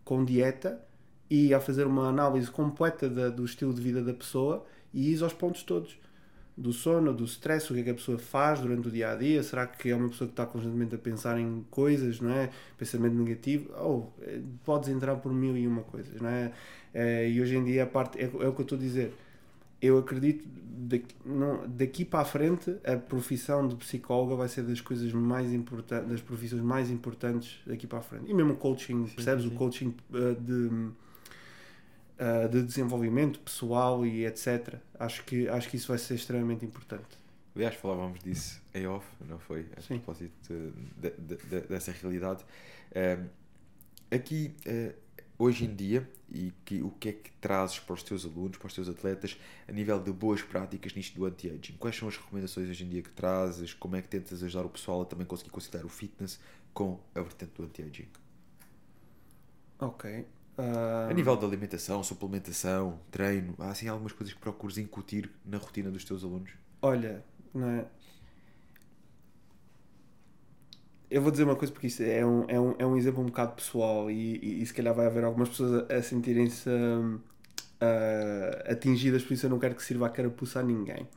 com 0.04 0.24
dieta 0.24 0.80
e 1.30 1.54
a 1.54 1.60
fazer 1.60 1.88
uma 1.88 2.08
análise 2.08 2.50
completa 2.50 3.10
da, 3.10 3.30
do 3.30 3.44
estilo 3.44 3.74
de 3.74 3.82
vida 3.82 4.02
da 4.02 4.14
pessoa 4.14 4.66
e 4.94 5.12
ir 5.12 5.24
aos 5.24 5.34
pontos 5.34 5.64
todos. 5.64 5.98
Do 6.56 6.72
sono, 6.72 7.12
do 7.12 7.26
stress, 7.26 7.72
o 7.72 7.74
que 7.74 7.82
é 7.82 7.84
que 7.84 7.90
a 7.90 7.96
pessoa 7.96 8.20
faz 8.20 8.60
durante 8.60 8.88
o 8.88 8.92
dia 8.92 9.12
a 9.12 9.16
dia, 9.16 9.42
será 9.42 9.66
que 9.66 9.90
é 9.90 9.96
uma 9.96 10.10
pessoa 10.10 10.28
que 10.28 10.34
está 10.34 10.46
constantemente 10.46 10.94
a 10.94 11.00
pensar 11.00 11.40
em 11.40 11.66
coisas, 11.72 12.20
não 12.20 12.32
é? 12.32 12.52
Pensamento 12.78 13.16
negativo, 13.16 13.74
ou 13.76 14.14
oh, 14.16 14.40
podes 14.64 14.90
entrar 14.90 15.16
por 15.16 15.34
mil 15.34 15.58
e 15.58 15.66
uma 15.66 15.82
coisas, 15.82 16.22
não 16.22 16.30
é? 16.30 16.52
é 16.94 17.28
e 17.28 17.42
hoje 17.42 17.56
em 17.56 17.64
dia 17.64 17.84
a 17.84 17.88
parte, 17.88 18.20
é, 18.20 18.26
é 18.26 18.28
o 18.28 18.54
que 18.54 18.62
eu 18.62 18.64
estou 18.64 18.78
a 18.78 18.82
dizer, 18.82 19.14
eu 19.84 19.98
acredito 19.98 20.48
daqui, 20.48 21.16
não, 21.26 21.68
daqui 21.68 22.06
para 22.06 22.22
a 22.22 22.26
frente 22.26 22.78
a 22.86 22.96
profissão 22.96 23.68
de 23.68 23.76
psicóloga 23.76 24.36
vai 24.36 24.48
ser 24.48 24.64
das 24.64 24.80
coisas 24.80 25.12
mais 25.12 25.52
importantes, 25.52 26.10
das 26.10 26.22
profissões 26.22 26.62
mais 26.62 26.90
importantes 26.90 27.60
daqui 27.68 27.86
para 27.86 28.00
a 28.00 28.02
frente. 28.02 28.32
E 28.32 28.34
mesmo 28.34 28.54
o 28.54 28.58
coaching, 28.58 29.08
sim, 29.08 29.16
percebes? 29.16 29.44
Sim. 29.44 29.52
O 29.52 29.56
coaching 29.56 29.96
uh, 30.12 30.36
de, 30.40 30.54
uh, 30.54 32.50
de 32.50 32.64
desenvolvimento 32.64 33.40
pessoal 33.40 34.06
e 34.06 34.26
etc. 34.26 34.76
Acho 34.98 35.26
que, 35.26 35.50
acho 35.50 35.70
que 35.70 35.76
isso 35.76 35.90
vai 35.90 35.98
ser 35.98 36.16
extremamente 36.16 36.66
importante. 36.66 37.22
Aliás, 37.56 37.76
falávamos 37.76 38.20
disso 38.24 38.62
em 38.74 38.88
off, 38.88 39.06
não 39.28 39.38
foi? 39.38 39.68
A 39.78 39.82
Sim. 39.82 40.00
propósito 40.00 40.34
de, 40.98 41.12
de, 41.12 41.36
de, 41.36 41.62
dessa 41.68 41.92
realidade. 41.92 42.44
Uh, 42.92 43.30
aqui, 44.10 44.56
uh, 44.66 45.03
hoje 45.44 45.66
em 45.66 45.76
dia 45.76 46.10
e 46.32 46.54
que, 46.64 46.82
o 46.82 46.90
que 46.90 47.10
é 47.10 47.12
que 47.14 47.32
trazes 47.34 47.80
para 47.80 47.94
os 47.94 48.02
teus 48.02 48.26
alunos, 48.26 48.58
para 48.58 48.68
os 48.68 48.74
teus 48.74 48.88
atletas, 48.88 49.38
a 49.68 49.72
nível 49.72 50.00
de 50.00 50.12
boas 50.12 50.42
práticas 50.42 50.94
nisto 50.94 51.16
do 51.16 51.26
anti-aging? 51.26 51.76
Quais 51.78 51.96
são 51.96 52.08
as 52.08 52.18
recomendações 52.18 52.70
hoje 52.70 52.84
em 52.84 52.90
dia 52.90 53.02
que 53.02 53.10
trazes? 53.10 53.74
Como 53.74 53.96
é 53.96 54.02
que 54.02 54.08
tentas 54.08 54.42
ajudar 54.42 54.66
o 54.66 54.70
pessoal 54.70 55.02
a 55.02 55.06
também 55.06 55.26
conseguir 55.26 55.50
conciliar 55.50 55.86
o 55.86 55.90
fitness 55.90 56.40
com 56.74 57.00
a 57.14 57.22
vertente 57.22 57.52
do 57.56 57.64
anti-aging? 57.64 58.08
Ok. 59.80 60.26
Uh... 60.58 61.10
A 61.10 61.14
nível 61.14 61.36
de 61.36 61.46
alimentação, 61.46 62.04
suplementação, 62.04 63.00
treino, 63.12 63.56
há 63.60 63.70
assim 63.70 63.88
algumas 63.88 64.14
coisas 64.14 64.34
que 64.34 64.40
procures 64.40 64.78
incutir 64.78 65.30
na 65.46 65.58
rotina 65.58 65.92
dos 65.92 66.06
teus 66.06 66.24
alunos? 66.24 66.52
Olha, 66.82 67.24
não 67.54 67.70
é? 67.70 67.86
Eu 71.14 71.22
vou 71.22 71.32
dizer 71.32 71.44
uma 71.44 71.56
coisa 71.56 71.72
porque 71.72 71.88
isso 71.88 72.02
é 72.02 72.26
um, 72.26 72.46
é 72.48 72.60
um, 72.60 72.76
é 72.80 72.86
um 72.86 72.98
exemplo 72.98 73.22
um 73.22 73.28
bocado 73.28 73.54
pessoal 73.54 74.10
e, 74.10 74.38
e, 74.38 74.64
e 74.64 74.66
se 74.66 74.74
calhar 74.74 74.96
vai 74.96 75.06
haver 75.06 75.24
algumas 75.24 75.48
pessoas 75.50 75.86
a, 75.88 75.96
a 75.96 76.02
sentirem-se 76.02 76.68
uh, 76.68 77.22
atingidas 78.68 79.24
por 79.24 79.34
isso 79.34 79.46
eu 79.46 79.52
não 79.52 79.60
quero 79.60 79.76
que 79.76 79.84
sirva 79.84 80.08
a 80.08 80.10
carapuça 80.10 80.60
a 80.60 80.64
ninguém. 80.64 81.08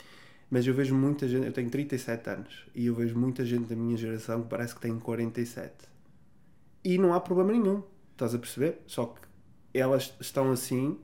Mas 0.51 0.67
eu 0.67 0.75
vejo 0.75 0.95
muita 0.95 1.27
gente, 1.27 1.47
eu 1.47 1.53
tenho 1.53 1.71
37 1.71 2.31
anos 2.31 2.67
e 2.75 2.87
eu 2.87 2.95
vejo 2.95 3.19
muita 3.19 3.45
gente 3.45 3.69
da 3.69 3.75
minha 3.75 3.97
geração 3.97 4.43
que 4.43 4.49
parece 4.49 4.75
que 4.75 4.81
tem 4.83 4.97
47. 4.99 5.73
E 6.85 6.99
não 6.99 7.15
há 7.15 7.21
problema 7.21 7.53
nenhum, 7.53 7.83
estás 8.13 8.35
a 8.35 8.39
perceber? 8.39 8.81
Só 8.87 9.07
que 9.07 9.21
elas 9.73 10.15
estão 10.21 10.53
assim 10.53 10.99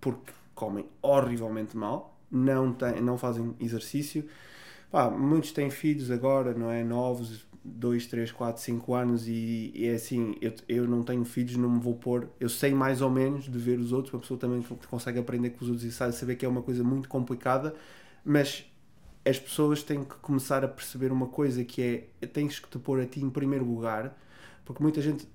porque 0.00 0.32
comem 0.54 0.88
horrivelmente 1.02 1.76
mal, 1.76 2.18
não, 2.30 2.72
têm, 2.72 3.00
não 3.00 3.18
fazem 3.18 3.54
exercício. 3.60 4.26
Pá, 4.90 5.10
muitos 5.10 5.52
têm 5.52 5.70
filhos 5.70 6.10
agora, 6.10 6.54
não 6.54 6.70
é? 6.70 6.82
Novos, 6.82 7.46
2, 7.76 8.06
3, 8.06 8.32
4, 8.32 8.62
5 8.62 8.94
anos 8.94 9.28
e, 9.28 9.72
e, 9.74 9.86
é 9.86 9.94
assim, 9.94 10.36
eu, 10.40 10.52
eu 10.68 10.88
não 10.88 11.02
tenho 11.02 11.24
filhos, 11.24 11.56
não 11.56 11.70
me 11.70 11.80
vou 11.80 11.94
pôr, 11.94 12.28
eu 12.40 12.48
sei 12.48 12.72
mais 12.72 13.00
ou 13.00 13.10
menos 13.10 13.44
de 13.44 13.58
ver 13.58 13.78
os 13.78 13.92
outros, 13.92 14.12
uma 14.12 14.20
pessoa 14.20 14.38
também 14.38 14.62
consegue 14.88 15.18
aprender 15.18 15.50
com 15.50 15.64
os 15.64 15.70
outros 15.70 15.84
e 15.84 15.92
sabe 15.92 16.14
saber 16.14 16.36
que 16.36 16.44
é 16.44 16.48
uma 16.48 16.62
coisa 16.62 16.82
muito 16.82 17.08
complicada, 17.08 17.74
mas 18.24 18.64
as 19.24 19.38
pessoas 19.38 19.82
têm 19.82 20.04
que 20.04 20.14
começar 20.16 20.64
a 20.64 20.68
perceber 20.68 21.12
uma 21.12 21.26
coisa 21.26 21.64
que 21.64 22.08
é 22.20 22.26
tens 22.26 22.58
que 22.58 22.68
te 22.68 22.78
pôr 22.78 23.00
a 23.00 23.06
ti 23.06 23.20
em 23.20 23.30
primeiro 23.30 23.64
lugar, 23.64 24.16
porque 24.64 24.82
muita 24.82 25.00
gente 25.00 25.26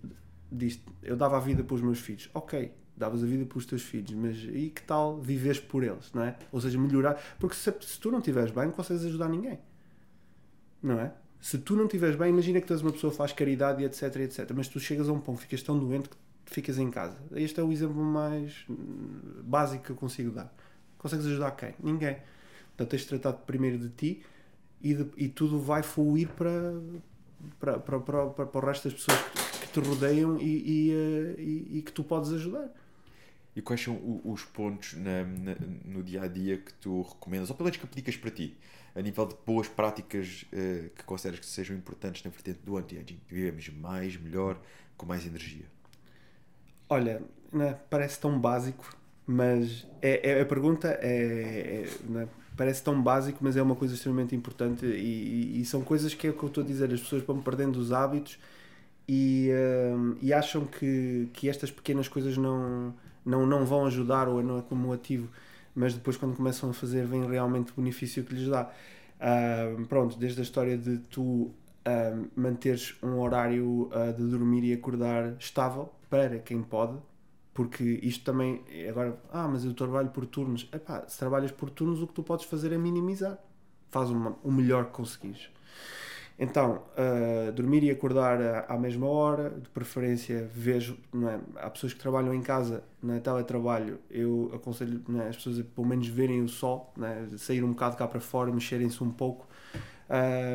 diz 0.52 0.80
eu 1.02 1.16
dava 1.16 1.38
a 1.38 1.40
vida 1.40 1.64
para 1.64 1.76
os 1.76 1.82
meus 1.82 2.00
filhos. 2.00 2.30
Ok, 2.34 2.72
davas 2.96 3.24
a 3.24 3.26
vida 3.26 3.46
para 3.46 3.58
os 3.58 3.66
teus 3.66 3.82
filhos, 3.82 4.12
mas 4.12 4.38
e 4.44 4.70
que 4.70 4.82
tal 4.84 5.20
viveres 5.20 5.60
por 5.60 5.84
eles, 5.84 6.12
não 6.14 6.24
é? 6.24 6.38
Ou 6.52 6.62
seja, 6.62 6.78
melhorar. 6.80 7.22
Porque 7.40 7.56
se, 7.56 7.74
se 7.82 8.00
tu 8.00 8.12
não 8.12 8.20
estiveres 8.20 8.52
bem, 8.52 8.66
não 8.66 8.72
consegues 8.72 9.04
ajudar 9.06 9.30
ninguém, 9.30 9.60
não 10.82 11.00
é? 11.00 11.14
Se 11.44 11.58
tu 11.58 11.76
não 11.76 11.88
estiveres 11.88 12.16
bem, 12.16 12.30
imagina 12.30 12.62
que 12.62 12.68
tu 12.68 12.72
és 12.72 12.82
uma 12.82 12.94
pessoa 12.94 13.12
que 13.12 13.18
faz 13.18 13.34
caridade 13.34 13.84
e 13.84 13.86
etc, 13.86 14.16
etc, 14.16 14.50
mas 14.56 14.70
tu 14.70 14.80
chegas 14.80 15.10
a 15.10 15.12
um 15.12 15.20
ponto, 15.20 15.42
ficas 15.42 15.62
tão 15.62 15.78
doente 15.78 16.08
que 16.08 16.16
ficas 16.46 16.78
em 16.78 16.90
casa. 16.90 17.18
Este 17.36 17.60
é 17.60 17.64
o 17.64 17.70
exemplo 17.70 18.02
mais 18.02 18.64
hum, 18.70 19.42
básico 19.44 19.84
que 19.84 19.90
eu 19.90 19.96
consigo 19.98 20.32
dar. 20.32 20.56
Consegues 20.98 21.26
ajudar 21.26 21.52
quem? 21.52 21.76
Ninguém. 21.84 22.16
Portanto, 22.68 22.92
tens 22.92 23.02
de 23.02 23.08
tratar 23.10 23.34
primeiro 23.34 23.78
de 23.78 23.90
ti 23.90 24.24
e, 24.82 24.94
de, 24.94 25.06
e 25.18 25.28
tudo 25.28 25.60
vai 25.60 25.84
fluir 25.84 26.30
para, 26.30 26.80
para, 27.60 27.78
para, 27.78 28.00
para, 28.00 28.46
para, 28.46 28.66
o 28.66 28.66
resto 28.66 28.88
das 28.88 28.94
pessoas 28.94 29.20
que, 29.60 29.68
te 29.68 29.80
rodeiam 29.82 30.40
e, 30.40 30.46
e, 30.46 30.92
eh, 30.92 31.42
e, 31.42 31.78
e, 31.80 31.82
que 31.82 31.92
tu 31.92 32.06
podes 32.06 32.32
ajudar. 32.32 32.70
E 33.54 33.62
quais 33.62 33.82
são 33.82 34.22
os 34.24 34.46
pontos 34.46 34.94
na, 34.94 35.26
na, 35.26 35.56
no 35.84 36.02
dia 36.04 36.22
a 36.22 36.28
dia 36.28 36.58
que 36.58 36.74
tu 36.76 37.02
recomendas, 37.02 37.50
ou 37.50 37.56
pelo 37.58 37.66
menos 37.66 37.76
que 37.76 37.84
aplicas 37.86 38.16
para 38.16 38.32
ti, 38.32 38.56
a 38.96 39.02
nível 39.02 39.26
de 39.26 39.36
boas 39.46 39.68
práticas 39.68 40.46
uh, 40.54 40.90
que 40.90 41.04
consideras 41.04 41.40
que 41.40 41.46
sejam 41.46 41.76
importantes 41.76 42.24
na 42.24 42.30
vertente 42.30 42.60
do 42.64 42.78
anti-aging? 42.78 43.20
Vivemos 43.28 43.70
mais, 43.70 44.18
melhor, 44.18 44.60
com 44.98 45.06
mais 45.06 45.26
energia? 45.26 45.66
Olha, 46.90 47.22
né, 47.52 47.78
parece 47.90 48.20
tão 48.20 48.40
básico, 48.40 48.96
mas 49.26 49.88
é, 50.02 50.32
é 50.32 50.42
a 50.42 50.46
pergunta 50.46 50.90
é, 51.02 51.86
é 51.86 51.90
né, 52.08 52.28
parece 52.56 52.84
tão 52.84 53.02
básico, 53.02 53.40
mas 53.42 53.58
é 53.58 53.62
uma 53.62 53.76
coisa 53.76 53.96
extremamente 53.96 54.36
importante 54.36 54.86
e, 54.86 54.90
e, 55.56 55.62
e, 55.62 55.66
são 55.66 55.82
coisas 55.82 56.14
que 56.14 56.28
é 56.28 56.30
o 56.30 56.34
que 56.34 56.44
eu 56.44 56.48
estou 56.48 56.64
a 56.64 56.68
dizer, 56.68 56.92
as 56.94 57.02
pessoas 57.02 57.24
vão 57.24 57.42
perdendo 57.42 57.78
os 57.78 57.92
hábitos 57.92 58.38
e, 59.08 59.50
uh, 59.52 60.18
e 60.22 60.34
acham 60.34 60.66
que, 60.66 61.30
que 61.34 61.50
estas 61.50 61.72
pequenas 61.72 62.08
coisas 62.08 62.38
não, 62.38 62.94
não, 63.26 63.46
não 63.46 63.66
vão 63.66 63.86
ajudar 63.86 64.28
ou 64.28 64.44
não 64.44 64.60
é 64.60 64.62
cumulativo, 64.62 65.30
mas 65.76 65.94
depois 65.94 66.18
quando 66.18 66.36
começam 66.36 66.70
a 66.70 66.74
fazer 66.74 67.06
vem 67.06 67.26
realmente 67.28 67.72
o 67.72 67.76
benefício 67.76 68.24
que 68.24 68.34
lhes 68.34 68.48
dá. 68.48 68.70
Uh, 69.20 69.86
pronto, 69.86 70.18
desde 70.18 70.42
a 70.42 70.44
história 70.44 70.78
de 70.78 70.98
tu 70.98 71.22
uh, 71.22 71.54
manteres 72.36 72.96
um 73.02 73.20
horário 73.20 73.90
uh, 73.92 74.14
de 74.16 74.24
dormir 74.28 74.64
e 74.64 74.74
acordar 74.74 75.36
estável 75.40 75.94
para 76.10 76.40
quem 76.40 76.62
pode, 76.62 76.98
porque 77.54 77.84
isto 78.04 78.24
também, 78.24 78.64
agora, 78.90 79.18
ah, 79.32 79.48
mas 79.48 79.64
eu 79.64 79.74
trabalho 79.74 80.10
por 80.10 80.26
turnos. 80.26 80.68
Epá, 80.74 81.08
se 81.08 81.18
trabalhas 81.20 81.52
por 81.52 81.70
turnos, 81.70 82.02
o 82.02 82.08
que 82.08 82.14
tu 82.14 82.24
podes 82.24 82.46
fazer 82.46 82.72
é 82.72 82.78
minimizar. 82.78 83.38
Faz 83.90 84.10
uma, 84.10 84.36
o 84.44 84.52
melhor 84.52 84.86
que 84.86 84.92
conseguires. 84.92 85.50
Então, 86.38 86.82
uh, 86.98 87.52
dormir 87.52 87.84
e 87.84 87.92
acordar 87.92 88.66
à, 88.68 88.78
mesma 88.78 89.08
hora, 89.08 89.52
de 89.52 89.70
preferência, 89.70 90.50
vejo, 90.52 90.98
não 91.14 91.30
é? 91.30 91.40
há 91.58 91.70
pessoas 91.70 91.94
que 91.94 92.00
trabalham 92.00 92.34
em 92.34 92.42
casa, 92.42 92.84
na 93.02 93.18
é? 93.18 93.20
teletrabalho, 93.20 94.00
eu 94.10 94.52
aconselho 94.54 95.04
é? 95.20 95.28
as 95.28 95.36
pessoas 95.36 95.60
a 95.60 95.64
pelo 95.64 95.86
menos 95.86 96.08
verem 96.08 96.42
o 96.42 96.50
sol, 96.50 96.92
é? 97.02 97.38
sair 97.38 97.64
um 97.64 97.70
bocado 97.70 97.98
cá 97.98 98.08
para 98.08 98.20
fora, 98.20 98.52
mexerem-se 98.52 99.04
um 99.04 99.12
pouco, 99.12 99.48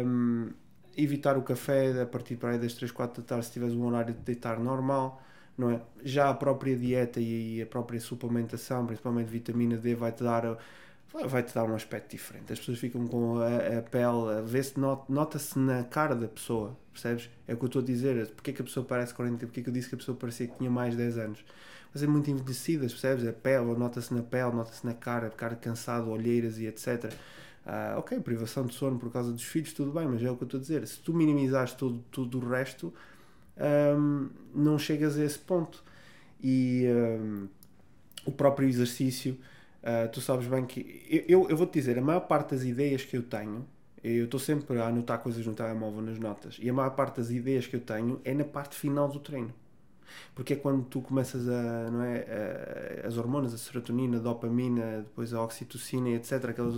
um, 0.04 0.50
evitar 0.96 1.38
o 1.38 1.42
café 1.42 2.02
a 2.02 2.06
partir 2.06 2.36
para 2.36 2.50
aí 2.50 2.58
das 2.58 2.74
3, 2.74 2.90
4 2.90 3.22
da 3.22 3.28
tarde, 3.28 3.46
se 3.46 3.52
tiveres 3.52 3.74
um 3.74 3.86
horário 3.86 4.12
de 4.12 4.20
deitar 4.20 4.58
normal, 4.58 5.22
não 5.56 5.70
é? 5.70 5.80
Já 6.04 6.28
a 6.28 6.34
própria 6.34 6.76
dieta 6.76 7.20
e 7.20 7.62
a 7.62 7.66
própria 7.66 8.00
suplementação, 8.00 8.84
principalmente 8.84 9.28
vitamina 9.28 9.76
D, 9.76 9.94
vai-te 9.94 10.24
dar 10.24 10.56
vai-te 11.12 11.54
dar 11.54 11.64
um 11.64 11.74
aspecto 11.74 12.10
diferente. 12.10 12.52
As 12.52 12.58
pessoas 12.58 12.78
ficam 12.78 13.06
com 13.06 13.38
a, 13.38 13.78
a 13.78 13.82
pele, 13.82 14.42
vê-se, 14.44 14.74
nota-se 14.78 15.58
na 15.58 15.84
cara 15.84 16.14
da 16.14 16.28
pessoa, 16.28 16.76
percebes? 16.92 17.30
É 17.46 17.54
o 17.54 17.56
que 17.56 17.64
eu 17.64 17.66
estou 17.66 17.82
a 17.82 17.84
dizer. 17.84 18.26
Porque 18.28 18.50
é 18.50 18.54
que 18.54 18.62
a 18.62 18.64
pessoa 18.64 18.84
parece 18.84 19.14
40, 19.14 19.46
porque 19.46 19.60
é 19.60 19.62
que 19.62 19.68
eu 19.68 19.72
disse 19.72 19.88
que 19.88 19.94
a 19.94 19.98
pessoa 19.98 20.16
parecia 20.16 20.46
que 20.46 20.58
tinha 20.58 20.70
mais 20.70 20.92
de 20.92 20.98
10 20.98 21.18
anos? 21.18 21.44
Mas 21.92 22.02
é 22.02 22.06
muito 22.06 22.30
envelhecidas, 22.30 22.92
percebes? 22.92 23.26
A 23.26 23.32
pele, 23.32 23.74
nota-se 23.74 24.12
na 24.12 24.22
pele, 24.22 24.52
nota-se 24.52 24.84
na 24.84 24.94
cara, 24.94 25.30
cara 25.30 25.56
cansado, 25.56 26.10
olheiras 26.10 26.58
e 26.58 26.66
etc. 26.66 27.12
Ah, 27.64 27.96
ok, 27.98 28.18
privação 28.20 28.66
de 28.66 28.74
sono 28.74 28.98
por 28.98 29.10
causa 29.12 29.30
dos 29.30 29.42
filhos, 29.42 29.72
tudo 29.74 29.92
bem, 29.92 30.06
mas 30.06 30.22
é 30.22 30.30
o 30.30 30.36
que 30.36 30.42
eu 30.42 30.46
estou 30.46 30.58
a 30.58 30.60
dizer. 30.60 30.86
Se 30.86 31.00
tu 31.00 31.12
minimizares 31.12 31.72
tudo, 31.74 32.02
tudo 32.10 32.38
o 32.38 32.48
resto, 32.48 32.92
um, 33.98 34.30
não 34.54 34.78
chegas 34.78 35.18
a 35.18 35.24
esse 35.24 35.38
ponto. 35.38 35.82
E 36.42 36.86
um, 36.88 37.48
o 38.24 38.32
próprio 38.32 38.68
exercício, 38.68 39.36
uh, 39.88 40.08
tu 40.10 40.20
sabes 40.20 40.46
bem 40.46 40.66
que. 40.66 41.24
Eu, 41.28 41.48
eu 41.48 41.56
vou-te 41.56 41.72
dizer, 41.72 41.98
a 41.98 42.02
maior 42.02 42.20
parte 42.20 42.54
das 42.54 42.64
ideias 42.64 43.04
que 43.04 43.16
eu 43.16 43.22
tenho, 43.22 43.66
eu 44.02 44.26
estou 44.26 44.38
sempre 44.38 44.78
a 44.78 44.86
anotar 44.86 45.18
coisas 45.20 45.44
no 45.46 45.54
telemóvel, 45.54 46.02
nas 46.02 46.18
notas, 46.18 46.58
e 46.60 46.68
a 46.68 46.72
maior 46.72 46.90
parte 46.90 47.16
das 47.16 47.30
ideias 47.30 47.66
que 47.66 47.76
eu 47.76 47.80
tenho 47.80 48.20
é 48.24 48.34
na 48.34 48.44
parte 48.44 48.76
final 48.76 49.08
do 49.08 49.18
treino. 49.18 49.52
Porque 50.34 50.54
é 50.54 50.56
quando 50.56 50.84
tu 50.84 51.00
começas 51.00 51.48
a, 51.48 51.90
não 51.90 52.02
é, 52.02 53.02
a, 53.04 53.06
as 53.06 53.16
hormonas, 53.16 53.52
a 53.52 53.58
serotonina, 53.58 54.18
a 54.18 54.20
dopamina, 54.20 55.02
depois 55.02 55.34
a 55.34 55.42
oxitocina, 55.42 56.10
etc. 56.10 56.32
Aquelas, 56.44 56.74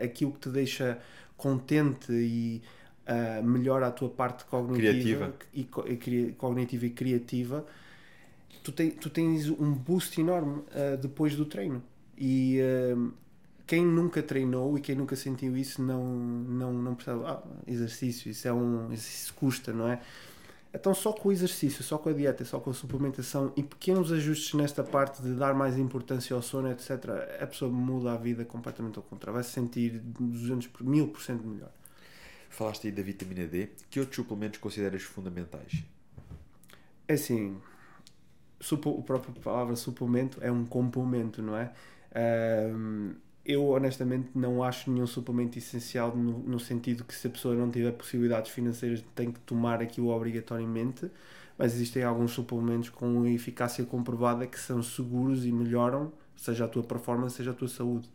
aquilo 0.00 0.32
que 0.32 0.40
te 0.40 0.48
deixa 0.50 0.98
contente 1.36 2.12
e 2.12 2.62
uh, 3.06 3.42
melhora 3.42 3.88
a 3.88 3.90
tua 3.90 4.08
parte 4.08 4.44
cognitiva 4.44 5.34
e, 5.52 5.68
e, 5.86 6.32
cognitiva 6.32 6.86
e 6.86 6.90
criativa, 6.90 7.66
tu, 8.62 8.72
te, 8.72 8.90
tu 8.90 9.10
tens 9.10 9.48
um 9.48 9.72
boost 9.72 10.20
enorme 10.20 10.58
uh, 10.58 10.96
depois 11.00 11.34
do 11.34 11.44
treino. 11.44 11.82
E 12.18 12.60
uh, 12.60 13.12
quem 13.66 13.84
nunca 13.84 14.22
treinou 14.22 14.76
e 14.76 14.80
quem 14.80 14.96
nunca 14.96 15.14
sentiu 15.14 15.56
isso 15.56 15.82
não, 15.82 16.04
não, 16.04 16.72
não 16.72 16.94
percebe. 16.94 17.20
Ah, 17.24 17.42
exercício, 17.66 18.30
isso 18.30 18.48
é 18.48 18.52
um. 18.52 18.92
Isso 18.92 19.32
custa, 19.34 19.72
não 19.72 19.88
é? 19.88 20.00
Então, 20.72 20.92
só 20.94 21.12
com 21.12 21.30
o 21.30 21.32
exercício, 21.32 21.82
só 21.82 21.96
com 21.96 22.10
a 22.10 22.12
dieta, 22.12 22.44
só 22.44 22.60
com 22.60 22.70
a 22.70 22.74
suplementação 22.74 23.52
e 23.56 23.62
pequenos 23.62 24.12
ajustes 24.12 24.52
nesta 24.54 24.84
parte 24.84 25.22
de 25.22 25.34
dar 25.34 25.54
mais 25.54 25.78
importância 25.78 26.36
ao 26.36 26.42
sono, 26.42 26.70
etc., 26.70 26.90
a 27.40 27.46
pessoa 27.46 27.70
muda 27.70 28.12
a 28.12 28.16
vida 28.16 28.44
completamente 28.44 28.98
ao 28.98 29.02
contrário. 29.02 29.34
Vai 29.34 29.44
se 29.44 29.50
sentir 29.50 29.98
200 29.98 30.66
por 30.68 30.84
mil 30.84 31.08
por 31.08 31.22
cento 31.22 31.46
melhor. 31.46 31.70
Falaste 32.50 32.86
aí 32.86 32.92
da 32.92 33.02
vitamina 33.02 33.46
D. 33.46 33.70
Que 33.90 34.00
outros 34.00 34.16
suplementos 34.16 34.58
consideras 34.60 35.02
fundamentais? 35.02 35.84
É 37.06 37.14
assim, 37.14 37.56
o 38.70 39.02
próprio 39.02 39.32
palavra 39.40 39.74
suplemento 39.76 40.38
é 40.42 40.50
um 40.50 40.66
complemento, 40.66 41.40
não 41.40 41.56
é? 41.56 41.72
Um, 42.18 43.14
eu 43.44 43.66
honestamente 43.68 44.30
não 44.34 44.62
acho 44.62 44.90
nenhum 44.90 45.06
suplemento 45.06 45.56
essencial 45.56 46.14
no, 46.14 46.40
no, 46.40 46.60
sentido 46.60 47.04
que 47.04 47.14
se 47.14 47.26
a 47.26 47.30
pessoa 47.30 47.54
não 47.54 47.70
tiver 47.70 47.92
possibilidades 47.92 48.50
financeiras 48.50 49.02
tem 49.14 49.32
que 49.32 49.40
tomar 49.40 49.80
aquilo 49.80 50.08
obrigatoriamente, 50.08 51.10
mas 51.56 51.74
existem 51.74 52.02
alguns 52.02 52.32
suplementos 52.32 52.90
com 52.90 53.26
eficácia 53.26 53.84
comprovada 53.84 54.46
que 54.46 54.58
são 54.58 54.82
seguros 54.82 55.46
e 55.46 55.52
melhoram, 55.52 56.12
seja 56.36 56.66
a 56.66 56.68
tua 56.68 56.82
performance, 56.82 57.36
seja 57.36 57.52
a 57.52 57.54
tua 57.54 57.68
saúde 57.68 58.08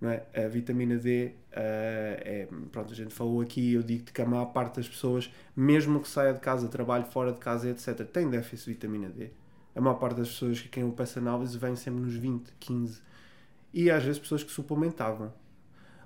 não 0.00 0.10
é? 0.10 0.24
A 0.34 0.48
vitamina 0.48 0.96
D, 0.96 1.26
uh, 1.26 1.32
é, 1.54 2.48
pronto, 2.70 2.92
a 2.92 2.96
gente 2.96 3.14
falou 3.14 3.40
aqui, 3.40 3.74
eu 3.74 3.82
digo 3.82 4.04
que 4.04 4.20
a 4.20 4.26
maior 4.26 4.46
parte 4.46 4.76
das 4.76 4.88
pessoas, 4.88 5.32
mesmo 5.54 6.00
que 6.00 6.08
saia 6.08 6.32
de 6.32 6.40
casa, 6.40 6.68
trabalhe 6.68 7.04
fora 7.04 7.32
de 7.32 7.38
casa, 7.38 7.68
etc., 7.68 8.04
tem 8.04 8.28
déficit 8.28 8.66
de 8.66 8.72
vitamina 8.72 9.08
D. 9.08 9.30
A 9.74 9.80
maior 9.80 9.96
parte 9.96 10.16
das 10.18 10.28
pessoas 10.28 10.60
que 10.60 10.68
quem 10.68 10.82
eu 10.82 10.92
peço 10.92 11.18
análise 11.18 11.56
vem 11.58 11.76
sempre 11.76 12.00
nos 12.00 12.14
20, 12.14 12.52
15. 12.58 13.02
E 13.76 13.90
às 13.90 14.02
vezes 14.02 14.18
pessoas 14.18 14.42
que 14.42 14.50
suplementavam. 14.50 15.32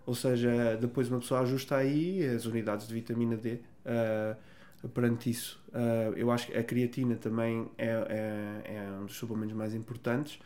Ou 0.05 0.15
seja, 0.15 0.77
depois 0.77 1.09
uma 1.09 1.21
pessoa 1.21 1.41
ajusta 1.43 1.77
aí 1.77 2.27
as 2.27 2.45
unidades 2.45 2.89
de 2.89 2.93
vitamina 2.93 3.37
D 3.37 3.61
uh, 3.87 4.89
perante 4.89 5.31
isso. 5.31 5.63
Uh, 5.69 6.13
eu 6.17 6.33
acho 6.33 6.49
que 6.49 6.59
a 6.59 6.65
creatina 6.65 7.15
também 7.15 7.71
é, 7.79 7.87
é, 7.87 8.75
é 8.75 8.99
um 9.01 9.07
dos 9.07 9.15
suplementos 9.15 9.55
mais 9.55 9.73
importantes 9.73 10.41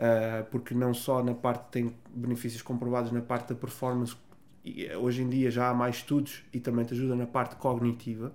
uh, 0.00 0.44
porque 0.50 0.74
não 0.74 0.94
só 0.94 1.22
na 1.22 1.34
parte 1.34 1.70
tem 1.70 1.96
benefícios 2.14 2.62
comprovados 2.62 3.12
na 3.12 3.20
parte 3.20 3.48
da 3.48 3.54
performance, 3.54 4.16
hoje 4.98 5.22
em 5.22 5.28
dia 5.28 5.50
já 5.50 5.70
há 5.70 5.74
mais 5.74 5.96
estudos 5.96 6.42
e 6.52 6.60
também 6.60 6.84
te 6.84 6.94
ajuda 6.94 7.14
na 7.14 7.26
parte 7.26 7.56
cognitiva. 7.56 8.32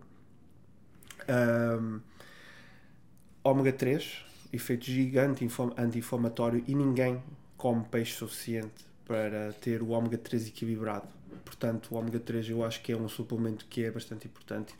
Um, 1.30 2.00
ômega 3.44 3.72
3, 3.72 4.26
efeito 4.52 4.86
gigante 4.86 5.48
anti-inflamatório 5.78 6.64
e 6.68 6.76
ninguém 6.76 7.22
come 7.66 7.84
peixe 7.86 8.14
suficiente 8.14 8.86
para 9.08 9.52
ter 9.54 9.82
o 9.82 9.90
ômega 9.90 10.20
3 10.20 10.50
equilibrado. 10.50 11.08
Portanto, 11.44 11.96
o 11.96 11.98
ômega 11.98 12.20
3 12.20 12.52
eu 12.52 12.64
acho 12.64 12.80
que 12.84 12.92
é 12.92 12.96
um 12.96 13.10
suplemento 13.10 13.66
que 13.66 13.84
é 13.84 13.90
bastante 13.90 14.28
importante. 14.28 14.76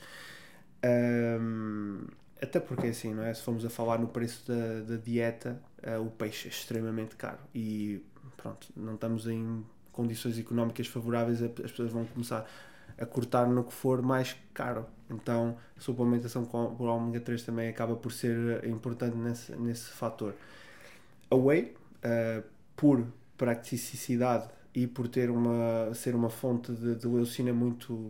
Um, 0.86 2.06
até 2.40 2.60
porque 2.60 2.86
assim, 2.86 3.12
não 3.12 3.24
é? 3.24 3.34
Se 3.34 3.42
formos 3.42 3.66
a 3.66 3.72
falar 3.72 3.98
no 3.98 4.08
preço 4.08 4.48
da, 4.48 4.82
da 4.82 4.98
dieta, 4.98 5.60
uh, 5.82 6.00
o 6.00 6.12
peixe 6.12 6.48
é 6.48 6.52
extremamente 6.52 7.16
caro 7.16 7.40
e 7.56 8.06
pronto, 8.38 8.68
não 8.76 8.94
estamos 8.94 9.26
em 9.26 9.66
condições 9.92 10.38
económicas 10.38 10.86
favoráveis, 10.86 11.42
as 11.42 11.72
pessoas 11.72 11.92
vão 11.92 12.06
começar 12.06 12.48
a 13.00 13.06
cortar 13.08 13.48
no 13.48 13.64
que 13.64 13.74
for 13.74 14.04
mais 14.04 14.36
caro. 14.54 14.86
Então, 15.10 15.58
a 15.76 15.82
suplementação 15.82 16.46
com, 16.46 16.76
por 16.76 16.88
ômega 16.88 17.20
3 17.20 17.42
também 17.42 17.68
acaba 17.68 17.96
por 17.96 18.12
ser 18.12 18.64
importante 18.64 19.18
nesse, 19.18 19.56
nesse 19.56 19.90
fator. 19.90 20.36
A 21.32 21.36
whey, 21.36 21.76
uh, 22.06 22.55
por 22.76 23.06
praticidade 23.38 24.50
e 24.74 24.86
por 24.86 25.08
ter 25.08 25.30
uma, 25.30 25.94
ser 25.94 26.16
uma 26.16 26.30
fonte 26.30 26.72
de, 26.74 26.96
de 26.96 27.08
leucina 27.08 27.54
muito, 27.54 28.10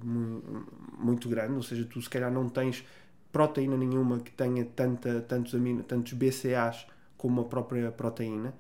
muito, 0.98 1.30
grande, 1.30 1.54
ou 1.54 1.64
seja, 1.64 1.86
tu 1.86 2.02
se 2.02 2.10
calhar 2.10 2.32
não 2.32 2.50
tens 2.50 2.84
proteína 3.32 3.78
nenhuma 3.78 4.20
que 4.20 4.32
tenha 4.32 4.66
tanta, 4.66 5.22
tantos, 5.22 5.54
amino, 5.54 5.84
tantos 5.84 6.14
BCAAs 6.14 6.88
como 7.18 7.42
a 7.42 7.46
própria 7.46 7.92
proteína. 7.92 8.54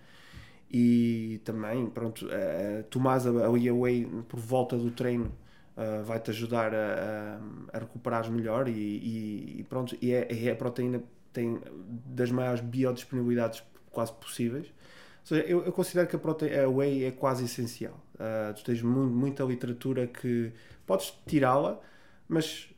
E 0.70 1.40
também, 1.46 1.88
pronto, 1.88 2.26
uh, 2.26 2.84
tomas 2.90 3.26
a, 3.26 3.30
a 3.30 3.50
whey 3.50 4.06
por 4.28 4.40
volta 4.40 4.78
do 4.78 4.92
treino 4.92 5.32
uh, 5.78 6.04
vai-te 6.04 6.32
ajudar 6.32 6.74
a, 6.74 7.40
a, 7.72 7.78
a 7.78 7.80
recuperar 7.80 8.30
melhor 8.30 8.68
e, 8.68 8.72
e, 8.72 9.60
e, 9.60 9.64
pronto, 9.64 9.96
e 10.02 10.12
é, 10.12 10.28
é 10.30 10.52
a 10.52 10.56
proteína 10.56 11.02
tem 11.32 11.60
das 12.06 12.32
maiores 12.32 12.62
biodisponibilidades 12.62 13.64
quase 13.92 14.14
possíveis. 14.14 14.68
Seja, 15.26 15.42
eu, 15.48 15.66
eu 15.66 15.74
considero 15.74 16.08
que 16.08 16.16
a, 16.16 16.20
proteína, 16.20 16.66
a 16.66 16.70
whey 16.70 17.04
é 17.04 17.12
quase 17.12 17.46
essencial. 17.46 18.00
Uh, 18.14 18.54
tu 18.54 18.64
tens 18.64 18.82
muito, 18.84 19.12
muita 19.12 19.44
literatura 19.44 20.06
que 20.06 20.54
podes 20.86 21.20
tirá-la, 21.26 21.82
mas 22.30 22.70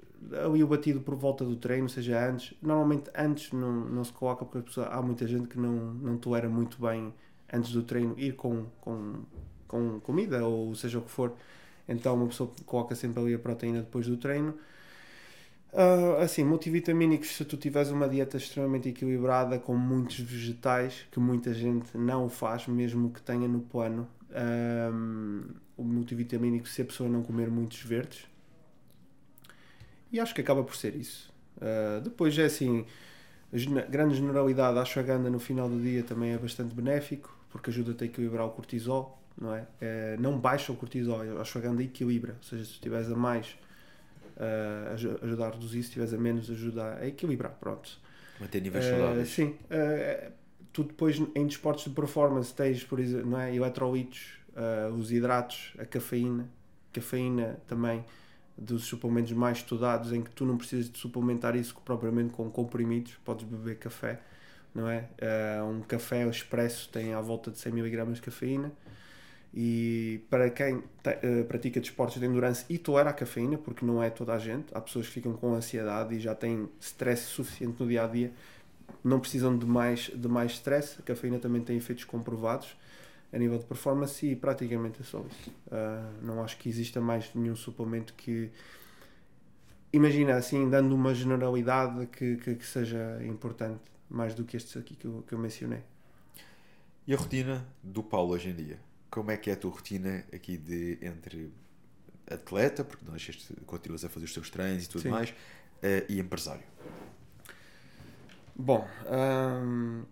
ali 0.46 0.64
o 0.64 0.68
batido 0.68 1.02
por 1.02 1.14
volta 1.16 1.44
do 1.44 1.58
treino, 1.58 1.90
seja 1.90 2.26
antes, 2.26 2.54
normalmente 2.62 3.12
antes 3.14 3.52
não, 3.52 3.72
não 3.90 4.04
se 4.04 4.14
coloca 4.14 4.46
porque 4.46 4.80
há 4.80 5.02
muita 5.02 5.28
gente 5.28 5.50
que 5.50 5.60
não, 5.60 5.94
não 5.94 6.18
tolera 6.18 6.48
muito 6.48 6.82
bem 6.82 7.14
antes 7.52 7.72
do 7.74 7.84
treino 7.84 8.18
ir 8.18 8.34
com, 8.36 8.66
com, 8.80 9.26
com 9.68 10.00
comida 10.00 10.46
ou 10.46 10.74
seja 10.74 11.00
o 11.00 11.02
que 11.02 11.12
for. 11.12 11.34
Então 11.88 12.16
uma 12.16 12.28
pessoa 12.28 12.50
coloca 12.66 12.96
sempre 12.96 13.22
ali 13.22 13.34
a 13.34 13.40
proteína 13.40 13.82
depois 13.82 14.08
do 14.08 14.16
treino. 14.16 14.58
Uh, 15.74 16.22
assim, 16.22 16.44
multivitamínicos, 16.44 17.36
se 17.36 17.44
tu 17.44 17.58
tiveres 17.58 17.92
uma 17.92 18.08
dieta 18.08 18.38
extremamente 18.38 18.90
equilibrada 18.90 19.60
com 19.60 19.76
muitos 19.76 20.20
vegetais, 20.20 21.06
que 21.12 21.20
muita 21.20 21.54
gente 21.54 21.98
não 21.98 22.30
faz, 22.30 22.68
mesmo 22.68 23.12
que 23.12 23.22
tenha 23.22 23.48
no 23.48 23.60
plano, 23.60 24.08
um, 24.32 25.44
o 25.76 25.84
multivitamínico 25.84 26.68
se 26.68 26.82
a 26.82 26.86
pessoa 26.86 27.10
não 27.10 27.22
comer 27.22 27.50
muitos 27.50 27.82
verdes. 27.82 28.26
E 30.12 30.20
acho 30.20 30.34
que 30.34 30.42
acaba 30.42 30.64
por 30.64 30.76
ser 30.76 30.96
isso. 30.96 31.32
Uh, 31.58 32.02
depois 32.02 32.38
é 32.40 32.46
assim, 32.46 32.86
grande 33.90 34.16
generalidade, 34.16 34.80
a 34.80 34.82
ashwagandha 34.82 35.30
no 35.30 35.40
final 35.40 35.70
do 35.70 35.80
dia 35.80 36.02
também 36.02 36.32
é 36.32 36.38
bastante 36.38 36.74
benéfico, 36.74 37.38
porque 37.50 37.70
ajuda-te 37.70 38.04
a 38.04 38.08
equilibrar 38.08 38.46
o 38.46 38.52
cortisol, 38.52 39.22
não 39.40 39.54
é? 39.54 39.68
é 39.82 40.18
não 40.18 40.40
baixa 40.40 40.72
o 40.72 40.76
cortisol, 40.76 41.22
a 41.38 41.42
ashwagandha 41.42 41.84
equilibra, 41.84 42.36
ou 42.38 42.44
seja, 42.44 42.64
se 42.64 42.72
estiveres 42.72 43.12
a 43.12 43.16
mais 43.16 43.58
uh, 44.38 45.24
ajudar 45.24 45.48
a 45.48 45.52
reduzir, 45.52 45.82
se 45.84 45.90
estiveres 45.90 46.14
a 46.14 46.18
menos, 46.18 46.50
ajuda 46.50 46.98
a 47.00 47.08
equilibrar. 47.08 47.52
Pronto. 47.60 48.00
Manter 48.40 48.62
níveis 48.62 48.86
uh, 48.86 48.90
saudáveis. 48.90 49.30
Sim. 49.30 49.56
Uh, 49.66 50.32
tu 50.72 50.84
depois 50.84 51.22
em 51.36 51.48
desportos 51.48 51.86
de 51.86 51.90
performance 51.92 52.54
tens, 52.54 52.84
por 52.84 53.00
exemplo, 53.00 53.32
não 53.32 53.40
é? 53.40 53.54
eletrolitos, 53.54 54.40
uh, 54.54 54.94
os 54.94 55.12
hidratos, 55.12 55.74
a 55.78 55.86
cafeína. 55.86 56.48
Cafeína 56.94 57.60
também 57.68 58.06
dos 58.58 58.86
suplementos 58.86 59.32
mais 59.34 59.58
estudados 59.58 60.12
em 60.12 60.24
que 60.24 60.32
tu 60.32 60.44
não 60.44 60.58
precisas 60.58 60.90
de 60.90 60.98
suplementar 60.98 61.56
isso 61.56 61.76
propriamente 61.86 62.34
com 62.34 62.50
comprimidos, 62.50 63.14
podes 63.24 63.46
beber 63.46 63.78
café, 63.78 64.20
não 64.74 64.90
é? 64.90 65.08
Um 65.62 65.82
café 65.82 66.28
expresso 66.28 66.90
tem 66.90 67.14
à 67.14 67.22
volta 67.22 67.52
de 67.52 67.60
100 67.60 67.72
mg 67.72 68.14
de 68.14 68.22
cafeína 68.22 68.72
e 69.60 70.24
para 70.30 70.52
quem 70.52 70.84
te, 71.02 71.10
uh, 71.10 71.44
pratica 71.46 71.80
desportos 71.80 72.20
de 72.20 72.26
endurance 72.28 72.64
e 72.70 72.78
tolera 72.78 73.10
a 73.10 73.14
cafeína, 73.14 73.58
porque 73.58 73.84
não 73.84 74.04
é 74.04 74.08
toda 74.08 74.34
a 74.34 74.38
gente, 74.38 74.68
há 74.72 74.80
pessoas 74.80 75.08
que 75.08 75.14
ficam 75.14 75.34
com 75.34 75.56
ansiedade 75.56 76.14
e 76.14 76.20
já 76.20 76.36
têm 76.36 76.70
stress 76.80 77.24
suficiente 77.24 77.82
no 77.82 77.90
dia 77.90 78.04
a 78.04 78.08
dia, 78.08 78.32
não 79.04 79.20
precisam 79.20 79.58
de 79.58 79.66
mais, 79.66 80.12
de 80.14 80.28
mais 80.28 80.52
stress. 80.52 80.98
A 81.00 81.02
cafeína 81.02 81.40
também 81.40 81.64
tem 81.64 81.76
efeitos 81.76 82.04
comprovados 82.04 82.78
a 83.34 83.38
nível 83.40 83.58
de 83.58 83.66
performance 83.66 84.24
e 84.28 84.36
praticamente 84.36 85.02
é 85.02 85.04
só 85.04 85.26
isso. 85.28 85.50
Uh, 85.50 86.24
não 86.24 86.44
acho 86.44 86.56
que 86.58 86.70
exista 86.70 87.02
mais 87.02 87.34
nenhum 87.34 87.56
suplemento 87.56 88.14
que. 88.14 88.52
Imagina 89.92 90.36
assim, 90.36 90.70
dando 90.70 90.94
uma 90.94 91.16
generalidade 91.16 92.06
que, 92.06 92.36
que, 92.36 92.54
que 92.54 92.66
seja 92.66 93.20
importante, 93.26 93.82
mais 94.08 94.36
do 94.36 94.44
que 94.44 94.56
estes 94.56 94.78
aqui 94.78 94.96
que 94.96 95.06
eu, 95.06 95.24
que 95.28 95.34
eu 95.34 95.40
mencionei. 95.40 95.82
E 97.08 97.14
a 97.16 97.18
rotina 97.18 97.66
do 97.82 98.04
Paulo 98.04 98.36
hoje 98.36 98.50
em 98.50 98.54
dia? 98.54 98.87
Como 99.10 99.32
é 99.32 99.38
que 99.38 99.50
é 99.50 99.54
a 99.54 99.56
tua 99.56 99.72
rotina 99.72 100.24
aqui 100.34 100.58
de 100.58 100.98
entre 101.02 101.52
atleta, 102.30 102.84
porque 102.84 103.06
não 103.06 103.12
deixas, 103.12 103.52
continuas 103.66 104.04
a 104.04 104.10
fazer 104.10 104.26
os 104.26 104.34
teus 104.34 104.50
treinos 104.50 104.86
e 104.86 104.90
tudo 104.90 105.04
Sim. 105.04 105.10
mais, 105.10 105.30
uh, 105.30 106.06
e 106.10 106.20
empresário? 106.20 106.64
Bom, 108.56 108.88
hum, 109.06 110.04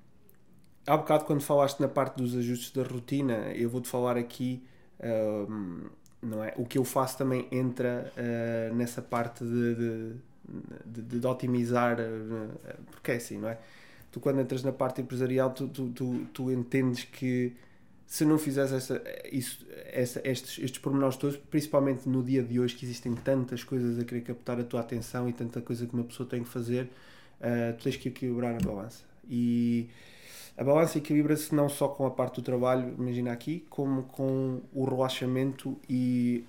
há 0.86 0.96
bocado 0.96 1.26
quando 1.26 1.42
falaste 1.42 1.80
na 1.80 1.88
parte 1.88 2.18
dos 2.18 2.36
ajustes 2.36 2.72
da 2.72 2.84
rotina, 2.84 3.52
eu 3.54 3.70
vou-te 3.70 3.88
falar 3.88 4.18
aqui, 4.18 4.64
hum, 5.50 5.90
não 6.22 6.44
é? 6.44 6.54
O 6.56 6.66
que 6.66 6.78
eu 6.78 6.84
faço 6.84 7.18
também 7.18 7.48
entra 7.52 8.12
uh, 8.16 8.76
nessa 8.76 9.02
parte 9.02 9.44
de, 9.44 9.76
de, 9.76 11.02
de, 11.02 11.20
de 11.20 11.28
otimizar, 11.28 11.98
uh, 12.00 12.84
porque 12.92 13.12
é 13.12 13.16
assim, 13.16 13.40
não 13.40 13.50
é? 13.50 13.58
Tu 14.12 14.20
quando 14.20 14.40
entras 14.40 14.64
na 14.64 14.72
parte 14.72 15.02
empresarial, 15.02 15.52
tu, 15.52 15.68
tu, 15.68 15.90
tu, 15.90 16.26
tu 16.32 16.52
entendes 16.52 17.04
que 17.04 17.54
se 18.06 18.24
não 18.24 18.38
fizeres 18.38 18.72
essa, 18.72 19.02
isso, 19.32 19.66
essa, 19.92 20.22
estes, 20.24 20.60
estes 20.64 20.80
pormenores 20.80 21.18
todos, 21.18 21.38
principalmente 21.38 22.08
no 22.08 22.24
dia 22.24 22.44
de 22.44 22.60
hoje, 22.60 22.76
que 22.76 22.86
existem 22.86 23.14
tantas 23.14 23.64
coisas 23.64 24.00
a 24.00 24.04
querer 24.04 24.22
captar 24.22 24.60
a 24.60 24.64
tua 24.64 24.82
atenção 24.82 25.28
e 25.28 25.34
tanta 25.34 25.62
coisa 25.62 25.86
que 25.86 25.94
uma 25.94 26.04
pessoa 26.04 26.28
tem 26.28 26.44
que 26.44 26.50
fazer, 26.50 26.84
uh, 27.42 27.76
tu 27.78 27.84
tens 27.84 27.98
que 27.98 28.10
equilibrar 28.10 28.56
a 28.56 28.64
balança. 28.64 29.04
E 29.28 29.90
a 30.56 30.64
balança 30.64 30.98
equilibra-se 30.98 31.54
não 31.54 31.68
só 31.68 31.88
com 31.88 32.06
a 32.06 32.12
parte 32.12 32.36
do 32.36 32.42
trabalho, 32.42 32.94
imagina 32.98 33.32
aqui, 33.32 33.66
como 33.70 34.04
com 34.04 34.62
o 34.72 34.86
relaxamento 34.86 35.76
e 35.90 36.46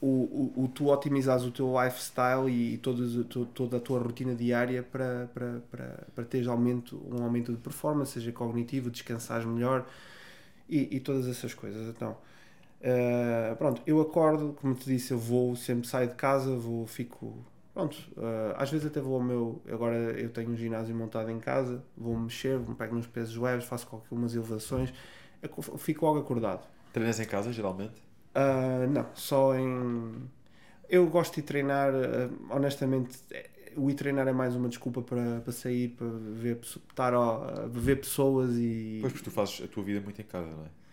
o, 0.00 0.52
o, 0.56 0.64
o 0.64 0.68
tu 0.68 0.88
otimizares 0.88 1.44
o 1.44 1.50
teu 1.50 1.72
lifestyle 1.82 2.50
e 2.50 2.76
toda, 2.76 3.02
toda 3.54 3.78
a 3.78 3.80
tua 3.80 3.98
rotina 4.00 4.34
diária 4.34 4.82
para, 4.82 5.30
para, 5.32 5.60
para, 5.70 6.06
para 6.14 6.24
teres 6.24 6.46
aumento, 6.46 7.00
um 7.10 7.24
aumento 7.24 7.50
de 7.50 7.58
performance, 7.58 8.12
seja 8.12 8.30
cognitivo, 8.30 8.90
descansares 8.90 9.46
melhor, 9.46 9.86
e, 10.68 10.96
e 10.96 11.00
todas 11.00 11.26
essas 11.26 11.54
coisas. 11.54 11.88
Então, 11.88 12.16
uh, 12.80 13.56
pronto, 13.56 13.82
eu 13.86 14.00
acordo, 14.00 14.56
como 14.60 14.74
te 14.74 14.86
disse, 14.86 15.12
eu 15.12 15.18
vou, 15.18 15.54
sempre 15.56 15.86
saio 15.86 16.08
de 16.08 16.14
casa, 16.14 16.54
vou, 16.56 16.86
fico. 16.86 17.44
Pronto, 17.72 17.96
uh, 18.16 18.54
às 18.56 18.70
vezes 18.70 18.86
até 18.86 19.00
vou 19.00 19.16
ao 19.16 19.22
meu. 19.22 19.60
Agora 19.70 19.96
eu 19.96 20.30
tenho 20.30 20.50
um 20.50 20.56
ginásio 20.56 20.94
montado 20.94 21.30
em 21.30 21.40
casa, 21.40 21.82
vou 21.96 22.16
mexer, 22.16 22.58
vou 22.58 22.74
pego 22.74 22.94
nos 22.94 23.06
pesos 23.06 23.36
leves, 23.36 23.64
faço 23.64 23.88
algumas 23.90 24.34
elevações, 24.34 24.92
fico 25.78 26.06
logo 26.06 26.20
acordado. 26.20 26.66
Treinas 26.92 27.18
em 27.18 27.24
casa 27.24 27.52
geralmente? 27.52 28.00
Uh, 28.34 28.88
não, 28.88 29.06
só 29.14 29.56
em. 29.56 30.30
Eu 30.88 31.06
gosto 31.08 31.36
de 31.36 31.42
treinar, 31.42 31.92
honestamente, 32.50 33.18
o 33.76 33.90
ir 33.90 33.94
treinar 33.94 34.26
é 34.28 34.32
mais 34.32 34.54
uma 34.54 34.68
desculpa 34.68 35.02
para, 35.02 35.40
para 35.40 35.52
sair, 35.52 35.88
para 35.88 36.06
ver, 36.06 36.58
estar 36.62 37.14
a, 37.14 37.66
ver 37.68 37.96
pessoas 37.96 38.56
e. 38.56 38.98
Pois, 39.00 39.12
porque 39.12 39.24
tu 39.24 39.30
fazes 39.30 39.62
a 39.64 39.68
tua 39.68 39.82
vida 39.82 40.00
muito 40.00 40.20
em 40.20 40.24
casa, 40.24 40.46
não 40.46 40.64
é? 40.64 40.84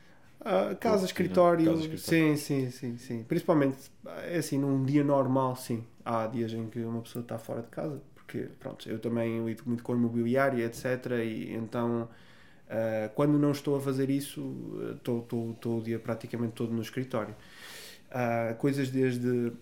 Uh, 0.41 0.75
casa, 0.77 1.05
escritório, 1.05 1.65
casa, 1.65 1.79
escritório, 1.81 1.99
sim, 1.99 2.35
sim, 2.35 2.71
sim, 2.71 2.97
sim. 2.97 3.23
Principalmente, 3.23 3.77
é 4.23 4.37
assim, 4.37 4.57
num 4.57 4.83
dia 4.83 5.03
normal, 5.03 5.55
sim. 5.55 5.83
Há 6.03 6.25
dias 6.25 6.51
em 6.51 6.67
que 6.67 6.79
uma 6.79 7.01
pessoa 7.01 7.21
está 7.21 7.37
fora 7.37 7.61
de 7.61 7.67
casa, 7.67 8.01
porque, 8.15 8.49
pronto, 8.59 8.89
eu 8.89 8.97
também 8.97 9.45
lido 9.45 9.63
muito 9.67 9.83
com 9.83 9.93
imobiliária, 9.93 10.65
etc. 10.65 10.85
E 11.23 11.53
então, 11.53 12.09
uh, 12.67 13.09
quando 13.13 13.37
não 13.37 13.51
estou 13.51 13.75
a 13.75 13.81
fazer 13.81 14.09
isso, 14.09 14.41
estou, 14.95 15.19
estou, 15.19 15.51
estou 15.51 15.79
o 15.79 15.83
dia 15.83 15.99
praticamente 15.99 16.53
todo 16.53 16.73
no 16.73 16.81
escritório. 16.81 17.35
Uh, 18.09 18.55
coisas 18.55 18.89
desde 18.89 19.53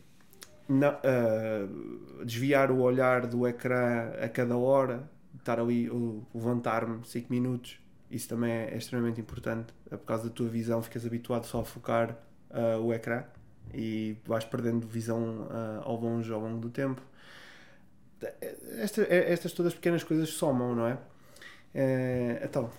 uh, 0.70 2.26
desviar 2.26 2.72
o 2.72 2.80
olhar 2.82 3.26
do 3.26 3.48
ecrã 3.48 4.12
a 4.22 4.30
cada 4.30 4.56
hora, 4.58 5.10
estar 5.38 5.60
ali, 5.60 5.90
levantar-me 6.34 7.06
5 7.06 7.32
minutos, 7.32 7.80
isso 8.12 8.30
também 8.30 8.52
é, 8.52 8.74
é, 8.74 8.78
extremamente 8.78 9.20
importante. 9.20 9.74
É 9.90 9.98
por 9.98 10.06
causa 10.06 10.26
da 10.26 10.30
tua 10.30 10.48
visão, 10.48 10.82
ficas 10.82 11.06
habituado 11.06 11.46
só 11.46 11.62
a 11.62 11.66
focar 11.66 12.18
uh, 12.52 12.80
o 12.82 12.94
ecrã 12.94 13.24
e 13.74 14.18
vais 14.26 14.46
perdendo 14.46 14.88
visão 14.88 15.48
uh, 15.48 15.82
ao 15.84 16.00
longe 16.00 16.32
ao 16.32 16.40
longo 16.40 16.60
do 16.60 16.70
tempo. 16.70 17.02
Esta, 18.78 19.02
estas 19.10 19.54
todas 19.54 19.74
pequenas 19.74 20.04
coisas 20.04 20.30
somam, 20.30 20.76
não 20.76 20.88
é? 20.88 20.98
então, 22.44 22.70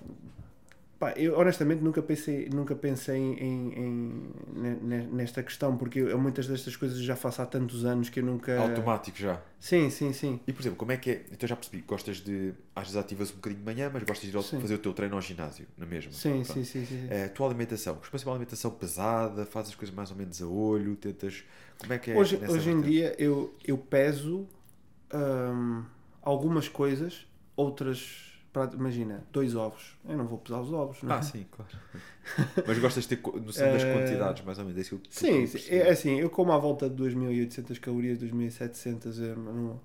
Pá, 1.01 1.14
eu 1.16 1.39
honestamente 1.39 1.82
nunca 1.82 2.02
pensei, 2.02 2.51
nunca 2.52 2.74
pensei 2.77 3.16
em, 3.16 3.72
em, 3.72 4.32
nesta 5.10 5.43
questão, 5.43 5.74
porque 5.74 5.98
eu, 5.98 6.18
muitas 6.18 6.47
destas 6.47 6.77
coisas 6.77 6.98
já 6.98 7.16
faço 7.16 7.40
há 7.40 7.47
tantos 7.47 7.86
anos 7.86 8.10
que 8.10 8.20
eu 8.20 8.24
nunca. 8.24 8.55
Automático 8.59 9.16
já. 9.16 9.40
Sim, 9.59 9.89
sim, 9.89 10.12
sim. 10.12 10.40
E 10.47 10.52
por 10.52 10.60
exemplo, 10.60 10.77
como 10.77 10.93
é 10.93 10.98
que 10.98 11.10
é? 11.10 11.24
Então 11.32 11.48
já 11.48 11.56
percebi, 11.56 11.81
gostas 11.81 12.18
de. 12.18 12.52
Às 12.77 12.82
vezes 12.89 12.98
ativas 12.98 13.32
um 13.32 13.36
bocadinho 13.36 13.60
de 13.60 13.64
manhã, 13.64 13.90
mas 13.90 14.02
gostas 14.02 14.31
de 14.31 14.36
ir 14.36 14.43
sim. 14.43 14.60
fazer 14.60 14.74
o 14.74 14.78
teu 14.78 14.93
treino 14.93 15.14
ao 15.14 15.22
ginásio, 15.22 15.66
na 15.78 15.86
mesma. 15.86 16.12
Sim, 16.12 16.44
sim, 16.44 16.64
sim, 16.64 16.85
sim. 16.85 17.06
É, 17.09 17.24
a 17.24 17.28
tua 17.31 17.47
alimentação, 17.47 17.94
costumas 17.94 18.22
uma 18.22 18.32
alimentação 18.32 18.70
pesada, 18.70 19.47
fazes 19.47 19.70
as 19.70 19.77
coisas 19.77 19.94
mais 19.94 20.10
ou 20.10 20.18
menos 20.18 20.43
a 20.43 20.47
olho, 20.47 20.97
tentas. 20.97 21.43
Como 21.78 21.94
é 21.94 21.98
que 21.98 22.10
é? 22.10 22.14
Hoje, 22.14 22.39
hoje 22.47 22.70
em 22.70 22.82
dia 22.82 23.14
eu, 23.18 23.55
eu 23.66 23.78
peso 23.78 24.47
hum, 25.14 25.82
algumas 26.20 26.68
coisas, 26.68 27.27
outras 27.56 28.30
Imagina, 28.74 29.24
dois 29.32 29.55
ovos. 29.55 29.97
Eu 30.09 30.16
não 30.16 30.27
vou 30.27 30.39
pesar 30.39 30.60
os 30.60 30.72
ovos, 30.72 31.02
não 31.02 31.12
é? 31.12 31.18
Ah, 31.18 31.22
sim, 31.22 31.47
claro. 31.51 31.70
Mas 32.66 32.78
gostas 32.78 33.06
de 33.06 33.16
ter 33.16 33.22
noção 33.40 33.70
das 33.72 33.82
Eh, 33.85 33.93
quantidades, 33.93 34.44
mais 34.44 34.59
ou 34.59 34.64
menos. 34.64 34.78
É 34.78 34.81
isso 34.82 34.90
que 34.98 35.06
eu- 35.06 35.10
Sim, 35.10 35.47
sim, 35.47 35.74
é 35.74 35.90
assim, 35.90 36.18
eu 36.18 36.28
como 36.31 36.52
à 36.52 36.59
volta 36.59 36.89
de 36.89 36.97
2.800 36.97 37.78
calorias, 37.78 38.18
2.700, 38.18 39.18
eu 39.20 39.36
não- 39.36 39.81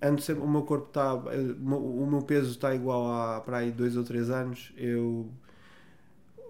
ando 0.00 0.20
sempre, 0.20 0.42
o 0.42 0.48
meu 0.48 0.62
corpo 0.62 0.88
está, 0.88 1.14
o 1.14 2.06
meu 2.06 2.22
peso 2.22 2.50
está 2.50 2.74
igual 2.74 3.06
a 3.12 3.40
para 3.40 3.58
aí 3.58 3.70
2 3.70 3.96
ou 3.96 4.02
3 4.04 4.30
anos, 4.30 4.72
eu 4.76 5.30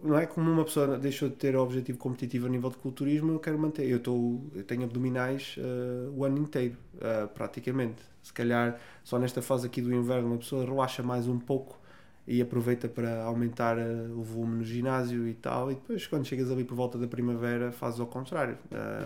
não 0.02 0.18
é 0.18 0.26
como 0.26 0.50
uma 0.50 0.64
pessoa 0.64 0.98
deixou 0.98 1.28
de 1.28 1.36
ter 1.36 1.56
objetivo 1.56 1.96
competitivo 1.98 2.46
a 2.46 2.48
nível 2.48 2.70
de 2.70 2.76
culturismo, 2.76 3.32
eu 3.32 3.38
quero 3.38 3.58
manter, 3.58 3.88
eu, 3.88 3.98
estou, 3.98 4.44
eu 4.54 4.64
tenho 4.64 4.84
abdominais 4.84 5.56
eh, 5.58 6.10
o 6.14 6.24
ano 6.24 6.38
inteiro, 6.38 6.76
eh, 7.00 7.26
praticamente, 7.32 8.02
se 8.22 8.32
calhar 8.32 8.80
só 9.04 9.18
nesta 9.18 9.40
fase 9.40 9.66
aqui 9.66 9.80
do 9.80 9.94
inverno 9.94 10.28
uma 10.28 10.38
pessoa 10.38 10.64
relaxa 10.64 11.02
mais 11.02 11.28
um 11.28 11.38
pouco 11.38 11.78
e 12.26 12.40
aproveita 12.42 12.88
para 12.88 13.22
aumentar 13.22 13.78
eh, 13.78 14.08
o 14.14 14.22
volume 14.22 14.56
no 14.56 14.64
ginásio 14.64 15.28
e 15.28 15.34
tal, 15.34 15.70
e 15.70 15.76
depois 15.76 16.06
quando 16.06 16.26
chegas 16.26 16.50
ali 16.50 16.64
por 16.64 16.74
volta 16.74 16.98
da 16.98 17.06
primavera 17.06 17.70
fazes 17.70 18.00
ao 18.00 18.06
contrário, 18.06 18.58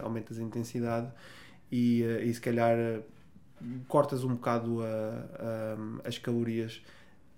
aumentas 0.03 0.39
a 0.39 0.43
intensidade 0.43 1.11
e, 1.71 2.03
e 2.03 2.33
se 2.33 2.41
calhar 2.41 2.77
cortas 3.89 4.25
um 4.25 4.35
bocado 4.35 4.79
as 6.05 6.19
calorias 6.19 6.83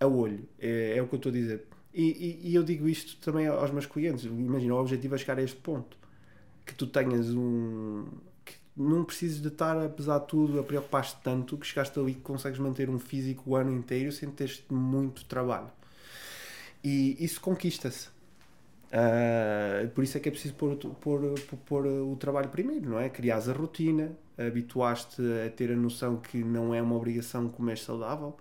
a 0.01 0.07
olho, 0.07 0.49
é, 0.61 0.97
é 0.97 1.03
o 1.03 1.09
que 1.09 1.15
eu 1.15 1.17
estou 1.17 1.31
a 1.31 1.33
dizer. 1.33 1.67
E, 1.93 2.03
e- 2.45 2.51
e 2.51 2.55
eu 2.55 2.63
digo 2.63 2.89
isto 2.89 3.17
também 3.21 3.47
aos 3.47 3.71
meus 3.71 3.87
clientes, 3.87 4.25
imagina, 4.25 4.75
o 4.75 4.79
objetivo 4.81 5.15
é 5.15 5.19
chegar 5.19 5.39
a 5.39 5.43
este 5.43 5.57
ponto, 5.57 5.97
que 6.67 6.75
tu 6.75 6.87
tenhas 6.87 7.31
um... 7.31 8.07
que 8.45 8.55
não 8.77 9.05
precises 9.05 9.41
de 9.43 9.49
estar 9.49 9.77
a 9.79 9.89
pesar 9.89 10.21
tudo, 10.21 10.61
a 10.61 10.65
preocupar-te 10.65 11.17
tanto, 11.23 11.57
que 11.59 11.67
chegaste 11.67 11.99
ali 11.99 12.15
que 12.15 12.21
consegues 12.21 12.59
manter 12.59 12.91
um 12.91 12.99
físico 12.99 13.51
o 13.51 13.57
ano 13.57 13.73
inteiro 13.73 14.13
sem 14.13 14.31
teres 14.31 14.63
muito 14.71 15.25
trabalho. 15.27 15.71
E 16.83 17.17
isso 17.25 17.41
conquista-se. 17.41 18.09
Ah, 18.93 19.89
por 19.95 20.05
isso 20.05 20.17
é 20.17 20.21
que 20.21 20.29
é 20.29 20.33
preciso 20.33 20.55
pôr, 20.55 20.77
pôr, 20.77 21.35
pôr 21.67 21.87
o 21.87 22.17
trabalho 22.17 22.49
primeiro, 22.51 22.89
não 22.91 22.99
é? 23.01 23.09
Criares 23.11 23.49
a 23.49 23.53
rotina, 23.53 24.13
habituaste 24.39 25.23
a 25.47 25.51
ter 25.51 25.73
a 25.73 25.77
noção 25.77 26.19
que 26.19 26.39
não 26.45 26.75
é 26.75 26.83
uma 26.83 26.97
obrigação 26.97 27.49
comer 27.49 27.79
saudável, 27.79 28.37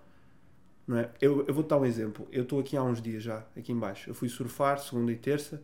não 0.88 0.98
é? 1.00 1.12
Eu, 1.22 1.46
eu 1.48 1.54
vou 1.54 1.64
dar 1.64 1.78
um 1.78 1.86
exemplo. 1.86 2.28
Eu 2.32 2.44
estou 2.44 2.60
aqui 2.60 2.78
há 2.78 2.84
uns 2.84 3.02
dias 3.02 3.24
já, 3.24 3.46
aqui 3.56 3.72
em 3.72 3.80
baixo. 3.80 4.10
Eu 4.10 4.16
fui 4.16 4.30
surfar 4.30 4.80
segunda 4.80 5.12
e 5.12 5.16
terça 5.18 5.62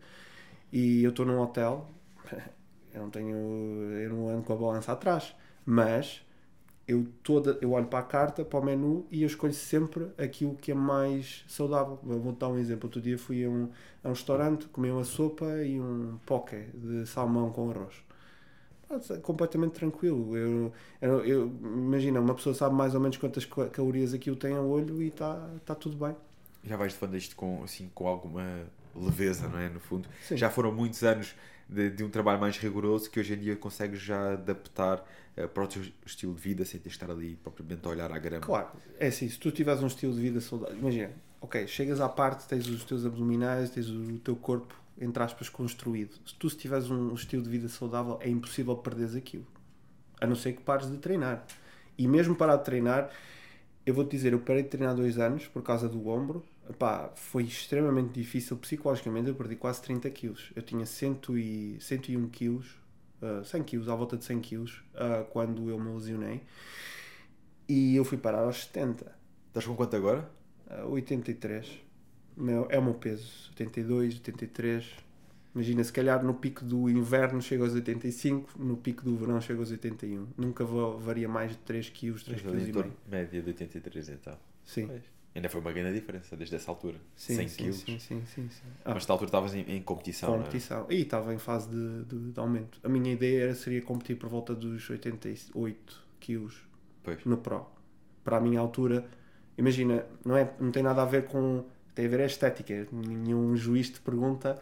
e 0.71 1.03
eu 1.03 1.11
estou 1.11 1.25
num 1.25 1.39
hotel. 1.39 1.89
Eu 2.93 3.01
não 3.01 3.09
tenho, 3.09 3.35
eu 3.35 4.09
não 4.11 4.29
ando 4.29 4.43
com 4.43 4.53
a 4.53 4.55
balança 4.55 4.91
atrás, 4.91 5.35
mas 5.65 6.23
eu 6.87 7.07
toda 7.23 7.57
eu 7.61 7.71
olho 7.71 7.87
para 7.87 7.99
a 7.99 8.03
carta, 8.03 8.45
para 8.45 8.59
o 8.59 8.63
menu 8.63 9.07
e 9.09 9.23
eu 9.23 9.27
escolho 9.27 9.53
sempre 9.53 10.09
aquilo 10.17 10.55
que 10.55 10.71
é 10.71 10.75
mais 10.75 11.43
saudável. 11.47 11.99
Vou 12.03 12.33
dar 12.33 12.49
um 12.49 12.57
exemplo. 12.59 12.87
Outro 12.87 13.01
dia 13.01 13.17
fui 13.17 13.43
a 13.45 13.49
um, 13.49 13.69
a 14.03 14.09
um 14.09 14.11
restaurante, 14.11 14.67
comi 14.67 14.91
uma 14.91 15.03
sopa 15.03 15.45
e 15.63 15.79
um 15.79 16.19
poké 16.25 16.69
de 16.73 17.05
salmão 17.07 17.51
com 17.51 17.71
arroz. 17.71 17.95
Completamente 19.21 19.73
tranquilo. 19.73 20.35
Eu, 20.37 20.73
eu, 21.01 21.25
eu- 21.25 21.51
imagina, 21.63 22.19
uma 22.19 22.35
pessoa 22.35 22.53
sabe 22.53 22.75
mais 22.75 22.93
ou 22.93 22.99
menos 23.01 23.17
quantas 23.17 23.45
ca- 23.45 23.67
calorias 23.69 24.13
aquilo 24.13 24.35
tem 24.35 24.53
ao 24.55 24.67
olho 24.67 25.01
e 25.01 25.07
está 25.07 25.49
tá 25.65 25.73
tudo 25.75 25.95
bem. 25.97 26.15
Já 26.63 26.77
vais 26.77 26.93
defender 26.93 27.17
isto 27.17 27.35
com, 27.35 27.63
assim, 27.63 27.89
com 27.93 28.07
alguma 28.07 28.63
leveza, 28.95 29.47
não 29.47 29.59
é? 29.59 29.69
No 29.69 29.79
fundo. 29.79 30.07
Sim. 30.21 30.37
Já 30.37 30.49
foram 30.49 30.71
muitos 30.71 31.03
anos 31.03 31.35
de, 31.67 31.89
de 31.89 32.03
um 32.03 32.09
trabalho 32.09 32.39
mais 32.39 32.57
rigoroso 32.57 33.09
que 33.09 33.19
hoje 33.19 33.33
em 33.33 33.37
dia 33.37 33.55
consegues 33.55 33.99
já 33.99 34.33
adaptar 34.33 35.03
eh, 35.35 35.47
para 35.47 35.63
o 35.63 35.67
teu 35.67 35.81
estilo 36.05 36.33
de 36.33 36.41
vida 36.41 36.63
sem 36.63 36.79
ter 36.79 36.89
de 36.89 36.95
estar 36.95 37.09
ali 37.09 37.35
propriamente 37.43 37.85
a 37.85 37.89
olhar 37.89 38.11
à 38.11 38.19
grama. 38.19 38.45
Claro, 38.45 38.67
é 38.99 39.07
assim, 39.07 39.27
se 39.27 39.39
tu 39.39 39.51
tiveres 39.51 39.81
um 39.81 39.87
estilo 39.87 40.13
de 40.13 40.21
vida 40.21 40.39
saudável, 40.39 40.77
imagina, 40.77 41.11
ok, 41.41 41.65
chegas 41.67 41.99
à 41.99 42.07
parte, 42.07 42.47
tens 42.47 42.67
os 42.67 42.83
teus 42.83 43.05
abdominais, 43.05 43.69
tens 43.71 43.89
o 43.89 44.19
teu 44.19 44.35
corpo, 44.35 44.73
entre 44.99 45.23
aspas, 45.23 45.49
construído. 45.49 46.15
Se 46.25 46.35
tu 46.35 46.49
se 46.49 46.57
tiveres 46.57 46.89
um 46.89 47.13
estilo 47.13 47.41
de 47.43 47.49
vida 47.49 47.67
saudável, 47.67 48.17
é 48.21 48.29
impossível 48.29 48.75
perderes 48.75 49.15
aquilo. 49.15 49.45
A 50.19 50.27
não 50.27 50.35
ser 50.35 50.53
que 50.53 50.61
pares 50.61 50.89
de 50.89 50.97
treinar. 50.97 51.45
E 51.97 52.07
mesmo 52.07 52.35
parar 52.35 52.57
de 52.57 52.65
treinar, 52.65 53.09
eu 53.85 53.93
vou-te 53.93 54.11
dizer, 54.11 54.33
eu 54.33 54.39
parei 54.39 54.63
de 54.63 54.69
treinar 54.69 54.95
dois 54.95 55.19
anos 55.19 55.47
por 55.47 55.61
causa 55.61 55.89
do 55.89 56.07
ombro. 56.07 56.43
Epá, 56.69 57.11
foi 57.15 57.43
extremamente 57.43 58.13
difícil 58.13 58.55
psicologicamente, 58.57 59.27
eu 59.27 59.35
perdi 59.35 59.55
quase 59.55 59.81
30 59.81 60.09
quilos. 60.11 60.51
Eu 60.55 60.61
tinha 60.61 60.85
100 60.85 61.19
e, 61.31 61.77
101 61.81 62.29
quilos, 62.29 62.77
uh, 63.21 63.43
100 63.43 63.63
quilos, 63.63 63.89
à 63.89 63.95
volta 63.95 64.15
de 64.15 64.23
100 64.23 64.39
quilos, 64.39 64.83
uh, 64.95 65.25
quando 65.31 65.69
eu 65.69 65.77
me 65.77 65.93
lesionei. 65.93 66.41
E 67.67 67.95
eu 67.95 68.05
fui 68.05 68.17
parar 68.17 68.39
aos 68.39 68.63
70. 68.63 69.13
Estás 69.47 69.65
com 69.65 69.75
quanto 69.75 69.95
agora? 69.95 70.29
Uh, 70.67 70.91
83. 70.91 71.81
Meu, 72.35 72.67
é 72.69 72.77
o 72.79 72.83
meu 72.83 72.93
peso. 72.93 73.49
82, 73.51 74.15
83. 74.15 74.91
Imagina, 75.55 75.83
se 75.83 75.93
calhar 75.93 76.23
no 76.23 76.33
pico 76.33 76.65
do 76.65 76.89
inverno 76.89 77.39
chego 77.41 77.63
aos 77.63 77.73
85, 77.73 78.57
no 78.57 78.75
pico 78.75 79.03
do 79.03 79.15
verão 79.15 79.39
chego 79.39 79.59
aos 79.59 79.69
81. 79.69 80.27
Nunca 80.35 80.65
vou, 80.65 80.97
varia 80.99 81.29
mais 81.29 81.51
de 81.51 81.57
3 81.57 81.89
kg, 81.89 82.13
3 82.23 82.39
Estás 82.39 82.41
kg 82.41 82.69
e 82.69 82.73
meio. 82.73 82.93
média 83.07 83.41
de 83.41 83.47
83 83.49 84.09
e 84.09 84.15
tal. 84.17 84.39
Sim. 84.65 84.87
Pois. 84.87 85.03
Ainda 85.35 85.49
foi 85.49 85.61
uma 85.61 85.71
grande 85.71 85.99
diferença 85.99 86.35
desde 86.37 86.55
essa 86.55 86.69
altura. 86.69 86.97
Sim, 87.15 87.35
100 87.35 87.47
sim, 87.47 87.71
sim, 87.71 87.99
sim, 87.99 88.23
sim, 88.25 88.49
sim. 88.49 88.61
Ah, 88.85 88.89
Mas 88.89 88.95
nesta 88.95 89.13
altura 89.13 89.27
estavas 89.29 89.53
em, 89.55 89.61
em 89.61 89.81
competição, 89.81 90.29
não 90.29 90.35
é? 90.37 90.39
competição. 90.43 90.85
E 90.89 91.01
estava 91.01 91.33
em 91.33 91.39
fase 91.39 91.69
de, 91.69 92.03
de, 92.05 92.31
de 92.31 92.39
aumento. 92.39 92.79
A 92.83 92.89
minha 92.89 93.11
ideia 93.13 93.43
era, 93.45 93.55
seria 93.55 93.81
competir 93.81 94.15
por 94.17 94.29
volta 94.29 94.53
dos 94.55 94.87
88 94.89 96.01
quilos 96.19 96.61
Pois. 97.03 97.23
no 97.25 97.37
Pro. 97.37 97.65
Para 98.23 98.37
a 98.37 98.39
minha 98.39 98.59
altura, 98.59 99.05
imagina, 99.57 100.05
não, 100.23 100.37
é, 100.37 100.51
não 100.59 100.71
tem 100.71 100.81
nada 100.83 101.01
a 101.01 101.05
ver 101.05 101.25
com. 101.25 101.65
Tem 101.95 102.05
a 102.05 102.09
ver 102.09 102.21
a 102.21 102.25
estética. 102.25 102.87
Nenhum 102.91 103.55
juiz 103.55 103.89
te 103.89 103.99
pergunta 104.01 104.59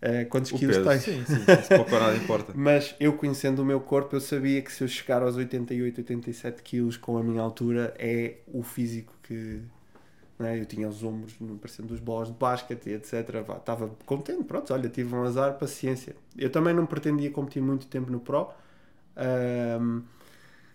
eh, 0.00 0.24
quantos 0.24 0.52
O 0.52 0.56
quilos 0.58 0.76
peso. 0.76 0.88
tens. 0.88 1.02
Sim, 1.02 1.24
sim. 1.24 1.40
Isso 1.60 1.72
pouco 1.74 1.94
ou 1.94 2.00
nada 2.00 2.16
importa. 2.16 2.52
Mas 2.56 2.94
eu 2.98 3.12
conhecendo 3.14 3.62
o 3.62 3.64
meu 3.64 3.80
corpo, 3.80 4.16
eu 4.16 4.20
sabia 4.20 4.62
que 4.62 4.72
se 4.72 4.82
eu 4.84 4.88
chegar 4.88 5.22
aos 5.22 5.36
88, 5.36 5.98
87 6.00 6.62
quilos 6.62 6.96
com 6.96 7.18
a 7.18 7.22
minha 7.22 7.42
altura, 7.42 7.94
é 7.98 8.36
o 8.46 8.62
físico 8.62 9.14
que. 9.22 9.60
é? 10.40 10.58
Eu 10.60 10.66
tinha 10.66 10.88
os 10.88 11.02
ombros 11.02 11.34
parecendo 11.60 11.88
dos 11.88 12.00
bolas 12.00 12.28
de 12.28 12.34
basquete 12.34 12.88
e 12.88 12.94
etc. 12.94 13.42
Vá, 13.46 13.56
Estava 13.56 13.90
contente, 14.06 14.44
pronto, 14.44 14.72
olha, 14.72 14.88
tive 14.88 15.14
um 15.14 15.22
azar, 15.24 15.58
paciência. 15.58 16.14
Eu 16.36 16.50
também 16.50 16.74
não 16.74 16.86
pretendia 16.86 17.30
competir 17.30 17.62
muito 17.62 17.86
tempo 17.86 18.10
no 18.10 18.20
Pro. 18.20 18.48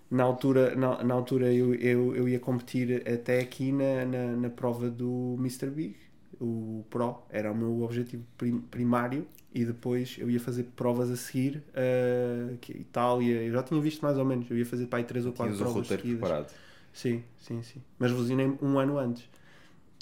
Na 0.10 0.24
altura, 0.24 0.76
na, 0.76 1.04
na 1.04 1.14
altura 1.14 1.54
eu, 1.54 1.74
eu, 1.76 2.16
eu 2.16 2.30
ia 2.30 2.40
competir 2.40 3.04
até 3.08 3.40
aqui 3.40 3.72
na, 3.72 4.06
na, 4.06 4.36
na 4.36 4.50
prova 4.50 4.90
do 4.90 5.36
Mr. 5.40 5.70
Big, 5.70 5.96
o 6.40 6.86
Pro, 6.90 7.20
era 7.30 7.52
o 7.52 7.56
meu 7.56 7.82
objetivo 7.82 8.24
prim- 8.38 8.60
primário 8.62 9.28
e 9.54 9.66
depois 9.66 10.18
eu 10.20 10.30
ia 10.30 10.40
fazer 10.40 10.64
provas 10.76 11.10
a 11.10 11.16
seguir, 11.16 11.64
uh, 11.70 12.54
Itália, 12.72 13.42
eu 13.44 13.54
já 13.54 13.64
tinha 13.64 13.80
visto 13.82 14.02
mais 14.02 14.18
ou 14.18 14.26
menos, 14.26 14.50
eu 14.52 14.58
ia 14.58 14.66
fazer 14.66 14.88
para 14.88 15.00
aí 15.00 15.06
3 15.06 15.26
ou 15.26 15.34
4 15.34 15.56
Tinhas 15.56 15.62
o 15.62 15.66
provas 15.66 15.88
roteiro 15.88 16.02
seguidas. 16.02 16.04
preparado. 16.04 16.52
Sim, 16.94 17.24
sim, 17.38 17.62
sim. 17.64 17.82
Mas 18.00 18.12
lesionei 18.12 18.48
um 18.62 18.80
ano 18.80 18.98
antes. 18.98 19.28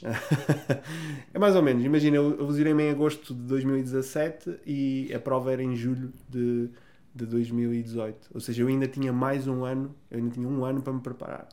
é 1.33 1.39
mais 1.39 1.55
ou 1.55 1.61
menos, 1.61 1.83
imagina, 1.83 2.17
eu 2.17 2.45
lesionei-me 2.45 2.83
em 2.83 2.89
agosto 2.91 3.33
de 3.33 3.41
2017 3.41 4.59
e 4.65 5.11
a 5.13 5.19
prova 5.19 5.51
era 5.51 5.63
em 5.63 5.75
julho 5.75 6.11
de, 6.29 6.69
de 7.13 7.25
2018. 7.25 8.29
Ou 8.33 8.39
seja, 8.39 8.63
eu 8.63 8.67
ainda 8.67 8.87
tinha 8.87 9.13
mais 9.13 9.47
um 9.47 9.63
ano, 9.63 9.95
eu 10.09 10.17
ainda 10.17 10.31
tinha 10.31 10.47
um 10.47 10.65
ano 10.65 10.81
para 10.81 10.93
me 10.93 11.01
preparar. 11.01 11.47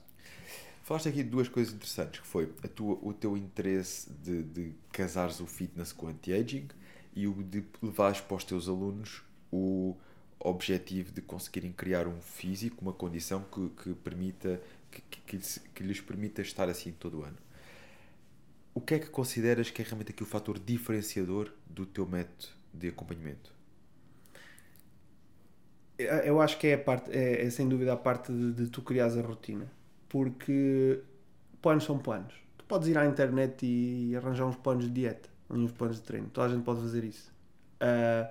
Falaste 0.83 1.09
aqui 1.09 1.23
de 1.23 1.31
duas 1.31 1.49
coisas 1.49 1.73
interessantes, 1.73 2.21
que 2.21 2.27
foi 2.27 2.53
a 2.65 2.69
tua, 2.69 2.99
o 3.03 3.13
teu 3.13 3.37
interesse 3.37 4.11
de, 4.23 4.43
de 4.43 4.73
casares 4.91 5.39
o 5.41 5.47
fitness 5.47 5.93
com 5.93 6.09
anti-aging 6.09 6.69
e 7.15 7.27
o 7.27 7.43
de 7.43 7.65
levares 7.83 8.21
para 8.21 8.37
os 8.37 8.45
teus 8.45 8.69
alunos 8.69 9.23
o 9.53 9.97
objetivo 10.39 11.13
de 11.13 11.21
conseguirem 11.21 11.71
criar 11.71 12.09
um 12.09 12.21
físico, 12.21 12.79
uma 12.81 12.93
condição 12.93 13.45
que, 13.45 13.69
que 13.83 13.95
permita 13.95 14.61
que, 14.91 15.03
que 15.21 15.37
lhes, 15.37 15.61
que 15.75 15.83
lhes 15.83 16.01
permita 16.01 16.43
estar 16.43 16.69
assim 16.69 16.93
todo 16.93 17.21
o 17.21 17.23
ano. 17.23 17.37
O 18.75 18.81
que 18.81 18.95
é 18.95 18.99
que 18.99 19.09
consideras 19.09 19.71
que 19.71 19.83
é 19.83 19.85
realmente 19.85 20.11
aqui 20.11 20.23
o 20.23 20.27
fator 20.27 20.59
diferenciador 20.59 21.53
do 21.67 21.85
teu 21.85 22.07
método 22.07 22.49
de 22.73 22.89
acompanhamento? 22.89 23.60
Eu- 26.05 26.19
Eu 26.37 26.41
acho 26.41 26.59
que 26.59 26.69
é, 26.69 26.75
a 26.75 26.79
parte, 26.79 27.11
é, 27.13 27.45
é 27.47 27.51
sem 27.51 27.69
dúvida 27.69 27.93
a 27.93 27.97
parte 27.97 28.33
de, 28.33 28.53
de 28.53 28.67
tu 28.69 28.83
criares 28.83 29.17
a 29.17 29.23
rotina. 29.23 29.71
Porque 30.09 31.01
planos 31.63 31.85
são 31.85 31.99
planos. 31.99 32.35
Tu 32.59 32.65
podes 32.67 32.89
ir 32.89 32.99
à 32.99 33.07
internet 33.07 33.65
e 33.67 34.17
arranjar 34.17 34.47
uns 34.47 34.57
planos 34.57 34.85
de 34.87 34.91
dieta, 34.91 35.29
uns 35.51 35.73
planos 35.73 35.97
de 35.99 36.03
treino. 36.03 36.29
Toda 36.31 36.49
a 36.49 36.51
gente 36.51 36.65
pode 36.65 36.81
fazer 36.81 37.05
isso. 37.05 37.33
Ah, 37.81 38.31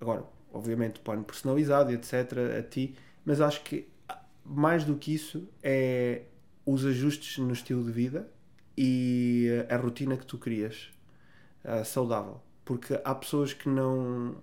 agora, 0.00 0.24
obviamente, 0.52 1.00
plano 1.00 1.24
personalizado 1.24 1.90
etc. 1.92 2.58
a 2.58 2.62
ti. 2.62 2.96
Mas 3.24 3.40
acho 3.40 3.62
que 3.64 3.88
ah, 4.08 4.22
mais 4.44 4.84
do 4.84 4.96
que 4.96 5.14
isso 5.14 5.48
é 5.62 6.22
os 6.66 6.84
ajustes 6.86 7.38
no 7.38 7.52
estilo 7.52 7.84
de 7.84 7.92
vida 7.92 8.28
e 8.76 9.48
a 9.68 9.76
rotina 9.76 10.16
que 10.16 10.26
tu 10.26 10.38
crias 10.38 10.90
ah, 11.64 11.84
saudável. 11.84 12.40
Porque 12.64 13.00
há 13.04 13.14
pessoas 13.14 13.52
que 13.52 13.68
não 13.68 14.36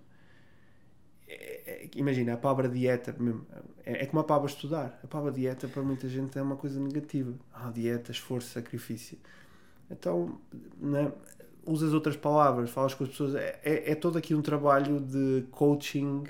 é- 1.30 1.84
é- 1.86 1.90
imagina, 1.96 2.34
a 2.34 2.38
palavra 2.38 2.68
dieta 2.70 3.16
mesmo, 3.20 3.46
é, 3.86 4.04
é 4.04 4.06
como 4.06 4.20
a 4.22 4.24
palavra 4.24 4.50
estudar. 4.50 5.00
A 5.04 5.08
palavra 5.08 5.32
dieta 5.32 5.68
para 5.68 5.82
muita 5.84 6.08
gente 6.10 6.38
é 6.38 6.42
uma 6.42 6.56
coisa 6.56 6.80
negativa. 6.80 7.34
Ah, 7.54 7.72
dieta, 7.72 8.12
esforço, 8.12 8.50
sacrifício. 8.50 9.18
Então, 9.92 10.40
né, 10.80 11.12
usas 11.66 11.94
outras 11.94 12.16
palavras, 12.16 12.70
falas 12.70 12.94
com 12.94 13.04
as 13.04 13.10
pessoas. 13.10 13.36
É, 13.36 13.60
é, 13.64 13.92
é 13.92 13.96
todo 13.96 14.18
aqui 14.18 14.36
um 14.36 14.42
trabalho 14.42 15.00
de 15.00 15.46
coaching 15.52 16.24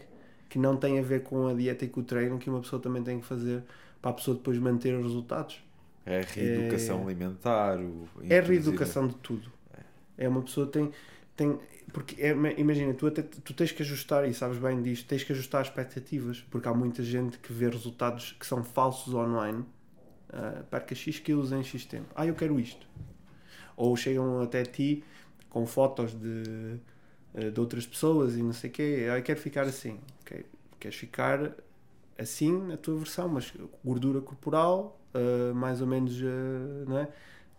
que 0.50 0.58
não 0.60 0.76
tem 0.78 1.00
a 1.00 1.02
ver 1.02 1.24
com 1.24 1.48
a 1.48 1.54
dieta 1.54 1.86
e 1.86 1.90
com 1.90 2.02
o 2.02 2.04
treino 2.04 2.38
que 2.40 2.50
uma 2.50 2.60
pessoa 2.62 2.82
também 2.82 3.04
tem 3.04 3.20
que 3.20 3.26
fazer 3.26 3.64
para 4.02 4.12
a 4.12 4.14
pessoa 4.14 4.36
depois 4.38 4.58
manter 4.58 4.96
os 4.96 5.04
resultados. 5.04 5.62
É 6.06 6.22
a 6.22 6.24
reeducação 6.24 7.00
É- 7.00 7.04
alimentar. 7.04 7.80
O, 7.80 8.08
É 8.30 8.40
a 8.40 8.42
reeducação 8.42 9.08
de 9.08 9.16
tudo. 9.16 9.52
É 10.18 10.28
uma 10.28 10.42
pessoa 10.42 10.68
tem. 10.68 10.92
Tem 11.40 11.60
porque 11.94 12.22
é- 12.22 12.36
imagina, 12.60 12.94
tu, 12.94 13.08
até, 13.08 13.24
tu 13.24 13.54
tens 13.54 13.72
que 13.72 13.82
ajustar, 13.82 14.28
e 14.30 14.34
sabes 14.34 14.60
bem 14.60 14.80
disto, 14.82 15.08
tens 15.08 15.24
que 15.24 15.32
ajustar 15.34 15.64
expectativas, 15.64 16.40
porque 16.52 16.68
há 16.68 16.74
muita 16.74 17.02
gente 17.04 17.40
que 17.40 17.52
vê 17.52 17.68
resultados 17.68 18.34
que 18.40 18.46
são 18.46 18.64
falsos 18.64 19.14
online, 19.14 19.66
ah, 20.34 20.64
perca 20.70 20.96
X 20.96 21.20
quilos 21.20 21.52
em 21.52 21.64
X 21.64 21.86
tempo. 21.86 22.08
Ah, 22.16 22.28
eu 22.28 22.36
quero 22.36 22.60
isto. 22.60 22.88
Ou 23.78 23.96
chegam 23.96 24.42
até 24.42 24.64
ti 24.64 25.04
com 25.50 25.66
fotos 25.66 26.14
de, 26.14 26.78
eh, 27.36 27.50
de 27.52 27.60
outras 27.60 27.86
pessoas 27.88 28.36
e 28.38 28.44
não 28.44 28.54
sei 28.54 28.70
o 28.70 28.74
quê. 28.74 29.08
Ah, 29.12 29.18
eu 29.20 29.24
quero 29.24 29.40
ficar 29.40 29.64
assim. 29.64 30.00
Ok, 30.22 30.46
Queres 30.80 30.98
ficar 30.98 31.54
assim 32.18 32.52
na 32.68 32.78
tua 32.78 32.98
versão, 32.98 33.30
mas 33.30 33.54
gordura 33.84 34.22
corporal, 34.22 35.00
ah, 35.14 35.54
mais 35.56 35.82
ou 35.82 35.88
menos, 35.88 36.14
ah, 36.24 36.86
não 36.88 36.98
é? 37.00 37.10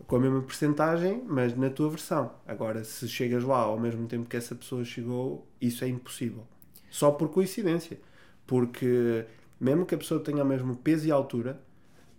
Com 0.07 0.17
a 0.17 0.21
mesma 0.21 0.43
percentagem, 0.43 1.23
mas 1.27 1.57
na 1.57 1.71
tua 1.71 1.91
versão. 1.91 2.33
Agora, 2.47 2.83
se 2.85 3.09
chegas 3.09 3.45
lá 3.45 3.59
ao 3.59 3.79
mesmo 3.79 4.07
tempo 4.07 4.29
que 4.29 4.37
essa 4.37 4.55
pessoa 4.55 4.85
chegou, 4.85 5.47
isso 5.61 5.85
é 5.85 5.89
impossível. 5.89 6.47
Só 6.91 7.11
por 7.11 7.29
coincidência. 7.29 7.99
Porque 8.47 9.25
mesmo 9.61 9.87
que 9.87 9.95
a 9.95 9.99
pessoa 9.99 10.21
tenha 10.21 10.43
o 10.43 10.47
mesmo 10.47 10.75
peso 10.77 11.07
e 11.07 11.11
altura, 11.11 11.61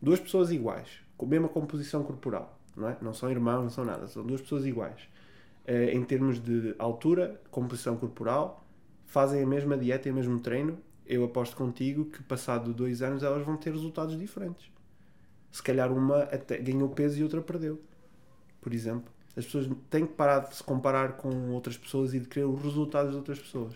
duas 0.01 0.19
pessoas 0.19 0.51
iguais, 0.51 0.87
com 1.17 1.25
a 1.25 1.29
mesma 1.29 1.49
composição 1.49 2.03
corporal, 2.03 2.59
não 2.75 2.87
é? 2.87 2.97
Não 3.01 3.13
são 3.13 3.29
irmãos, 3.29 3.63
não 3.63 3.69
são 3.69 3.83
nada, 3.83 4.07
são 4.07 4.25
duas 4.25 4.41
pessoas 4.41 4.65
iguais. 4.65 5.01
Eh, 5.65 5.93
em 5.93 6.03
termos 6.03 6.39
de 6.39 6.75
altura, 6.79 7.41
composição 7.51 7.97
corporal, 7.97 8.65
fazem 9.05 9.43
a 9.43 9.45
mesma 9.45 9.77
dieta 9.77 10.07
e 10.07 10.11
o 10.11 10.15
mesmo 10.15 10.39
treino, 10.39 10.77
eu 11.05 11.23
aposto 11.25 11.55
contigo 11.55 12.05
que 12.05 12.23
passado 12.23 12.73
dois 12.73 13.01
anos 13.01 13.23
elas 13.23 13.45
vão 13.45 13.57
ter 13.57 13.71
resultados 13.71 14.17
diferentes. 14.17 14.71
Se 15.51 15.61
calhar 15.61 15.91
uma 15.91 16.23
até 16.23 16.57
ganhou 16.57 16.89
peso 16.89 17.19
e 17.19 17.23
outra 17.23 17.41
perdeu. 17.41 17.81
Por 18.61 18.73
exemplo. 18.73 19.11
As 19.35 19.45
pessoas 19.45 19.69
têm 19.89 20.05
que 20.05 20.13
parar 20.13 20.39
de 20.39 20.55
se 20.55 20.63
comparar 20.63 21.13
com 21.13 21.51
outras 21.51 21.77
pessoas 21.77 22.13
e 22.13 22.19
de 22.19 22.27
querer 22.27 22.45
os 22.45 22.61
resultados 22.61 23.11
de 23.11 23.17
outras 23.17 23.39
pessoas. 23.39 23.73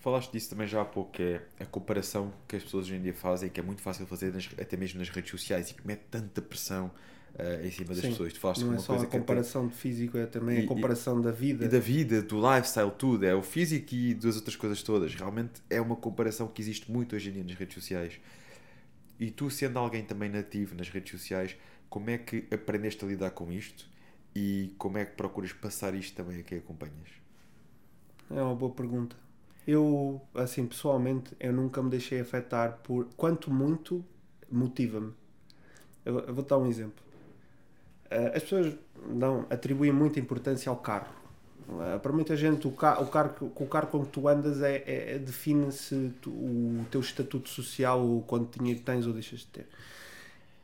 Falaste 0.00 0.32
disso 0.32 0.50
também 0.50 0.66
já 0.66 0.82
há 0.82 0.84
pouco, 0.84 1.12
que 1.12 1.22
é 1.22 1.42
a 1.60 1.64
comparação 1.66 2.32
que 2.48 2.56
as 2.56 2.62
pessoas 2.64 2.86
hoje 2.86 2.96
em 2.96 3.02
dia 3.02 3.14
fazem, 3.14 3.48
que 3.48 3.60
é 3.60 3.62
muito 3.62 3.80
fácil 3.80 4.04
fazer 4.06 4.32
nas- 4.32 4.50
até 4.60 4.76
mesmo 4.76 4.98
nas 4.98 5.08
redes 5.08 5.30
sociais 5.30 5.70
e 5.70 5.74
que 5.74 5.86
mete 5.86 6.02
tanta 6.10 6.42
pressão 6.42 6.90
eh, 7.38 7.62
em 7.64 7.70
cima 7.70 7.88
das 7.94 7.98
Sim, 8.00 8.10
pessoas. 8.10 8.32
Tu 8.34 8.40
falaste 8.40 8.62
Não 8.64 8.74
é 8.74 8.78
só 8.78 8.92
a 8.94 8.98
que 8.98 9.04
até- 9.06 9.18
comparação 9.18 9.66
de 9.68 9.74
físico, 9.74 10.18
é 10.18 10.26
também 10.26 10.60
E- 10.60 10.64
a 10.64 10.68
comparação 10.68 11.18
da 11.20 11.30
vida. 11.30 11.64
e 11.64 11.68
da 11.68 11.78
vida, 11.78 12.20
do 12.20 12.36
lifestyle, 12.36 12.90
tudo. 12.90 13.24
É 13.24 13.34
o 13.34 13.42
físico 13.42 13.94
e 13.94 14.12
das 14.12 14.36
outras 14.36 14.54
coisas 14.54 14.82
todas. 14.82 15.14
Realmente 15.14 15.62
é 15.70 15.80
uma 15.80 15.96
comparação 15.96 16.46
que 16.48 16.60
existe 16.60 16.90
muito 16.92 17.16
hoje 17.16 17.30
em 17.30 17.32
dia 17.32 17.44
nas 17.44 17.54
redes 17.54 17.74
sociais. 17.74 18.20
E 19.24 19.26
tu, 19.30 19.46
sendo 19.50 19.78
alguém 19.78 20.04
também 20.04 20.28
nativo 20.28 20.74
nas 20.74 20.88
redes 20.94 21.12
sociais, 21.12 21.56
como 21.88 22.10
é 22.10 22.18
que 22.18 22.36
aprendeste 22.58 23.04
a 23.04 23.08
lidar 23.08 23.30
com 23.32 23.52
isto? 23.52 23.82
E 24.34 24.74
como 24.78 24.98
é 24.98 25.04
que 25.06 25.16
procuras 25.16 25.52
passar 25.52 25.94
isto 25.94 26.14
também 26.16 26.40
a 26.40 26.42
quem 26.42 26.58
acompanhas? 26.58 27.08
É 28.30 28.42
uma 28.42 28.54
boa 28.54 28.72
pergunta. 28.72 29.16
Eu, 29.66 30.20
assim, 30.34 30.66
pessoalmente, 30.66 31.36
eu 31.38 31.52
nunca 31.52 31.82
me 31.82 31.90
deixei 31.90 32.20
afetar 32.20 32.78
por. 32.82 33.06
Quanto 33.16 33.50
muito, 33.50 34.04
motiva-me. 34.50 35.12
Eu, 36.04 36.20
eu 36.20 36.34
vou 36.34 36.44
dar 36.44 36.58
um 36.58 36.66
exemplo. 36.66 37.04
Eh, 38.10 38.32
As 38.36 38.42
pessoas 38.42 38.76
dão, 39.18 39.46
atribuem 39.50 39.92
muita 39.92 40.20
importância 40.20 40.70
ao 40.70 40.76
carro. 40.76 41.12
Eh, 41.80 41.98
Para 41.98 42.12
muita 42.12 42.36
gente, 42.36 42.66
o, 42.66 42.72
ca 42.72 43.00
o, 43.00 43.06
com 43.06 43.64
o 43.64 43.66
carro 43.68 43.86
com 43.88 44.04
que 44.04 44.10
tu 44.10 44.28
andas 44.28 44.60
é, 44.62 44.82
é- 44.86 45.18
define-se 45.18 46.12
tu- 46.20 46.30
o 46.30 46.84
teu 46.90 47.00
estatuto 47.00 47.48
social, 47.48 48.00
o 48.04 48.22
quanto 48.26 48.58
dinheiro 48.58 48.80
tens 48.80 49.06
ou 49.06 49.12
deixas 49.12 49.40
de 49.40 49.46
ter. 49.46 49.66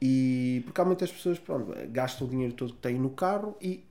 E 0.00 0.62
porque 0.64 0.80
há 0.80 0.84
muitas 0.84 1.10
pessoas 1.10 1.38
pronto, 1.38 1.72
gastam 1.90 2.26
o 2.26 2.30
dinheiro 2.30 2.52
todo 2.54 2.72
que 2.72 2.78
têm 2.80 2.98
no 2.98 3.10
carro 3.10 3.56
e, 3.60 3.84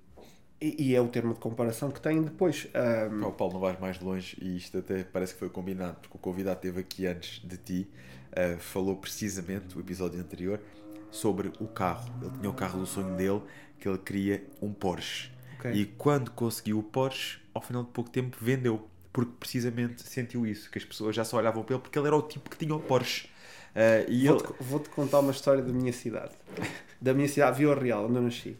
e, 0.61 0.89
e 0.89 0.95
é 0.95 1.01
o 1.01 1.07
termo 1.07 1.33
de 1.33 1.39
comparação 1.39 1.91
que 1.91 1.99
têm 1.99 2.21
depois. 2.21 2.67
Ahm, 2.73 3.19
Pá, 3.21 3.27
o 3.27 3.31
Paulo, 3.33 3.53
não 3.55 3.59
vais 3.59 3.79
mais 3.79 3.99
longe 3.99 4.37
e 4.41 4.55
isto 4.55 4.77
até 4.77 5.03
parece 5.03 5.33
que 5.33 5.39
foi 5.39 5.49
combinado, 5.49 5.97
porque 6.01 6.15
o 6.15 6.19
convidado 6.19 6.57
esteve 6.57 6.79
aqui 6.79 7.05
antes 7.05 7.41
de 7.45 7.57
ti, 7.57 7.87
eh, 8.31 8.55
falou 8.57 8.95
precisamente, 8.95 9.77
o 9.77 9.81
episódio 9.81 10.19
anterior, 10.19 10.61
sobre 11.11 11.51
o 11.59 11.67
carro. 11.67 12.09
Ele 12.21 12.31
tinha 12.37 12.49
o 12.49 12.53
carro 12.53 12.79
do 12.79 12.85
sonho 12.85 13.15
dele, 13.17 13.41
que 13.79 13.87
ele 13.89 13.97
queria 13.97 14.43
um 14.61 14.71
Porsche. 14.71 15.29
Ok. 15.57 15.71
E 15.71 15.85
quando 15.85 16.31
conseguiu 16.31 16.79
o 16.79 16.83
Porsche, 16.83 17.39
ao 17.53 17.61
final 17.61 17.83
de 17.83 17.89
pouco 17.89 18.09
tempo 18.09 18.37
vendeu, 18.39 18.87
porque 19.11 19.31
precisamente 19.39 20.03
sentiu 20.03 20.45
isso, 20.45 20.69
que 20.69 20.77
as 20.77 20.85
pessoas 20.85 21.15
já 21.15 21.23
só 21.23 21.37
olhavam 21.37 21.63
para 21.63 21.75
ele 21.75 21.81
porque 21.81 21.97
ele 21.97 22.07
era 22.07 22.15
o 22.15 22.21
tipo 22.21 22.49
que 22.49 22.57
tinha 22.57 22.75
o 22.75 22.79
Porsche. 22.79 23.29
Eh, 23.73 24.05
e 24.09 24.27
ele... 24.27 24.29
Vou-te 24.29 24.53
vou-te 24.59 24.89
contar 24.89 25.19
uma 25.19 25.31
história 25.31 25.61
da 25.61 25.71
minha 25.71 25.93
cidade. 25.93 26.33
Da 26.99 27.13
minha 27.13 27.27
cidade, 27.27 27.59
Vila 27.59 27.75
Real, 27.75 28.05
onde 28.05 28.15
eu 28.15 28.23
nasci. 28.23 28.57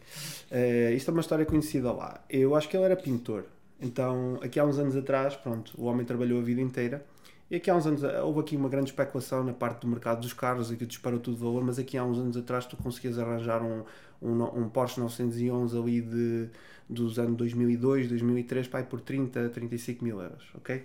Eh, 0.48 0.92
isto 0.94 1.10
é 1.10 1.12
uma 1.12 1.20
história 1.20 1.44
conhecida 1.44 1.90
lá. 1.90 2.22
Eu 2.30 2.54
acho 2.54 2.68
que 2.68 2.76
ele 2.76 2.84
era 2.84 2.94
pintor. 2.94 3.46
Então, 3.80 4.38
aqui 4.40 4.60
há 4.60 4.64
uns 4.64 4.78
anos 4.78 4.94
atrás, 4.94 5.34
pronto, 5.34 5.72
o 5.76 5.86
homem 5.86 6.06
trabalhou 6.06 6.38
a 6.38 6.42
vida 6.44 6.60
inteira. 6.60 7.04
E 7.50 7.56
aqui 7.56 7.68
há 7.68 7.74
uns 7.74 7.84
anos, 7.84 8.02
houve 8.22 8.40
aqui 8.40 8.56
uma 8.56 8.68
grande 8.68 8.90
especulação 8.90 9.42
na 9.42 9.52
parte 9.52 9.80
do 9.80 9.88
mercado 9.88 10.20
dos 10.20 10.32
carros, 10.32 10.70
aqui 10.70 10.86
disparou 10.86 11.18
tudo 11.18 11.36
de 11.36 11.42
valor, 11.42 11.64
mas 11.64 11.80
aqui 11.80 11.96
há 11.96 12.04
uns 12.04 12.18
anos 12.18 12.36
atrás 12.36 12.66
tu 12.66 12.76
conseguias 12.76 13.18
arranjar 13.18 13.62
um, 13.62 13.84
um, 14.20 14.42
um 14.42 14.68
Porsche 14.68 15.00
911 15.00 15.76
ali 15.78 16.00
de, 16.00 16.48
dos 16.88 17.18
anos 17.18 17.36
2002, 17.36 18.08
2003, 18.08 18.68
pai, 18.68 18.84
por 18.84 19.00
30, 19.00 19.48
35 19.50 20.04
mil 20.04 20.20
euros, 20.20 20.44
ok? 20.54 20.84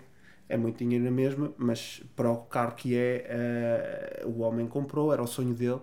É 0.49 0.57
muito 0.57 0.77
dinheiro 0.80 1.05
na 1.05 1.11
mesma, 1.11 1.53
mas 1.57 2.03
para 2.15 2.30
o 2.31 2.38
carro 2.45 2.75
que 2.75 2.95
é, 2.95 3.25
eh, 3.27 4.23
o 4.25 4.41
homem 4.41 4.67
comprou, 4.67 5.13
era 5.13 5.21
o 5.23 5.27
sonho 5.27 5.53
dele. 5.53 5.80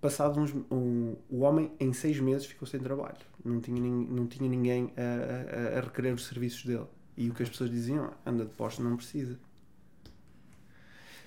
Passado 0.00 0.38
uns, 0.40 0.54
um, 0.70 1.16
o 1.30 1.40
homem 1.40 1.72
em 1.80 1.92
seis 1.92 2.20
meses 2.20 2.46
ficou 2.46 2.68
sem 2.68 2.78
trabalho, 2.80 3.16
não 3.44 3.60
tinha, 3.60 3.80
não 3.80 4.26
tinha 4.26 4.48
ninguém 4.48 4.92
a, 4.96 5.76
a- 5.76 5.78
a 5.78 5.80
requerer 5.80 6.14
os 6.14 6.26
serviços 6.26 6.64
dele. 6.64 6.86
E 7.16 7.30
o 7.30 7.34
que 7.34 7.42
as 7.42 7.48
pessoas 7.48 7.70
diziam, 7.70 8.04
"Ah, 8.06 8.30
anda 8.30 8.44
de 8.44 8.50
Porsche, 8.52 8.82
não 8.82 8.96
precisa. 8.96 9.38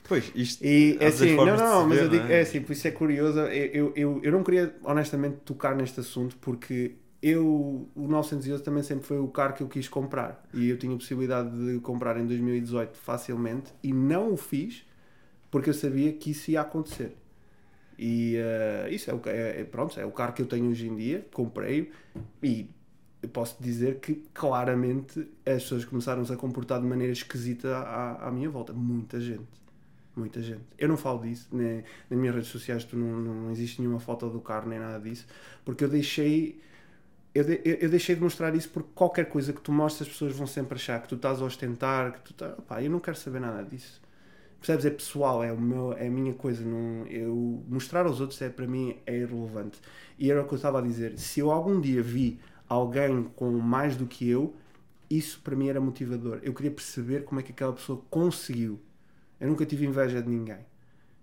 Pois, 0.07 0.31
isto... 0.35 0.63
E 0.63 0.97
é 0.99 1.07
assim, 1.07 1.39
não, 1.39 1.55
não, 1.55 1.88
se 1.88 1.88
mas 1.88 2.01
eu 2.01 2.09
digo, 2.09 2.26
não 2.26 2.35
é? 2.35 2.38
é 2.38 2.41
assim, 2.41 2.61
por 2.61 2.71
isso 2.73 2.88
é 2.88 2.91
curioso. 2.91 3.39
Eu, 3.39 3.47
eu, 3.47 3.93
eu, 3.95 4.21
eu 4.23 4.31
não 4.31 4.43
queria 4.43 4.76
honestamente 4.84 5.38
tocar 5.45 5.76
neste 5.76 5.99
assunto 5.99 6.35
porque 6.38 6.95
eu, 7.22 7.90
o 7.96 8.08
911 8.08 8.64
também 8.64 8.84
sempre 8.84 9.06
foi 9.06 9.20
o 9.20 9.28
carro 9.28 9.54
que 9.54 9.64
eu 9.64 9.68
quis 9.68 9.88
comprar 9.90 10.44
e 10.54 10.70
eu 10.70 10.78
tinha 10.78 10.94
a 10.94 10.98
possibilidade 10.98 11.50
de 11.52 11.80
comprar 11.82 12.18
em 12.18 12.26
2018 12.26 12.98
facilmente 12.98 13.74
e 13.84 13.91
não 13.94 14.34
o 14.34 14.38
fiz 14.38 14.86
porque 15.52 15.70
eu 15.70 15.74
sabia 15.74 16.14
que 16.14 16.32
isso 16.32 16.52
ia 16.52 16.62
acontecer. 16.62 17.16
E 17.98 18.36
eh, 18.38 18.88
isso 18.91 19.12
é 19.12 19.14
o, 19.14 19.22
é, 19.26 19.62
é- 19.62 19.64
pronto, 19.66 20.00
é 20.00 20.06
o 20.06 20.12
carro 20.12 20.34
que 20.34 20.41
eu 20.41 20.46
tenho 20.48 20.70
hoje 20.70 20.88
em 20.88 20.96
dia, 20.96 21.26
comprei 21.34 21.91
e 22.41 22.70
posso 23.34 23.62
dizer 23.62 24.00
que 24.00 24.16
claramente 24.34 25.20
as 25.46 25.64
pessoas 25.64 25.86
começaram-se 25.86 26.32
a 26.32 26.38
comportar 26.38 26.80
de 26.80 26.88
maneira 26.88 27.12
esquisita 27.14 27.78
à, 27.78 28.28
à 28.28 28.32
minha 28.32 28.50
volta. 28.50 28.74
Muita 28.74 29.20
gente. 29.20 29.44
Muita 30.16 30.41
gente. 30.41 30.64
Eu 30.78 30.90
não 30.90 30.98
falo 30.98 31.22
disso, 31.22 31.48
nem, 31.52 31.84
nas 32.10 32.20
minhas 32.20 32.36
redes 32.36 32.50
sociais 32.50 32.84
tu 32.84 32.98
não, 32.98 33.20
não 33.20 33.52
existe 33.52 33.82
nenhuma 33.82 34.00
foto 34.00 34.30
do 34.30 34.41
carro 34.41 34.68
nem 34.70 34.80
nada 34.80 35.00
disso, 35.00 35.28
porque 35.66 35.84
eu 35.84 35.90
deixei. 35.90 36.62
Eu, 37.34 37.43
de- 37.43 37.61
eu- 37.64 37.89
deixei 37.89 38.15
de 38.15 38.22
mostrar 38.22 38.56
isso 38.56 38.69
porque 38.69 38.89
qualquer 38.95 39.26
coisa 39.30 39.53
que 39.53 39.61
tu 39.61 39.72
mostres 39.72 40.07
as 40.07 40.14
pessoas 40.14 40.35
vão 40.35 40.47
sempre 40.47 40.76
achar 40.76 41.01
que 41.01 41.07
tu 41.07 41.15
estás 41.15 41.41
a 41.41 41.45
ostentar, 41.45 42.14
que 42.14 42.22
tu 42.22 42.31
estás. 42.31 42.56
Pá, 42.68 42.81
eu 42.84 42.89
não 42.89 42.99
quero 42.99 43.18
saber 43.18 43.39
nada 43.39 43.64
disso. 43.64 44.01
Percebes? 44.60 44.85
É 44.85 44.89
pessoal, 44.91 45.43
é, 45.43 45.51
o 45.53 45.60
meu, 45.61 45.93
é 45.93 46.07
a 46.07 46.11
minha 46.11 46.34
coisa. 46.34 46.64
Não, 46.65 47.06
eu, 47.07 47.64
mostrar 47.69 48.06
aos 48.07 48.19
outros 48.22 48.41
é, 48.41 48.49
para 48.49 48.68
mim 48.68 48.97
é 49.06 49.15
irrelevante. 49.18 49.80
E 50.18 50.31
era 50.31 50.41
o 50.41 50.47
que 50.47 50.53
eu 50.53 50.57
estava 50.57 50.80
a 50.80 50.81
dizer. 50.81 51.18
Se 51.19 51.39
eu 51.39 51.51
algum 51.51 51.80
dia 51.81 52.01
vi 52.03 52.39
alguém 52.68 53.23
com 53.35 53.51
mais 53.51 53.95
do 53.95 54.06
que 54.07 54.27
eu, 54.30 54.56
isso 55.10 55.41
para 55.43 55.56
mim 55.56 55.69
era 55.69 55.80
motivador. 55.81 56.39
Eu 56.43 56.53
queria 56.53 56.72
perceber 56.72 57.23
como 57.26 57.39
é 57.39 57.43
que 57.43 57.51
aquela 57.51 57.73
pessoa 57.73 58.01
conseguiu. 58.10 58.80
Eu 59.39 59.49
nunca 59.49 59.65
tive 59.65 59.85
inveja 59.85 60.22
de 60.22 60.30
ninguém. 60.30 60.60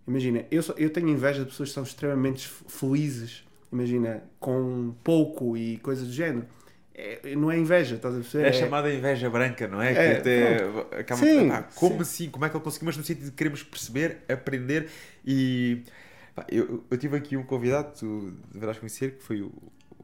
Imagina, 0.07 0.45
eu, 0.51 0.63
só- 0.63 0.75
eu 0.75 0.91
tenho 0.91 1.09
inveja 1.09 1.41
de 1.41 1.47
pessoas 1.51 1.71
que 1.71 1.75
são 1.75 1.83
extremamente 1.83 2.49
felizes. 2.49 3.45
Imagina, 3.73 4.23
com 4.39 4.95
pouco 5.03 5.57
e 5.57 5.79
coisas 5.79 6.07
do 6.07 6.13
género. 6.13 6.47
É- 6.95 7.37
não 7.37 7.51
é 7.51 7.59
inveja, 7.59 7.97
estás 7.97 8.15
a 8.15 8.19
perceber? 8.21 8.47
É 8.49 8.53
chamada 8.53 8.93
inveja 8.93 9.29
branca, 9.29 9.69
não 9.69 9.83
é? 9.83 9.93
É, 9.93 9.95
que 9.95 10.21
até 10.21 10.99
acaba 11.01 11.21
Sim, 11.21 11.51
ah, 11.51 11.63
como 11.75 11.95
sim. 11.95 12.01
assim? 12.01 12.31
Como 12.31 12.45
é 12.45 12.49
que 12.49 12.57
ele 12.57 12.65
conseguiu? 12.65 12.87
Mas 12.87 12.97
no 12.97 13.05
sentido 13.05 13.27
de 13.27 13.33
queremos 13.33 13.63
perceber, 13.63 14.23
aprender 14.29 14.89
e 15.27 15.83
pá, 16.35 16.47
eu, 16.49 16.85
eu 16.91 16.97
tive 16.97 17.17
aqui 17.17 17.37
um 17.37 17.43
convidado, 17.43 17.93
tu 17.99 18.33
deverás 18.53 18.79
conhecer, 18.79 19.17
que 19.19 19.23
foi 19.23 19.43
o, 19.43 19.53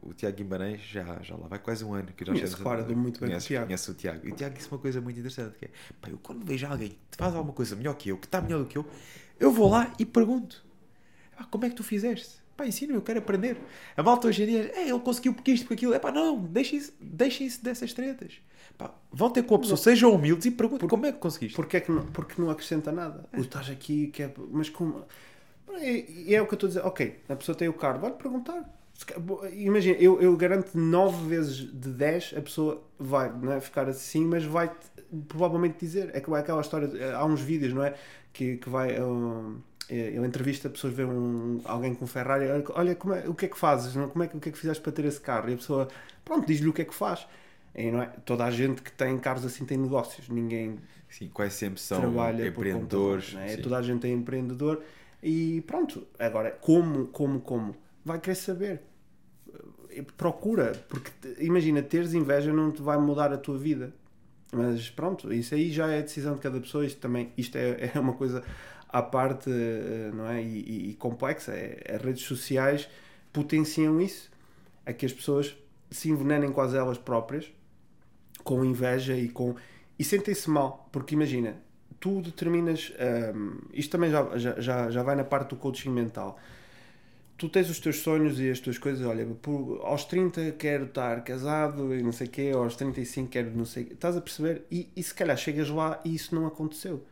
o 0.03 0.13
Tiago 0.13 0.37
Guimarães, 0.37 0.83
já, 0.83 1.19
já 1.23 1.35
lá 1.35 1.47
vai 1.49 1.59
quase 1.61 1.83
um 1.83 1.95
ano 1.95 2.09
que 2.15 2.27
nós 2.27 2.35
Conheço, 2.37 2.57
temos- 2.57 2.63
claro, 2.71 2.85
dou 2.85 2.95
muito 2.97 3.19
bem 3.21 3.31
com 3.31 3.37
o 3.37 3.41
Tiago. 3.41 3.67
conheces 3.69 3.89
o 3.89 3.95
Tiago. 3.95 4.27
E 4.27 4.31
o 4.33 4.35
Tiago 4.37 4.55
disse 4.55 4.69
uma 4.69 4.79
coisa 4.79 5.01
muito 5.01 5.19
interessante, 5.19 5.57
que 5.59 5.65
é, 5.65 5.71
pá, 5.99 6.11
eu 6.11 6.19
quando 6.19 6.45
vejo 6.45 6.67
alguém 6.67 6.91
que 7.11 7.17
faz 7.17 7.35
alguma 7.35 7.55
coisa 7.55 7.75
melhor 7.75 7.95
que 7.95 8.11
eu, 8.11 8.19
que 8.19 8.27
está 8.27 8.43
melhor 8.43 8.59
do 8.59 8.67
que 8.67 8.77
eu, 8.77 8.85
eu 9.41 9.51
vou 9.51 9.71
lá 9.71 9.91
e 9.99 10.05
pergunto, 10.05 10.63
"Pá, 11.39 11.45
como 11.45 11.65
é 11.65 11.71
que 11.71 11.77
tu 11.77 11.83
fizeste? 11.85 12.42
Pá, 12.63 12.67
ensina-me, 12.67 12.97
eu 12.97 13.03
quero 13.03 13.19
aprender. 13.19 13.57
A 13.97 14.03
malta 14.05 14.29
hoje 14.29 14.45
em 14.45 14.47
dia, 14.47 14.73
é, 14.75 14.89
ele 14.89 15.01
conseguiu 15.01 15.35
porque 15.35 15.51
isto, 15.51 15.65
porque 15.65 15.75
aquilo. 15.75 15.95
É 15.95 15.99
pá, 15.99 16.13
não, 16.13 16.39
deixem-se 16.45 16.93
deixem 17.01 17.49
dessas 17.61 17.93
tretas. 17.93 18.41
Pá, 18.79 18.95
vão 19.11 19.31
ter 19.31 19.43
com 19.43 19.57
a 19.57 19.59
pessoa, 19.59 19.77
sejam 19.77 20.15
humildes 20.15 20.47
e 20.47 20.51
perguntem 20.53 20.89
como 20.89 21.05
é 21.07 21.13
que 21.13 21.19
conseguiste. 21.19 21.57
Porque, 21.57 21.79
é 21.79 21.81
que 21.81 21.91
não, 21.91 22.07
porque 22.07 22.41
não 22.41 22.51
acrescenta 22.51 22.93
nada. 22.93 23.25
É. 23.33 23.41
estás 23.41 23.69
aqui, 23.69 24.07
que 24.09 24.23
é, 24.23 24.33
mas 24.51 24.69
como. 24.71 25.05
E 25.81 26.27
é, 26.29 26.35
é, 26.35 26.43
o 26.43 26.47
que 26.47 26.55
eu 26.55 26.57
estou 26.57 26.69
a 26.69 26.69
dizer. 26.69 26.87
Ok, 26.87 27.21
a 27.29 27.35
pessoa 27.35 27.57
tem 27.57 27.69
o 27.69 27.73
carro, 27.73 27.99
vai 27.99 28.13
perguntar. 28.13 28.65
Imagina, 29.55 29.97
eu, 29.99 30.21
eu 30.21 30.37
garanto 30.37 30.79
9 30.79 31.27
vezes 31.27 31.57
de 31.57 31.89
10 31.89 32.35
a 32.37 32.43
pessoa 32.43 32.85
vai 32.97 33.33
não 33.33 33.51
é, 33.51 33.61
ficar 33.61 33.89
assim, 33.89 34.25
mas 34.25 34.45
vai 34.45 34.71
provavelmente 35.27 35.79
dizer. 35.81 36.11
É 36.15 36.21
que 36.21 36.31
vai 36.31 36.41
aquela 36.41 36.61
história. 36.61 37.17
Há 37.17 37.25
uns 37.25 37.41
vídeos, 37.41 37.73
não 37.73 37.83
é? 37.83 37.95
Que, 38.33 38.59
que 38.59 38.69
vai. 38.69 39.01
Um, 39.03 39.61
ele 39.95 40.27
entrevista 40.27 40.71
pessoas, 40.71 40.95
vê 40.95 41.05
um, 41.05 41.61
alguém 41.65 41.95
com 41.95 42.05
um 42.05 42.09
Ferrari, 42.09 42.47
olha 42.75 42.95
como 42.95 43.15
é, 43.15 43.29
o 43.29 43.35
que 43.35 43.47
é 43.47 43.49
que 43.49 43.59
fazes, 43.59 43.95
não? 43.95 44.09
Como 44.09 44.25
é, 44.25 44.31
o 44.33 44.41
que 44.41 44.49
é 44.49 44.53
que 44.53 44.59
fizeste 44.59 44.83
para 44.83 44.93
ter 44.93 45.05
esse 45.05 45.21
carro? 45.21 45.51
E 45.51 45.55
a 45.55 45.57
pessoa, 45.57 45.89
pronto, 46.25 46.47
diz-lhe 46.47 46.69
o 46.69 46.73
que 46.73 46.83
é 46.83 46.85
que 46.85 46.95
faz. 46.95 47.27
E 47.75 47.91
não 47.91 48.03
é? 48.03 48.07
Toda 48.25 48.45
a 48.45 48.51
gente 48.51 48.83
que 48.83 48.93
tem 48.93 49.19
carros 49.19 49.45
assim 49.45 49.65
tem 49.65 49.79
negócios, 49.79 50.29
ninguém 50.29 50.79
Sim, 51.09 51.29
quase 51.29 51.55
sempre 51.55 51.81
são 51.81 52.01
trabalha 52.01 52.47
empreendedores. 52.47 53.37
É? 53.39 53.57
Toda 53.59 53.77
a 53.77 53.83
gente 53.83 54.07
é 54.07 54.11
empreendedor 54.11 54.83
e 55.23 55.63
pronto. 55.67 56.07
Agora, 56.19 56.51
como, 56.51 57.07
como, 57.09 57.41
como? 57.41 57.77
Vai 58.05 58.19
querer 58.19 58.35
saber. 58.35 58.83
Procura, 60.17 60.73
porque 60.89 61.11
imagina, 61.39 61.83
teres 61.83 62.15
inveja 62.15 62.51
não 62.51 62.71
te 62.71 62.81
vai 62.81 62.97
mudar 62.97 63.31
a 63.31 63.37
tua 63.37 63.59
vida. 63.59 63.93
Mas 64.51 64.91
pronto, 64.91 65.33
isso 65.33 65.55
aí 65.55 65.71
já 65.71 65.87
é 65.89 66.01
decisão 66.01 66.35
de 66.35 66.41
cada 66.41 66.59
pessoa. 66.59 66.85
Isto 66.85 67.01
também 67.01 67.31
isto 67.37 67.57
é, 67.57 67.91
é 67.95 68.01
uma 68.01 68.15
coisa 68.15 68.43
à 68.93 69.03
parte 69.03 69.51
eh, 69.51 70.11
não 70.13 70.29
é? 70.29 70.43
e, 70.43 70.47
e, 70.47 70.91
e 70.91 70.95
complexa. 70.95 71.53
É, 71.53 71.97
as 71.97 72.03
redes 72.03 72.23
sociais 72.23 72.89
potenciam 73.33 74.01
isso, 74.01 74.31
a 74.85 74.93
que 74.93 75.07
as 75.07 75.13
pessoas 75.13 75.57
se 75.91 76.11
envenenem 76.11 76.53
quase 76.53 76.77
elas 76.77 76.99
próprias, 76.99 77.51
com 78.45 78.65
inveja 78.65 79.17
e 79.17 79.29
com. 79.29 79.55
e 79.99 80.05
sentem-se 80.05 80.51
mal, 80.51 80.89
porque 80.93 81.15
imagina, 81.15 81.57
tu 81.99 82.21
determinas. 82.21 82.93
Um, 82.99 83.05
ehm, 83.05 83.59
isto 83.73 83.91
também 83.93 84.11
já, 84.11 84.39
já, 84.61 84.91
já 84.91 85.03
vai 85.03 85.17
na 85.17 85.25
parte 85.25 85.51
do 85.51 85.57
coaching 85.57 85.91
mental. 85.91 86.39
Tu 87.39 87.49
tens 87.49 87.69
os 87.71 87.81
teus 87.81 87.99
sonhos 88.01 88.39
e 88.39 88.51
as 88.51 88.61
tuas 88.61 88.79
coisas, 88.79 89.05
olha, 89.07 89.27
por, 89.27 89.81
aos 89.83 90.05
30 90.05 90.53
quero 90.53 90.85
estar 90.85 91.25
casado 91.25 91.95
e 91.95 92.03
não 92.03 92.13
sei 92.13 92.27
o 92.29 92.31
quê, 92.31 92.53
aos 92.55 92.77
35 92.77 93.29
quero 93.31 93.51
não 93.57 93.65
sei 93.65 93.85
Estás 93.85 94.17
a 94.17 94.21
perceber? 94.21 94.65
E, 94.71 94.89
e 94.95 95.03
se 95.03 95.13
calhar 95.15 95.37
chegas 95.37 95.69
lá 95.69 96.01
e 96.05 96.15
isso 96.15 96.35
não 96.35 96.47
aconteceu 96.47 97.05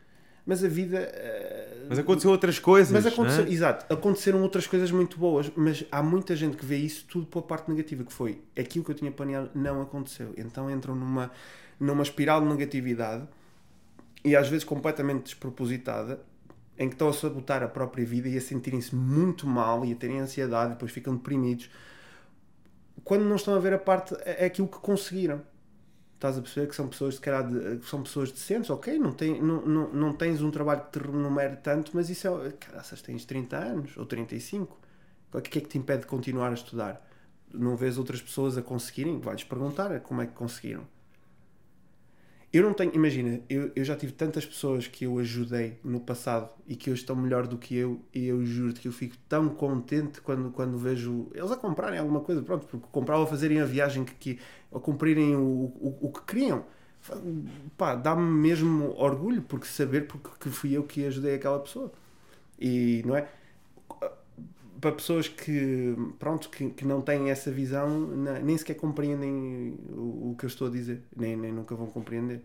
mas 0.46 0.64
a 0.64 0.68
vida. 0.68 0.98
Uh, 0.98 1.86
mas 1.88 1.98
aconteceu 1.98 2.30
outras 2.30 2.58
coisas. 2.58 2.92
Mas 2.92 3.06
aconteceu, 3.06 3.44
é? 3.44 3.50
exato, 3.50 3.92
aconteceram 3.92 4.42
outras 4.42 4.66
coisas 4.66 4.90
muito 4.90 5.18
boas, 5.18 5.50
mas 5.56 5.84
há 5.90 6.02
muita 6.02 6.34
gente 6.36 6.56
que 6.56 6.64
vê 6.64 6.76
isso 6.76 7.04
tudo 7.06 7.26
pela 7.26 7.44
parte 7.44 7.68
negativa, 7.68 8.04
que 8.04 8.12
foi 8.12 8.40
aquilo 8.58 8.84
que 8.84 8.90
eu 8.90 8.94
tinha 8.94 9.10
planeado 9.10 9.50
não 9.54 9.80
aconteceu. 9.82 10.34
Então 10.36 10.70
entram 10.70 10.94
numa, 10.94 11.30
numa 11.78 12.02
espiral 12.02 12.40
de 12.40 12.46
negatividade 12.46 13.26
e 14.24 14.36
às 14.36 14.48
vezes 14.48 14.64
completamente 14.64 15.24
despropositada, 15.24 16.20
em 16.78 16.88
que 16.88 16.94
estão 16.94 17.08
a 17.08 17.12
sabotar 17.12 17.62
a 17.62 17.68
própria 17.68 18.04
vida 18.04 18.28
e 18.28 18.36
a 18.36 18.40
sentirem-se 18.40 18.94
muito 18.94 19.46
mal 19.46 19.84
e 19.84 19.92
a 19.92 19.96
terem 19.96 20.20
ansiedade, 20.20 20.70
e 20.70 20.74
depois 20.74 20.92
ficam 20.92 21.14
deprimidos, 21.14 21.70
quando 23.04 23.24
não 23.24 23.36
estão 23.36 23.54
a 23.54 23.58
ver 23.58 23.72
a 23.72 23.78
parte, 23.78 24.14
é, 24.20 24.44
é 24.44 24.46
aquilo 24.46 24.68
que 24.68 24.78
conseguiram 24.78 25.42
estás 26.20 26.36
a 26.36 26.42
perceber 26.42 26.66
que 26.66 26.76
são 26.76 26.86
pessoas 26.86 27.18
calhar 27.18 27.48
de, 27.48 27.82
são 27.86 28.02
pessoas 28.02 28.30
decentes, 28.30 28.68
ok, 28.68 28.98
não, 28.98 29.10
tem, 29.10 29.40
não, 29.40 29.64
não, 29.64 29.92
não 29.92 30.12
tens 30.12 30.42
um 30.42 30.50
trabalho 30.50 30.82
que 30.82 30.98
te 30.98 31.02
renumere 31.02 31.56
tanto, 31.56 31.92
mas 31.94 32.10
isso 32.10 32.28
é, 32.28 32.52
caraças, 32.52 33.00
tens 33.00 33.24
30 33.24 33.56
anos 33.56 33.96
ou 33.96 34.04
35, 34.04 34.78
o 35.32 35.40
que 35.40 35.58
é 35.58 35.62
que 35.62 35.68
te 35.68 35.78
impede 35.78 36.02
de 36.02 36.06
continuar 36.06 36.50
a 36.50 36.54
estudar? 36.54 37.08
Não 37.52 37.74
vês 37.74 37.96
outras 37.96 38.20
pessoas 38.20 38.58
a 38.58 38.62
conseguirem? 38.62 39.18
Vais 39.18 39.42
perguntar 39.42 39.98
como 40.00 40.20
é 40.20 40.26
que 40.26 40.34
conseguiram. 40.34 40.86
Eu 42.52 42.64
não 42.64 42.74
tenho, 42.74 42.92
imagina, 42.94 43.40
eu, 43.48 43.70
eu 43.76 43.84
já 43.84 43.94
tive 43.96 44.12
tantas 44.12 44.44
pessoas 44.44 44.88
que 44.88 45.04
eu 45.04 45.18
ajudei 45.20 45.78
no 45.84 46.00
passado 46.00 46.50
e 46.66 46.74
que 46.74 46.90
hoje 46.90 47.02
estão 47.02 47.14
melhor 47.14 47.46
do 47.46 47.56
que 47.56 47.76
eu, 47.76 48.00
e 48.12 48.26
eu 48.26 48.44
juro-te 48.44 48.80
que 48.80 48.88
eu 48.88 48.92
fico 48.92 49.16
tão 49.28 49.48
contente 49.50 50.20
quando, 50.20 50.50
quando 50.50 50.76
vejo 50.76 51.28
eles 51.32 51.50
a 51.52 51.56
comprarem 51.56 52.00
alguma 52.00 52.20
coisa, 52.20 52.42
pronto, 52.42 52.66
porque 52.66 52.86
compravam 52.90 53.22
a 53.24 53.26
fazerem 53.28 53.60
a 53.60 53.64
viagem 53.64 54.04
que, 54.04 54.14
que 54.14 54.38
a 54.74 54.80
cumprirem 54.80 55.36
o, 55.36 55.40
o, 55.40 55.98
o 56.00 56.12
que 56.12 56.22
queriam. 56.22 56.64
Pá, 57.76 57.94
dá-me 57.94 58.22
mesmo 58.22 58.94
orgulho 58.98 59.42
porque 59.42 59.66
saber 59.66 60.06
porque 60.06 60.28
que 60.40 60.48
fui 60.50 60.76
eu 60.76 60.82
que 60.84 61.06
ajudei 61.06 61.36
aquela 61.36 61.58
pessoa. 61.60 61.92
E 62.58 63.02
não 63.06 63.16
é? 63.16 63.28
Para 64.80 64.92
pessoas 64.92 65.28
que, 65.28 65.94
pronto, 66.18 66.48
que, 66.48 66.70
que 66.70 66.84
não 66.86 67.02
têm 67.02 67.30
essa 67.30 67.50
visão, 67.50 68.06
nem 68.42 68.56
sequer 68.56 68.74
compreendem 68.74 69.78
o, 69.90 70.30
o 70.30 70.36
que 70.38 70.44
eu 70.44 70.48
estou 70.48 70.68
a 70.68 70.70
dizer, 70.70 71.02
nem, 71.16 71.36
nem 71.36 71.52
nunca 71.52 71.74
vão 71.74 71.86
compreender. 71.86 72.42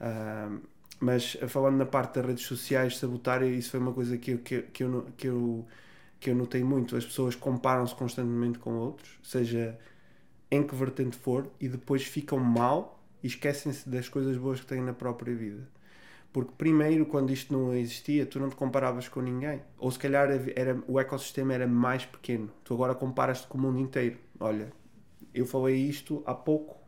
Uh, 0.00 0.60
mas 1.00 1.36
falando 1.48 1.76
na 1.76 1.86
parte 1.86 2.14
das 2.16 2.26
redes 2.26 2.44
sociais, 2.44 2.98
sabotar, 2.98 3.42
isso 3.42 3.70
foi 3.70 3.80
uma 3.80 3.92
coisa 3.92 4.18
que 4.18 4.32
eu, 4.32 4.38
que, 4.38 4.62
que 4.62 4.84
eu, 4.84 5.06
que 5.16 5.26
eu, 5.28 5.66
que 6.20 6.30
eu 6.30 6.34
notei 6.34 6.62
muito. 6.62 6.94
As 6.96 7.04
pessoas 7.04 7.34
comparam-se 7.34 7.94
constantemente 7.94 8.58
com 8.58 8.74
outros, 8.74 9.18
seja 9.22 9.78
em 10.50 10.62
que 10.62 10.74
vertente 10.74 11.16
for, 11.16 11.50
e 11.58 11.68
depois 11.68 12.04
ficam 12.04 12.38
mal 12.38 13.02
e 13.22 13.26
esquecem-se 13.26 13.88
das 13.88 14.08
coisas 14.08 14.36
boas 14.36 14.60
que 14.60 14.66
têm 14.66 14.82
na 14.82 14.92
própria 14.92 15.34
vida. 15.34 15.66
Porque 16.32 16.52
primeiro, 16.56 17.06
quando 17.06 17.32
isto 17.32 17.52
não 17.52 17.74
existia, 17.74 18.24
tu 18.24 18.38
não 18.38 18.48
te 18.48 18.54
comparavas 18.54 19.08
com 19.08 19.20
ninguém. 19.20 19.60
Ou 19.78 19.90
se 19.90 19.98
calhar 19.98 20.28
era, 20.54 20.78
o 20.86 21.00
ecossistema 21.00 21.52
era 21.52 21.66
mais 21.66 22.04
pequeno. 22.04 22.48
Tu 22.62 22.72
agora 22.72 22.94
comparas-te 22.94 23.48
com 23.48 23.58
o 23.58 23.60
mundo 23.60 23.80
inteiro. 23.80 24.16
Olha, 24.38 24.72
eu 25.34 25.44
falei 25.44 25.76
isto 25.76 26.22
há 26.24 26.34
pouco. 26.34 26.78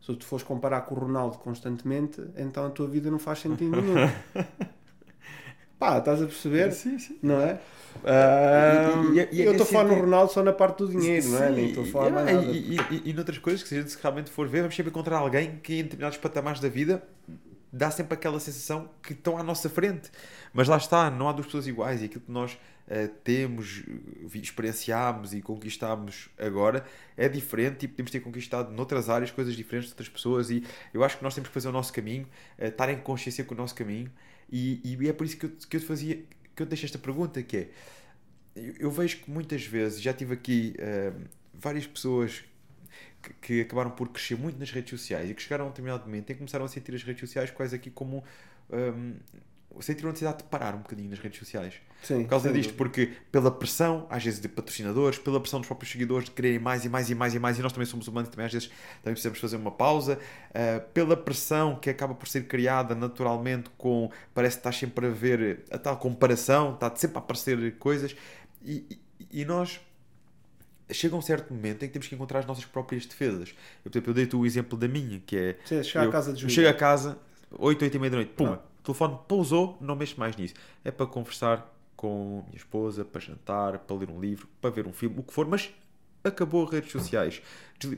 Se 0.00 0.14
tu 0.16 0.24
fores 0.24 0.44
comparar 0.44 0.82
com 0.82 0.94
o 0.94 0.98
Ronaldo 0.98 1.38
constantemente, 1.38 2.20
então 2.36 2.66
a 2.66 2.70
tua 2.70 2.88
vida 2.88 3.10
não 3.10 3.18
faz 3.18 3.38
sentido 3.38 3.80
nenhum. 3.80 3.94
Pá, 5.78 5.98
estás 5.98 6.22
a 6.22 6.26
perceber? 6.26 6.72
Sim, 6.72 6.98
sim. 6.98 7.18
Não 7.22 7.40
é? 7.40 7.58
Uh, 8.04 9.14
e, 9.14 9.18
e, 9.18 9.28
e, 9.32 9.42
eu 9.42 9.52
estou 9.52 9.64
a 9.64 9.68
falar 9.68 9.84
no 9.88 10.00
Ronaldo 10.00 10.32
só 10.32 10.42
na 10.42 10.52
parte 10.52 10.78
do 10.78 10.88
dinheiro, 10.88 11.22
sim, 11.22 11.32
não 11.32 11.42
é? 11.42 11.50
Nem 11.50 11.68
estou 11.68 11.84
a 11.84 11.86
falar 11.86 12.10
mais 12.10 12.26
nada. 12.26 12.46
E, 12.46 12.76
e, 12.76 13.10
e, 13.10 13.12
noutras 13.12 13.38
coisas 13.38 13.62
que 13.62 13.68
se 13.68 13.78
a 13.78 13.80
gente 13.82 13.96
realmente 14.00 14.30
for 14.30 14.46
ver, 14.46 14.60
vamos 14.60 14.76
sempre 14.76 14.90
encontrar 14.90 15.18
alguém 15.18 15.58
que 15.62 15.74
em 15.74 15.82
determinados 15.82 16.18
patamares 16.18 16.60
da 16.60 16.68
vida 16.68 17.02
dá 17.72 17.90
sempre 17.90 18.14
aquela 18.14 18.38
sensação 18.38 18.90
que 19.02 19.14
estão 19.14 19.38
à 19.38 19.42
nossa 19.42 19.70
frente. 19.70 20.10
Mas 20.52 20.68
lá 20.68 20.76
está, 20.76 21.10
não 21.10 21.28
há 21.28 21.32
duas 21.32 21.46
pessoas 21.46 21.66
iguais 21.66 22.02
e 22.02 22.04
aquilo 22.04 22.20
que 22.20 22.30
nós 22.30 22.52
uh, 22.52 23.08
temos, 23.24 23.82
experienciámos 24.34 25.32
e 25.32 25.40
conquistámos 25.40 26.28
agora 26.38 26.84
é 27.16 27.28
diferente 27.28 27.84
e 27.84 27.88
podemos 27.88 28.12
ter 28.12 28.20
conquistado 28.20 28.70
noutras 28.72 29.08
áreas 29.08 29.30
coisas 29.30 29.54
diferentes 29.56 29.88
de 29.88 29.94
outras 29.94 30.08
pessoas 30.08 30.50
e 30.50 30.62
eu 30.92 31.02
acho 31.02 31.16
que 31.16 31.24
nós 31.24 31.34
temos 31.34 31.48
que 31.48 31.54
fazer 31.54 31.68
o 31.68 31.72
nosso 31.72 31.92
caminho, 31.92 32.26
uh, 32.58 32.66
estar 32.66 32.90
em 32.90 32.98
consciência 32.98 33.42
com 33.44 33.54
o 33.54 33.56
nosso 33.56 33.74
caminho 33.74 34.10
e, 34.50 34.80
e 34.84 35.08
é 35.08 35.12
por 35.12 35.24
isso 35.24 35.38
que 35.38 35.46
eu, 35.46 35.50
que 35.50 35.76
eu 35.76 35.80
te 35.80 35.86
fazia, 35.86 36.16
que 36.54 36.62
eu 36.62 36.66
te 36.66 36.70
deixo 36.70 36.84
esta 36.84 36.98
pergunta 36.98 37.42
que 37.42 37.56
é, 37.56 37.68
eu, 38.54 38.74
eu 38.80 38.90
vejo 38.90 39.18
que 39.18 39.30
muitas 39.30 39.64
vezes, 39.64 40.02
já 40.02 40.12
tive 40.12 40.34
aqui 40.34 40.74
uh, 40.78 41.18
várias 41.54 41.86
pessoas 41.86 42.44
que, 43.40 43.60
acabaram 43.60 43.90
por 43.90 44.08
crescer 44.08 44.36
muito 44.36 44.58
nas 44.58 44.70
redes 44.70 44.90
sociais 44.90 45.30
e 45.30 45.34
que 45.34 45.42
chegaram 45.42 45.64
a 45.64 45.68
um 45.68 45.70
determinado 45.70 46.04
momento 46.04 46.30
em 46.30 46.34
que 46.34 46.38
começaram 46.38 46.64
a 46.64 46.68
sentir 46.68 46.94
as 46.94 47.02
redes 47.02 47.20
sociais 47.20 47.50
quase 47.50 47.74
aqui 47.74 47.90
como 47.90 48.24
um, 48.70 49.14
sentiram 49.80 50.10
a 50.10 50.12
necessidade 50.12 50.38
de 50.38 50.44
parar 50.44 50.74
um 50.74 50.78
bocadinho 50.78 51.08
nas 51.08 51.18
redes 51.18 51.38
sociais. 51.38 51.74
Sim, 52.02 52.22
por 52.22 52.30
causa 52.30 52.52
disto, 52.52 52.74
porque 52.74 53.12
pela 53.30 53.50
pressão, 53.50 54.06
às 54.10 54.22
vezes 54.22 54.40
de 54.40 54.48
patrocinadores, 54.48 55.18
pela 55.18 55.40
pressão 55.40 55.60
dos 55.60 55.68
próprios 55.68 55.92
seguidores 55.92 56.26
de 56.26 56.32
quererem 56.32 56.58
mais 56.58 56.84
e 56.84 56.88
mais 56.88 57.08
e 57.08 57.14
mais 57.14 57.34
e 57.34 57.38
mais, 57.38 57.58
e 57.58 57.62
nós 57.62 57.72
também 57.72 57.86
somos 57.86 58.08
humanos, 58.08 58.28
também 58.28 58.46
às 58.46 58.52
vezes 58.52 58.68
também 59.02 59.14
precisamos 59.14 59.38
fazer 59.38 59.56
uma 59.56 59.70
pausa, 59.70 60.18
uh, 60.50 60.80
pela 60.92 61.16
pressão 61.16 61.76
que 61.76 61.88
acaba 61.88 62.14
por 62.14 62.26
ser 62.28 62.46
criada 62.46 62.94
naturalmente 62.94 63.70
com, 63.78 64.10
parece 64.34 64.56
que 64.56 64.60
estás 64.60 64.76
sempre 64.76 65.06
a 65.06 65.10
ver 65.10 65.64
a 65.70 65.78
tal 65.78 65.96
comparação, 65.96 66.74
está 66.74 66.94
sempre 66.96 67.18
a 67.18 67.20
aparecer 67.20 67.76
coisas, 67.78 68.16
e, 68.62 68.84
e, 69.20 69.42
e 69.42 69.44
nós 69.44 69.80
chega 70.92 71.16
um 71.16 71.22
certo 71.22 71.52
momento 71.52 71.84
em 71.84 71.88
que 71.88 71.92
temos 71.92 72.08
que 72.08 72.14
encontrar 72.14 72.40
as 72.40 72.46
nossas 72.46 72.64
próprias 72.64 73.06
defesas. 73.06 73.54
Eu, 73.84 73.90
por 73.90 73.96
exemplo, 73.98 74.10
eu 74.10 74.14
dei-te 74.14 74.36
o 74.36 74.46
exemplo 74.46 74.78
da 74.78 74.88
minha, 74.88 75.20
que 75.20 75.36
é. 75.36 75.56
Sim, 75.64 75.82
chegar 75.82 76.04
eu, 76.04 76.10
a 76.10 76.12
casa 76.12 76.32
de 76.32 76.48
Chego 76.50 76.68
a 76.68 76.74
casa, 76.74 77.18
8, 77.50 77.82
8 77.82 77.94
e 77.94 77.98
meia 77.98 78.10
da 78.10 78.16
noite, 78.16 78.32
puma, 78.34 78.62
o 78.80 78.82
telefone 78.82 79.18
pousou, 79.28 79.78
não 79.80 79.94
mexo 79.94 80.18
mais 80.18 80.36
nisso. 80.36 80.54
É 80.84 80.90
para 80.90 81.06
conversar 81.06 81.72
com 81.96 82.42
minha 82.46 82.56
esposa, 82.56 83.04
para 83.04 83.20
jantar, 83.20 83.78
para 83.78 83.96
ler 83.96 84.10
um 84.10 84.20
livro, 84.20 84.48
para 84.60 84.70
ver 84.70 84.86
um 84.86 84.92
filme, 84.92 85.20
o 85.20 85.22
que 85.22 85.32
for, 85.32 85.46
mas 85.46 85.72
acabou 86.24 86.64
as 86.64 86.70
redes 86.70 86.90
sociais. 86.90 87.42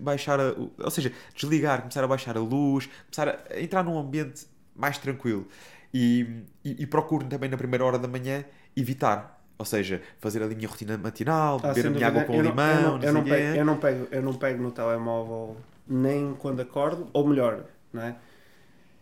Baixar 0.00 0.40
a, 0.40 0.54
ou 0.78 0.90
seja, 0.90 1.12
desligar, 1.34 1.80
começar 1.80 2.04
a 2.04 2.06
baixar 2.06 2.36
a 2.36 2.40
luz, 2.40 2.88
começar 3.10 3.44
a 3.50 3.60
entrar 3.60 3.82
num 3.82 3.98
ambiente 3.98 4.46
mais 4.74 4.98
tranquilo. 4.98 5.46
E, 5.92 6.42
e, 6.64 6.82
e 6.82 6.86
procuro 6.86 7.24
também 7.26 7.48
na 7.48 7.56
primeira 7.56 7.84
hora 7.84 7.98
da 7.98 8.08
manhã 8.08 8.44
evitar 8.76 9.33
ou 9.56 9.64
seja, 9.64 10.02
fazer 10.18 10.42
ali 10.42 10.54
a 10.54 10.56
minha 10.56 10.68
rotina 10.68 10.98
matinal, 10.98 11.60
ah, 11.62 11.68
beber 11.68 11.86
a 11.86 11.90
minha 11.90 12.06
água 12.06 12.24
com 12.24 12.34
eu 12.34 12.42
limão. 12.42 12.98
Não, 12.98 13.00
eu, 13.00 13.00
não, 13.00 13.02
eu, 13.02 13.12
não 13.12 13.24
pego, 13.24 13.56
eu, 13.56 13.64
não 13.64 13.76
pego, 13.76 14.08
eu 14.10 14.22
não 14.22 14.34
pego 14.34 14.62
no 14.62 14.72
telemóvel 14.72 15.56
nem 15.86 16.34
quando 16.34 16.60
acordo, 16.60 17.08
ou 17.12 17.26
melhor, 17.26 17.64
não 17.92 18.02
é? 18.02 18.16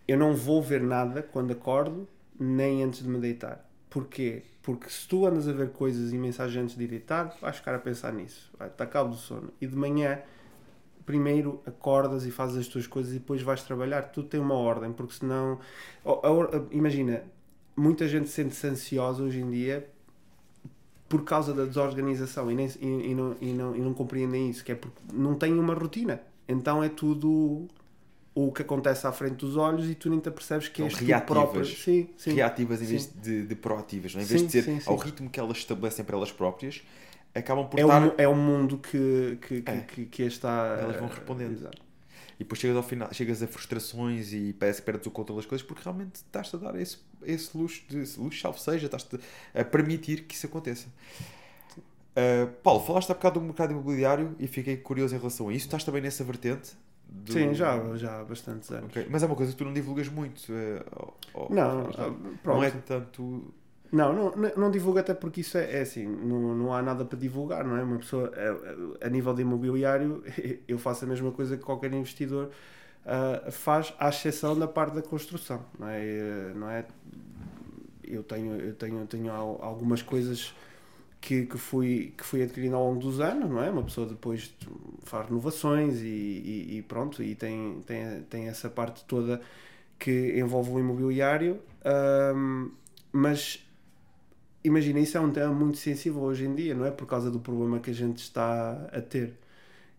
Eu 0.07 0.19
não 0.19 0.35
vou 0.35 0.61
ver 0.61 0.83
nada 0.83 1.23
quando 1.23 1.53
acordo, 1.53 2.09
nem 2.39 2.83
antes 2.83 3.03
de 3.03 3.09
me 3.09 3.19
deitar. 3.19 3.65
Porquê? 3.89 4.43
Porque 4.63 4.89
se 4.89 5.07
tu 5.07 5.27
andas 5.27 5.49
a 5.49 5.53
ver 5.53 5.71
coisas 5.71 6.13
e 6.13 6.19
mensagens 6.19 6.65
antes 6.65 6.77
de 6.77 6.85
editar, 6.85 7.37
vais 7.41 7.57
ficar 7.57 7.75
a 7.75 7.79
pensar 7.79 8.13
nisso. 8.13 8.51
Vai-te 8.59 8.83
a 8.83 8.87
cabo 8.87 9.11
do 9.11 9.17
sono. 9.17 9.53
E 9.61 9.67
de 9.67 9.77
manhã, 9.77 10.21
primeiro 11.07 11.63
acordas 11.67 12.25
e 12.27 12.31
fazes 12.31 12.57
as 12.57 12.69
tuas 12.69 12.87
coisas 12.87 13.13
e 13.13 13.19
depois 13.19 13.43
vais 13.43 13.63
trabalhar. 13.63 14.03
Tudo 14.03 14.29
tem 14.29 14.41
uma 14.41 14.55
ordem, 14.55 14.93
porque 14.93 15.15
senão. 15.15 15.59
Imagina, 16.71 17.23
muita 17.77 18.09
gente 18.09 18.29
sente-se 18.29 18.67
ansiosa 18.67 19.23
hoje 19.23 19.41
em 19.41 19.51
dia 19.51 19.89
por 21.13 21.25
causa 21.25 21.53
da 21.53 21.67
desorganização 21.67 22.51
e, 22.51 22.55
nem, 22.55 22.67
e, 22.81 23.11
e, 23.11 23.15
não, 23.15 23.37
e, 23.39 23.53
não, 23.53 23.77
e 23.77 23.81
não 23.81 23.93
compreendem 23.93 24.49
isso, 24.49 24.65
que 24.65 24.73
é 24.73 24.75
porque 24.75 24.99
não 25.13 25.35
têm 25.35 25.53
uma 25.59 25.75
rotina. 25.75 26.23
Então 26.49 26.83
é 26.83 26.89
tudo 26.89 27.69
o 28.35 28.51
que 28.51 28.63
acontece 28.63 29.07
à 29.07 29.13
frente 29.13 29.37
dos 29.37 29.59
olhos 29.59 29.91
e 29.91 29.95
tu 29.95 30.09
nem 30.09 30.19
te 30.21 30.31
percebes 30.31 30.69
que 30.69 30.83
és 30.83 30.95
reativas, 30.95 31.27
próprio. 31.27 31.67
Sim, 31.67 32.09
sim, 32.17 32.33
reativas 32.33 32.81
em 32.81 32.87
vez 32.87 33.13
de, 33.15 33.47
de, 33.47 33.55
proativas, 33.55 34.15
não 34.15 34.23
é? 34.23 34.25
em 34.25 34.27
vez 34.27 34.47
de 34.47 34.63
ser 34.63 34.83
ao 34.87 34.97
ritmo 34.97 35.29
que 35.29 35.39
elas 35.39 35.59
estabelecem 35.59 36.03
para 36.03 36.17
elas 36.17 36.33
próprias, 36.33 36.81
acabam 37.35 37.69
por 37.69 37.79
é 37.79 37.83
estar... 37.83 38.03
Um, 38.03 38.13
é 38.17 38.27
um 38.27 38.35
mundo 38.35 38.79
que, 38.79 39.39
que, 39.43 39.61
que, 39.61 39.71
é. 39.71 39.81
que, 39.81 40.07
que 40.07 40.23
está... 40.23 40.79
Elas 40.81 40.97
vão 40.97 41.09
respondendo. 41.09 41.53
Exato. 41.53 41.83
E 42.43 42.45
depois 42.45 42.59
chegas 42.59 42.77
ao 42.77 42.83
final, 42.83 43.09
chegas 43.15 43.41
a 43.41 43.47
frustrações 43.47 44.33
e 44.33 44.53
parece 44.53 44.81
que 44.81 44.87
perdes 44.87 45.07
o 45.07 45.13
controle 45.13 45.41
das 45.41 45.47
coisas 45.47 45.65
porque 45.65 45.81
realmente 45.85 46.17
estás 46.17 46.53
a 46.53 46.59
dar 46.59 46.75
esse, 46.75 46.99
esse 47.23 47.57
luxo, 47.57 47.85
de, 47.89 48.01
esse 48.01 48.19
luxo, 48.19 48.41
salvo 48.41 48.59
seja, 48.59 48.87
estás 48.87 49.07
a 49.55 49.65
permitir 49.65 50.25
que 50.25 50.35
isso 50.35 50.47
aconteça. 50.47 50.89
Uh, 51.69 52.51
Paulo, 52.61 52.85
falaste 52.85 53.11
há 53.11 53.15
bocado 53.15 53.39
do 53.39 53.47
mercado 53.47 53.71
imobiliário 53.71 54.35
e 54.41 54.49
fiquei 54.49 54.77
curioso 54.77 55.15
em 55.15 55.19
relação 55.19 55.51
a 55.51 55.53
isso. 55.53 55.67
Estás 55.67 55.85
também 55.85 56.03
nessa 56.03 56.25
vertente? 56.25 56.73
Do... 57.09 57.33
Sim, 57.33 57.55
já, 57.55 57.79
já 57.95 58.21
há 58.21 58.25
bastantes 58.25 58.69
anos. 58.73 58.91
Okay. 58.91 59.07
Mas 59.09 59.23
é 59.23 59.27
uma 59.27 59.37
coisa 59.37 59.53
que 59.53 59.59
tu 59.59 59.65
não 59.65 59.73
divulgas 59.73 60.09
muito. 60.09 60.53
É, 60.53 60.83
ou, 61.35 61.49
não, 61.49 61.85
ou, 61.85 62.55
não 62.57 62.65
é 62.65 62.73
tanto. 62.73 63.55
Não, 63.93 64.11
não, 64.11 64.33
não 64.57 64.71
divulgo 64.71 64.99
até 64.99 65.13
porque 65.13 65.43
isso 65.43 65.59
é, 65.59 65.77
é, 65.77 65.81
assim, 65.83 66.07
não, 66.07 66.55
não 66.55 66.73
há 66.73 66.81
nada 66.81 67.05
para 67.05 67.19
divulgar, 67.19 67.63
não 67.63 67.77
é? 67.77 67.83
Uma 67.83 67.99
pessoa, 67.99 68.33
a, 69.03 69.07
a 69.07 69.11
nível 69.11 69.35
de 69.35 69.43
imobiliário, 69.43 70.25
eu 70.67 70.79
faço 70.79 71.05
a 71.05 71.09
mesma 71.09 71.31
coisa 71.31 71.59
que 71.59 71.63
qualquer 71.63 71.93
investidor 71.93 72.51
uh, 73.05 73.53
faz, 73.53 73.93
à 73.99 74.09
exceção 74.09 74.59
da 74.59 74.67
parte 74.67 74.95
da 74.95 75.03
construção, 75.03 75.63
não 75.79 75.89
é? 75.89 76.53
Não 76.55 76.71
é? 76.71 76.87
Eu 78.03 78.23
tenho, 78.23 78.57
eu 78.57 78.75
tenho, 78.75 79.07
tenho 79.07 79.31
algumas 79.31 80.01
coisas 80.01 80.55
que, 81.21 81.45
que, 81.45 81.59
fui, 81.59 82.15
que 82.17 82.25
fui 82.25 82.43
adquirindo 82.43 82.75
ao 82.77 82.87
longo 82.87 83.01
dos 83.01 83.21
anos, 83.21 83.51
não 83.51 83.63
é? 83.63 83.71
Uma 83.71 83.83
pessoa 83.83 84.07
depois 84.07 84.55
faz 85.05 85.27
renovações 85.29 86.01
e, 86.01 86.07
e, 86.07 86.79
e 86.79 86.83
pronto, 86.83 87.23
e 87.23 87.35
tem, 87.35 87.83
tem, 87.87 88.23
tem 88.23 88.49
essa 88.49 88.71
parte 88.71 89.05
toda 89.05 89.41
que 89.99 90.33
envolve 90.39 90.71
o 90.71 90.81
imobiliário, 90.81 91.61
um, 92.35 92.71
mas 93.13 93.65
imagina, 94.65 95.01
isso 95.01 95.17
é 95.17 95.21
um 95.21 95.31
tema 95.31 95.53
muito 95.53 95.79
sensível 95.79 96.23
hoje 96.23 96.45
em 96.45 96.55
dia, 96.55 96.75
não 96.75 96.87
é? 96.87 96.91
Por 96.91 97.07
causa 97.07 97.31
do 97.31 97.41
problema 97.41 97.81
que 97.81 97.91
a 97.91 97.95
gente 97.95 98.19
está 98.19 98.73
a 98.93 99.01
ter, 99.01 99.35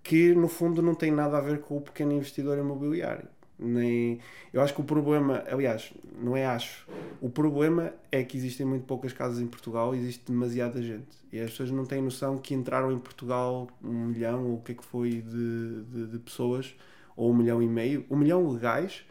que 0.03 0.34
no 0.34 0.48
fundo 0.48 0.81
não 0.81 0.95
tem 0.95 1.11
nada 1.11 1.38
a 1.38 1.41
ver 1.41 1.61
com 1.61 1.77
o 1.77 1.81
pequeno 1.81 2.14
investidor 2.14 2.57
imobiliário 2.57 3.27
nem 3.64 4.19
eu 4.52 4.61
acho 4.61 4.73
que 4.73 4.81
o 4.81 4.84
problema 4.84 5.44
aliás 5.48 5.94
não 6.19 6.35
é 6.35 6.45
acho 6.45 6.88
o 7.22 7.30
problema 7.30 7.94
é 8.11 8.23
que 8.23 8.38
existem 8.38 8.65
muito 8.65 8.85
poucas 8.85 9.14
casas 9.14 9.40
em 9.40 9.48
Portugal 9.48 9.94
existe 9.95 10.31
demasiada 10.31 10.81
gente 10.81 11.18
e 11.31 11.40
as 11.40 11.52
pessoas 11.52 11.72
não 11.72 11.85
têm 11.85 12.02
noção 12.02 12.38
que 12.38 12.53
entraram 12.53 12.91
em 12.91 12.99
Portugal 12.99 13.68
um 13.84 14.07
milhão 14.07 14.45
ou 14.45 14.56
o 14.56 14.61
que 14.61 14.73
é 14.73 14.76
que 14.76 14.84
foi 14.84 15.22
de, 15.22 15.84
de, 15.84 16.07
de 16.07 16.19
pessoas 16.19 16.76
ou 17.15 17.31
um 17.31 17.35
milhão 17.35 17.61
e 17.61 17.68
meio 17.68 18.06
um 18.10 18.18
milhão 18.18 18.48
legais 18.52 19.06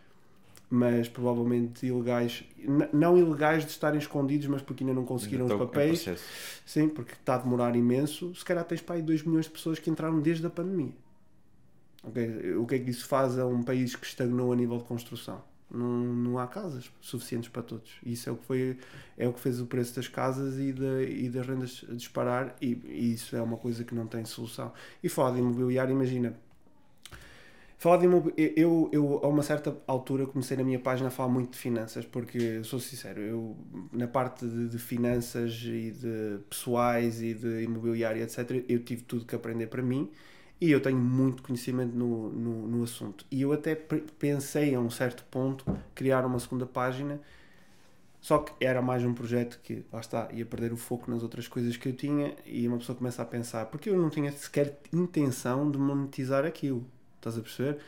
mas 0.74 1.08
provavelmente 1.08 1.86
ilegais 1.86 2.44
não 2.92 3.18
ilegais 3.18 3.64
de 3.64 3.70
estarem 3.70 3.98
escondidos 3.98 4.46
mas 4.46 4.62
porque 4.62 4.82
ainda 4.82 4.94
não 4.94 5.04
conseguiram 5.04 5.44
os 5.44 5.52
papéis 5.52 6.08
sim 6.64 6.88
porque 6.88 7.12
está 7.12 7.34
a 7.34 7.38
demorar 7.38 7.76
imenso 7.76 8.34
se 8.34 8.44
calhar 8.44 8.64
tens 8.64 8.80
para 8.80 8.94
aí 8.94 9.02
2 9.02 9.22
milhões 9.24 9.44
de 9.44 9.50
pessoas 9.50 9.78
que 9.78 9.90
entraram 9.90 10.20
desde 10.20 10.46
a 10.46 10.50
pandemia 10.50 10.92
Okay? 12.04 12.54
O 12.56 12.66
que 12.66 12.74
é 12.74 12.78
que 12.78 12.90
isso 12.90 13.06
faz 13.06 13.38
a 13.38 13.46
um 13.46 13.62
país 13.62 13.94
que 13.94 14.06
estagnou 14.06 14.52
a 14.52 14.56
nível 14.56 14.78
de 14.78 14.84
construção? 14.84 15.42
Não, 15.70 15.88
não 15.88 16.38
há 16.38 16.46
casas 16.46 16.90
suficientes 17.00 17.48
para 17.48 17.62
todos. 17.62 17.92
Isso 18.04 18.28
é 18.28 18.32
o 18.32 18.36
que, 18.36 18.44
foi, 18.44 18.78
é 19.16 19.26
o 19.26 19.32
que 19.32 19.40
fez 19.40 19.58
o 19.60 19.66
preço 19.66 19.94
das 19.96 20.06
casas 20.06 20.58
e, 20.58 20.72
de, 20.72 21.06
e 21.06 21.30
das 21.30 21.46
rendas 21.46 21.84
disparar, 21.90 22.54
e, 22.60 22.78
e 22.84 23.14
isso 23.14 23.34
é 23.34 23.40
uma 23.40 23.56
coisa 23.56 23.82
que 23.82 23.94
não 23.94 24.06
tem 24.06 24.24
solução. 24.24 24.72
E 25.02 25.08
falar 25.08 25.30
de 25.30 25.38
imobiliário, 25.38 25.92
imagina, 25.92 26.36
Falar 27.82 27.96
de 27.96 28.04
imobiliário, 28.04 28.54
eu, 28.56 28.88
eu 28.92 29.20
a 29.24 29.26
uma 29.26 29.42
certa 29.42 29.76
altura 29.88 30.24
comecei 30.24 30.56
na 30.56 30.62
minha 30.62 30.78
página 30.78 31.08
a 31.08 31.10
falar 31.10 31.28
muito 31.28 31.50
de 31.50 31.58
finanças, 31.58 32.06
porque 32.06 32.62
sou 32.62 32.78
sincero, 32.78 33.20
eu 33.20 33.56
na 33.90 34.06
parte 34.06 34.46
de, 34.46 34.68
de, 34.68 34.78
finanças 34.78 35.52
e 35.64 35.90
de 35.90 36.38
pessoais 36.48 37.20
e 37.20 37.34
de 37.34 37.64
imobiliário, 37.64 38.22
etc., 38.22 38.64
eu 38.68 38.84
tive 38.84 39.02
tudo 39.02 39.24
que 39.24 39.34
aprender 39.34 39.66
para 39.66 39.82
mim 39.82 40.08
e 40.60 40.70
eu 40.70 40.80
tenho 40.80 40.96
muito 40.96 41.42
conhecimento 41.42 41.92
no, 41.92 42.30
no, 42.30 42.68
no 42.68 42.84
assunto. 42.84 43.26
E 43.28 43.42
eu 43.42 43.52
até 43.52 43.74
pensei 43.74 44.76
a 44.76 44.78
um 44.78 44.88
certo 44.88 45.24
ponto 45.28 45.64
criar 45.92 46.24
uma 46.24 46.38
segunda 46.38 46.66
página, 46.66 47.20
só 48.20 48.38
que 48.38 48.64
era 48.64 48.80
mais 48.80 49.02
um 49.02 49.12
projeto 49.12 49.58
que, 49.60 49.84
lá 49.92 49.98
está, 49.98 50.28
ia 50.32 50.46
perder 50.46 50.72
o 50.72 50.76
foco 50.76 51.10
nas 51.10 51.24
outras 51.24 51.48
coisas 51.48 51.76
que 51.76 51.88
eu 51.88 51.92
tinha 51.92 52.36
e 52.46 52.68
uma 52.68 52.78
pessoa 52.78 52.96
começa 52.96 53.22
a 53.22 53.24
pensar, 53.24 53.66
porque 53.66 53.90
eu 53.90 53.98
não 53.98 54.08
tinha 54.08 54.30
sequer 54.30 54.78
intenção 54.92 55.68
de 55.68 55.78
monetizar 55.78 56.44
aquilo, 56.44 56.86
estás 57.22 57.38
a 57.38 57.40
perceber? 57.40 57.78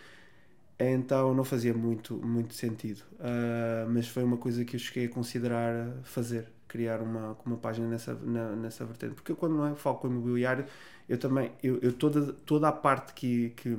Então 0.79 1.35
não 1.35 1.45
fazia 1.45 1.75
muito, 1.75 2.17
muito 2.17 2.55
sentido. 2.55 3.03
Uh, 3.15 3.89
mas 3.89 4.09
foi 4.09 4.25
uma 4.25 4.37
coisa 4.37 4.65
que 4.65 4.77
eu 4.77 4.81
cheguei 4.81 5.07
a 5.07 5.09
considerar 5.09 5.93
fazer, 6.03 6.49
criar 6.67 7.01
uma, 7.01 7.37
uma 7.45 7.57
página 7.57 7.87
nessa, 7.89 8.15
na, 8.15 8.57
nessa 8.57 8.85
vertente. 8.85 9.15
Porque 9.15 9.33
eu, 9.33 9.37
quando 9.37 9.57
não 9.57 9.67
é 9.67 9.75
foco 9.75 10.07
imobiliário, 10.07 10.65
eu 11.09 11.19
também, 11.19 11.53
eu, 11.63 11.79
eu 11.81 11.93
toda, 11.93 12.33
toda 12.33 12.69
a 12.69 12.73
parte 12.73 13.15
que, 13.15 13.51
que 13.51 13.79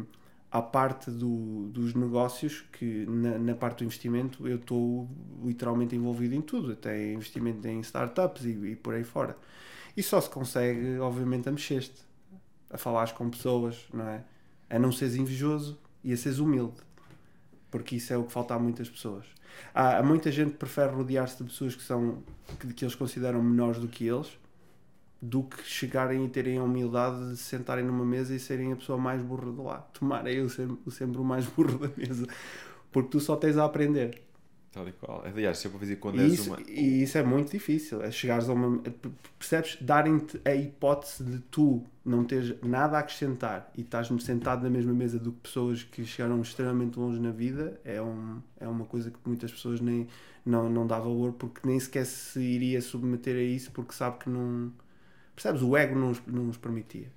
a 0.51 0.61
parte 0.61 1.11
do, 1.11 1.67
dos 1.67 1.93
negócios, 1.93 2.63
que 2.71 3.05
na, 3.07 3.37
na, 3.37 3.55
parte 3.55 3.79
do 3.79 3.83
investimento 3.83 4.47
eu 4.47 4.55
estou 4.55 5.09
literalmente 5.43 5.95
envolvido 5.95 6.33
em 6.33 6.41
tudo, 6.41 6.71
até 6.71 7.11
investimento 7.11 7.67
em 7.67 7.81
startups 7.81 8.45
e, 8.45 8.51
e, 8.51 8.75
por 8.75 8.93
aí 8.93 9.03
fora. 9.03 9.37
E 9.97 10.03
só 10.03 10.19
se 10.21 10.29
consegue, 10.29 10.97
obviamente, 10.99 11.49
a 11.49 11.51
mexer-te, 11.51 12.01
a 12.69 12.77
falares 12.77 13.11
com 13.11 13.29
pessoas, 13.29 13.85
não 13.93 14.07
é? 14.07 14.23
A 14.69 14.79
não 14.79 14.91
seres 14.91 15.15
invejoso 15.15 15.77
e 16.03 16.11
a 16.11 16.17
seres 16.17 16.39
humilde, 16.39 16.75
porque 17.69 17.95
isso 17.95 18.13
é 18.13 18.17
o 18.17 18.23
que 18.23 18.31
falta 18.31 18.53
a 18.53 18.59
muitas 18.59 18.89
pessoas. 18.89 19.25
Há, 19.73 19.97
há 19.97 20.03
muita 20.03 20.31
gente 20.31 20.51
que 20.51 20.57
prefere 20.57 20.93
rodear-se 20.93 21.37
de 21.37 21.43
pessoas 21.45 21.75
que 21.75 21.83
são 21.83 22.23
que, 22.59 22.73
que 22.73 22.83
eles 22.83 22.95
consideram 22.95 23.41
menores 23.41 23.79
do 23.79 23.87
que 23.87 24.05
eles 24.05 24.37
do 25.21 25.43
que 25.43 25.63
chegarem 25.63 26.25
e 26.25 26.29
terem 26.29 26.57
a 26.57 26.63
humildade 26.63 27.31
de 27.31 27.37
sentarem 27.37 27.83
numa 27.83 28.05
mesa 28.05 28.35
e 28.35 28.39
serem 28.39 28.71
a 28.71 28.75
pessoa 28.75 28.97
mais 28.97 29.21
burra 29.21 29.51
de 29.51 29.61
lá. 29.61 29.77
Tomara 29.93 30.31
eu 30.31 30.47
sempre, 30.49 30.91
sempre 30.91 31.17
o 31.19 31.23
mais 31.23 31.45
burro 31.49 31.79
da 31.79 31.89
mesa, 31.97 32.27
porque 32.91 33.09
tu 33.09 33.19
só 33.19 33.35
tens 33.35 33.57
a 33.57 33.65
aprender. 33.65 34.21
Tal 34.71 34.87
e 34.87 34.91
qual. 34.91 35.23
Aliás, 35.25 35.57
se 35.57 35.67
eu 35.67 35.71
dizer 35.79 35.95
quando 35.97 36.21
és 36.21 36.47
uma. 36.47 36.61
E 36.67 37.03
isso 37.03 37.17
é 37.17 37.23
muito 37.23 37.51
difícil. 37.51 38.01
É 38.01 38.11
chegares 38.11 38.49
a 38.49 38.53
uma. 38.53 38.83
Percebes? 39.39 39.77
Darem-te 39.79 40.39
a 40.43 40.53
hipótese 40.53 41.23
de 41.23 41.39
tu 41.39 41.81
não 42.05 42.23
teres 42.23 42.55
nada 42.61 42.97
a 42.97 42.99
acrescentar 42.99 43.71
e 43.75 43.81
estás 43.81 44.07
sentado 44.23 44.63
na 44.63 44.69
mesma 44.69 44.93
mesa 44.93 45.17
do 45.17 45.31
que 45.31 45.39
pessoas 45.39 45.83
que 45.83 46.05
chegaram 46.05 46.39
extremamente 46.41 46.99
longe 46.99 47.19
na 47.19 47.31
vida 47.31 47.79
é, 47.83 48.01
um, 48.01 48.39
é 48.59 48.67
uma 48.67 48.85
coisa 48.85 49.09
que 49.09 49.17
muitas 49.25 49.51
pessoas 49.51 49.81
nem, 49.81 50.07
não, 50.45 50.69
não 50.69 50.85
dá 50.85 50.99
valor 50.99 51.33
porque 51.33 51.67
nem 51.67 51.79
sequer 51.79 52.05
se 52.05 52.39
iria 52.39 52.79
submeter 52.79 53.35
a 53.35 53.41
isso 53.41 53.71
porque 53.71 53.93
sabe 53.93 54.19
que 54.19 54.29
não 54.29 54.71
Percebes? 55.35 55.61
O 55.61 55.75
ego 55.75 55.95
não 55.95 56.13
não 56.27 56.43
nos 56.45 56.57
permitia. 56.57 57.11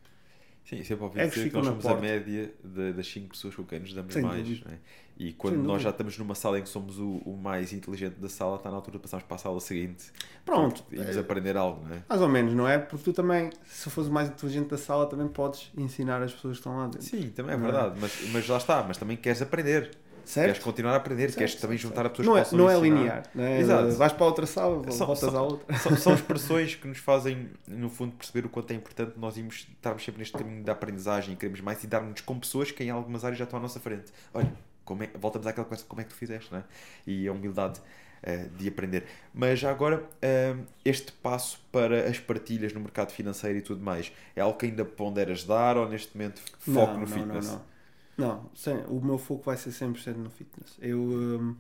Sim, 0.65 0.83
sempre 0.83 1.05
ouvi 1.05 1.21
dizer 1.27 1.49
que 1.49 1.57
nós 1.57 1.67
somos 1.67 1.83
porta. 1.83 1.99
a 1.99 2.01
média 2.01 2.53
de, 2.63 2.93
das 2.93 3.07
5 3.07 3.29
pessoas 3.29 3.55
com 3.55 3.65
quem 3.65 3.81
nos 3.81 3.95
damos 3.95 4.13
Sem 4.13 4.23
mais. 4.23 4.47
É? 4.67 4.79
E 5.19 5.33
quando 5.33 5.57
Sem 5.57 5.65
nós 5.65 5.83
já 5.83 5.91
estamos 5.91 6.17
numa 6.17 6.37
sala 6.37 6.61
em 6.61 6.63
que 6.63 6.69
somos 6.69 7.01
o, 7.01 7.21
o, 7.25 7.37
mais 7.37 7.73
inteligente 7.73 8.15
da 8.21 8.29
sala, 8.29 8.55
está 8.55 8.71
na 8.71 8.77
altura 8.77 8.99
de 8.99 9.03
passarmos 9.03 9.27
para 9.27 9.35
a 9.35 9.39
sala 9.39 9.59
seguinte. 9.59 10.13
Pronto. 10.45 10.85
E 10.93 11.01
é, 11.01 11.19
aprender 11.19 11.57
algo, 11.57 11.85
não 11.85 11.97
é? 11.97 12.03
Mais 12.09 12.23
ou 12.23 12.29
menos, 12.29 12.55
não 12.55 12.69
é? 12.69 12.79
Porque 12.79 13.05
tu 13.05 13.13
também, 13.13 13.51
se 13.67 13.91
fores 13.91 14.09
o 14.09 14.13
mais 14.13 14.29
inteligente 14.29 14.69
da 14.69 14.79
sala, 14.79 15.07
também 15.07 15.27
podes 15.27 15.73
ensinar 15.77 16.23
as 16.23 16.33
pessoas 16.33 16.53
que 16.53 16.61
estão 16.61 16.77
lá 16.77 16.85
dentro. 16.85 17.03
Sim, 17.03 17.31
também 17.31 17.57
é 17.57 17.59
verdade. 17.59 17.97
É? 17.97 18.01
Mas, 18.01 18.31
mas 18.33 18.47
lá 18.47 18.59
está, 18.59 18.85
mas 18.87 18.97
também 18.97 19.17
queres 19.17 19.43
aprender. 19.43 19.91
Certo? 20.25 20.47
Queres 20.47 20.63
continuar 20.63 20.93
a 20.93 20.97
aprender, 20.97 21.29
certo, 21.29 21.39
queres 21.39 21.55
também 21.55 21.79
juntar 21.79 22.05
a 22.05 22.11
pessoas 22.11 22.27
não 22.27 22.35
que 22.35 22.41
é, 22.41 22.43
possam 22.43 22.59
Não 22.59 22.71
é 22.71 22.79
linear. 22.79 23.23
Não 23.35 23.43
é? 23.43 23.61
Exato. 23.61 23.93
Vais 23.93 24.13
para 24.13 24.27
outra 24.27 24.47
sala, 24.47 24.93
são, 24.93 25.07
voltas 25.07 25.31
são, 25.31 25.41
à 25.41 25.43
outra. 25.43 25.79
São, 25.79 25.97
são 25.97 26.15
expressões 26.15 26.75
que 26.77 26.87
nos 26.87 26.99
fazem, 26.99 27.49
no 27.67 27.89
fundo, 27.89 28.15
perceber 28.15 28.47
o 28.47 28.51
quanto 28.51 28.71
é 28.71 28.75
importante 28.75 29.15
nós 29.17 29.39
irmos, 29.39 29.67
estarmos 29.75 30.05
sempre 30.05 30.19
neste 30.19 30.37
caminho 30.37 30.63
da 30.63 30.73
aprendizagem 30.73 31.33
e 31.33 31.37
queremos 31.37 31.63
mais 31.63 31.83
e 31.83 31.87
darmos 31.87 32.21
com 32.21 32.39
pessoas 32.39 32.71
que 32.71 32.85
em 32.85 32.91
algumas 32.91 33.25
áreas 33.25 33.39
já 33.39 33.45
estão 33.45 33.59
à 33.59 33.63
nossa 33.63 33.81
frente. 33.81 34.13
Olha, 34.35 34.53
como 34.89 35.03
é, 35.03 35.11
voltamos 35.21 35.47
àquela 35.47 35.67
coisa, 35.67 35.85
como 35.87 36.01
é 36.01 36.05
que 36.05 36.11
tu 36.11 36.17
fizeste, 36.17 36.51
não 36.51 36.61
é? 36.61 36.65
E 37.07 37.29
a 37.29 37.33
humildade 37.33 37.79
uh, 37.79 38.49
de 38.57 38.69
aprender. 38.69 39.05
Mas 39.35 39.59
já 39.59 39.71
agora, 39.71 39.99
uh, 40.03 40.67
este 40.83 41.13
passo 41.13 41.61
para 41.71 42.09
as 42.09 42.19
partilhas 42.19 42.73
no 42.73 42.81
mercado 42.81 43.11
financeiro 43.11 43.59
e 43.59 43.61
tudo 43.61 43.83
mais, 43.83 44.11
é 44.35 44.41
algo 44.41 44.57
que 44.57 44.65
ainda 44.65 44.87
ponderas 44.87 45.45
dar 45.45 45.77
ou 45.77 45.87
neste 45.87 46.17
momento 46.17 46.41
foco 46.59 46.95
não, 46.95 47.01
no 47.01 47.01
não, 47.01 47.07
fitness? 47.07 47.47
Não, 47.47 47.55
não. 47.55 47.79
Não, 48.17 48.51
sem, 48.55 48.79
o 48.87 49.01
meu 49.01 49.19
foco 49.19 49.45
vai 49.45 49.57
ser 49.59 49.71
100% 49.71 50.17
no 50.17 50.31
fitness. 50.31 50.77
Eu, 50.81 50.99
um, 50.99 51.55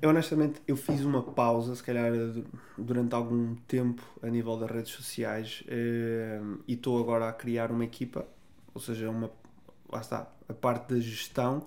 Eu 0.00 0.10
honestamente 0.10 0.60
eu 0.66 0.76
fiz 0.76 1.02
uma 1.02 1.22
pausa, 1.22 1.76
se 1.76 1.82
calhar 1.82 2.10
durante 2.76 3.14
algum 3.14 3.54
tempo 3.68 4.02
a 4.22 4.28
nível 4.28 4.56
das 4.58 4.70
redes 4.70 4.92
sociais 4.92 5.62
eh, 5.68 6.40
e 6.66 6.74
estou 6.74 6.98
agora 7.00 7.28
a 7.28 7.32
criar 7.32 7.70
uma 7.70 7.84
equipa, 7.84 8.26
ou 8.74 8.80
seja, 8.80 9.08
uma 9.10 9.30
lá 9.88 10.00
está, 10.00 10.30
a 10.48 10.54
parte 10.54 10.94
da 10.94 11.00
gestão 11.00 11.66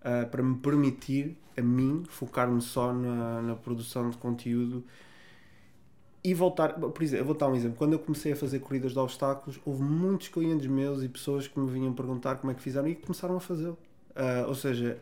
uh, 0.00 0.28
para 0.28 0.42
me 0.42 0.56
permitir 0.56 1.36
a 1.56 1.62
mim 1.62 2.04
focar-me 2.08 2.60
só 2.60 2.92
na, 2.92 3.42
na 3.42 3.54
produção 3.54 4.10
de 4.10 4.16
conteúdo 4.18 4.84
e 6.22 6.34
voltar, 6.34 6.72
por 6.74 7.02
exemplo, 7.02 7.22
eu 7.22 7.24
vou 7.24 7.36
dar 7.36 7.48
um 7.48 7.54
exemplo. 7.54 7.76
Quando 7.78 7.92
eu 7.92 8.00
comecei 8.00 8.32
a 8.32 8.36
fazer 8.36 8.58
corridas 8.58 8.92
de 8.92 8.98
obstáculos, 8.98 9.60
houve 9.64 9.82
muitos 9.84 10.26
clientes 10.26 10.66
meus 10.66 11.02
e 11.04 11.08
pessoas 11.08 11.46
que 11.46 11.56
me 11.56 11.70
vinham 11.70 11.92
perguntar 11.92 12.34
como 12.36 12.50
é 12.50 12.54
que 12.54 12.60
fizeram 12.60 12.88
e 12.88 12.96
começaram 12.96 13.36
a 13.36 13.40
fazê-lo. 13.40 13.78
Uh, 14.10 14.48
ou 14.48 14.54
seja, 14.56 14.98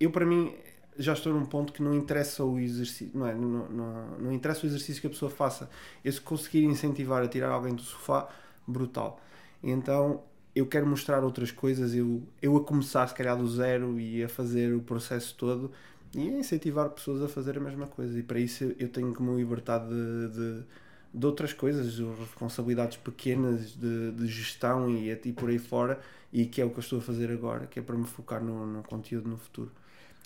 eu 0.00 0.10
para 0.10 0.24
mim 0.24 0.54
já 0.96 1.12
estou 1.12 1.34
num 1.34 1.44
ponto 1.44 1.70
que 1.70 1.82
não 1.82 1.94
interessa 1.94 2.44
o 2.44 2.58
exercício, 2.58 3.10
não 3.14 3.26
é? 3.26 3.34
Não, 3.34 3.68
não, 3.68 4.18
não 4.18 4.32
interessa 4.32 4.64
o 4.64 4.66
exercício 4.66 5.02
que 5.02 5.06
a 5.06 5.10
pessoa 5.10 5.30
faça. 5.30 5.68
Eu 6.02 6.10
se 6.10 6.20
conseguir 6.20 6.64
incentivar 6.64 7.22
a 7.22 7.28
tirar 7.28 7.50
alguém 7.50 7.74
do 7.74 7.82
sofá, 7.82 8.28
brutal. 8.66 9.20
Então 9.62 10.22
eu 10.54 10.66
quero 10.66 10.86
mostrar 10.86 11.24
outras 11.24 11.50
coisas, 11.50 11.94
eu, 11.94 12.22
eu 12.40 12.56
a 12.56 12.64
começar 12.64 13.06
se 13.08 13.14
calhar 13.14 13.36
do 13.36 13.48
zero 13.48 13.98
e 13.98 14.22
a 14.22 14.28
fazer 14.28 14.74
o 14.74 14.80
processo 14.80 15.34
todo 15.36 15.70
e 16.14 16.28
a 16.28 16.38
incentivar 16.38 16.88
pessoas 16.90 17.22
a 17.22 17.28
fazer 17.28 17.56
a 17.58 17.60
mesma 17.60 17.86
coisa. 17.86 18.18
E 18.18 18.22
para 18.22 18.38
isso 18.38 18.74
eu 18.78 18.88
tenho 18.88 19.12
que 19.14 19.22
me 19.22 19.36
libertar 19.36 19.78
de, 19.78 20.28
de, 20.28 20.64
de 21.12 21.26
outras 21.26 21.52
coisas, 21.52 21.94
de 21.94 22.04
responsabilidades 22.04 22.96
pequenas 22.98 23.72
de, 23.76 24.12
de 24.12 24.26
gestão 24.28 24.90
e, 24.90 25.10
e 25.10 25.32
por 25.32 25.50
aí 25.50 25.58
fora, 25.58 26.00
e 26.32 26.46
que 26.46 26.60
é 26.60 26.64
o 26.64 26.70
que 26.70 26.78
eu 26.78 26.80
estou 26.80 26.98
a 27.00 27.02
fazer 27.02 27.30
agora, 27.30 27.66
que 27.66 27.78
é 27.78 27.82
para 27.82 27.96
me 27.96 28.06
focar 28.06 28.42
no, 28.42 28.66
no 28.66 28.82
conteúdo 28.84 29.28
no 29.28 29.36
futuro. 29.36 29.72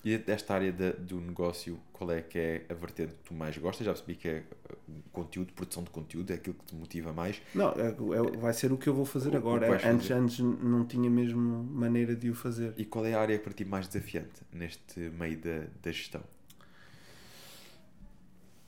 E 0.04 0.16
desta 0.16 0.54
área 0.54 0.72
de, 0.72 0.92
do 0.92 1.20
negócio, 1.20 1.78
qual 1.92 2.12
é 2.12 2.22
que 2.22 2.38
é 2.38 2.66
a 2.68 2.74
vertente 2.74 3.14
que 3.14 3.24
tu 3.24 3.34
mais 3.34 3.58
gostas? 3.58 3.84
Já 3.84 3.92
percebi 3.92 4.14
que 4.14 4.28
é 4.28 4.42
uh, 4.70 5.02
conteúdo, 5.12 5.52
produção 5.52 5.82
de 5.82 5.90
conteúdo, 5.90 6.30
é 6.30 6.34
aquilo 6.34 6.54
que 6.54 6.66
te 6.66 6.74
motiva 6.76 7.12
mais. 7.12 7.42
Não, 7.52 7.70
é, 7.72 7.88
é, 7.88 8.36
vai 8.38 8.52
ser 8.52 8.72
o 8.72 8.78
que 8.78 8.88
eu 8.88 8.94
vou 8.94 9.04
fazer 9.04 9.34
o, 9.34 9.36
agora. 9.36 9.66
antes, 9.74 10.06
fazer. 10.06 10.14
antes 10.14 10.38
não 10.38 10.84
tinha 10.84 11.10
mesmo 11.10 11.64
maneira 11.64 12.14
de 12.14 12.30
o 12.30 12.34
fazer. 12.34 12.74
E 12.76 12.84
qual 12.84 13.04
é 13.06 13.14
a 13.14 13.20
área 13.20 13.38
para 13.40 13.52
ti 13.52 13.64
mais 13.64 13.88
desafiante 13.88 14.40
neste 14.52 15.00
meio 15.00 15.36
da, 15.38 15.66
da 15.82 15.90
gestão? 15.90 16.22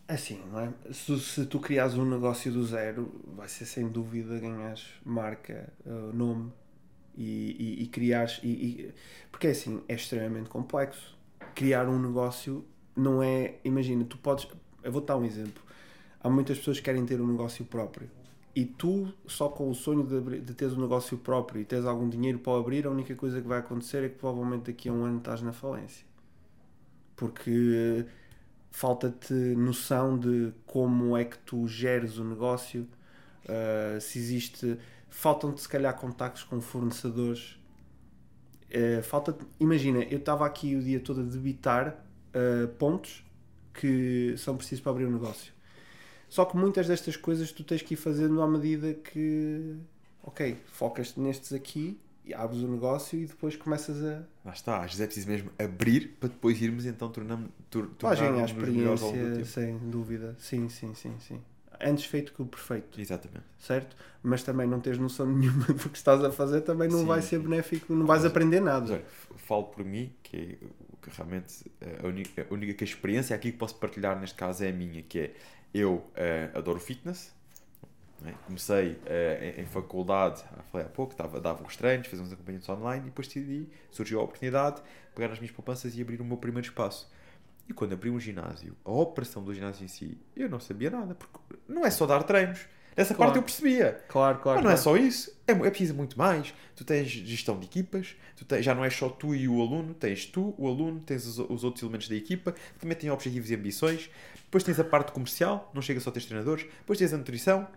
Assim, 0.08 0.42
não 0.50 0.58
é? 0.58 0.72
Se, 0.92 1.16
se 1.20 1.46
tu 1.46 1.60
criares 1.60 1.94
um 1.94 2.04
negócio 2.04 2.50
do 2.50 2.66
zero, 2.66 3.22
vai 3.36 3.48
ser 3.48 3.66
sem 3.66 3.88
dúvida 3.88 4.36
ganhar 4.40 4.76
marca, 5.04 5.72
uh, 5.86 6.12
nome 6.12 6.52
e, 7.16 7.78
e, 7.78 7.82
e 7.84 7.86
criares. 7.86 8.40
E, 8.42 8.48
e, 8.48 8.94
porque 9.30 9.46
é 9.46 9.50
assim, 9.50 9.80
é 9.86 9.94
extremamente 9.94 10.50
complexo 10.50 11.19
criar 11.54 11.88
um 11.88 11.98
negócio 11.98 12.64
não 12.96 13.22
é. 13.22 13.56
Imagina, 13.64 14.04
tu 14.04 14.18
podes. 14.18 14.46
Eu 14.82 14.92
vou 14.92 15.00
dar 15.00 15.16
um 15.16 15.24
exemplo. 15.24 15.62
Há 16.22 16.28
muitas 16.28 16.58
pessoas 16.58 16.78
que 16.78 16.84
querem 16.84 17.04
ter 17.06 17.20
um 17.20 17.26
negócio 17.26 17.64
próprio. 17.64 18.10
E 18.54 18.64
tu, 18.64 19.12
só 19.26 19.48
com 19.48 19.70
o 19.70 19.74
sonho 19.74 20.04
de, 20.04 20.40
de 20.40 20.54
teres 20.54 20.74
um 20.74 20.80
negócio 20.80 21.16
próprio 21.16 21.60
e 21.60 21.64
teres 21.64 21.84
algum 21.84 22.08
dinheiro 22.08 22.38
para 22.40 22.58
abrir, 22.58 22.86
a 22.86 22.90
única 22.90 23.14
coisa 23.14 23.40
que 23.40 23.46
vai 23.46 23.60
acontecer 23.60 24.04
é 24.04 24.08
que 24.08 24.16
provavelmente 24.16 24.72
daqui 24.72 24.88
a 24.88 24.92
um 24.92 25.04
ano 25.04 25.18
estás 25.18 25.40
na 25.40 25.52
falência. 25.52 26.04
Porque 27.14 28.04
falta-te 28.70 29.32
noção 29.32 30.18
de 30.18 30.52
como 30.66 31.16
é 31.16 31.24
que 31.24 31.38
tu 31.38 31.68
geres 31.68 32.18
o 32.18 32.24
negócio, 32.24 32.88
uh, 33.44 34.00
se 34.00 34.18
existe. 34.18 34.78
Faltam-te, 35.08 35.60
se 35.60 35.68
calhar, 35.68 35.94
contactos 35.96 36.42
com 36.42 36.60
fornecedores 36.60 37.59
Uh, 38.70 39.02
falta. 39.02 39.36
Imagina, 39.58 40.02
eu 40.04 40.18
estava 40.18 40.46
aqui 40.46 40.76
o 40.76 40.82
dia 40.82 41.00
todo 41.00 41.20
a 41.20 41.24
debitar 41.24 42.04
uh, 42.34 42.68
pontos 42.74 43.24
que 43.74 44.34
são 44.38 44.56
precisos 44.56 44.80
para 44.80 44.92
abrir 44.92 45.06
um 45.06 45.12
negócio. 45.12 45.52
Só 46.28 46.44
que 46.44 46.56
muitas 46.56 46.86
destas 46.86 47.16
coisas 47.16 47.50
tu 47.50 47.64
tens 47.64 47.82
que 47.82 47.94
ir 47.94 47.96
fazendo 47.96 48.40
à 48.40 48.48
medida 48.48 48.94
que. 48.94 49.76
Ok, 50.22 50.56
focas-te 50.66 51.18
nestes 51.18 51.52
aqui 51.52 51.98
e 52.24 52.32
abres 52.34 52.60
o 52.60 52.68
negócio 52.68 53.18
e 53.18 53.26
depois 53.26 53.56
começas 53.56 54.04
a. 54.04 54.22
Lá 54.44 54.52
está, 54.52 54.76
às 54.76 54.92
vezes 54.92 55.00
é 55.00 55.06
preciso 55.06 55.28
mesmo 55.28 55.50
abrir 55.58 56.16
para 56.20 56.28
depois 56.28 56.60
irmos 56.62 56.86
então 56.86 57.10
tornando. 57.10 57.50
Tor 57.68 57.88
tornar 57.98 58.34
a 58.34 58.44
experiência, 58.44 59.44
sem 59.44 59.78
dúvida. 59.78 60.36
Sim, 60.38 60.68
sim, 60.68 60.94
sim, 60.94 61.14
sim 61.18 61.40
antes 61.82 62.04
feito 62.04 62.32
que 62.32 62.42
o 62.42 62.46
perfeito. 62.46 63.00
Exatamente. 63.00 63.44
Certo? 63.58 63.96
Mas 64.22 64.42
também 64.42 64.66
não 64.66 64.80
tens 64.80 64.98
noção 64.98 65.26
nenhuma 65.30 65.66
do 65.66 65.88
que 65.88 65.96
estás 65.96 66.22
a 66.22 66.30
fazer, 66.30 66.60
também 66.62 66.88
não 66.88 67.00
sim, 67.00 67.06
vai 67.06 67.22
ser 67.22 67.38
benéfico, 67.38 67.92
não 67.92 68.06
vais 68.06 68.24
aprender 68.24 68.60
nada. 68.60 68.80
Mas, 68.80 68.90
olha, 68.90 69.04
falo 69.36 69.64
por 69.64 69.84
mim, 69.84 70.12
que, 70.22 70.58
que 71.02 71.10
realmente 71.16 71.70
a 72.02 72.06
única, 72.06 72.46
a 72.48 72.54
única 72.54 72.84
experiência 72.84 73.34
aqui 73.34 73.52
que 73.52 73.58
posso 73.58 73.76
partilhar 73.76 74.18
neste 74.18 74.36
caso 74.36 74.64
é 74.64 74.68
a 74.68 74.72
minha, 74.72 75.02
que 75.02 75.18
é 75.18 75.34
eu 75.72 75.94
uh, 75.94 76.58
adoro 76.58 76.80
fitness. 76.80 77.32
É? 78.26 78.32
Comecei 78.44 78.92
uh, 78.92 79.58
em, 79.58 79.62
em, 79.62 79.66
faculdade, 79.66 80.44
falei 80.70 80.86
há 80.86 80.90
pouco, 80.90 81.16
dava, 81.16 81.40
dava 81.40 81.64
uns 81.64 81.74
treinos, 81.76 82.06
fazia 82.06 82.22
uns 82.22 82.32
acompanhamentos 82.32 82.68
online 82.68 83.06
e 83.06 83.08
depois 83.08 83.26
decidi, 83.26 83.66
surgiu 83.90 84.20
a 84.20 84.24
oportunidade 84.24 84.76
de 84.76 84.82
pegar 85.14 85.28
nas 85.28 85.38
minhas 85.38 85.54
poupanças 85.54 85.96
e 85.96 86.02
abrir 86.02 86.20
o 86.20 86.24
meu 86.24 86.36
primeiro 86.36 86.68
espaço. 86.68 87.10
E 87.70 87.72
quando 87.72 87.92
abri 87.92 88.10
um 88.10 88.18
ginásio, 88.18 88.76
a 88.84 88.90
operação 88.90 89.44
do 89.44 89.54
ginásio 89.54 89.84
em 89.84 89.88
si, 89.88 90.18
eu 90.36 90.48
não 90.48 90.58
sabia 90.58 90.90
nada, 90.90 91.14
porque 91.14 91.38
não 91.68 91.86
é 91.86 91.90
só 91.90 92.04
dar 92.04 92.24
treinos. 92.24 92.66
Essa 92.96 93.14
claro. 93.14 93.30
parte 93.30 93.36
eu 93.36 93.44
percebia. 93.44 94.02
Claro, 94.08 94.40
claro. 94.40 94.56
Mas 94.56 94.64
não 94.64 94.72
é 94.72 94.74
claro. 94.74 94.98
é 94.98 95.00
só 95.00 95.06
isso. 95.06 95.32
É, 95.46 95.52
é 95.52 95.70
preciso 95.70 95.94
muito 95.94 96.18
mais. 96.18 96.52
Tu 96.74 96.84
tens 96.84 97.08
gestão 97.08 97.60
de 97.60 97.66
equipas, 97.66 98.16
tu 98.36 98.44
tens, 98.44 98.64
já 98.64 98.74
não 98.74 98.84
é 98.84 98.90
só 98.90 99.08
tu 99.08 99.36
e 99.36 99.46
o 99.46 99.60
aluno, 99.60 99.94
tens 99.94 100.26
tu, 100.26 100.52
o 100.58 100.66
aluno, 100.66 100.98
tens 100.98 101.24
os, 101.24 101.38
os 101.38 101.62
outros 101.62 101.84
elementos 101.84 102.08
da 102.08 102.16
equipa, 102.16 102.50
que 102.50 102.80
também 102.80 102.96
têm 102.96 103.08
objetivos 103.08 103.48
e 103.52 103.54
ambições. 103.54 104.10
Depois 104.34 104.64
tens 104.64 104.80
a 104.80 104.84
parte 104.84 105.12
comercial, 105.12 105.70
não 105.72 105.80
chega 105.80 106.00
só 106.00 106.10
a 106.10 106.12
ter 106.12 106.24
treinadores. 106.24 106.64
Depois 106.64 106.98
tens 106.98 107.12
a 107.12 107.16
nutrição, 107.16 107.68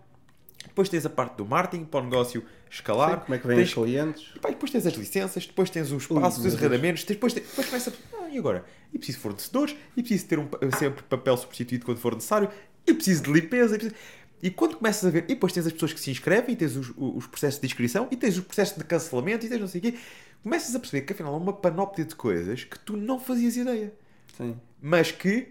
depois 0.64 0.88
tens 0.88 1.06
a 1.06 1.10
parte 1.10 1.36
do 1.36 1.46
marketing 1.46 1.84
para 1.84 2.00
o 2.00 2.04
negócio 2.04 2.44
escalar. 2.70 3.20
Sim, 3.20 3.24
como 3.26 3.34
é 3.34 3.38
que 3.38 3.46
vêm 3.46 3.56
tens, 3.58 3.68
os 3.68 3.74
clientes. 3.74 4.32
E, 4.34 4.38
pá, 4.40 4.48
depois 4.48 4.72
tens 4.72 4.86
as 4.86 4.94
licenças, 4.94 5.46
depois 5.46 5.70
tens 5.70 5.92
o 5.92 5.96
espaço, 5.96 6.46
os 6.46 6.54
arrendamentos, 6.54 7.04
depois, 7.04 7.32
depois 7.32 7.68
começa. 7.68 7.92
E 8.34 8.38
agora? 8.38 8.64
E 8.92 8.98
preciso 8.98 9.18
de 9.18 9.22
fornecedores, 9.22 9.76
e 9.96 10.02
preciso 10.02 10.26
ter 10.26 10.38
um, 10.38 10.48
sempre 10.76 11.04
papel 11.04 11.36
substituído 11.36 11.84
quando 11.84 11.98
for 11.98 12.14
necessário, 12.14 12.50
e 12.84 12.92
preciso 12.92 13.22
de 13.22 13.32
limpeza. 13.32 13.76
E, 13.76 13.78
preciso... 13.78 13.96
e 14.42 14.50
quando 14.50 14.76
começas 14.76 15.04
a 15.04 15.10
ver, 15.10 15.24
e 15.24 15.28
depois 15.28 15.52
tens 15.52 15.66
as 15.66 15.72
pessoas 15.72 15.92
que 15.92 16.00
se 16.00 16.10
inscrevem, 16.10 16.54
e 16.54 16.56
tens 16.56 16.76
os, 16.76 16.92
os 16.96 17.26
processos 17.28 17.60
de 17.60 17.66
inscrição, 17.66 18.08
e 18.10 18.16
tens 18.16 18.36
os 18.36 18.44
processos 18.44 18.76
de 18.76 18.84
cancelamento, 18.84 19.46
e 19.46 19.48
tens 19.48 19.60
não 19.60 19.68
sei 19.68 19.78
o 19.78 19.82
quê, 19.82 19.94
começas 20.42 20.74
a 20.74 20.80
perceber 20.80 21.06
que 21.06 21.12
afinal 21.12 21.32
há 21.32 21.36
uma 21.36 21.52
panóplia 21.52 22.04
de 22.04 22.16
coisas 22.16 22.64
que 22.64 22.78
tu 22.78 22.96
não 22.96 23.20
fazias 23.20 23.56
ideia. 23.56 23.94
Sim. 24.36 24.56
Mas 24.82 25.12
que 25.12 25.48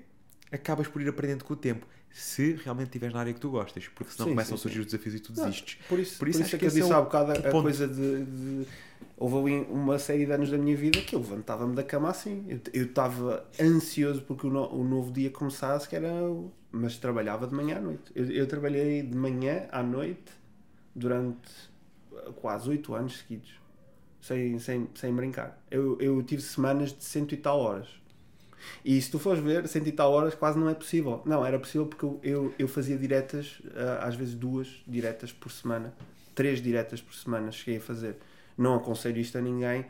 acabas 0.51 0.87
por 0.87 1.01
ir 1.01 1.07
aprendendo 1.07 1.45
com 1.45 1.53
o 1.53 1.57
tempo 1.57 1.87
se 2.11 2.53
realmente 2.63 2.89
estiveres 2.89 3.13
na 3.13 3.21
área 3.21 3.33
que 3.33 3.39
tu 3.39 3.49
gostas, 3.49 3.87
porque 3.87 4.13
senão 4.13 4.27
sim, 4.27 4.33
começam 4.33 4.55
sim, 4.55 4.61
a 4.61 4.61
surgir 4.61 4.75
sim. 4.75 4.81
os 4.81 4.85
desafios 4.85 5.15
e 5.15 5.19
tu 5.19 5.33
desistes. 5.33 5.77
Não, 5.79 5.87
por 5.87 5.99
isso, 5.99 6.17
por 6.19 6.27
isso, 6.27 6.37
por 6.37 6.45
isso 6.45 6.55
é 6.55 6.59
que, 6.59 6.65
eu 6.65 6.69
disse 6.69 6.91
é 6.91 6.93
há 6.93 7.01
bocado 7.01 7.31
a, 7.31 7.35
a 7.35 7.51
coisa 7.51 7.87
de, 7.87 8.25
de, 8.25 8.67
Houve 9.23 9.37
ali 9.37 9.67
uma 9.69 9.97
série 9.97 10.25
de 10.25 10.33
anos 10.33 10.51
da 10.51 10.57
minha 10.57 10.75
vida 10.75 10.99
que 10.99 11.15
eu 11.15 11.19
levantava-me 11.19 11.73
da 11.73 11.81
cama 11.81 12.09
assim. 12.09 12.45
Eu 12.73 12.87
estava 12.87 13.47
ansioso 13.57 14.21
porque 14.23 14.45
o, 14.45 14.49
no, 14.49 14.67
o, 14.69 14.83
novo 14.83 15.13
dia 15.13 15.29
começasse, 15.29 15.87
que 15.87 15.95
era. 15.95 16.09
Mas 16.69 16.97
trabalhava 16.97 17.47
de 17.47 17.55
manhã 17.55 17.77
à 17.77 17.79
noite. 17.79 18.11
Eu, 18.13 18.29
eu 18.29 18.45
trabalhei 18.45 19.01
de 19.01 19.15
manhã 19.15 19.65
à 19.71 19.81
noite 19.81 20.29
durante 20.93 21.49
quase 22.35 22.69
oito 22.69 22.93
anos 22.93 23.19
seguidos. 23.19 23.53
Sem, 24.19 24.59
sem, 24.59 24.89
sem 24.93 25.15
brincar. 25.15 25.57
Eu, 25.71 25.97
eu 26.01 26.21
tive 26.21 26.41
semanas 26.41 26.91
de 26.91 27.05
cento 27.05 27.33
e 27.33 27.37
tal 27.37 27.61
horas 27.61 27.87
e 28.83 29.01
se 29.01 29.09
tu 29.09 29.19
fores 29.19 29.41
ver, 29.41 29.67
cento 29.69 29.87
e 29.87 29.91
tal 29.93 30.11
horas 30.11 30.35
quase 30.35 30.59
não 30.59 30.67
é 30.67 30.73
possível. 30.73 31.21
Não, 31.25 31.45
era 31.45 31.57
possível 31.57 31.87
porque 31.87 32.03
eu, 32.03 32.19
eu, 32.23 32.53
eu 32.59 32.67
fazia 32.67 32.97
diretas, 32.97 33.61
ah, 33.73 34.05
às 34.05 34.15
vezes 34.15 34.35
duas 34.35 34.83
diretas 34.85 35.31
por 35.31 35.49
semana, 35.49 35.93
três 36.35 36.61
diretas 36.61 37.01
por 37.01 37.13
semana 37.13 37.51
cheguei 37.51 37.77
a 37.77 37.81
fazer. 37.81 38.17
Não 38.57 38.75
aconselho 38.75 39.19
isto 39.19 39.37
a 39.37 39.41
ninguém, 39.41 39.85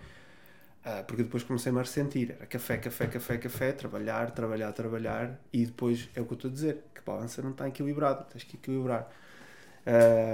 ah, 0.84 1.04
porque 1.08 1.24
depois 1.24 1.44
comecei-me 1.44 1.80
a 1.80 1.82
ressentir. 1.82 2.32
Era 2.32 2.46
café, 2.46 2.78
café, 2.78 3.08
café, 3.08 3.38
café, 3.38 3.72
trabalhar, 3.72 4.32
trabalhar, 4.32 4.72
trabalhar, 4.74 5.40
e 5.52 5.66
depois 5.66 6.10
é 6.16 6.22
o 6.22 6.26
que 6.26 6.34
eu 6.34 6.36
estou 6.36 6.50
a 6.50 6.54
dizer, 6.54 6.84
que 6.94 7.00
a 7.00 7.04
balança 7.12 7.42
não 7.42 7.52
está 7.52 7.68
equilibrada, 7.68 8.24
tens 8.24 8.44
que 8.44 8.56
equilibrar. 8.58 9.10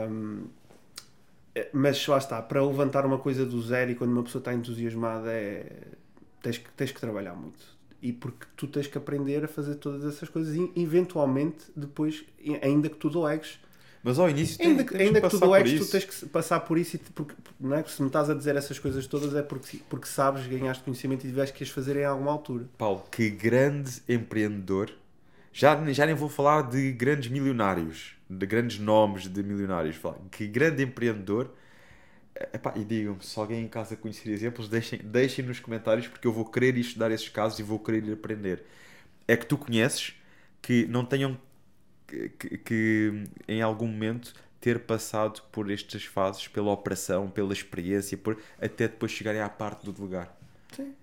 Um, 0.09 0.47
mas 1.73 2.05
lá 2.07 2.17
está, 2.17 2.41
para 2.41 2.63
levantar 2.63 3.05
uma 3.05 3.17
coisa 3.17 3.45
do 3.45 3.61
zero 3.61 3.91
e 3.91 3.95
quando 3.95 4.11
uma 4.11 4.23
pessoa 4.23 4.39
está 4.39 4.53
entusiasmada 4.53 5.31
é 5.31 5.87
tens 6.41 6.57
que, 6.57 6.69
tens 6.71 6.91
que 6.91 6.99
trabalhar 6.99 7.33
muito 7.33 7.77
e 8.01 8.13
porque 8.13 8.45
tu 8.55 8.67
tens 8.67 8.87
que 8.87 8.97
aprender 8.97 9.43
a 9.43 9.47
fazer 9.47 9.75
todas 9.75 10.05
essas 10.05 10.29
coisas 10.29 10.55
e 10.55 10.71
eventualmente 10.75 11.65
depois 11.75 12.23
ainda 12.61 12.87
que 12.89 12.95
tu 12.95 13.09
delegues 13.09 13.59
mas 14.03 14.17
ao 14.17 14.29
início 14.29 14.57
ainda, 14.65 14.83
tens, 14.83 15.01
ainda 15.01 15.21
que 15.21 15.29
tu 15.29 15.39
delegues 15.39 15.85
tu 15.85 15.91
tens 15.91 16.05
que 16.05 16.25
passar 16.27 16.59
por 16.61 16.77
isso 16.77 16.95
e 16.95 16.99
porque, 16.99 17.35
não 17.59 17.75
é? 17.75 17.83
se 17.83 18.01
me 18.01 18.07
estás 18.07 18.29
a 18.29 18.33
dizer 18.33 18.55
essas 18.55 18.79
coisas 18.79 19.05
todas 19.07 19.35
é 19.35 19.41
porque, 19.41 19.79
porque 19.89 20.07
sabes, 20.07 20.47
ganhaste 20.47 20.83
conhecimento 20.83 21.25
e 21.25 21.29
tiveste 21.29 21.55
que 21.55 21.63
as 21.63 21.69
fazer 21.69 21.97
em 21.97 22.05
alguma 22.05 22.31
altura 22.31 22.65
Paulo, 22.77 23.03
que 23.11 23.29
grande 23.29 24.01
empreendedor 24.07 24.91
já, 25.51 25.75
já 25.91 26.05
nem 26.05 26.15
vou 26.15 26.29
falar 26.29 26.63
de 26.69 26.91
grandes 26.91 27.29
milionários 27.29 28.15
de 28.29 28.45
grandes 28.45 28.79
nomes 28.79 29.27
de 29.27 29.43
milionários 29.43 29.97
que 30.31 30.47
grande 30.47 30.83
empreendedor 30.83 31.51
Epá, 32.53 32.73
e 32.77 32.85
digam-me, 32.85 33.21
se 33.21 33.37
alguém 33.37 33.65
em 33.65 33.67
casa 33.67 33.97
conhecer 33.97 34.29
exemplos, 34.31 34.69
deixem, 34.69 34.99
deixem 34.99 35.43
nos 35.43 35.59
comentários 35.59 36.07
porque 36.07 36.25
eu 36.25 36.31
vou 36.31 36.45
querer 36.45 36.77
estudar 36.77 37.11
esses 37.11 37.27
casos 37.27 37.59
e 37.59 37.63
vou 37.63 37.77
querer 37.79 38.13
aprender. 38.13 38.63
é 39.27 39.35
que 39.37 39.45
tu 39.45 39.57
conheces 39.57 40.15
que 40.61 40.85
não 40.87 41.05
tenham 41.05 41.37
que, 42.09 42.29
que- 42.29 42.57
que, 42.57 43.23
em 43.47 43.61
algum 43.61 43.87
momento 43.87 44.33
ter 44.61 44.79
passado 44.79 45.41
por 45.51 45.71
estas 45.71 46.03
fases, 46.03 46.47
pela 46.47 46.71
operação, 46.71 47.29
pela 47.29 47.53
experiência, 47.53 48.17
por, 48.17 48.37
até 48.61 48.87
depois 48.87 49.11
chegarem 49.11 49.41
à 49.41 49.49
parte 49.49 49.85
do 49.85 49.93
delegar? 49.93 50.35
Sim. 50.75 50.93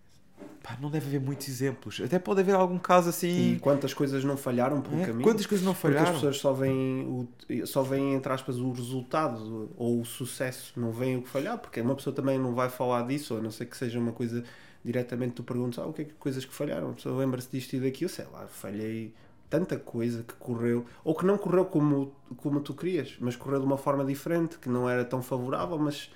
Pá, 0.63 0.77
não 0.81 0.91
deve 0.91 1.07
haver 1.07 1.21
muitos 1.21 1.49
exemplos. 1.49 2.01
Até 2.05 2.19
pode 2.19 2.41
haver 2.41 2.55
algum 2.55 2.79
caso 2.79 3.09
E 3.09 3.11
assim. 3.11 3.59
quantas 3.61 3.95
coisas 3.95 4.25
não 4.25 4.37
falharam 4.37 4.81
pelo 4.83 5.01
é? 5.01 5.07
caminho? 5.07 5.23
Quantas 5.23 5.47
coisas 5.47 5.65
não 5.65 5.75
Porque 5.75 5.87
as 5.89 5.95
falharam? 5.95 6.15
pessoas 6.15 6.37
só 6.39 6.53
veem, 6.53 7.07
o, 7.07 7.67
só 7.67 7.83
veem, 7.83 8.15
entre 8.15 8.33
aspas, 8.33 8.59
o 8.59 8.71
resultado 8.73 9.71
ou 9.77 10.01
o 10.01 10.05
sucesso, 10.05 10.73
não 10.79 10.91
veem 10.93 11.17
o 11.17 11.23
que 11.23 11.29
falhar, 11.29 11.57
porque 11.59 11.81
uma 11.81 11.95
pessoa 11.95 12.15
também 12.15 12.39
não 12.39 12.53
vai 12.55 12.69
falar 12.69 13.07
disso, 13.07 13.37
a 13.37 13.41
não 13.41 13.51
ser 13.51 13.67
que 13.67 13.77
seja 13.77 13.99
uma 13.99 14.13
coisa 14.13 14.45
diretamente 14.85 15.35
tu 15.35 15.43
perguntas, 15.45 15.79
ah, 15.79 15.87
o 15.87 15.93
que 15.93 16.03
é 16.03 16.05
que 16.05 16.15
coisas 16.15 16.45
que 16.45 16.53
falharam? 16.53 16.91
A 16.91 16.93
pessoa 16.95 17.17
lembra-se 17.19 17.49
disto 17.51 17.75
e 17.75 17.81
daquilo, 17.81 18.11
sei 18.11 18.27
lá, 18.33 18.47
falhei 18.47 19.15
tanta 19.51 19.79
coisa 19.79 20.23
que 20.23 20.35
correu, 20.35 20.85
ou 21.05 21.15
que 21.15 21.25
não 21.27 21.39
correu 21.39 21.65
como, 21.67 22.15
como 22.37 22.61
tu 22.61 22.75
querias, 22.75 23.17
mas 23.21 23.37
correu 23.37 23.61
de 23.61 23.67
uma 23.67 23.79
forma 23.79 24.05
diferente, 24.05 24.59
que 24.59 24.69
não 24.69 24.89
era 24.89 25.05
tão 25.05 25.23
favorável, 25.23 25.79
mas. 25.79 26.11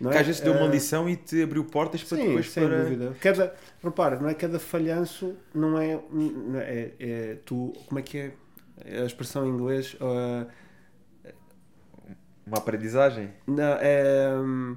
Não 0.00 0.10
Que 0.10 0.16
às 0.18 0.26
vezes 0.26 0.40
deu 0.40 0.54
uma 0.54 0.66
Eh, 0.66 0.68
lição 0.68 1.08
e 1.08 1.16
te 1.16 1.42
abriu 1.42 1.64
portas 1.64 2.02
para 2.02 2.16
Sim, 2.18 2.26
depois 2.28 2.50
sem 2.50 2.66
para. 2.66 2.82
dúvida. 2.84 3.14
Cada, 3.20 3.54
repara, 3.82 4.18
não 4.18 4.28
é 4.30 4.34
cada 4.34 4.58
falhanço, 4.58 5.36
não 5.54 5.78
é, 5.78 6.00
não 6.10 6.58
é, 6.58 6.92
é 6.98 7.38
tu, 7.44 7.72
como 7.86 7.98
é 7.98 8.02
que 8.02 8.18
é 8.18 9.02
a 9.02 9.04
expressão 9.04 9.46
em 9.46 9.50
inglês? 9.50 9.94
Uh, 9.94 10.46
Uma 12.46 12.58
aprendizagem. 12.58 13.30
não, 13.46 13.74
é, 13.80 14.30
um, 14.38 14.76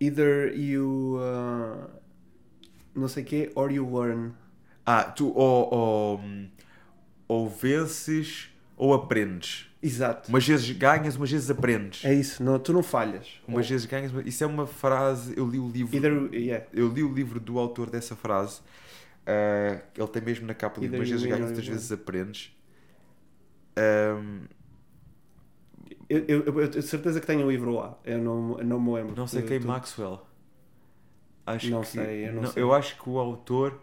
either 0.00 0.52
you, 0.56 1.16
uh, 1.18 1.88
não 2.94 3.08
sei 3.08 3.22
o 3.22 3.26
quê, 3.26 3.52
or 3.54 3.70
you 3.72 3.88
learn. 3.90 4.32
Ah, 4.86 5.04
tu 5.04 5.28
ou, 5.34 5.74
ou, 5.74 6.20
ou 7.28 7.48
vences 7.48 8.48
ou 8.76 8.92
aprendes. 8.94 9.66
Exato. 9.82 10.28
Umas 10.30 10.46
vezes 10.46 10.70
ganhas, 10.70 11.16
umas 11.16 11.30
vezes 11.30 11.50
aprendes. 11.50 12.04
É 12.04 12.12
isso, 12.14 12.42
não, 12.42 12.58
tu 12.58 12.72
não 12.72 12.82
falhas. 12.82 13.40
Umas 13.46 13.68
vezes 13.68 13.86
ganhas. 13.86 14.12
mas 14.12 14.26
Isso 14.26 14.42
é 14.42 14.46
uma 14.46 14.66
frase. 14.66 15.34
Eu 15.36 15.46
li 15.48 15.58
o 15.58 15.68
livro. 15.68 15.96
Either, 15.96 16.34
yeah. 16.34 16.66
Eu 16.72 16.88
li 16.88 17.02
o 17.02 17.12
livro 17.12 17.38
do 17.40 17.58
autor 17.58 17.90
dessa 17.90 18.16
frase. 18.16 18.60
Ah, 19.26 19.80
ele 19.96 20.08
tem 20.08 20.22
mesmo 20.22 20.46
na 20.46 20.54
capa 20.54 20.76
do 20.80 20.82
livro. 20.82 20.98
Umas 20.98 21.08
vezes 21.10 21.26
ganhas, 21.26 21.48
outras 21.48 21.66
vezes 21.66 21.92
aprendes. 21.92 22.52
Ahm, 23.76 24.46
Eu, 26.08 26.18
eu, 26.28 26.44
eu, 26.44 26.60
eu 26.60 26.70
tenho 26.70 26.82
certeza 26.82 27.20
que 27.20 27.26
tenho 27.26 27.46
o 27.46 27.50
livro 27.50 27.72
lá, 27.74 27.98
eu 28.04 28.18
não, 28.18 28.56
não 28.58 28.80
me 28.80 28.92
lembro. 28.94 29.16
não 29.16 29.26
sei 29.26 29.42
quem, 29.42 29.58
tudo. 29.58 29.68
Maxwell. 29.68 30.20
Acho 31.46 31.70
Não 31.70 31.80
que, 31.80 31.88
sei, 31.88 32.28
eu 32.28 32.32
não 32.32 32.46
sei. 32.46 32.62
eu 32.62 32.72
acho 32.72 32.96
que 33.00 33.08
o 33.08 33.18
autor. 33.18 33.78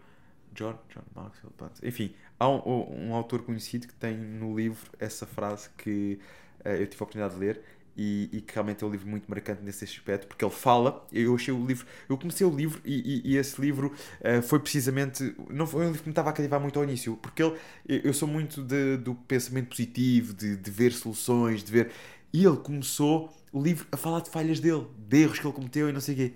John, 0.54 0.78
John 0.94 1.02
Maxwell. 1.14 1.52
pronto. 1.56 1.84
Enfim, 1.86 2.14
há 2.38 2.48
um, 2.48 3.08
um 3.10 3.14
autor 3.14 3.42
conhecido 3.42 3.86
que 3.86 3.94
tem 3.94 4.16
no 4.16 4.56
livro 4.56 4.90
essa 4.98 5.26
frase 5.26 5.68
que 5.78 6.18
eh, 6.64 6.82
eu 6.82 6.86
tive 6.86 7.02
a 7.02 7.04
oportunidade 7.04 7.34
de 7.34 7.40
ler 7.40 7.62
e, 7.96 8.28
e 8.32 8.40
que 8.40 8.54
realmente 8.54 8.82
é 8.82 8.86
um 8.86 8.90
livro 8.90 9.06
muito 9.06 9.28
marcante 9.30 9.62
nesse 9.62 9.84
aspecto, 9.84 10.26
porque 10.26 10.44
ele 10.44 10.52
fala. 10.52 11.06
Eu 11.12 11.34
achei 11.34 11.52
o 11.52 11.64
livro. 11.66 11.86
Eu 12.08 12.16
comecei 12.16 12.46
o 12.46 12.50
livro 12.54 12.80
e, 12.84 13.22
e- 13.26 13.32
e 13.32 13.36
esse 13.36 13.60
livro 13.60 13.92
eh, 14.20 14.40
foi 14.42 14.58
precisamente. 14.60 15.34
Não 15.50 15.66
foi 15.66 15.82
um 15.84 15.86
livro 15.88 16.02
que 16.02 16.08
me 16.08 16.12
estava 16.12 16.30
a 16.30 16.32
cativar 16.32 16.60
muito 16.60 16.78
ao 16.78 16.84
início, 16.84 17.16
porque 17.16 17.42
ele, 17.42 17.56
eu 17.86 18.12
sou 18.14 18.28
muito 18.28 18.62
de- 18.62 18.96
do 18.98 19.14
pensamento 19.14 19.68
positivo, 19.70 20.32
de, 20.34 20.56
de 20.56 20.70
ver 20.70 20.92
soluções, 20.92 21.62
de 21.62 21.70
ver. 21.72 21.90
E 22.32 22.44
ele 22.44 22.56
começou 22.56 23.32
o 23.52 23.62
livro 23.62 23.86
a 23.92 23.96
falar 23.96 24.20
de 24.20 24.30
falhas 24.30 24.58
dele, 24.60 24.86
de 25.08 25.22
erros 25.22 25.38
que 25.38 25.46
ele 25.46 25.54
cometeu 25.54 25.88
e 25.88 25.92
não 25.92 26.00
sei 26.00 26.14
o 26.14 26.16
quê. 26.18 26.32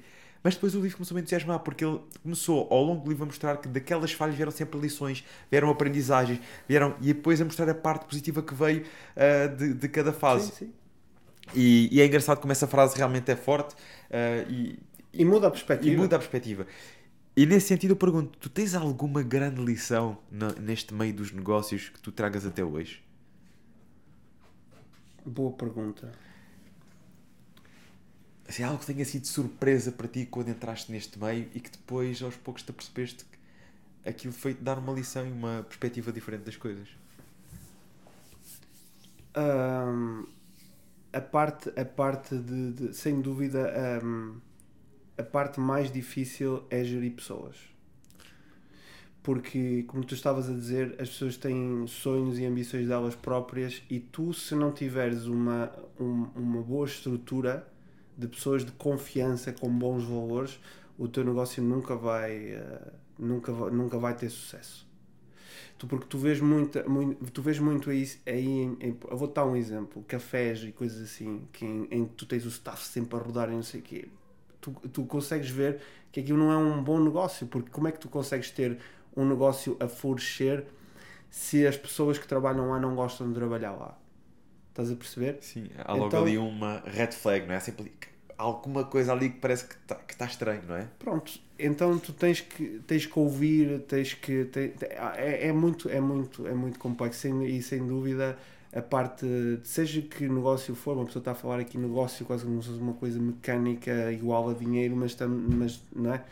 Mas 0.47 0.55
depois 0.55 0.75
o 0.77 0.81
livro 0.81 0.97
começou 0.99 1.15
a 1.15 1.17
me 1.17 1.23
entusiasmar, 1.23 1.59
porque 1.61 1.85
ele 1.85 2.01
começou 2.23 2.69
ao 2.71 2.81
longo 2.85 3.03
do 3.03 3.09
livro 3.11 3.25
a 3.25 3.27
mostrar 3.27 3.57
que 3.57 3.67
daquelas 3.69 4.13
falhas 4.13 4.37
vieram 4.37 4.53
sempre 4.53 4.79
lições, 4.79 5.25
vieram 5.51 5.69
aprendizagens, 5.71 6.39
vieram, 6.69 6.95
e 7.01 7.07
depois 7.13 7.41
a 7.41 7.45
mostrar 7.45 7.69
a 7.69 7.75
parte 7.75 8.07
positiva 8.07 8.41
que 8.43 8.55
veio 8.55 8.85
ah, 9.17 9.49
de, 9.49 9.75
de 9.75 9.89
cada 9.89 10.13
fase. 10.13 10.53
Sim, 10.53 10.67
sim. 10.67 10.73
E, 11.55 11.89
e 11.93 12.01
é 12.01 12.07
engraçado 12.07 12.41
como 12.41 12.53
essa 12.53 12.67
frase 12.67 12.97
realmente 12.97 13.31
é 13.31 13.37
forte 13.37 13.75
ah, 14.11 14.45
e, 14.49 14.79
E 15.13 15.25
muda 15.25 15.49
a 15.49 15.51
perspectiva. 15.51 15.95
e 15.95 15.97
muda 15.97 16.17
a 16.17 16.19
perspectiva. 16.19 16.67
E 17.37 17.47
nesse 17.47 17.69
sentido 17.69 17.93
eu 17.93 17.97
pergunto, 17.97 18.39
tu 18.39 18.49
tens 18.49 18.75
alguma 18.75 19.23
grande 19.23 19.63
lição 19.63 20.19
na- 20.31 20.53
neste 20.55 20.95
meio 20.95 21.15
dos 21.15 21.33
negócios 21.33 21.89
que 21.91 22.01
tu 22.01 22.13
tragas 22.13 22.47
até 22.47 22.65
hoje? 22.65 23.03
Boa 25.25 25.53
pergunta. 25.53 26.11
Assim, 28.49 28.63
algo 28.63 28.79
que 28.79 28.87
tenha 28.87 29.05
sido 29.05 29.27
surpresa 29.27 29.91
para 29.93 30.07
ti 30.09 30.27
quando 30.27 30.49
entraste 30.51 30.91
neste 30.93 31.19
meio 31.19 31.49
e 31.55 31.61
que 31.61 31.71
depois 31.71 32.23
aos 32.23 32.37
poucos 32.37 32.63
te 32.63 32.71
apercebeste 32.71 33.25
que 33.25 34.09
aquilo 34.09 34.33
foi 34.33 34.55
dar 34.55 34.79
uma 34.79 34.93
lição 34.93 35.27
e 35.27 35.33
uma 35.33 35.65
perspectiva 35.69 36.13
diferente 36.13 36.45
das 36.45 36.57
coisas. 36.57 36.89
Ahm, 39.35 40.27
a 41.13 41.21
parte, 41.21 41.71
a 41.81 41.85
parte 41.85 42.37
de, 42.39 42.73
de- 42.73 42.95
sem 42.95 43.21
dúvida, 43.21 43.73
ahm, 44.03 44.39
a 45.19 45.23
parte 45.23 45.61
mais 45.61 45.93
difícil 45.93 46.65
é 46.71 46.85
gerir 46.85 47.13
pessoas. 47.15 47.57
Porque, 49.23 49.83
como 49.89 50.05
tu 50.05 50.15
estavas 50.15 50.49
a 50.49 50.53
dizer, 50.53 50.95
as 51.01 51.09
pessoas 51.09 51.37
têm 51.37 51.85
sonhos 51.89 52.39
e 52.39 52.45
ambições 52.47 52.87
delas 52.87 53.15
próprias 53.17 53.83
e 53.91 53.99
tu, 53.99 54.33
se 54.33 54.55
não 54.55 54.71
tiveres 54.71 55.25
uma, 55.27 55.73
um- 55.99 56.29
uma 56.37 56.63
boa 56.63 56.87
estrutura 56.87 57.67
de 58.17 58.29
pessoas 58.29 58.65
de 58.65 58.73
confiança 58.73 59.53
com 59.53 59.69
bons 59.71 60.05
valores, 60.05 60.59
o 60.99 61.09
teu 61.09 61.25
negócio 61.25 61.63
nunca 61.63 61.95
vai, 61.97 62.33
eh, 62.55 62.93
nunca, 63.19 63.53
nunca 63.53 63.99
vai 63.99 64.15
ter 64.17 64.31
sucesso. 64.31 64.87
Tu, 65.79 65.87
porque 65.87 66.07
tu 66.07 66.19
vês, 66.19 66.41
muita, 66.41 66.89
muito, 66.89 67.31
tu 67.31 67.43
vês 67.43 67.59
muito 67.59 67.91
aí, 67.91 68.09
aí 68.27 68.47
em, 68.47 68.77
em- 68.81 68.99
eu 69.11 69.17
vou 69.17 69.29
dar 69.29 69.45
um 69.47 69.57
exemplo, 69.57 70.03
cafés 70.09 70.63
e 70.65 70.73
coisas 70.73 71.03
assim, 71.03 71.47
que 71.53 71.65
em, 71.67 71.87
em 71.91 72.05
tu 72.07 72.27
tens 72.27 72.45
o 72.47 72.49
staff 72.49 72.85
sempre 72.87 73.17
a 73.19 73.23
rodar 73.23 73.49
e 73.51 73.53
não 73.55 73.63
sei 73.63 73.81
o 73.81 73.83
quê. 73.83 74.09
Tu, 74.61 74.73
tu 74.93 75.05
consegues 75.05 75.51
ver 75.51 75.81
que 76.13 76.21
aquilo 76.21 76.39
não 76.39 76.53
é 76.53 76.57
um 76.57 76.83
bom 76.83 77.01
negócio, 77.01 77.47
porque 77.47 77.71
como 77.71 77.89
é 77.89 77.93
que 77.93 78.01
tu 78.01 78.09
consegues 78.09 78.51
ter 78.51 78.79
um 79.17 79.27
negócio 79.29 79.77
a 79.81 79.89
florescer 79.89 80.65
se 81.31 81.67
as 81.67 81.77
pessoas 81.77 82.19
que 82.19 82.27
trabalham 82.29 82.71
lá 82.71 82.81
não 82.81 82.95
gostam 82.97 83.29
de 83.29 83.35
trabalhar 83.35 83.73
lá? 83.73 83.99
Estás 84.77 84.91
a 84.91 84.95
perceber? 84.95 85.39
Sim, 85.41 85.69
há 85.83 85.95
logo 85.95 86.09
Então- 86.09 86.23
ali 86.23 86.37
uma 86.37 86.83
red 86.85 87.11
flag, 87.13 87.47
não 87.47 87.55
é? 87.55 87.57
Há 87.57 87.61
sempre 87.61 87.91
alguma 88.37 88.85
coisa 88.85 89.11
ali 89.13 89.31
que 89.31 89.39
parece 89.39 89.65
que 89.67 89.75
está 89.75 89.95
que 89.95 90.15
tá 90.15 90.27
estranho, 90.27 90.61
não 90.69 90.77
é? 90.77 90.87
Pronto, 90.99 91.33
então 91.59 91.99
tu 91.99 92.13
tens 92.13 92.43
que, 92.43 92.83
tens 92.87 93.07
que 93.07 93.19
ouvir, 93.19 93.81
tens 93.89 94.13
que. 94.13 94.45
te- 94.45 94.69
te- 94.69 94.85
é, 95.17 95.49
é 95.49 95.53
muito, 95.53 95.89
é, 95.89 95.99
muito, 95.99 96.47
é 96.47 96.53
muito 96.53 96.79
complexo 96.79 97.27
e 97.45 97.63
sem 97.63 97.87
dúvida 97.87 98.37
a 98.71 98.83
parte, 98.83 99.25
de- 99.25 99.61
seja 99.67 100.03
que 100.03 100.29
negócio 100.29 100.75
for, 100.75 100.95
uma 100.99 101.07
pessoa 101.07 101.23
está 101.23 101.31
a 101.31 101.35
falar 101.35 101.59
aqui 101.59 101.79
negócio 101.79 102.27
quase 102.27 102.45
como 102.45 102.61
se 102.63 102.69
fosse 102.69 102.81
uma 102.81 102.93
coisa 102.93 103.19
mecânica 103.19 104.13
igual 104.13 104.51
a 104.51 104.53
dinheiro, 104.53 104.95
mas, 104.95 105.15
tam, 105.15 105.29
mas 105.31 105.81
não 105.95 106.13
é? 106.13 106.23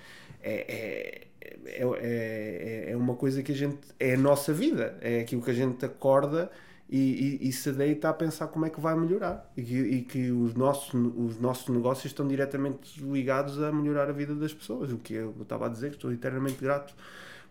É, 0.42 0.52
é, 0.52 1.26
é, 1.64 2.84
é, 2.88 2.90
é 2.90 2.96
uma 2.96 3.14
coisa 3.14 3.42
que 3.42 3.52
a 3.52 3.54
gente. 3.54 3.78
É 3.98 4.12
a 4.12 4.18
nossa 4.18 4.52
vida, 4.52 4.98
é 5.00 5.20
aquilo 5.20 5.40
que 5.40 5.50
a 5.50 5.54
gente 5.54 5.82
acorda 5.82 6.50
e, 6.88 7.38
e, 7.42 7.48
e 7.48 7.52
se 7.52 7.72
deita 7.72 8.08
a 8.10 8.14
pensar 8.14 8.48
como 8.48 8.66
é 8.66 8.70
que 8.70 8.80
vai 8.80 8.94
melhorar 8.96 9.50
e 9.56 9.62
que, 9.62 9.74
e 9.74 10.02
que 10.02 10.30
os, 10.30 10.54
nossos, 10.54 10.92
os 10.94 11.38
nossos 11.40 11.68
negócios 11.68 12.06
estão 12.06 12.26
diretamente 12.28 13.00
ligados 13.02 13.60
a 13.62 13.72
melhorar 13.72 14.08
a 14.08 14.12
vida 14.12 14.34
das 14.34 14.52
pessoas, 14.52 14.92
o 14.92 14.98
que 14.98 15.14
eu 15.14 15.34
estava 15.42 15.66
a 15.66 15.68
dizer, 15.68 15.90
que 15.90 15.96
estou 15.96 16.12
eternamente 16.12 16.58
grato 16.60 16.94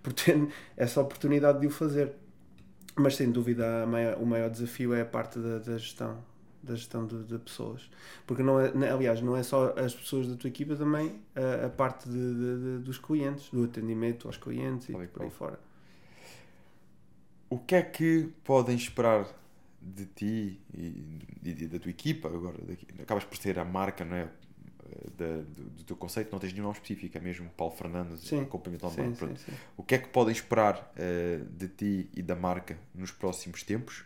por 0.01 0.13
ter 0.13 0.47
essa 0.77 1.01
oportunidade 1.01 1.59
de 1.61 1.67
o 1.67 1.71
fazer. 1.71 2.13
Mas 2.95 3.15
sem 3.15 3.31
dúvida 3.31 3.85
maior- 3.87 4.17
o 4.21 4.25
maior 4.25 4.49
desafio 4.49 4.93
é 4.93 5.01
a 5.01 5.05
parte 5.05 5.39
da, 5.39 5.59
da 5.59 5.77
gestão 5.77 6.17
da 6.61 6.75
gestão 6.75 7.05
de, 7.05 7.23
de 7.25 7.37
pessoas 7.39 7.89
porque 8.25 8.41
não 8.41 8.57
é, 8.59 8.71
não- 8.73 8.87
aliás 8.95 9.21
não 9.21 9.35
é 9.35 9.43
só 9.43 9.73
as 9.77 9.93
pessoas 9.93 10.27
da 10.29 10.35
tua 10.37 10.47
equipa 10.47 10.75
também 10.77 11.19
a, 11.35 11.65
a 11.65 11.69
parte 11.69 12.07
de, 12.07 12.13
de- 12.17 12.79
dos 12.85 12.97
clientes 12.97 13.49
do 13.49 13.65
atendimento 13.65 14.27
aos 14.27 14.37
clientes 14.37 14.87
e 14.87 14.93
e 14.93 14.95
por 14.95 15.01
aí 15.01 15.07
qual. 15.09 15.29
fora 15.29 15.59
O 17.53 17.59
que 17.59 17.75
é 17.75 17.81
que 17.81 18.29
podem 18.43 18.75
esperar 18.75 19.27
de 19.81 20.05
ti 20.05 20.59
e, 20.73 21.19
e 21.43 21.67
da 21.67 21.79
tua 21.79 21.91
equipa 21.91 22.27
agora? 22.27 22.57
Daqui, 22.63 22.87
acabas 23.01 23.23
por 23.25 23.37
ser 23.37 23.59
a 23.59 23.65
marca, 23.65 24.03
não 24.05 24.15
é? 24.15 24.21
Eh, 24.23 24.29
Da- 25.17 25.41
do, 25.55 25.63
do 25.77 25.83
teu 25.83 25.95
conceito, 25.95 26.31
não 26.31 26.39
tens 26.39 26.53
nenhum 26.53 26.63
nome 26.65 26.75
específico, 26.75 27.17
é 27.17 27.21
mesmo 27.21 27.49
Paulo 27.57 27.73
Fernandes, 27.75 28.21
Sim. 28.21 28.41
acompanhamento 28.41 28.87
online. 28.87 29.13
sim, 29.13 29.19
Pronto. 29.19 29.39
sim. 29.39 29.51
O 29.77 29.83
que 29.83 29.95
é 29.95 29.97
que 29.97 30.07
podem 30.09 30.31
esperar 30.33 30.91
eh, 30.95 31.41
de 31.59 31.67
ti 31.67 32.09
e 32.15 32.21
da 32.21 32.35
marca 32.35 32.77
nos 32.95 33.11
próximos 33.11 33.61
tempos? 33.63 34.03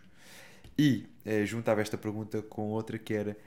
E 0.78 1.08
eh, 1.26 1.46
juntava 1.46 1.82
esta 1.82 1.98
pergunta 1.98 2.42
com 2.42 2.70
outra 2.70 2.98
que 2.98 3.14
era 3.14 3.38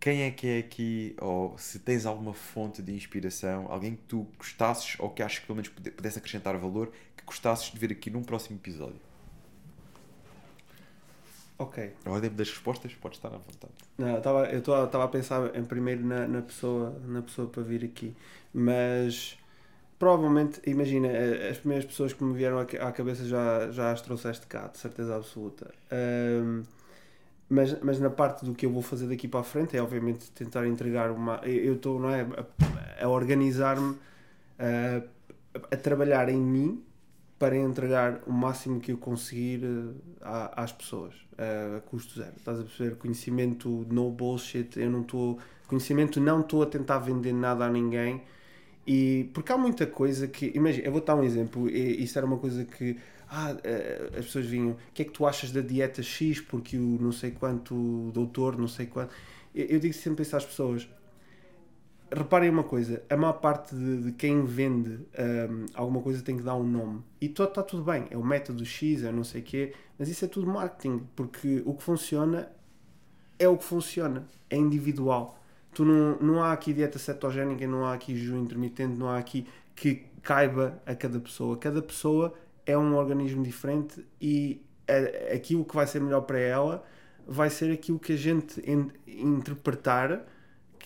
quem 0.00 0.22
é 0.22 0.30
que 0.30 0.46
é 0.46 0.58
aqui, 0.58 1.16
ou 1.20 1.58
se 1.58 1.80
tens 1.80 2.06
alguma 2.06 2.32
fonte 2.32 2.80
de 2.82 2.92
inspiração, 2.94 3.66
alguém 3.70 3.96
que 3.96 4.02
tu 4.02 4.26
gostasses 4.38 4.94
ou 5.00 5.10
que 5.10 5.22
achas 5.22 5.40
que 5.40 5.46
pelo 5.46 5.56
menos 5.56 5.68
pude- 5.70 5.90
pudesse 5.90 6.18
acrescentar 6.18 6.56
valor, 6.56 6.92
que 7.16 7.24
gostasses 7.24 7.72
de 7.72 7.78
ver 7.78 7.90
aqui 7.92 8.08
num 8.10 8.22
próximo 8.22 8.56
episódio? 8.58 9.00
Ok 11.58 11.92
A 12.04 12.10
ordem 12.10 12.30
das 12.30 12.50
respostas 12.50 12.94
pode 12.94 13.16
estar 13.16 13.28
à 13.28 13.38
vontade. 13.38 13.72
Não, 13.96 14.08
eu 14.08 14.18
estava 14.18 14.46
eu 14.46 14.58
estava 14.58 15.04
a 15.04 15.08
pensar 15.08 15.56
em 15.56 15.64
primeiro 15.64 16.04
na, 16.04 16.26
na 16.26 16.42
pessoa 16.42 16.96
na 17.06 17.22
pessoa 17.22 17.48
para 17.48 17.62
vir 17.62 17.84
aqui, 17.84 18.14
mas 18.54 19.38
provavelmente, 19.98 20.60
imagina, 20.66 21.08
as 21.50 21.58
primeiras 21.58 21.84
pessoas 21.84 22.12
que 22.12 22.22
me 22.22 22.32
vieram 22.32 22.58
à 22.58 22.92
cabeça 22.92 23.24
já, 23.26 23.70
já 23.70 23.90
as 23.90 24.00
trouxeste 24.00 24.46
cá, 24.46 24.68
de 24.68 24.78
certeza 24.78 25.16
absoluta. 25.16 25.72
Um, 25.92 26.62
mas, 27.50 27.80
mas 27.80 27.98
na 27.98 28.10
parte 28.10 28.44
do 28.44 28.54
que 28.54 28.66
eu 28.66 28.70
vou 28.70 28.82
fazer 28.82 29.06
daqui 29.06 29.26
para 29.26 29.40
a 29.40 29.42
frente 29.42 29.76
é 29.76 29.82
obviamente 29.82 30.30
tentar 30.30 30.66
entregar 30.66 31.10
uma. 31.10 31.40
Eu 31.44 31.74
estou 31.74 31.98
não 31.98 32.10
é, 32.10 32.22
a, 32.22 33.04
a 33.04 33.08
organizar-me, 33.08 33.96
a, 34.58 35.02
a, 35.72 35.76
trabalhar 35.76 36.28
em 36.28 36.36
mim 36.36 36.82
para 37.38 37.56
entregar 37.56 38.20
o 38.26 38.32
máximo 38.32 38.80
que 38.80 38.92
eu 38.92 38.98
conseguir 38.98 39.60
a, 40.20 40.62
às 40.62 40.72
pessoas, 40.72 41.14
a, 41.36 41.80
custo 41.80 42.18
zero. 42.18 42.32
Estás 42.36 42.60
a 42.60 42.62
perceber? 42.64 42.96
Conhecimento 42.96 43.86
no 43.90 44.10
bullshit, 44.10 44.78
eu 44.78 44.90
não 44.90 45.02
estou. 45.02 45.38
Conhecimento 45.66 46.20
não 46.20 46.40
estou 46.40 46.62
a 46.62 46.66
tentar 46.66 46.98
vender 46.98 47.32
nada 47.32 47.64
a 47.64 47.70
ninguém. 47.70 48.22
E 48.86 49.30
porque 49.34 49.52
há 49.52 49.58
muita 49.58 49.86
coisa 49.86 50.26
que. 50.26 50.50
Imagina, 50.54 50.86
eu 50.86 50.92
vou 50.92 51.00
dar 51.00 51.14
um 51.14 51.22
exemplo. 51.22 51.68
E, 51.68 52.02
isso 52.02 52.18
era 52.18 52.26
uma 52.26 52.38
coisa 52.38 52.64
que 52.64 52.96
ah, 53.30 53.56
eh, 53.62 54.10
as 54.18 54.24
pessoas 54.26 54.46
vinham, 54.46 54.70
o 54.70 54.76
que 54.94 55.02
é 55.02 55.04
que 55.04 55.12
tu 55.12 55.26
achas 55.26 55.52
da 55.52 55.60
dieta 55.60 56.02
X, 56.02 56.40
porque 56.40 56.76
o 56.78 56.98
não 57.00 57.12
sei 57.12 57.30
quanto, 57.30 57.74
o 57.74 58.10
doutor, 58.12 58.56
não 58.58 58.68
sei 58.68 58.86
quanto. 58.86 59.14
Eu, 59.54 59.66
eu 59.66 59.78
digo 59.78 59.94
sempre 59.94 60.22
isso 60.22 60.36
às 60.36 60.44
pessoas. 60.44 60.88
Reparem 62.10 62.48
uma 62.48 62.64
coisa, 62.64 63.02
a 63.10 63.16
maior 63.16 63.34
parte 63.34 63.74
de, 63.74 64.04
de 64.04 64.12
quem 64.12 64.44
vende 64.44 64.90
um, 64.90 65.66
alguma 65.74 66.00
coisa 66.00 66.22
tem 66.22 66.36
que 66.36 66.42
dar 66.42 66.54
um 66.54 66.64
nome. 66.64 67.02
E 67.20 67.26
está 67.26 67.62
tudo 67.62 67.82
bem, 67.82 68.06
é 68.10 68.16
o 68.16 68.24
método 68.24 68.64
X, 68.64 69.04
é 69.04 69.12
não 69.12 69.24
sei 69.24 69.42
o 69.42 69.44
quê, 69.44 69.74
mas 69.98 70.08
isso 70.08 70.24
é 70.24 70.28
tudo 70.28 70.46
marketing, 70.46 71.06
porque 71.14 71.62
o 71.66 71.74
que 71.74 71.82
funciona 71.82 72.50
é 73.38 73.48
o 73.48 73.56
que 73.56 73.64
funciona, 73.64 74.26
é 74.48 74.56
individual. 74.56 75.38
Tu 75.74 75.84
não, 75.84 76.18
não 76.18 76.42
há 76.42 76.52
aqui 76.52 76.72
dieta 76.72 76.98
cetogénica, 76.98 77.66
não 77.66 77.84
há 77.84 77.94
aqui 77.94 78.16
jejum 78.16 78.38
intermitente, 78.38 78.98
não 78.98 79.08
há 79.08 79.18
aqui 79.18 79.46
que 79.74 80.06
caiba 80.22 80.80
a 80.84 80.94
cada 80.94 81.20
pessoa. 81.20 81.56
Cada 81.56 81.80
pessoa 81.80 82.34
é 82.66 82.76
um 82.76 82.96
organismo 82.96 83.42
diferente 83.42 84.04
e 84.20 84.62
aquilo 85.34 85.64
que 85.64 85.74
vai 85.74 85.86
ser 85.86 86.00
melhor 86.00 86.22
para 86.22 86.38
ela 86.38 86.84
vai 87.26 87.50
ser 87.50 87.70
aquilo 87.70 87.98
que 87.98 88.14
a 88.14 88.16
gente 88.16 88.62
interpretar 89.06 90.26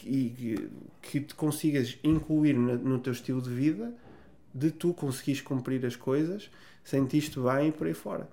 e 0.04 0.70
que, 1.00 1.20
te 1.20 1.34
consigas 1.34 1.98
incluir 2.02 2.54
no, 2.54 2.76
no, 2.76 2.98
teu 2.98 3.12
estilo 3.12 3.40
de 3.40 3.50
vida 3.50 3.94
de 4.54 4.70
tu 4.70 4.92
conseguires 4.92 5.40
cumprir 5.40 5.84
as 5.86 5.96
coisas, 5.96 6.50
sentiste 6.84 7.38
bem 7.40 7.68
e 7.68 7.72
por 7.72 7.86
aí 7.86 7.94
fora. 7.94 8.28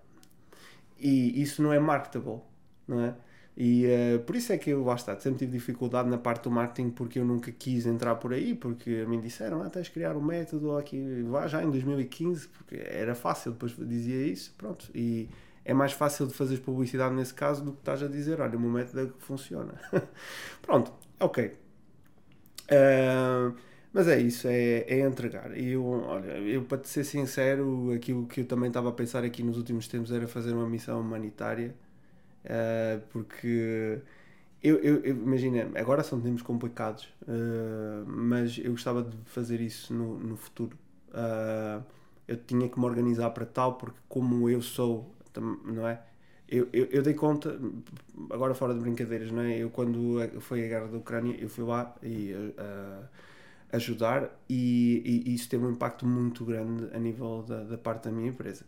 E 1.00 1.41
isso 1.41 1.62
não 1.64 1.72
é 1.72 1.80
marketable, 1.80 2.41
não 2.88 3.02
é? 3.02 3.16
E 3.56 3.86
uh, 3.88 4.20
por 4.20 4.38
isso 4.38 4.54
é 4.54 4.58
que 4.58 4.70
eu, 4.70 4.84
lá 4.86 4.96
está, 4.96 5.18
sempre 5.20 5.40
tive 5.40 5.52
dificuldade 5.52 6.10
na 6.10 6.18
parte 6.18 6.44
do 6.44 6.52
marketing 6.52 6.91
porque 6.91 7.20
eu 7.20 7.26
nunca 7.26 7.52
quis 7.52 7.86
entrar 7.86 8.16
por 8.16 8.34
aí, 8.34 8.56
porque 8.56 9.06
me 9.06 9.20
disseram, 9.20 9.62
ah, 9.62 9.70
tens 9.70 9.88
de 9.88 9.91
criar 9.91 10.16
um 10.16 10.22
método 10.22 10.78
aqui, 10.78 11.24
vá 11.24 11.46
já 11.46 11.62
em 11.62 11.70
2015, 11.70 12.48
porque 12.48 12.76
era 12.76 13.14
fácil, 13.14 13.52
depois 13.52 13.76
dizia 13.78 14.26
isso, 14.26 14.54
pronto. 14.58 14.90
E 14.96 15.30
é 15.66 15.74
mais 15.74 15.91
fácil 15.91 16.26
de 16.26 16.34
fazer 16.34 16.60
publicidade 16.60 17.14
nesse 17.14 17.34
caso 17.34 17.62
do 17.64 17.74
que 17.74 17.80
estás 17.80 18.02
a 18.02 18.08
dizer, 18.08 18.40
olha, 18.40 18.58
o 18.58 18.60
meu 18.62 18.72
método 18.72 19.02
é 19.02 19.06
que 19.08 19.14
funciona. 19.20 19.74
pronto, 20.62 20.94
ok. 21.20 21.58
Uh, 22.72 23.56
mas 23.91 24.08
é 24.08 24.20
isso, 24.20 24.48
é, 24.48 24.82
é 24.88 25.00
entregar. 25.00 25.58
E 25.58 25.72
eu, 25.72 25.84
olha, 25.86 26.34
eu 26.40 26.64
para 26.64 26.78
te 26.78 26.88
ser 26.88 27.04
sincero, 27.04 27.91
aquilo 27.94 28.28
que 28.28 28.41
eu 28.41 28.46
também 28.46 28.68
estava 28.68 28.90
a 28.90 28.91
pensar 28.91 29.24
aqui 29.24 29.41
nos 29.44 29.58
últimos 29.58 29.88
tempos 29.88 30.12
era 30.12 30.28
fazer 30.28 30.54
uma 30.54 30.68
missão 30.68 31.00
humanitária 31.02 31.76
Uh, 32.46 33.02
porque 33.12 34.02
eu, 34.64 34.78
eu, 34.80 35.02
eu, 35.04 35.16
imagina, 35.18 35.70
agora 35.80 36.04
são 36.04 36.22
tempos 36.22 36.41
complicados, 36.41 37.06
uh, 37.24 38.06
mas 38.08 38.58
eu 38.60 38.72
gostava 38.72 39.04
de 39.04 39.18
fazer 39.26 39.62
isso 39.62 39.94
no, 39.94 40.20
no 40.20 40.38
futuro. 40.38 40.78
Uh, 41.10 41.84
eu 42.28 42.38
tinha 42.38 42.70
que 42.70 42.80
me 42.80 42.86
organizar 42.86 43.32
para 43.32 43.46
tal, 43.46 43.76
porque 43.76 44.00
como 44.10 44.50
eu 44.50 44.62
sou, 44.62 45.14
não 45.66 45.88
é? 45.88 46.02
Eu, 46.51 46.67
eu, 46.73 46.85
eu, 46.85 47.03
dei 47.03 47.13
conta, 47.13 47.59
agora 48.31 48.55
fora 48.55 48.73
de 48.73 48.80
brincadeiras, 48.80 49.31
não 49.31 49.43
é? 49.43 49.57
Eu 49.57 49.69
quando 49.69 50.17
foi 50.39 50.65
a 50.65 50.67
guerra 50.67 50.88
da 50.88 50.97
Ucrânia, 50.97 51.35
eu 51.39 51.47
fui 51.47 51.63
lá 51.63 51.95
e 52.01 52.34
uh, 52.34 53.05
ajudar 53.71 54.30
e, 54.49 55.23
e, 55.27 55.35
isso 55.35 55.47
teve 55.47 55.63
um 55.63 55.71
impacto 55.71 56.07
muito 56.07 56.43
grande 56.43 56.89
a 56.91 56.97
nível 56.99 57.43
da, 57.47 57.63
da 57.63 57.77
parte 57.77 58.05
da 58.05 58.11
minha 58.11 58.30
empresa. 58.30 58.65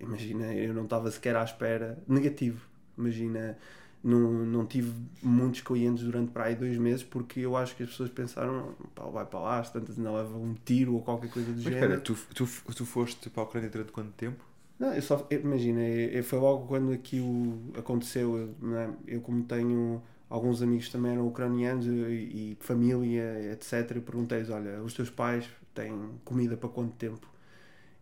Imagina, 0.00 0.52
eu 0.54 0.74
não 0.74 0.84
estava 0.84 1.10
sequer 1.10 1.36
à 1.36 1.44
espera, 1.44 2.02
negativo, 2.08 2.70
Imagina, 3.00 3.56
não, 4.04 4.30
não 4.44 4.66
tive 4.66 4.92
muitos 5.22 5.62
clientes 5.62 6.04
durante 6.04 6.30
para 6.30 6.44
aí 6.44 6.54
dois 6.54 6.76
meses 6.76 7.02
porque 7.02 7.40
eu 7.40 7.56
acho 7.56 7.74
que 7.74 7.82
as 7.82 7.88
pessoas 7.90 8.10
pensaram, 8.10 8.74
pá, 8.94 9.04
vai 9.04 9.24
para 9.24 9.40
lá, 9.40 9.64
se 9.64 9.72
tantas 9.72 9.96
não 9.96 10.14
leva 10.14 10.36
um 10.36 10.54
tiro 10.64 10.94
ou 10.94 11.02
qualquer 11.02 11.30
coisa 11.30 11.50
do 11.50 11.54
Mas 11.54 11.64
género. 11.64 11.94
Espera, 11.94 12.00
tu, 12.00 12.16
tu, 12.34 12.74
tu 12.74 12.86
foste 12.86 13.30
para 13.30 13.42
a 13.42 13.46
Ucrânia 13.46 13.70
durante 13.70 13.92
quanto 13.92 14.12
tempo? 14.12 14.44
Não, 14.80 14.94
eu 14.94 15.02
só, 15.02 15.26
imagina, 15.30 15.80
foi 16.24 16.38
logo 16.38 16.66
quando 16.66 16.92
aquilo 16.92 17.60
aconteceu, 17.78 18.36
eu, 18.36 18.76
é? 18.76 18.90
eu 19.06 19.20
como 19.20 19.44
tenho 19.44 20.02
alguns 20.28 20.62
amigos 20.62 20.88
também 20.88 21.12
eram 21.12 21.28
ucranianos 21.28 21.86
e, 21.86 21.90
e 21.90 22.56
família, 22.60 23.52
etc, 23.52 23.96
eu 23.96 24.02
perguntei-lhes, 24.02 24.50
olha, 24.50 24.82
os 24.82 24.94
teus 24.94 25.10
pais 25.10 25.44
têm 25.74 25.92
comida 26.24 26.56
para 26.56 26.68
quanto 26.70 26.94
tempo? 26.96 27.30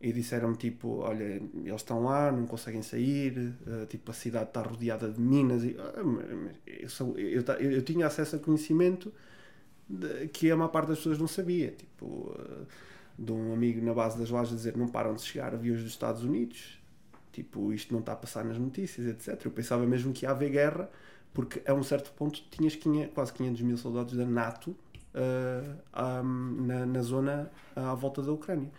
e 0.01 0.13
disseram-me 0.13 0.57
tipo, 0.57 1.01
olha, 1.01 1.25
eles 1.25 1.75
estão 1.75 2.05
lá, 2.05 2.31
não 2.31 2.47
conseguem 2.47 2.83
sair, 2.83 3.37
uh, 3.67 3.87
tipo, 3.87 4.11
a 4.11 4.15
cidade 4.15 4.51
está 4.51 4.63
rodeada 4.63 5.11
de 5.11 5.21
minas 5.21 5.65
e 5.65 5.71
uh, 5.71 6.51
eu, 6.67 6.89
sou, 6.89 7.19
eu, 7.19 7.43
eu, 7.59 7.71
eu, 7.73 7.83
tinha 7.83 8.07
acesso 8.07 8.37
a 8.37 8.39
conhecimento 8.39 9.13
que 10.33 10.51
a 10.51 10.57
maior 10.57 10.69
parte 10.69 10.89
das 10.89 10.99
pessoas 10.99 11.19
não 11.19 11.27
sabia, 11.27 11.73
tipo, 11.73 12.07
uh, 12.07 12.67
de 13.19 13.33
um 13.33 13.53
amigo 13.53 13.85
na 13.85 13.93
base 13.93 14.19
das 14.19 14.31
lojas 14.31 14.57
dizer 14.57 14.77
não 14.77 14.87
param 14.87 15.15
de 15.15 15.23
chegar 15.23 15.53
aviões 15.53 15.83
dos 15.83 15.91
Estados 15.91 16.23
Unidos, 16.23 16.79
tipo, 17.33 17.73
isto 17.73 17.93
não 17.93 18.01
está 18.01 18.13
a 18.13 18.17
passar 18.17 18.45
nas 18.45 18.59
notícias, 18.59 19.07
etc. 19.07 19.45
Eu 19.45 19.51
pensava 19.51 19.85
mesmo 19.87 20.13
que 20.13 20.25
ia 20.25 20.31
haver 20.31 20.51
guerra, 20.51 20.89
porque 21.33 21.61
a 21.69 21.75
um 21.75 21.83
certo 21.83 22.13
ponto 22.13 22.43
tinhas 22.51 22.79
quase 23.15 23.33
500 23.33 23.63
mil 23.63 23.77
soldados 23.77 24.17
da 24.17 24.25
NATO 24.25 24.77
um, 25.15 26.67
na, 26.67 26.87
na 26.87 27.03
zona 27.03 27.51
à 27.75 27.95
volta 27.95 28.23
da 28.23 28.33
Ucrânia. 28.33 28.71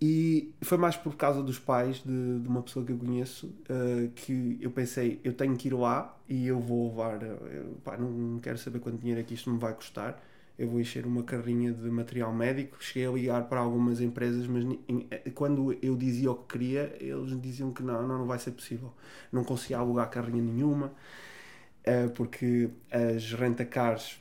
E 0.00 0.52
foi 0.60 0.76
mais 0.76 0.96
por 0.96 1.16
causa 1.16 1.42
dos 1.42 1.58
pais 1.58 2.02
de, 2.02 2.40
de 2.40 2.48
uma 2.48 2.62
pessoa 2.62 2.84
que 2.84 2.92
eu 2.92 2.98
conheço 2.98 3.46
uh, 3.46 4.10
que 4.14 4.58
eu 4.60 4.70
pensei, 4.70 5.20
eu 5.24 5.32
tenho 5.32 5.56
que 5.56 5.68
ir 5.68 5.74
lá 5.74 6.14
e 6.28 6.46
eu 6.46 6.60
vou 6.60 6.88
levar, 6.88 7.22
eu, 7.22 7.78
pá, 7.82 7.96
não 7.96 8.38
quero 8.40 8.58
saber 8.58 8.80
quanto 8.80 8.98
dinheiro 8.98 9.20
é 9.20 9.24
que 9.24 9.34
isto 9.34 9.50
me 9.50 9.58
vai 9.58 9.72
custar, 9.72 10.22
eu 10.58 10.68
vou 10.68 10.80
encher 10.80 11.04
uma 11.04 11.22
carrinha 11.22 11.72
de 11.72 11.90
material 11.90 12.32
médico. 12.32 12.76
Cheguei 12.80 13.06
a 13.08 13.10
ligar 13.10 13.48
para 13.48 13.60
algumas 13.60 14.00
empresas, 14.00 14.46
mas 14.46 14.64
eh, 15.10 15.30
quando 15.30 15.76
eu 15.82 15.96
dizia 15.96 16.30
o 16.30 16.36
que 16.36 16.58
queria, 16.58 16.96
eles 17.00 17.40
diziam 17.40 17.72
que 17.72 17.82
não, 17.82 18.06
não, 18.06 18.18
não 18.18 18.26
vai 18.26 18.38
ser 18.38 18.52
possível. 18.52 18.92
Não 19.32 19.42
conseguia 19.42 19.78
alugar 19.78 20.08
carrinha 20.10 20.42
nenhuma, 20.42 20.92
uh, 21.86 22.10
porque 22.14 22.70
as 22.90 23.32
rentacars 23.32 24.20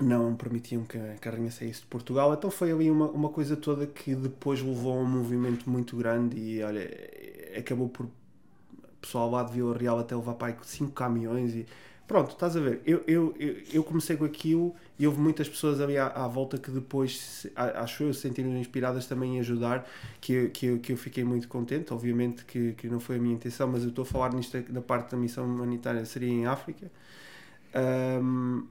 não 0.00 0.36
permitiam 0.36 0.84
que 0.84 0.98
a 0.98 1.16
carrinha 1.20 1.50
saísse 1.50 1.80
de 1.80 1.86
Portugal. 1.86 2.32
Então 2.34 2.50
foi 2.50 2.70
ali 2.70 2.90
uma, 2.90 3.06
uma 3.10 3.28
coisa 3.30 3.56
toda 3.56 3.86
que 3.86 4.14
depois 4.14 4.60
levou 4.60 4.98
a 4.98 5.02
um 5.02 5.06
movimento 5.06 5.68
muito 5.68 5.96
grande 5.96 6.38
e 6.38 6.62
olha, 6.62 6.88
acabou 7.56 7.88
por 7.88 8.06
o 8.06 9.00
pessoal 9.00 9.30
lá 9.30 9.44
de 9.44 9.52
Vila 9.52 9.76
Real 9.76 9.98
até 9.98 10.14
levar 10.14 10.34
para 10.34 10.48
aí 10.48 10.56
5 10.60 10.92
caminhões 10.92 11.54
e 11.54 11.66
pronto, 12.08 12.30
estás 12.30 12.56
a 12.56 12.60
ver, 12.60 12.80
eu, 12.86 13.04
eu, 13.06 13.34
eu, 13.70 13.84
comecei 13.84 14.16
com 14.16 14.24
aquilo 14.24 14.74
e 14.98 15.06
houve 15.06 15.20
muitas 15.20 15.46
pessoas 15.46 15.78
ali 15.78 15.98
à, 15.98 16.06
à 16.06 16.26
volta 16.26 16.56
que 16.56 16.70
depois, 16.70 17.46
acho 17.54 18.02
eu, 18.02 18.14
se 18.14 18.22
sentiram 18.22 18.56
inspiradas 18.56 19.06
também 19.06 19.36
em 19.36 19.40
ajudar, 19.40 19.86
que, 20.18 20.32
eu, 20.32 20.50
que, 20.50 20.66
eu, 20.66 20.78
que 20.80 20.92
eu 20.92 20.96
fiquei 20.96 21.22
muito 21.22 21.46
contente, 21.46 21.92
obviamente 21.92 22.46
que, 22.46 22.72
que 22.72 22.88
não 22.88 22.98
foi 22.98 23.16
a 23.16 23.18
minha 23.18 23.34
intenção, 23.34 23.68
mas 23.68 23.82
eu 23.82 23.90
estou 23.90 24.04
a 24.04 24.06
falar 24.06 24.32
nisto 24.32 24.58
da 24.72 24.80
parte 24.80 25.10
da 25.10 25.18
missão 25.18 25.44
humanitária, 25.44 26.02
seria 26.06 26.30
em 26.30 26.46
África. 26.46 26.90
Um, 28.22 28.66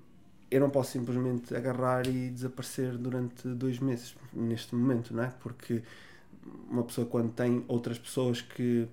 eu 0.49 0.59
não 0.59 0.71
posso 0.71 0.93
simplesmente 0.93 1.55
agarrar 1.55 2.07
e 2.07 2.31
desaparecer 2.31 2.97
durante 2.97 3.47
dois 3.49 3.79
meses 3.79 4.15
neste 4.33 4.73
momento, 4.73 5.13
não 5.13 5.23
é? 5.23 5.27
Porque 5.39 5.83
uma 6.69 6.83
pessoa 6.83 7.05
quando 7.05 7.31
tem 7.33 7.63
outras 7.67 7.99
pessoas 7.99 8.41
que, 8.41 8.87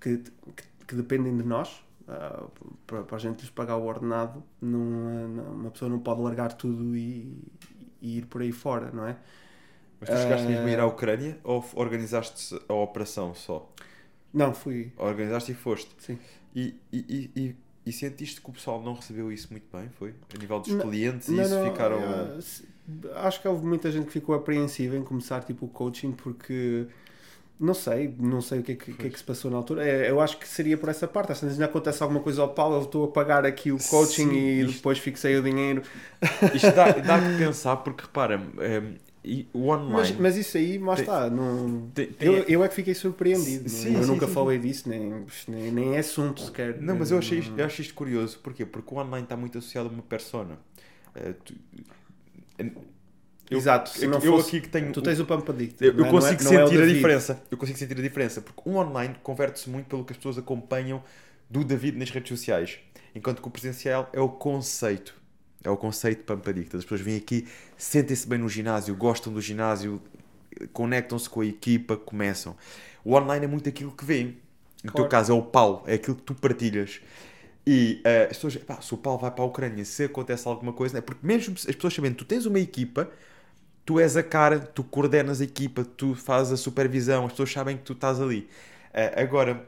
que, 0.00 0.22
que 0.86 0.94
dependem 0.94 1.36
de 1.36 1.42
nós 1.42 1.82
uh, 2.08 2.50
para, 2.86 3.02
para 3.02 3.16
a 3.16 3.20
gente 3.20 3.40
lhes 3.40 3.50
pagar 3.50 3.76
o 3.76 3.84
ordenado, 3.84 4.42
não, 4.60 4.78
não, 5.28 5.44
uma 5.52 5.70
pessoa 5.70 5.88
não 5.88 5.98
pode 5.98 6.20
largar 6.20 6.52
tudo 6.52 6.96
e, 6.96 7.36
e, 8.00 8.18
ir 8.18 8.26
por 8.26 8.42
aí 8.42 8.52
fora, 8.52 8.90
não 8.92 9.06
é? 9.06 9.16
Mas 10.00 10.10
tu 10.10 10.16
chegaste 10.16 10.46
uh, 10.46 10.50
mesmo 10.50 10.66
a 10.66 10.70
ir 10.70 10.80
à 10.80 10.86
Ucrânia 10.86 11.38
ou 11.44 11.64
organizaste 11.74 12.58
a 12.68 12.74
operação 12.74 13.34
só? 13.34 13.70
Não, 14.32 14.52
fui. 14.54 14.92
Organizaste 14.96 15.52
e 15.52 15.54
foste? 15.54 15.94
Sim. 15.98 16.18
E, 16.54 16.74
e, 16.92 17.30
e 17.36 17.56
e 17.84 17.92
sentiste 17.92 18.40
que 18.40 18.48
o 18.48 18.52
pessoal 18.52 18.80
não 18.80 18.94
recebeu 18.94 19.32
isso 19.32 19.48
muito 19.50 19.66
bem, 19.72 19.88
foi? 19.98 20.14
A 20.34 20.38
nível 20.38 20.60
dos 20.60 20.72
não, 20.72 20.80
clientes 20.80 21.28
e 21.28 21.40
isso 21.40 21.54
não, 21.54 21.70
ficaram... 21.70 21.98
É, 21.98 22.38
acho 23.26 23.40
que 23.40 23.48
houve 23.48 23.64
muita 23.66 23.90
gente 23.90 24.06
que 24.06 24.12
ficou 24.12 24.34
apreensiva 24.34 24.96
em 24.96 25.02
começar 25.02 25.42
tipo 25.42 25.66
o 25.66 25.68
coaching 25.68 26.12
porque... 26.12 26.86
Não 27.62 27.74
sei, 27.74 28.12
não 28.18 28.40
sei 28.42 28.58
o 28.58 28.62
que 28.64 28.72
é 28.72 28.74
que, 28.74 28.92
que, 28.92 29.06
é 29.06 29.10
que 29.10 29.16
se 29.16 29.24
passou 29.24 29.48
na 29.48 29.56
altura. 29.56 29.86
É, 29.86 30.10
eu 30.10 30.20
acho 30.20 30.36
que 30.36 30.48
seria 30.48 30.76
por 30.76 30.88
essa 30.88 31.06
parte. 31.06 31.30
Às 31.30 31.40
vezes 31.40 31.54
ainda 31.56 31.66
acontece 31.66 32.02
alguma 32.02 32.18
coisa 32.20 32.42
ao 32.42 32.48
Paulo, 32.48 32.74
eu 32.76 32.82
estou 32.82 33.04
a 33.04 33.08
pagar 33.08 33.46
aqui 33.46 33.70
o 33.70 33.78
coaching 33.78 34.30
Sim, 34.30 34.34
e 34.34 34.60
isto, 34.62 34.76
depois 34.78 34.98
fixei 34.98 35.36
o 35.36 35.42
dinheiro. 35.42 35.80
Isto 36.52 36.72
dá, 36.74 36.90
dá 36.90 37.20
que 37.20 37.38
pensar, 37.38 37.76
porque 37.76 38.02
repara, 38.02 38.42
é, 38.58 38.82
e 39.24 39.46
o 39.52 39.68
online. 39.68 39.92
Mas, 39.92 40.10
mas 40.12 40.36
isso 40.36 40.56
aí, 40.56 40.76
Tem- 40.78 40.92
está. 40.94 41.30
Não... 41.30 41.88
tem- 41.94 42.06
tem- 42.08 42.28
Eu, 42.28 42.42
eu 42.48 42.64
é 42.64 42.68
que 42.68 42.74
fiquei 42.74 42.94
surpreendido. 42.94 43.68
Sim, 43.68 43.94
eu 43.94 44.02
sim, 44.02 44.10
nunca 44.10 44.26
sim, 44.26 44.32
falei 44.34 44.58
disso, 44.58 44.88
nem, 44.88 45.24
nem, 45.46 45.70
nem 45.70 45.94
é 45.94 45.98
assunto 46.00 46.40
sequer. 46.40 46.80
Não, 46.82 46.96
mas 46.96 47.12
eu 47.12 47.18
achei 47.18 47.38
isto, 47.38 47.52
eu 47.56 47.64
achei 47.64 47.84
isto 47.84 47.94
curioso. 47.94 48.40
Porquê? 48.40 48.66
Porque 48.66 48.92
o 48.92 48.98
online 48.98 49.24
está 49.24 49.36
muito 49.36 49.56
associado 49.58 49.88
a 49.88 49.92
uma 49.92 50.02
persona. 50.02 50.58
Eh, 51.14 51.34
tu- 51.44 51.54
eu- 53.52 53.58
Exato, 53.58 53.90
se 53.90 54.04
eu, 54.04 54.10
não 54.10 54.18
eu 54.18 54.32
fosse- 54.36 54.48
aqui 54.48 54.60
que 54.62 54.68
tenho. 54.68 54.92
Tu 54.92 55.02
tens 55.02 55.20
o 55.20 55.24
Pump 55.26 55.48
Addict. 55.50 55.84
Eu, 55.84 55.92
eu 55.96 56.04
é- 56.04 56.08
é- 56.08 56.10
consigo 56.10 56.34
é 56.42 56.44
sentir 56.44 56.56
a 56.60 56.64
David. 56.66 56.94
diferença. 56.94 57.42
Eu 57.50 57.56
consigo 57.58 57.78
sentir 57.78 57.98
a 57.98 58.02
diferença. 58.02 58.40
Porque 58.40 58.62
o 58.68 58.74
online 58.76 59.14
converte-se 59.22 59.68
muito 59.70 59.86
pelo 59.86 60.04
que 60.04 60.12
as 60.12 60.16
pessoas 60.16 60.38
acompanham 60.38 61.02
do 61.50 61.62
David 61.64 61.98
nas 61.98 62.10
redes 62.10 62.28
sociais. 62.28 62.78
Enquanto 63.14 63.42
que 63.42 63.48
o 63.48 63.50
presencial 63.50 64.08
é 64.12 64.20
o 64.20 64.28
conceito. 64.28 65.14
É 65.64 65.70
o 65.70 65.76
conceito 65.76 66.24
Pump 66.24 66.48
Addict. 66.48 66.76
As 66.76 66.82
pessoas 66.84 67.00
vêm 67.00 67.16
aqui, 67.16 67.46
sentem-se 67.76 68.26
bem 68.26 68.38
no 68.38 68.48
ginásio, 68.48 68.96
gostam 68.96 69.32
do 69.32 69.40
ginásio, 69.40 70.00
conectam-se 70.72 71.28
com 71.28 71.40
a 71.40 71.46
equipa, 71.46 71.96
começam. 71.96 72.56
O 73.04 73.14
online 73.14 73.44
é 73.44 73.48
muito 73.48 73.68
aquilo 73.68 73.92
que 73.92 74.04
vêem. 74.04 74.36
No 74.82 74.90
teu 74.90 75.04
Claro. 75.04 75.08
caso 75.10 75.32
é 75.32 75.34
o 75.34 75.42
Paulo, 75.42 75.82
é 75.86 75.94
aquilo 75.94 76.16
que 76.16 76.22
tu 76.22 76.34
partilhas. 76.34 77.00
E 77.64 78.00
eh, 78.04 78.22
as 78.28 78.36
pessoas, 78.38 78.56
pá, 78.56 78.80
se 78.80 78.92
o 78.92 78.96
Paulo 78.96 79.20
vai 79.20 79.30
para 79.30 79.44
a 79.44 79.46
Ucrânia, 79.46 79.84
se 79.84 80.02
acontece 80.04 80.48
alguma 80.48 80.72
coisa, 80.72 80.98
é 80.98 81.00
porque 81.00 81.24
mesmo 81.24 81.54
as 81.54 81.64
pessoas 81.76 81.94
sabendo, 81.94 82.16
tu 82.16 82.24
tens 82.24 82.44
uma 82.46 82.58
equipa, 82.58 83.08
tu 83.84 83.98
és 84.00 84.16
a 84.16 84.22
cara, 84.22 84.58
tu 84.60 84.84
coordenas 84.84 85.40
a 85.40 85.44
equipa, 85.44 85.84
tu 85.84 86.14
fazes 86.14 86.52
a 86.52 86.56
supervisão, 86.56 87.24
as 87.26 87.32
pessoas 87.32 87.52
sabem 87.52 87.76
que 87.76 87.82
tu 87.84 87.92
estás 87.94 88.20
ali. 88.20 88.48
Eh, 88.92 89.20
agora, 89.22 89.66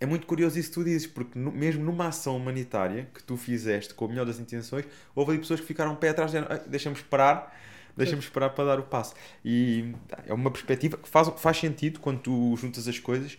é 0.00 0.06
muito 0.06 0.26
curioso 0.26 0.58
isso 0.58 0.70
que 0.70 0.74
tu 0.74 0.84
dizes, 0.84 1.06
porque 1.06 1.38
no- 1.38 1.52
mesmo 1.52 1.84
numa 1.84 2.08
ação 2.08 2.36
humanitária 2.36 3.08
que 3.14 3.22
tu 3.22 3.36
fizeste 3.36 3.94
com 3.94 4.06
a 4.06 4.08
melhor 4.08 4.26
das 4.26 4.38
intenções, 4.40 4.84
houve 5.14 5.32
ali 5.32 5.40
pessoas 5.40 5.60
que 5.60 5.66
ficaram 5.66 5.92
um 5.92 5.96
pé 5.96 6.08
atrás, 6.10 6.30
dizendo, 6.32 6.48
"Ai, 6.50 6.60
deixa-me 6.66 6.96
esperar, 6.96 7.56
deixa-me 7.96 8.22
esperar 8.22 8.50
para 8.50 8.64
dar 8.64 8.80
o 8.80 8.82
passo. 8.84 9.14
E 9.44 9.94
tá, 10.08 10.18
é 10.26 10.34
uma 10.34 10.50
perspectiva 10.50 10.96
que 10.96 11.08
faz, 11.08 11.28
faz 11.36 11.58
sentido 11.58 12.00
quando 12.00 12.20
tu 12.20 12.56
juntas 12.56 12.88
as 12.88 12.98
coisas, 12.98 13.38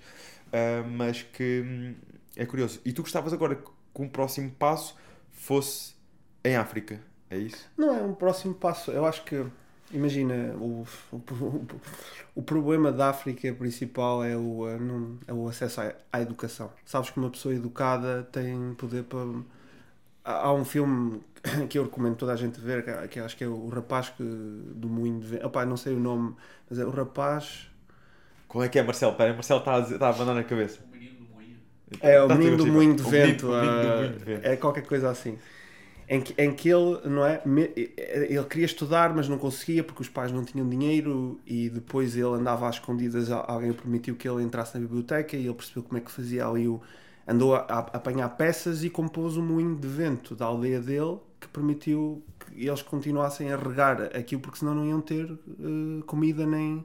ah, 0.51 0.83
mas 0.87 1.23
que 1.23 1.63
hum, 1.65 1.95
é 2.35 2.45
curioso. 2.45 2.79
E 2.85 2.93
tu 2.93 3.01
gostavas 3.01 3.33
agora 3.33 3.55
que 3.55 4.01
um 4.01 4.07
próximo 4.09 4.51
passo 4.51 4.95
fosse 5.31 5.93
em 6.43 6.55
África, 6.55 6.99
é 7.29 7.37
isso? 7.37 7.69
Não, 7.77 7.95
é 7.95 8.01
um 8.03 8.13
próximo 8.13 8.53
passo. 8.53 8.91
Eu 8.91 9.05
acho 9.05 9.23
que, 9.23 9.45
imagina, 9.93 10.53
o, 10.57 10.85
o, 11.11 11.21
o, 12.35 12.41
problema 12.43 12.91
da 12.91 13.09
África 13.09 13.53
principal 13.53 14.23
é 14.23 14.35
o, 14.35 14.67
eh, 14.69 14.77
é 15.27 15.33
o 15.33 15.47
acesso 15.47 15.81
à, 15.81 15.93
à 16.11 16.21
educação. 16.21 16.71
Sabes 16.85 17.09
que 17.09 17.17
uma 17.19 17.29
pessoa 17.29 17.53
educada 17.53 18.27
tem 18.31 18.73
poder 18.75 19.03
para. 19.03 19.19
Há 20.25 20.53
um 20.53 20.63
filme 20.65 21.21
que 21.69 21.77
eu 21.77 21.83
recomendo 21.83 22.15
toda 22.15 22.33
a 22.33 22.35
gente 22.35 22.59
ver, 22.59 22.83
que, 22.83 23.07
que 23.09 23.19
acho 23.19 23.35
que 23.37 23.43
é 23.43 23.47
o 23.47 23.67
rapaz 23.69 24.09
que, 24.09 24.23
do 24.23 24.87
Moinho 24.89 25.19
de 25.19 25.27
Vento. 25.27 25.45
Opá, 25.47 25.65
não 25.65 25.77
sei 25.77 25.93
o 25.93 25.99
nome, 25.99 26.35
mas 26.69 26.79
é 26.79 26.85
o 26.85 26.89
rapaz. 26.89 27.69
Como 28.47 28.63
é 28.63 28.69
que 28.69 28.77
é, 28.79 28.83
Marcelo? 28.83 29.15
Pera, 29.15 29.33
Marcelo 29.33 29.59
está 29.59 29.75
a, 29.75 29.79
dizer- 29.81 29.95
está 29.95 30.07
a 30.07 30.09
abanar 30.11 30.35
na 30.35 30.43
cabeça. 30.43 30.79
O 30.87 30.91
menino 30.95 31.15
do 31.17 31.33
moinho. 31.33 31.57
É 32.01 32.21
o 32.21 32.27
Tá 32.27 32.35
menino 32.35 32.57
do 32.57 32.63
tudo 32.63 32.73
moinho 32.73 32.95
de 32.95 33.03
o 33.03 33.09
menino- 33.09 33.27
vento. 33.27 33.47
o 33.51 33.55
menino 33.61 33.81
do 33.81 33.87
moinho 33.97 34.13
de 34.17 34.25
vento. 34.25 34.45
É 34.45 34.55
qualquer 34.55 34.85
coisa 34.85 35.09
assim. 35.09 35.37
Em 36.07 36.21
que, 36.21 36.33
em 36.41 36.53
que 36.53 36.69
ele, 36.69 36.99
não 37.07 37.25
é? 37.25 37.41
Ele 37.45 38.43
queria 38.45 38.65
estudar, 38.65 39.13
mas 39.15 39.29
não 39.29 39.37
conseguia 39.37 39.83
porque 39.83 40.01
os 40.01 40.09
pais 40.09 40.31
não 40.31 40.43
tinham 40.43 40.67
dinheiro 40.67 41.39
e 41.45 41.69
depois 41.69 42.15
ele 42.15 42.25
andava 42.27 42.67
às 42.67 42.75
escondidas. 42.75 43.31
al- 43.31 43.45
Alguém 43.47 43.71
permitiu 43.73 44.15
que 44.15 44.27
ele 44.27 44.43
entrasse 44.43 44.73
na 44.75 44.81
biblioteca 44.81 45.35
e 45.37 45.45
ele 45.45 45.53
percebeu 45.53 45.83
como 45.83 45.97
é 45.97 46.01
que 46.01 46.11
fazia 46.11 46.45
ali 46.45 46.67
o. 46.67 46.81
Andou 47.25 47.55
a, 47.55 47.59
a 47.59 47.79
apanhar 47.79 48.27
peças 48.35 48.83
e 48.83 48.89
compôs 48.89 49.37
um 49.37 49.45
moinho 49.45 49.75
de 49.77 49.87
vento 49.87 50.35
da 50.35 50.45
aldeia 50.45 50.81
dele 50.81 51.17
que 51.39 51.47
permitiu 51.47 52.21
que 52.51 52.67
eles 52.67 52.81
continuassem 52.81 53.51
a 53.51 53.55
regar 53.55 54.01
aquilo 54.15 54.41
porque 54.41 54.59
senão 54.59 54.75
não 54.75 54.85
iam 54.85 54.99
ter 54.99 55.31
eh, 55.31 56.03
comida 56.05 56.45
nem. 56.45 56.83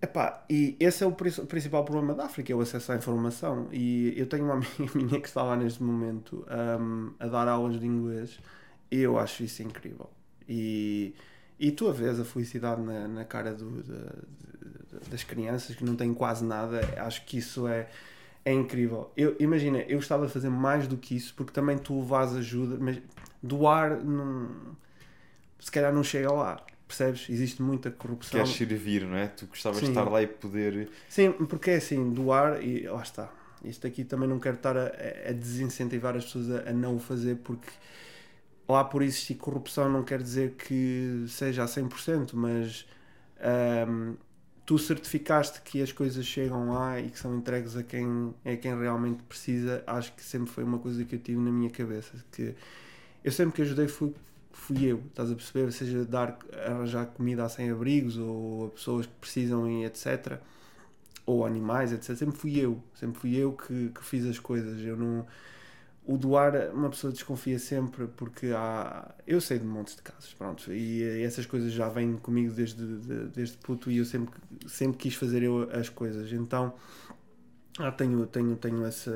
Epá, 0.00 0.44
e 0.48 0.76
esse 0.78 1.02
é 1.02 1.06
o 1.06 1.12
pri- 1.12 1.30
principal 1.46 1.84
problema 1.84 2.14
da 2.14 2.26
África, 2.26 2.52
é 2.52 2.56
o 2.56 2.60
acesso 2.60 2.92
à 2.92 2.96
informação. 2.96 3.68
E 3.72 4.14
eu 4.16 4.26
tenho 4.28 4.44
uma 4.44 4.54
amiga 4.62 4.92
minha 4.94 5.20
que 5.20 5.26
está 5.26 5.42
lá 5.42 5.56
neste 5.56 5.82
momento 5.82 6.46
um, 6.80 7.12
a 7.18 7.26
dar 7.26 7.48
aulas 7.48 7.80
de 7.80 7.86
inglês 7.86 8.38
e 8.90 8.98
eu 9.00 9.18
acho 9.18 9.42
isso 9.42 9.62
incrível. 9.62 10.08
E, 10.48 11.14
e 11.58 11.72
tu 11.72 11.88
a 11.88 11.92
vês 11.92 12.20
a 12.20 12.24
felicidade 12.24 12.80
na, 12.80 13.08
na 13.08 13.24
cara 13.24 13.52
do- 13.54 13.82
das 15.10 15.22
crianças 15.24 15.74
que 15.76 15.84
não 15.84 15.96
têm 15.96 16.14
quase 16.14 16.44
nada, 16.44 16.80
acho 16.98 17.24
que 17.24 17.38
isso 17.38 17.66
é, 17.66 17.88
é 18.44 18.52
incrível. 18.52 19.10
Eu, 19.16 19.36
imagina, 19.40 19.78
eu 19.80 19.96
gostava 19.98 20.26
de 20.26 20.32
fazer 20.32 20.48
mais 20.50 20.86
do 20.86 20.96
que 20.96 21.16
isso 21.16 21.34
porque 21.34 21.52
também 21.52 21.78
tu 21.78 21.98
levas 22.00 22.34
ajuda, 22.36 22.76
mas 22.80 23.00
doar 23.42 24.02
não, 24.04 24.48
se 25.58 25.70
calhar 25.70 25.92
não 25.92 26.02
chega 26.02 26.32
lá. 26.32 26.64
Percebes? 26.88 27.28
Existe 27.28 27.62
muita 27.62 27.90
corrupção. 27.90 28.40
Queres 28.40 28.56
servir, 28.56 29.02
não 29.02 29.16
é? 29.16 29.28
Tu 29.28 29.46
gostavas 29.46 29.78
de 29.80 29.86
Sim. 29.86 29.92
estar 29.92 30.10
lá 30.10 30.22
e 30.22 30.26
poder. 30.26 30.88
Sim, 31.08 31.32
porque 31.32 31.70
é 31.70 31.76
assim, 31.76 32.10
doar 32.10 32.64
e 32.64 32.88
lá 32.88 33.02
está. 33.02 33.30
Isto 33.62 33.86
aqui 33.86 34.04
também 34.04 34.28
não 34.28 34.40
quero 34.40 34.56
estar 34.56 34.76
a, 34.76 34.86
a 35.28 35.32
desincentivar 35.32 36.16
as 36.16 36.24
pessoas 36.24 36.50
a, 36.50 36.70
a 36.70 36.72
não 36.72 36.96
o 36.96 36.98
fazer 36.98 37.36
porque 37.36 37.68
lá 38.68 38.84
por 38.84 39.02
existir 39.02 39.34
corrupção 39.34 39.88
não 39.88 40.02
quer 40.02 40.22
dizer 40.22 40.52
que 40.52 41.26
seja 41.28 41.64
a 41.64 41.66
100%, 41.66 42.30
mas 42.34 42.86
ahm, 43.40 44.14
tu 44.64 44.78
certificaste 44.78 45.62
que 45.62 45.82
as 45.82 45.92
coisas 45.92 46.24
chegam 46.26 46.70
lá 46.70 47.00
e 47.00 47.10
que 47.10 47.18
são 47.18 47.36
entregues 47.36 47.76
a 47.76 47.82
quem, 47.82 48.34
a 48.44 48.56
quem 48.56 48.78
realmente 48.78 49.22
precisa, 49.22 49.82
acho 49.86 50.12
que 50.14 50.22
sempre 50.22 50.50
foi 50.50 50.64
uma 50.64 50.78
coisa 50.78 51.04
que 51.04 51.14
eu 51.14 51.18
tive 51.18 51.40
na 51.40 51.50
minha 51.50 51.70
cabeça. 51.70 52.12
Que 52.30 52.54
eu 53.24 53.32
sempre 53.32 53.56
que 53.56 53.62
ajudei 53.62 53.88
fui, 53.88 54.14
fui 54.58 54.84
eu, 54.86 55.02
estás 55.08 55.30
a 55.30 55.34
perceber? 55.34 55.72
Seja 55.72 56.04
dar, 56.04 56.38
arranjar 56.66 57.06
comida 57.06 57.44
a 57.44 57.48
sem-abrigos 57.48 58.18
ou 58.18 58.66
a 58.66 58.70
pessoas 58.70 59.06
que 59.06 59.14
precisam 59.20 59.68
e 59.70 59.84
etc 59.84 60.40
ou 61.26 61.44
animais, 61.44 61.92
etc. 61.92 62.16
Sempre 62.16 62.36
fui 62.38 62.58
eu, 62.58 62.82
sempre 62.94 63.20
fui 63.20 63.36
eu 63.36 63.52
que, 63.52 63.90
que 63.90 64.04
fiz 64.04 64.24
as 64.26 64.38
coisas. 64.38 64.80
Eu 64.82 64.96
não. 64.96 65.26
O 66.06 66.16
doar, 66.16 66.70
uma 66.74 66.88
pessoa 66.88 67.12
desconfia 67.12 67.58
sempre 67.58 68.06
porque 68.08 68.46
há. 68.56 69.14
Eu 69.26 69.40
sei 69.40 69.58
de 69.58 69.66
montes 69.66 69.94
de 69.96 70.02
casos, 70.02 70.32
pronto, 70.34 70.72
e, 70.72 71.02
eh, 71.02 71.22
essas 71.22 71.44
coisas 71.46 71.70
já 71.72 71.88
vêm 71.88 72.16
comigo 72.16 72.52
desde, 72.54 72.82
de- 73.00 73.26
desde 73.28 73.58
puto 73.58 73.90
e 73.90 73.98
eu 73.98 74.04
sempre, 74.06 74.34
sempre 74.66 74.96
quis 74.98 75.14
fazer 75.14 75.42
eu 75.42 75.68
as 75.72 75.88
coisas. 75.90 76.32
Então, 76.32 76.74
ah, 77.78 77.92
tenho, 77.92 78.26
tenho, 78.26 78.56
tenho 78.56 78.86
esse, 78.86 79.10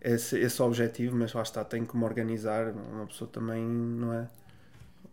esse, 0.00 0.38
esse 0.38 0.62
objetivo, 0.62 1.16
mas 1.16 1.32
lá 1.32 1.42
está, 1.42 1.64
tenho 1.64 1.86
que 1.86 1.96
me 1.96 2.04
organizar. 2.04 2.72
Uma 2.72 3.06
pessoa 3.06 3.30
também, 3.30 3.64
não 3.66 4.12
é? 4.12 4.28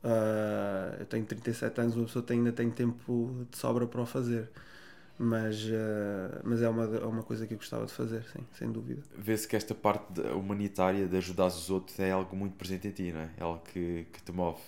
Ah, 0.07 0.95
eu 0.99 1.06
tenho 1.06 1.26
37 1.26 1.82
anos, 1.82 1.95
uma 1.95 2.06
pessoa 2.06 2.23
tem- 2.23 2.38
ainda 2.38 2.52
tem 2.52 2.69
tempo 2.69 3.45
de 3.52 3.57
sobra 3.57 3.88
para 3.88 4.02
o 4.02 4.06
fazer. 4.06 4.49
Mas, 5.18 5.65
ah, 5.72 6.41
mas 6.44 6.61
é, 6.61 6.68
uma, 6.69 6.84
é 6.84 7.06
uma 7.06 7.23
coisa 7.23 7.48
que 7.48 7.53
eu 7.53 7.57
gostava 7.57 7.86
de 7.86 7.91
fazer, 7.94 8.22
sim, 8.34 8.41
sem 8.53 8.69
dúvida. 8.72 9.02
Vê-se 9.18 9.48
que 9.48 9.56
esta 9.56 9.73
parte 9.73 10.19
humanitária 10.22 11.07
de 11.07 11.18
ajudar 11.18 11.48
os 11.48 11.69
outros 11.69 11.98
é 11.99 12.11
algo 12.11 12.36
muito 12.36 12.53
presente 12.56 12.88
em 12.90 12.91
ti, 12.91 13.11
não 13.14 13.22
é? 13.22 13.30
É 13.38 13.44
algo 13.44 13.61
que, 13.72 14.06
que 14.11 14.22
te 14.22 14.32
move. 14.34 14.60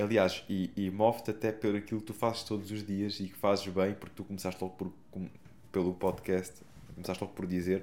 Aliás, 0.00 0.44
e, 0.50 0.70
e 0.76 0.90
move-te 0.90 1.30
até 1.30 1.50
por 1.50 1.74
aquilo 1.74 2.00
que 2.00 2.06
tu 2.06 2.14
fazes 2.14 2.42
todos 2.44 2.70
os 2.70 2.84
dias 2.86 3.18
e 3.20 3.24
que 3.28 3.34
fazes 3.36 3.66
bem, 3.68 3.94
porque 3.94 4.14
tu 4.14 4.22
começaste 4.24 4.62
logo 4.62 4.76
por, 4.76 4.92
com- 5.10 5.28
pelo 5.72 5.94
podcast, 5.94 6.54
começaste 6.94 7.22
logo 7.24 7.34
por 7.34 7.46
dizer 7.46 7.82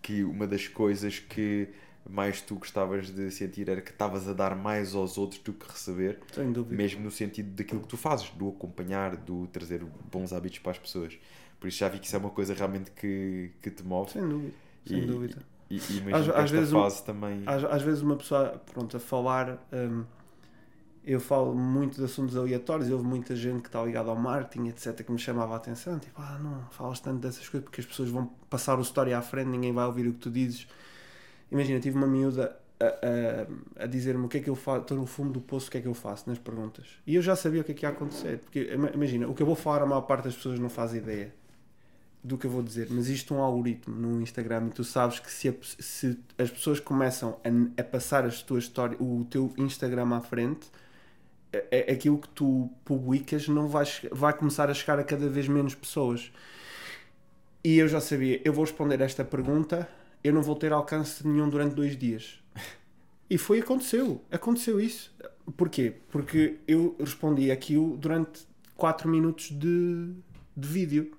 que 0.00 0.24
uma 0.24 0.46
das 0.46 0.66
coisas 0.66 1.18
que 1.18 1.68
mais 2.08 2.40
tu 2.40 2.56
gostavas 2.56 3.08
de 3.10 3.30
sentir 3.30 3.68
era 3.68 3.80
que 3.80 3.90
estavas 3.90 4.28
a 4.28 4.32
dar 4.32 4.54
mais 4.54 4.94
aos 4.94 5.16
outros 5.18 5.40
do 5.42 5.52
que 5.52 5.66
receber, 5.70 6.18
Sem 6.32 6.52
dúvida. 6.52 6.76
mesmo 6.76 7.02
no 7.02 7.10
sentido 7.10 7.50
daquilo 7.54 7.80
que 7.80 7.88
tu 7.88 7.96
fazes, 7.96 8.28
do 8.30 8.48
acompanhar, 8.50 9.16
do 9.16 9.46
trazer 9.48 9.82
bons 10.10 10.32
hábitos 10.32 10.58
para 10.58 10.72
as 10.72 10.78
pessoas. 10.78 11.16
Por 11.58 11.68
isso 11.68 11.78
já 11.78 11.88
vi 11.88 11.98
que 11.98 12.06
isso 12.06 12.14
é 12.16 12.18
uma 12.18 12.30
coisa 12.30 12.52
realmente 12.54 12.90
que, 12.90 13.50
que 13.62 13.70
te 13.70 13.82
move. 13.82 14.10
Sem 14.12 14.28
dúvida. 14.28 14.52
Sem 14.86 14.98
E- 14.98 15.06
dúvida. 15.06 15.38
E, 15.70 15.76
e 15.76 15.78
Às- 16.12 16.24
que 16.26 16.30
às 16.32 16.50
vezes 16.50 16.72
um- 16.72 16.82
fase 16.82 17.02
também. 17.04 17.42
Às, 17.46 17.64
às 17.64 17.82
vezes 17.82 18.02
uma 18.02 18.16
pessoa, 18.16 18.60
pronto, 18.72 18.96
a 18.96 19.00
falar, 19.00 19.58
hum, 19.72 20.04
eu 21.02 21.18
falo 21.20 21.54
muito 21.54 21.96
de 21.98 22.04
assuntos 22.04 22.36
aleatórios, 22.36 22.90
houve 22.90 23.04
muita 23.04 23.34
gente 23.34 23.60
que 23.62 23.68
está 23.68 23.82
ligada 23.82 24.10
ao 24.10 24.16
marketing, 24.16 24.68
etc, 24.68 25.02
que 25.04 25.10
me 25.10 25.18
chamava 25.18 25.54
a 25.54 25.56
atenção, 25.56 25.98
tipo, 25.98 26.20
ah, 26.20 26.38
não, 26.38 26.64
falas 26.70 27.00
tanto 27.00 27.18
dessas 27.20 27.48
coisas 27.48 27.64
porque 27.64 27.80
as 27.80 27.86
pessoas 27.86 28.08
vão 28.10 28.26
passar 28.48 28.78
o 28.78 28.82
story 28.82 29.12
à 29.14 29.20
frente, 29.22 29.48
ninguém 29.48 29.72
vai 29.72 29.86
ouvir 29.86 30.06
o 30.06 30.12
que 30.12 30.18
tu 30.20 30.30
dizes. 30.30 30.66
Imagina, 31.50 31.80
tive 31.80 31.96
uma 31.96 32.06
miúda 32.06 32.56
a, 32.80 33.80
a, 33.80 33.84
a 33.84 33.86
dizer-me 33.86 34.26
o 34.26 34.28
que 34.28 34.38
é 34.38 34.40
que 34.40 34.50
eu 34.50 34.56
faço, 34.56 34.82
estou 34.82 34.96
no 34.98 35.06
fundo 35.06 35.32
do 35.32 35.40
poço, 35.40 35.68
o 35.68 35.70
que 35.70 35.78
é 35.78 35.80
que 35.80 35.88
eu 35.88 35.94
faço 35.94 36.28
nas 36.28 36.38
perguntas. 36.38 36.86
E 37.06 37.14
eu 37.14 37.22
já 37.22 37.36
sabia 37.36 37.60
o 37.60 37.64
que 37.64 37.72
é 37.72 37.74
que 37.74 37.84
ia 37.86 37.90
acontecer, 37.90 38.38
porque 38.38 38.72
ima- 38.74 38.90
imagina, 38.94 39.28
o 39.28 39.34
que 39.34 39.42
eu 39.42 39.46
vou 39.46 39.56
falar, 39.56 39.82
a 39.82 39.86
maior 39.86 40.02
parte 40.02 40.24
das 40.24 40.34
pessoas 40.36 40.58
não 40.58 40.68
faz 40.68 40.94
ideia 40.94 41.32
do 42.22 42.38
que 42.38 42.46
eu 42.46 42.50
vou 42.50 42.62
dizer, 42.62 42.88
mas 42.90 43.08
isto 43.08 43.34
é 43.34 43.36
um 43.36 43.42
algoritmo 43.42 43.94
no 43.94 44.22
Instagram 44.22 44.68
e 44.68 44.70
tu 44.70 44.84
sabes 44.84 45.18
que 45.20 45.30
se, 45.30 45.48
a- 45.50 45.54
se 45.62 46.18
as 46.38 46.50
pessoas 46.50 46.80
começam 46.80 47.38
a, 47.44 47.80
a 47.80 47.84
passar 47.84 48.24
as 48.24 48.42
tuas 48.42 48.64
histórias, 48.64 48.98
o 49.00 49.26
teu 49.30 49.52
Instagram 49.58 50.14
à 50.16 50.20
frente, 50.20 50.68
aquilo 51.90 52.18
que 52.18 52.28
tu 52.28 52.70
publicas 52.84 53.48
não 53.48 53.68
vai, 53.68 53.84
vai 54.10 54.32
começar 54.32 54.68
a 54.70 54.74
chegar 54.74 54.98
a 54.98 55.04
cada 55.04 55.28
vez 55.28 55.46
menos 55.48 55.74
pessoas. 55.74 56.32
E 57.62 57.78
eu 57.78 57.88
já 57.88 58.00
sabia, 58.00 58.40
eu 58.44 58.52
vou 58.52 58.64
responder 58.64 59.00
esta 59.00 59.24
pergunta, 59.24 59.88
eu 60.24 60.32
não 60.32 60.42
vou 60.42 60.56
ter 60.56 60.72
alcance 60.72 61.26
nenhum 61.26 61.48
durante 61.48 61.74
dois 61.74 61.96
dias. 61.96 62.42
E 63.28 63.38
foi, 63.38 63.60
aconteceu, 63.60 64.24
aconteceu 64.30 64.80
isso. 64.80 65.14
Porquê? 65.56 65.94
Porque 66.10 66.58
eu 66.66 66.96
respondi 66.98 67.50
aquilo 67.50 67.96
durante 67.96 68.46
4 68.76 69.08
minutos 69.08 69.50
de, 69.50 70.14
de 70.56 70.68
vídeo. 70.68 71.12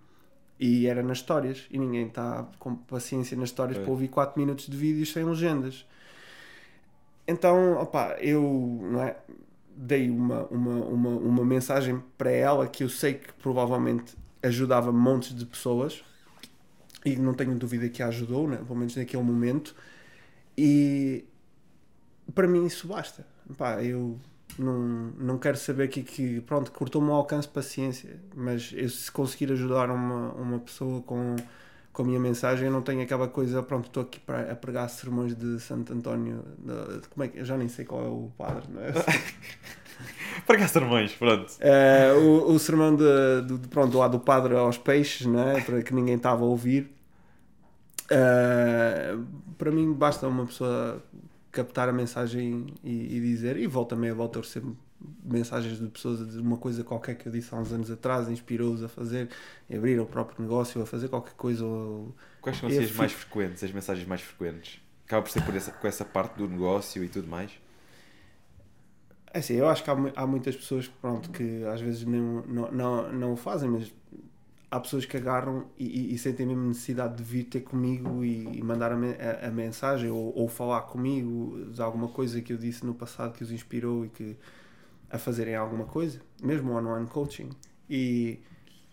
E 0.59 0.87
era 0.87 1.03
nas 1.03 1.19
histórias. 1.19 1.65
E 1.69 1.77
ninguém 1.77 2.07
está 2.07 2.49
com 2.59 2.75
paciência 2.75 3.37
nas 3.37 3.49
histórias 3.49 3.77
É. 3.77 3.81
para 3.81 3.91
ouvir 3.91 4.07
4 4.07 4.39
minutos 4.39 4.67
de 4.67 4.75
vídeos 4.75 5.11
sem 5.11 5.23
legendas. 5.23 5.85
Então, 7.27 7.73
opá, 7.81 8.17
eu 8.19 8.79
não 8.83 9.01
é, 9.01 9.17
dei 9.75 10.09
uma, 10.09 10.45
uma, 10.45 10.75
uma, 10.85 11.09
uma 11.09 11.45
mensagem 11.45 12.01
para 12.17 12.31
ela 12.31 12.67
que 12.67 12.83
eu 12.83 12.89
sei 12.89 13.15
que 13.15 13.33
provavelmente 13.33 14.15
ajudava 14.43 14.91
montes 14.91 15.35
de 15.35 15.45
pessoas 15.45 16.03
e 17.05 17.15
não 17.17 17.33
tenho 17.33 17.55
dúvida 17.57 17.89
que 17.89 18.03
ajudou, 18.03 18.47
né? 18.49 18.57
pelo 18.57 18.75
menos 18.75 18.95
naquele 18.95 19.23
momento. 19.23 19.75
E 20.57 21.25
para 22.33 22.47
mim 22.47 22.65
isso 22.65 22.87
basta. 22.87 23.25
Pá, 23.57 23.81
eu 23.83 24.17
não, 24.57 24.79
não 25.17 25.37
quero 25.37 25.57
saber 25.57 25.87
que, 25.89 26.01
que 26.03 26.41
pronto, 26.41 26.71
cortou-me 26.71 27.09
o 27.09 27.13
alcance 27.13 27.47
paciência, 27.47 28.19
mas 28.35 28.71
eu, 28.75 28.89
se 28.89 29.11
conseguir 29.11 29.51
ajudar 29.51 29.89
uma, 29.91 30.31
uma 30.33 30.59
pessoa 30.59 31.01
com, 31.01 31.35
com 31.93 32.01
a 32.01 32.05
minha 32.05 32.19
mensagem, 32.19 32.65
eu 32.65 32.71
não 32.71 32.81
tenho 32.81 33.01
aquela 33.03 33.27
coisa, 33.27 33.61
pronto, 33.61 33.87
estou 33.87 34.03
aqui 34.03 34.19
para, 34.19 34.51
a 34.51 34.55
pregar 34.55 34.89
sermões 34.89 35.35
de 35.35 35.59
Santo 35.59 35.93
António, 35.93 36.43
de- 36.57 37.07
como 37.09 37.23
é 37.23 37.27
que, 37.27 37.43
já 37.43 37.57
nem 37.57 37.67
sei 37.67 37.85
qual 37.85 38.03
é 38.03 38.07
o 38.09 38.31
padre, 38.37 38.65
não 38.71 38.81
é? 38.81 38.91
Para 40.47 40.57
cá 40.59 40.67
sermões, 40.67 41.13
pronto. 41.13 41.51
Eh, 41.59 42.13
o, 42.13 42.51
o 42.53 42.59
sermão 42.59 42.95
de, 42.95 43.03
de, 43.47 43.57
de- 43.57 43.67
pronto, 43.67 43.97
lá 43.97 44.07
do 44.07 44.19
padre 44.19 44.55
aos 44.55 44.77
peixes, 44.77 45.25
né? 45.25 45.61
para 45.61 45.81
que 45.81 45.93
ninguém 45.93 46.15
estava 46.15 46.43
a 46.43 46.45
ouvir. 46.47 46.91
Eh, 48.09 49.17
para 49.57 49.71
mim 49.71 49.91
basta 49.93 50.27
uma 50.27 50.45
pessoa 50.45 51.03
captar 51.51 51.89
a 51.89 51.93
mensagem 51.93 52.67
e, 52.83 53.17
e 53.17 53.19
dizer, 53.21 53.57
e 53.57 53.65
volta 53.65 53.95
meia 53.95 54.13
volta 54.13 54.37
eu 54.39 54.43
recebo 54.43 54.77
mensagens 55.23 55.79
de 55.79 55.87
pessoas 55.87 56.29
de 56.31 56.39
uma 56.39 56.57
coisa 56.57 56.83
qualquer 56.83 57.15
que 57.15 57.27
eu 57.27 57.31
disse 57.31 57.53
há 57.53 57.57
uns 57.57 57.71
anos 57.71 57.89
atrás, 57.89 58.29
inspirou-os 58.29 58.83
a 58.83 58.89
fazer, 58.89 59.29
a 59.71 59.75
abrir 59.75 59.99
o 59.99 60.05
próprio 60.05 60.41
negócio, 60.41 60.81
a 60.81 60.85
fazer 60.85 61.07
qualquer 61.09 61.33
coisa. 61.33 61.65
Ou... 61.65 62.15
Quais 62.41 62.57
são 62.57 62.69
as 62.69 62.75
fico- 62.75 62.97
mais 62.97 63.11
frequentes, 63.11 63.63
as 63.63 63.71
mensagens 63.71 64.07
mais 64.07 64.21
frequentes? 64.21 64.79
Acaba 65.05 65.21
por 65.23 65.31
ser 65.31 65.41
por 65.43 65.55
essa, 65.55 65.71
com 65.71 65.87
essa 65.87 66.03
parte 66.05 66.37
do 66.37 66.47
negócio 66.47 67.03
e 67.03 67.09
tudo 67.09 67.27
mais? 67.27 67.51
É 69.35 69.39
assim, 69.39 69.55
eu 69.55 69.67
acho 69.67 69.83
que 69.83 69.89
há, 69.89 69.95
há 70.15 70.25
muitas 70.27 70.55
pessoas 70.55 70.87
pronto, 70.87 71.29
que 71.31 71.63
às 71.65 71.81
vezes 71.81 72.05
não, 72.05 72.41
não, 72.47 72.71
não, 72.71 73.11
não 73.13 73.33
o 73.33 73.35
fazem, 73.35 73.69
mas 73.69 73.93
há 74.71 74.79
pessoas 74.79 75.05
que 75.05 75.17
agarram 75.17 75.65
e, 75.77 75.85
e- 76.11 76.15
e 76.15 76.17
sentem 76.19 76.45
mesmo 76.45 76.67
necessidade 76.67 77.15
de 77.17 77.23
vir 77.23 77.45
ter 77.45 77.61
comigo 77.61 78.23
e, 78.23 78.59
e 78.59 78.63
mandar 78.63 78.91
a, 78.93 78.95
a- 78.95 79.47
a 79.47 79.51
mensagem 79.51 80.09
ou, 80.09 80.33
ou 80.37 80.47
falar 80.49 80.83
comigo 80.83 81.65
de 81.71 81.81
alguma 81.81 82.07
coisa 82.09 82.41
que 82.41 82.53
eu 82.53 82.57
disse 82.57 82.85
no 82.85 82.95
passado 82.95 83.33
que 83.35 83.43
os 83.43 83.51
inspirou 83.51 84.05
e 84.05 84.09
que 84.09 84.37
a 85.09 85.17
fazerem 85.19 85.55
alguma 85.55 85.85
coisa, 85.85 86.21
mesmo 86.43 86.73
one-on-one 86.73 87.07
coaching, 87.07 87.49
e 87.89 88.39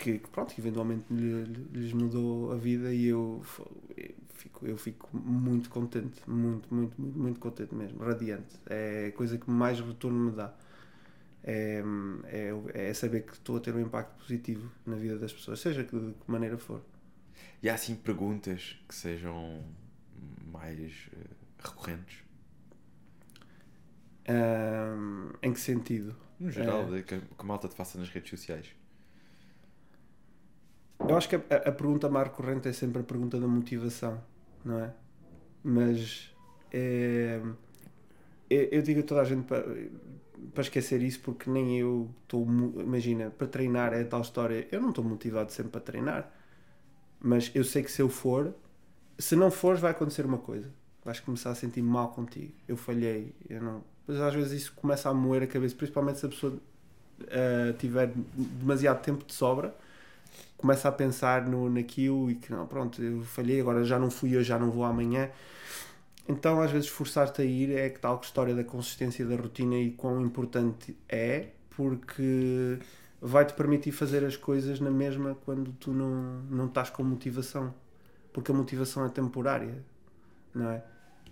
que, 0.03 0.19
que, 0.19 0.29
pronto, 0.31 0.55
eventualmente 0.59 1.05
lhe- 1.13 1.45
lhe- 1.45 1.69
lhes 1.81 1.93
mudou 1.93 2.53
a 2.53 2.57
vida 2.57 2.93
e 2.95 3.07
eu, 3.07 3.43
eu 3.97 4.15
fico, 4.35 4.67
eu 4.67 4.77
fico 4.77 5.09
muito 5.17 5.71
contente, 5.71 6.21
muito, 6.29 6.73
muito, 6.75 7.01
muito, 7.01 7.19
muito 7.19 7.41
contente 7.41 7.75
mesmo, 7.75 7.99
radiante. 8.05 8.57
É 8.67 9.07
a 9.09 9.13
coisa 9.13 9.39
que 9.39 9.51
mais 9.51 9.81
retorno 9.81 10.19
me 10.31 10.33
dá. 10.33 10.55
É, 11.45 11.83
é, 12.25 12.89
é 12.91 12.95
saber 12.95 13.23
que 13.27 13.33
estou 13.35 13.57
a 13.57 13.61
ter 13.61 13.75
um 13.75 13.81
impacto 13.81 14.17
positivo 14.21 14.71
na 14.87 14.97
vida 14.97 15.19
das 15.19 15.33
pessoas, 15.33 15.61
seja 15.61 15.85
de 15.85 15.91
que 15.91 16.15
maneira 16.31 16.59
for. 16.59 16.83
E 17.63 17.69
há 17.71 17.75
assim 17.75 17.95
perguntas 17.97 18.77
que 18.89 18.95
sejam 18.95 19.65
mais 20.53 21.09
eh, 21.13 21.35
recorrentes? 21.59 22.19
Ahm, 24.29 25.33
em 25.43 25.53
que 25.53 25.61
sentido? 25.61 26.15
No 26.39 26.51
geral, 26.51 26.89
É. 26.89 27.03
que, 27.07 27.21
que 27.21 27.25
a 27.39 27.43
malta 27.45 27.69
te 27.69 27.75
faça 27.75 27.97
nas 27.99 28.11
redes 28.11 28.29
sociais. 28.31 28.67
Eu 31.01 31.17
acho 31.17 31.29
que 31.29 31.37
a, 31.37 31.39
a- 31.39 31.73
pergunta 31.73 32.09
mais 32.09 32.29
recorrente 32.29 32.69
é 32.69 32.73
sempre 32.73 33.01
a 33.03 33.05
pergunta 33.05 33.39
da 33.41 33.47
motivação, 33.49 34.23
não 34.65 34.79
é? 34.81 34.95
Mas 35.65 36.31
é, 36.73 37.41
eu, 38.51 38.63
eu 38.73 38.83
digo 38.83 39.01
a 39.01 39.03
toda 39.03 39.21
a 39.23 39.25
gente 39.25 39.45
para, 39.45 39.65
para 40.55 40.63
esquecer 40.63 41.03
isso 41.03 41.21
porque 41.21 41.49
nem 41.51 41.79
eu 41.79 42.11
estou. 42.23 42.43
Imagina, 42.45 43.31
para 43.31 43.47
treinar 43.47 43.93
é 43.93 44.05
tal 44.05 44.21
história. 44.23 44.67
Eu 44.71 44.81
não 44.81 44.91
estou 44.91 45.05
motivado 45.05 45.53
sempre 45.53 45.73
para 45.73 45.81
treinar, 45.81 46.31
mas 47.21 47.51
eu 47.55 47.65
sei 47.65 47.83
que 47.83 47.91
se 47.93 48.03
eu 48.03 48.09
for, 48.09 48.55
se 49.19 49.37
não 49.37 49.51
fores, 49.51 49.81
vai 49.81 49.93
acontecer 49.93 50.27
uma 50.27 50.39
coisa. 50.39 50.71
Vais 51.05 51.21
começar 51.21 51.51
a 51.51 51.55
sentir 51.57 51.83
mal 51.83 52.11
contigo. 52.13 52.53
Eu 52.69 52.77
falhei, 52.77 53.35
eu 53.49 53.63
não. 53.63 53.85
Mas 54.07 54.19
às 54.21 54.35
vezes 54.35 54.63
isso 54.63 54.75
começa 54.75 55.09
a 55.11 55.15
moer 55.15 55.43
a 55.45 55.49
cabeça, 55.49 55.77
principalmente 55.77 56.21
se 56.21 56.27
a 56.27 56.29
pessoa 56.29 56.59
ah, 57.31 57.75
tiver 57.79 58.13
demasiado 58.37 59.03
tempo 59.03 59.25
de 59.25 59.35
sobra 59.35 59.75
começa 60.57 60.89
a 60.89 60.93
pensar 60.93 61.47
no, 61.47 61.69
naquilo 61.69 62.31
e 62.31 62.37
que 62.37 62.53
não, 62.53 62.67
pronto, 62.67 63.03
eu 63.03 63.23
falhei, 63.23 63.61
agora 63.61 63.85
já 63.85 63.99
não 63.99 64.11
fui 64.11 64.37
hoje, 64.37 64.49
já 64.49 64.59
não 64.59 64.71
vou 64.71 64.85
amanhã. 64.85 65.31
Então, 66.29 66.63
às 66.63 66.71
vezes, 66.71 66.89
forçar-te 66.89 67.43
a 67.43 67.45
ir 67.45 67.73
é 67.77 67.91
que 67.91 67.99
tal 67.99 68.21
história 68.21 68.55
da 68.55 68.63
consistência 68.65 69.27
da 69.27 69.37
rotina 69.37 69.77
e 69.77 69.91
quão 69.91 70.21
importante 70.21 70.97
é, 71.09 71.49
porque 71.71 72.79
vai-te 73.21 73.55
permitir 73.55 73.93
fazer 73.93 74.25
as 74.25 74.37
coisas 74.37 74.81
na 74.81 74.91
mesma 74.91 75.37
quando 75.45 75.73
tu 75.73 75.93
não, 75.93 76.43
não 76.51 76.67
estás 76.67 76.91
com 76.91 77.03
motivação. 77.03 77.75
Porque 78.33 78.51
a 78.51 78.55
motivação 78.55 79.05
é 79.05 79.09
temporária, 79.09 79.85
não 80.55 80.71
é? 80.71 80.83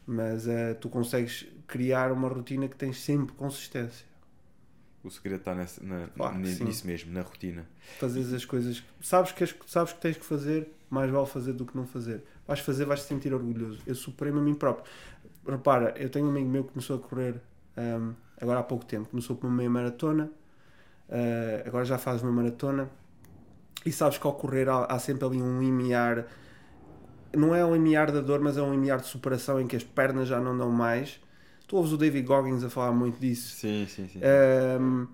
Mas 0.07 0.47
eh, 0.49 0.75
tu 0.75 0.89
consegues 0.89 1.47
criar 1.67 2.13
uma 2.13 2.29
rotina 2.29 2.69
que 2.69 2.77
tens 2.77 3.01
sempre 3.01 3.35
consistência. 3.35 4.07
O 5.03 5.11
segredo 5.11 5.39
está 5.41 5.55
nessa, 5.55 5.83
na- 5.83 6.09
Claro 6.09 6.35
nisso 6.67 6.87
mesmo, 6.87 7.13
na 7.13 7.23
rotina. 7.23 7.67
Fazeres 7.99 8.33
as 8.35 8.45
coisas. 8.45 8.83
Sabes 9.01 9.33
que, 9.33 9.45
as- 9.45 9.55
sabes 9.67 9.93
que 9.95 10.01
tens 10.01 10.17
que 10.19 10.25
fazer, 10.25 10.71
mais 10.91 11.11
vale 11.11 11.27
fazer 11.27 11.53
do 11.55 11.65
que 11.65 11.75
não 11.77 11.87
fazer. 11.87 12.23
Vais 12.47 12.61
fazer, 12.61 12.85
vais 12.85 13.01
te 13.01 13.07
sentir 13.07 13.33
orgulhoso. 13.33 13.81
Eu 13.87 13.95
superei-me 13.95 14.39
a 14.41 14.43
mim 14.43 14.55
próprio. 14.55 14.85
Repara, 15.47 15.95
eu 15.97 16.11
tenho 16.11 16.27
um 16.27 16.29
amigo 16.31 16.49
meu 16.49 16.65
que 16.65 16.73
começou 16.73 16.97
a 16.97 17.01
correr 17.01 17.41
hum, 17.79 18.13
agora 18.41 18.59
há 18.61 18.63
pouco 18.63 18.85
tempo. 18.85 19.09
Começou 19.09 19.37
por 19.37 19.47
uma 19.47 19.57
meia 19.57 19.71
maratona, 19.71 20.31
ah, 21.09 21.63
agora 21.67 21.85
já 21.85 21.97
faz 21.97 22.23
uma 22.23 22.33
maratona. 22.33 22.91
E 23.87 23.91
sabes 23.91 24.19
que 24.19 24.27
ao 24.27 24.35
correr 24.35 24.69
há, 24.69 24.85
há 24.85 24.99
sempre 24.99 25.25
ali 25.25 25.41
um 25.41 25.59
limiar. 25.61 26.27
Não 27.35 27.55
é 27.55 27.65
um 27.65 27.73
limiar 27.73 28.11
da 28.13 28.21
dor, 28.21 28.41
mas 28.41 28.57
é 28.59 28.63
um 28.63 28.71
limiar 28.73 29.01
de 29.01 29.07
superação 29.07 29.59
em 29.61 29.67
que 29.67 29.77
as 29.77 29.85
pernas 29.85 30.29
já 30.29 30.39
não 30.41 30.57
dão 30.59 30.71
mais. 30.71 31.19
Tu 31.71 31.77
ouves 31.77 31.93
o 31.93 31.97
David 31.97 32.27
Goggins 32.27 32.65
a 32.65 32.69
falar 32.69 32.91
muito 32.91 33.21
disso 33.21 33.55
Sim, 33.55 33.87
sim, 33.89 34.09
sim. 34.09 34.19
um, 34.19 35.07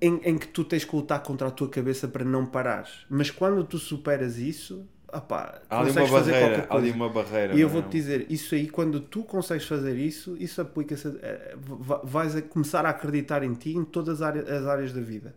em, 0.00 0.20
em 0.24 0.38
que 0.38 0.46
tu 0.46 0.62
tens 0.64 0.84
que 0.84 0.94
lutar 0.94 1.20
contra 1.20 1.48
a 1.48 1.50
tua 1.50 1.68
cabeça 1.68 2.06
para 2.06 2.24
não 2.24 2.46
parares. 2.46 3.04
Mas 3.10 3.28
quando 3.28 3.64
tu 3.64 3.76
superas 3.76 4.38
isso, 4.38 4.86
opá, 5.12 5.60
há 5.68 5.80
ali 5.80 5.90
uma 5.90 6.06
barreira. 6.06 6.66
Há 6.70 6.76
ali 6.76 6.90
uma 6.92 7.08
barreira. 7.08 7.54
E 7.54 7.60
eu 7.60 7.68
não 7.68 7.78
é? 7.78 7.80
vou-te 7.82 7.90
dizer, 7.90 8.26
isso 8.30 8.54
aí, 8.54 8.68
quando 8.68 9.00
tu 9.00 9.24
consegues 9.24 9.66
fazer 9.66 9.96
isso, 9.96 10.36
isso 10.38 10.60
aplica-se. 10.60 11.08
a- 11.08 11.56
va- 11.56 12.02
vais 12.04 12.36
a 12.36 12.42
começar 12.42 12.86
a 12.86 12.90
acreditar 12.90 13.42
em 13.42 13.54
ti 13.54 13.76
em 13.76 13.84
todas 13.84 14.22
as 14.22 14.22
áreas, 14.22 14.48
as 14.48 14.66
áreas 14.66 14.92
da 14.92 15.00
vida. 15.00 15.34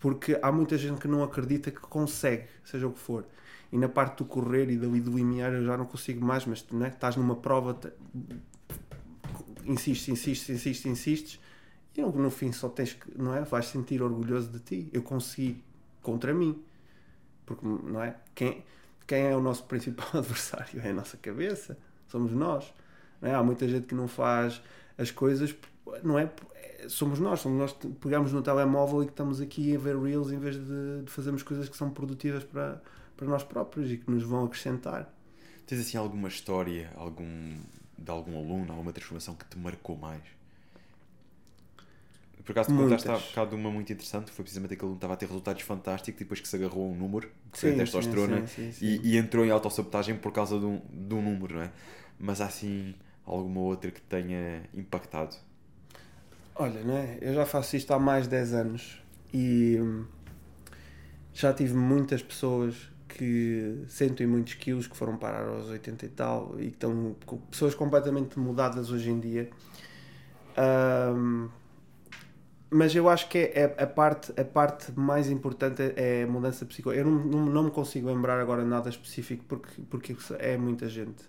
Porque 0.00 0.38
há 0.42 0.52
muita 0.52 0.76
gente 0.76 1.00
que 1.00 1.08
não 1.08 1.22
acredita 1.22 1.70
que 1.70 1.80
consegue, 1.80 2.44
seja 2.64 2.86
o 2.86 2.92
que 2.92 2.98
for. 2.98 3.24
E 3.72 3.78
na 3.78 3.88
parte 3.88 4.18
do 4.18 4.24
correr 4.24 4.68
e 4.70 4.76
do 4.76 4.90
limiar 5.16 5.52
eu 5.52 5.64
já 5.64 5.76
não 5.76 5.86
consigo 5.86 6.24
mais, 6.24 6.44
mas 6.44 6.60
tu 6.60 6.76
né, 6.76 6.88
estás 6.88 7.16
numa 7.16 7.36
prova, 7.36 7.78
insistes, 9.66 10.08
insistes, 10.08 10.48
insistes, 10.50 10.86
insistes, 10.86 11.40
e 11.96 12.02
no, 12.02 12.10
no 12.10 12.30
fim 12.30 12.52
só 12.52 12.68
tens 12.68 12.92
que, 12.92 13.16
não 13.16 13.34
é? 13.34 13.42
Vais 13.42 13.66
sentir 13.66 14.02
orgulhoso 14.02 14.48
de 14.50 14.58
ti. 14.58 14.90
Eu 14.92 15.02
consegui 15.02 15.62
contra 16.02 16.34
mim. 16.34 16.60
Porque, 17.46 17.64
não 17.66 18.02
é? 18.02 18.16
Quem, 18.34 18.64
quem 19.06 19.22
é 19.22 19.36
o 19.36 19.40
nosso 19.40 19.64
principal 19.66 20.08
adversário? 20.14 20.80
É 20.80 20.90
a 20.90 20.94
nossa 20.94 21.16
cabeça. 21.16 21.78
Somos 22.08 22.32
nós. 22.32 22.72
É? 23.22 23.34
Há 23.34 23.42
muita 23.42 23.68
gente 23.68 23.86
que 23.86 23.94
não 23.94 24.08
faz 24.08 24.60
as 24.98 25.10
coisas, 25.10 25.54
não 26.02 26.18
é? 26.18 26.30
É, 26.54 26.88
Somos 26.88 27.20
nós. 27.20 27.40
Somos 27.40 27.58
nós 27.58 27.72
que 27.72 27.88
pegamos 27.88 28.32
no 28.32 28.42
telemóvel 28.42 29.02
e 29.02 29.06
que 29.06 29.12
estamos 29.12 29.40
aqui 29.40 29.74
a 29.74 29.78
ver 29.78 29.96
Reels 29.96 30.32
em 30.32 30.38
vez 30.38 30.56
de, 30.56 31.02
de 31.02 31.10
fazermos 31.10 31.42
coisas 31.42 31.68
que 31.68 31.76
são 31.76 31.90
produtivas 31.90 32.42
para, 32.42 32.82
para 33.16 33.26
nós 33.26 33.44
próprios 33.44 33.90
e 33.90 33.98
que 33.98 34.10
nos 34.10 34.24
vão 34.24 34.44
acrescentar. 34.44 35.12
Tens 35.66 35.80
assim 35.80 35.96
alguma 35.96 36.28
história 36.28 36.92
algum, 36.96 37.56
de 37.98 38.10
algum 38.10 38.38
aluno, 38.38 38.72
alguma 38.72 38.92
transformação 38.92 39.34
que 39.34 39.44
te 39.46 39.58
marcou 39.58 39.96
mais? 39.96 40.22
Por 42.44 42.52
acaso 42.52 42.70
tu 42.70 42.76
contaste 42.76 43.10
há 43.10 43.18
bocado 43.18 43.50
de 43.50 43.56
uma 43.56 43.70
muito 43.70 43.90
interessante, 43.92 44.30
foi 44.30 44.42
precisamente 44.42 44.74
aquele 44.74 44.86
aluno 44.88 44.96
que 44.96 44.98
estava 44.98 45.14
a 45.14 45.16
ter 45.16 45.26
resultados 45.26 45.62
fantásticos 45.62 46.18
depois 46.18 46.40
que 46.40 46.48
se 46.48 46.56
agarrou 46.56 46.84
a 46.84 46.88
um 46.92 46.94
número, 46.94 47.30
que 47.50 47.58
foi 47.58 47.70
a 47.70 47.72
Sim, 47.72 47.74
testosterona, 47.74 48.44
sim, 48.44 48.46
sim, 48.46 48.72
sim, 48.72 48.72
e, 48.80 49.00
sim. 49.00 49.08
e 49.12 49.16
entrou 49.16 49.44
em 49.46 49.50
autossabotagem 49.50 50.16
por 50.16 50.30
causa 50.32 50.58
de 50.58 50.66
um, 50.66 50.78
de 50.92 51.14
um 51.14 51.22
número, 51.22 51.54
não 51.54 51.62
é? 51.62 51.70
Mas 52.18 52.40
há 52.42 52.46
assim 52.46 52.94
alguma 53.24 53.60
outra 53.60 53.90
que 53.90 54.00
tenha 54.02 54.62
impactado? 54.74 55.36
Olha, 56.54 56.82
não 56.82 56.96
é? 56.96 57.18
Eu 57.20 57.34
já 57.34 57.46
faço 57.46 57.76
isto 57.76 57.92
há 57.92 57.98
mais 57.98 58.24
de 58.24 58.30
10 58.30 58.52
anos 58.54 59.02
e 59.32 59.76
hum, 59.80 60.04
já 61.32 61.52
tive 61.52 61.74
muitas 61.74 62.22
pessoas 62.22 62.88
que 63.16 63.84
sentem 63.88 64.26
muitos 64.26 64.54
quilos 64.54 64.86
que 64.86 64.96
foram 64.96 65.16
parar 65.16 65.46
aos 65.46 65.68
80 65.68 66.04
e 66.04 66.08
tal 66.08 66.54
e 66.58 66.66
que 66.66 66.74
estão 66.74 67.14
com 67.24 67.38
pessoas 67.38 67.74
completamente 67.74 68.38
mudadas 68.38 68.90
hoje 68.90 69.10
em 69.10 69.20
dia. 69.20 69.50
Hum, 71.16 71.48
mas 72.70 72.94
eu 72.94 73.08
acho 73.08 73.28
que 73.28 73.38
é, 73.38 73.74
é 73.76 73.82
a, 73.84 73.86
parte, 73.86 74.32
a 74.38 74.44
parte 74.44 74.90
mais 74.98 75.30
importante 75.30 75.80
é 75.94 76.24
a 76.24 76.26
mudança 76.26 76.66
psicológica. 76.66 77.06
Eu 77.06 77.12
não, 77.12 77.24
não, 77.24 77.46
não 77.46 77.62
me 77.64 77.70
consigo 77.70 78.08
lembrar 78.08 78.40
agora 78.40 78.64
nada 78.64 78.88
específico 78.88 79.44
porque, 79.46 79.82
porque 79.88 80.16
é 80.40 80.56
muita 80.56 80.88
gente. 80.88 81.22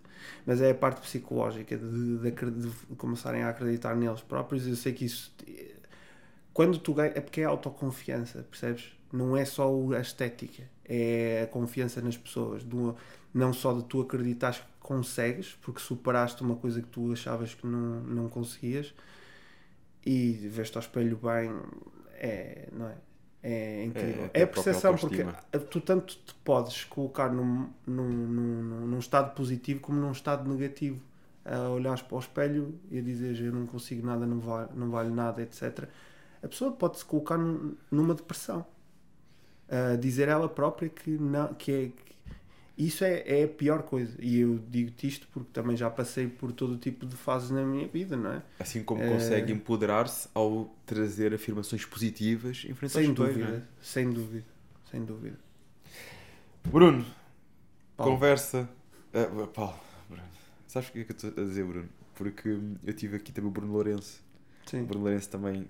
Mas 0.43 0.59
é 0.59 0.71
a 0.71 0.75
parte 0.75 1.01
psicológica 1.01 1.77
de, 1.77 2.17
de, 2.17 2.31
de, 2.31 2.51
de 2.51 2.95
começarem 2.97 3.43
a 3.43 3.49
acreditar 3.49 3.95
neles 3.95 4.21
próprios. 4.21 4.67
Eu 4.67 4.75
sei 4.75 4.91
que 4.91 5.05
isso. 5.05 5.31
Quando 6.51 6.79
tu 6.79 6.95
ganhas. 6.95 7.15
É 7.15 7.21
porque 7.21 7.41
é 7.41 7.43
autoconfiança, 7.43 8.43
percebes? 8.49 8.94
Não 9.11 9.35
é 9.37 9.45
só 9.45 9.71
a 9.93 9.99
estética, 9.99 10.63
é 10.83 11.43
a 11.43 11.47
confiança 11.47 12.01
nas 12.01 12.17
pessoas. 12.17 12.63
Do, 12.63 12.95
não 13.33 13.51
só 13.53 13.73
de 13.73 13.83
tu 13.83 14.01
acreditares 14.01 14.59
que 14.59 14.65
consegues, 14.79 15.57
porque 15.61 15.79
superaste 15.79 16.41
uma 16.41 16.55
coisa 16.55 16.81
que 16.81 16.87
tu 16.87 17.11
achavas 17.11 17.53
que 17.53 17.65
não, 17.65 18.01
não 18.01 18.29
conseguias 18.29 18.93
e 20.05 20.31
veste 20.49 20.77
ao 20.77 20.81
espelho 20.81 21.17
bem, 21.17 21.51
é, 22.13 22.69
não 22.71 22.87
é? 22.87 22.95
É 23.47 23.83
incrível. 23.85 24.29
É, 24.33 24.41
é 24.41 24.43
a 24.43 24.47
percepção, 24.47 24.95
porque 24.95 25.23
tu 25.69 25.79
tanto 25.79 26.15
te 26.15 26.33
podes 26.43 26.83
colocar 26.85 27.31
num, 27.31 27.69
num, 27.85 28.09
num, 28.09 28.87
num, 28.87 28.97
estado 28.97 29.35
positivo 29.35 29.79
como 29.81 29.99
num 29.99 30.11
estado 30.11 30.49
negativo. 30.49 30.99
A 31.43 31.69
olhar 31.69 32.01
para 32.01 32.15
o 32.15 32.19
espelho 32.19 32.79
e 32.89 32.97
a 32.97 33.01
dizer 33.03 33.39
eu 33.39 33.53
não 33.53 33.67
consigo 33.67 34.03
nada, 34.03 34.25
não 34.25 34.39
vale, 34.39 34.69
não 34.73 34.89
vale 34.89 35.11
nada, 35.11 35.43
etc. 35.43 35.87
A 36.41 36.47
pessoa 36.47 36.71
pode 36.71 36.97
se 36.97 37.05
colocar 37.05 37.37
numa 37.91 38.15
depressão. 38.15 38.65
A 39.69 39.95
dizer 39.95 40.27
ela 40.27 40.47
própria 40.47 40.89
que, 40.89 41.09
não, 41.09 41.53
que, 41.53 41.71
é, 41.71 41.91
isso 42.77 43.05
é, 43.05 43.23
é 43.25 43.43
a 43.45 43.47
pior 43.47 43.83
coisa. 43.83 44.15
E 44.19 44.39
eu 44.39 44.59
digo-te 44.69 45.07
isto 45.07 45.27
porque 45.31 45.49
também 45.53 45.77
já 45.77 45.89
passei 45.89 46.27
por 46.27 46.51
todo 46.51 46.77
tipo 46.77 47.05
de 47.05 47.15
fases 47.15 47.49
na 47.49 47.63
minha 47.63 47.87
vida, 47.87 48.17
não 48.17 48.33
é? 48.33 48.43
Assim 48.59 48.83
como 48.83 49.01
é... 49.01 49.09
consegue 49.09 49.53
empoderar-se 49.53 50.27
ao 50.33 50.75
trazer 50.85 51.33
afirmações 51.33 51.85
positivas 51.85 52.65
em 52.67 52.73
frente 52.73 52.91
sem 52.91 53.13
dúvida, 53.13 53.45
é? 53.45 53.61
Sem 53.81 54.11
dúvida, 54.11 54.45
sem 54.91 55.05
dúvida. 55.05 55.39
Bruno, 56.65 57.05
Paulo. 57.95 58.13
conversa. 58.13 58.67
Uh, 59.13 59.47
Paulo, 59.47 59.79
Bruno. 60.09 60.27
Sabes 60.67 60.89
o 60.89 60.91
que 60.91 60.99
é 60.99 61.03
que 61.05 61.11
eu 61.11 61.15
estou 61.15 61.43
a 61.43 61.47
dizer, 61.47 61.63
Bruno? 61.63 61.89
Porque 62.13 62.59
eu 62.83 62.93
tive 62.93 63.17
aqui 63.17 63.31
também 63.31 63.49
o 63.49 63.53
Bruno 63.53 63.71
Lourenço. 63.71 64.21
Sim. 64.65 64.81
O 64.81 64.85
Bruno 64.85 65.05
Lourenço 65.05 65.29
também 65.29 65.65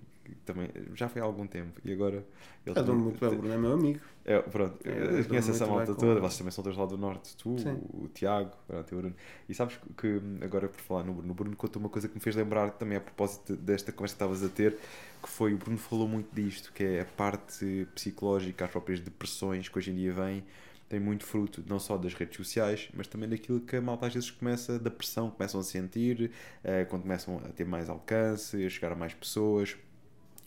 também 0.45 0.69
já 0.93 1.07
foi 1.07 1.21
há 1.21 1.25
algum 1.25 1.45
tempo 1.45 1.79
e 1.83 1.91
agora 1.91 2.25
ele 2.65 2.79
eu 2.79 2.95
muito 2.95 3.19
bem, 3.19 3.29
o 3.29 3.37
Bruno 3.37 3.53
é 3.53 3.57
meu 3.57 3.73
amigo. 3.73 3.99
É, 4.23 4.39
pronto, 4.39 4.79
é, 4.83 4.89
eu, 4.89 5.17
eu 5.17 5.25
conheço 5.25 5.51
essa 5.51 5.67
malta 5.67 5.93
toda, 5.93 6.19
vocês 6.19 6.37
também 6.37 6.51
são 6.51 6.63
dois 6.63 6.75
lá 6.75 6.85
do 6.85 6.97
norte, 6.97 7.35
tu, 7.37 7.57
Sim. 7.59 7.79
o, 7.93 8.07
Tiago, 8.07 8.51
pronto, 8.67 8.95
o 8.95 8.97
Bruno. 8.97 9.15
E 9.47 9.53
sabes 9.53 9.79
que 9.97 10.21
agora 10.41 10.67
por 10.67 10.81
falar 10.81 11.03
no 11.03 11.13
Bruno, 11.13 11.31
o 11.31 11.35
Bruno 11.35 11.55
contou 11.55 11.79
uma 11.79 11.89
coisa 11.89 12.07
que 12.07 12.15
me 12.15 12.21
fez 12.21 12.35
lembrar 12.35 12.71
também 12.71 12.97
a 12.97 13.01
propósito 13.01 13.55
desta 13.55 13.91
conversa 13.91 14.15
que 14.15 14.23
estavas 14.23 14.43
a 14.43 14.49
ter, 14.49 14.77
que 15.21 15.29
foi 15.29 15.53
o 15.53 15.57
Bruno 15.57 15.77
falou 15.77 16.07
muito 16.07 16.33
disto, 16.33 16.73
que 16.73 16.83
é 16.83 17.01
a 17.01 17.05
parte 17.05 17.87
psicológica, 17.93 18.65
as 18.65 18.71
próprias 18.71 18.99
depressões 18.99 19.69
que 19.69 19.77
hoje 19.77 19.91
em 19.91 19.95
dia 19.95 20.13
vêm 20.13 20.43
tem 20.87 20.99
muito 20.99 21.25
fruto 21.25 21.63
não 21.67 21.79
só 21.79 21.97
das 21.97 22.13
redes 22.13 22.37
sociais, 22.37 22.89
mas 22.93 23.07
também 23.07 23.27
daquilo 23.27 23.59
que 23.59 23.75
a 23.75 23.81
malta 23.81 24.05
às 24.05 24.13
vezes 24.13 24.29
começa, 24.29 24.77
da 24.77 24.91
pressão, 24.91 25.29
começam 25.29 25.59
a 25.59 25.63
sentir, 25.63 26.31
uh, 26.63 26.87
quando 26.89 27.03
começam 27.03 27.37
a 27.37 27.49
ter 27.49 27.65
mais 27.65 27.89
alcance, 27.89 28.63
a 28.63 28.69
chegar 28.69 28.91
a 28.91 28.95
mais 28.95 29.13
pessoas. 29.13 29.75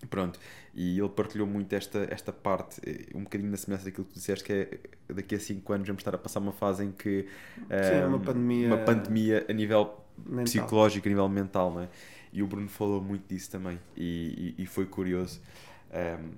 Pronto, 0.07 0.39
e 0.75 0.99
ele 0.99 1.09
partilhou 1.09 1.47
muito 1.47 1.73
esta, 1.73 2.07
esta 2.11 2.33
parte, 2.33 2.81
eh, 2.87 3.07
um 3.15 3.25
bocadinho 3.25 3.51
na 3.51 3.57
semelhança 3.57 3.87
daquilo 3.87 4.05
que 4.05 4.13
tu 4.13 4.19
disseste, 4.19 4.45
que 4.45 4.53
é 4.53 5.13
daqui 5.13 5.35
a 5.35 5.41
5 5.41 5.73
anos 5.73 5.89
vamos 5.89 6.01
estar 6.01 6.15
a 6.15 6.19
passar 6.19 6.39
uma 6.39 6.53
fase 6.53 6.85
em 6.85 6.93
que 6.93 7.27
Sim, 7.57 8.05
um, 8.05 8.09
uma, 8.09 8.21
pandemia, 8.21 8.67
uma 8.69 8.79
pandemia 8.79 9.47
a 9.49 9.53
nível 9.53 9.97
mental. 10.25 10.45
psicológico, 10.45 11.09
a 11.09 11.11
nível 11.11 11.29
mental, 11.29 11.73
não 11.73 11.83
é? 11.83 11.89
E 12.33 12.43
o 12.43 12.47
Bruno 12.47 12.69
falou 12.69 13.01
muito 13.01 13.27
disso 13.27 13.51
também, 13.51 13.81
e, 13.97 14.55
e, 14.57 14.63
e 14.63 14.67
foi 14.67 14.87
curioso. 14.87 15.41
Um, 15.91 16.31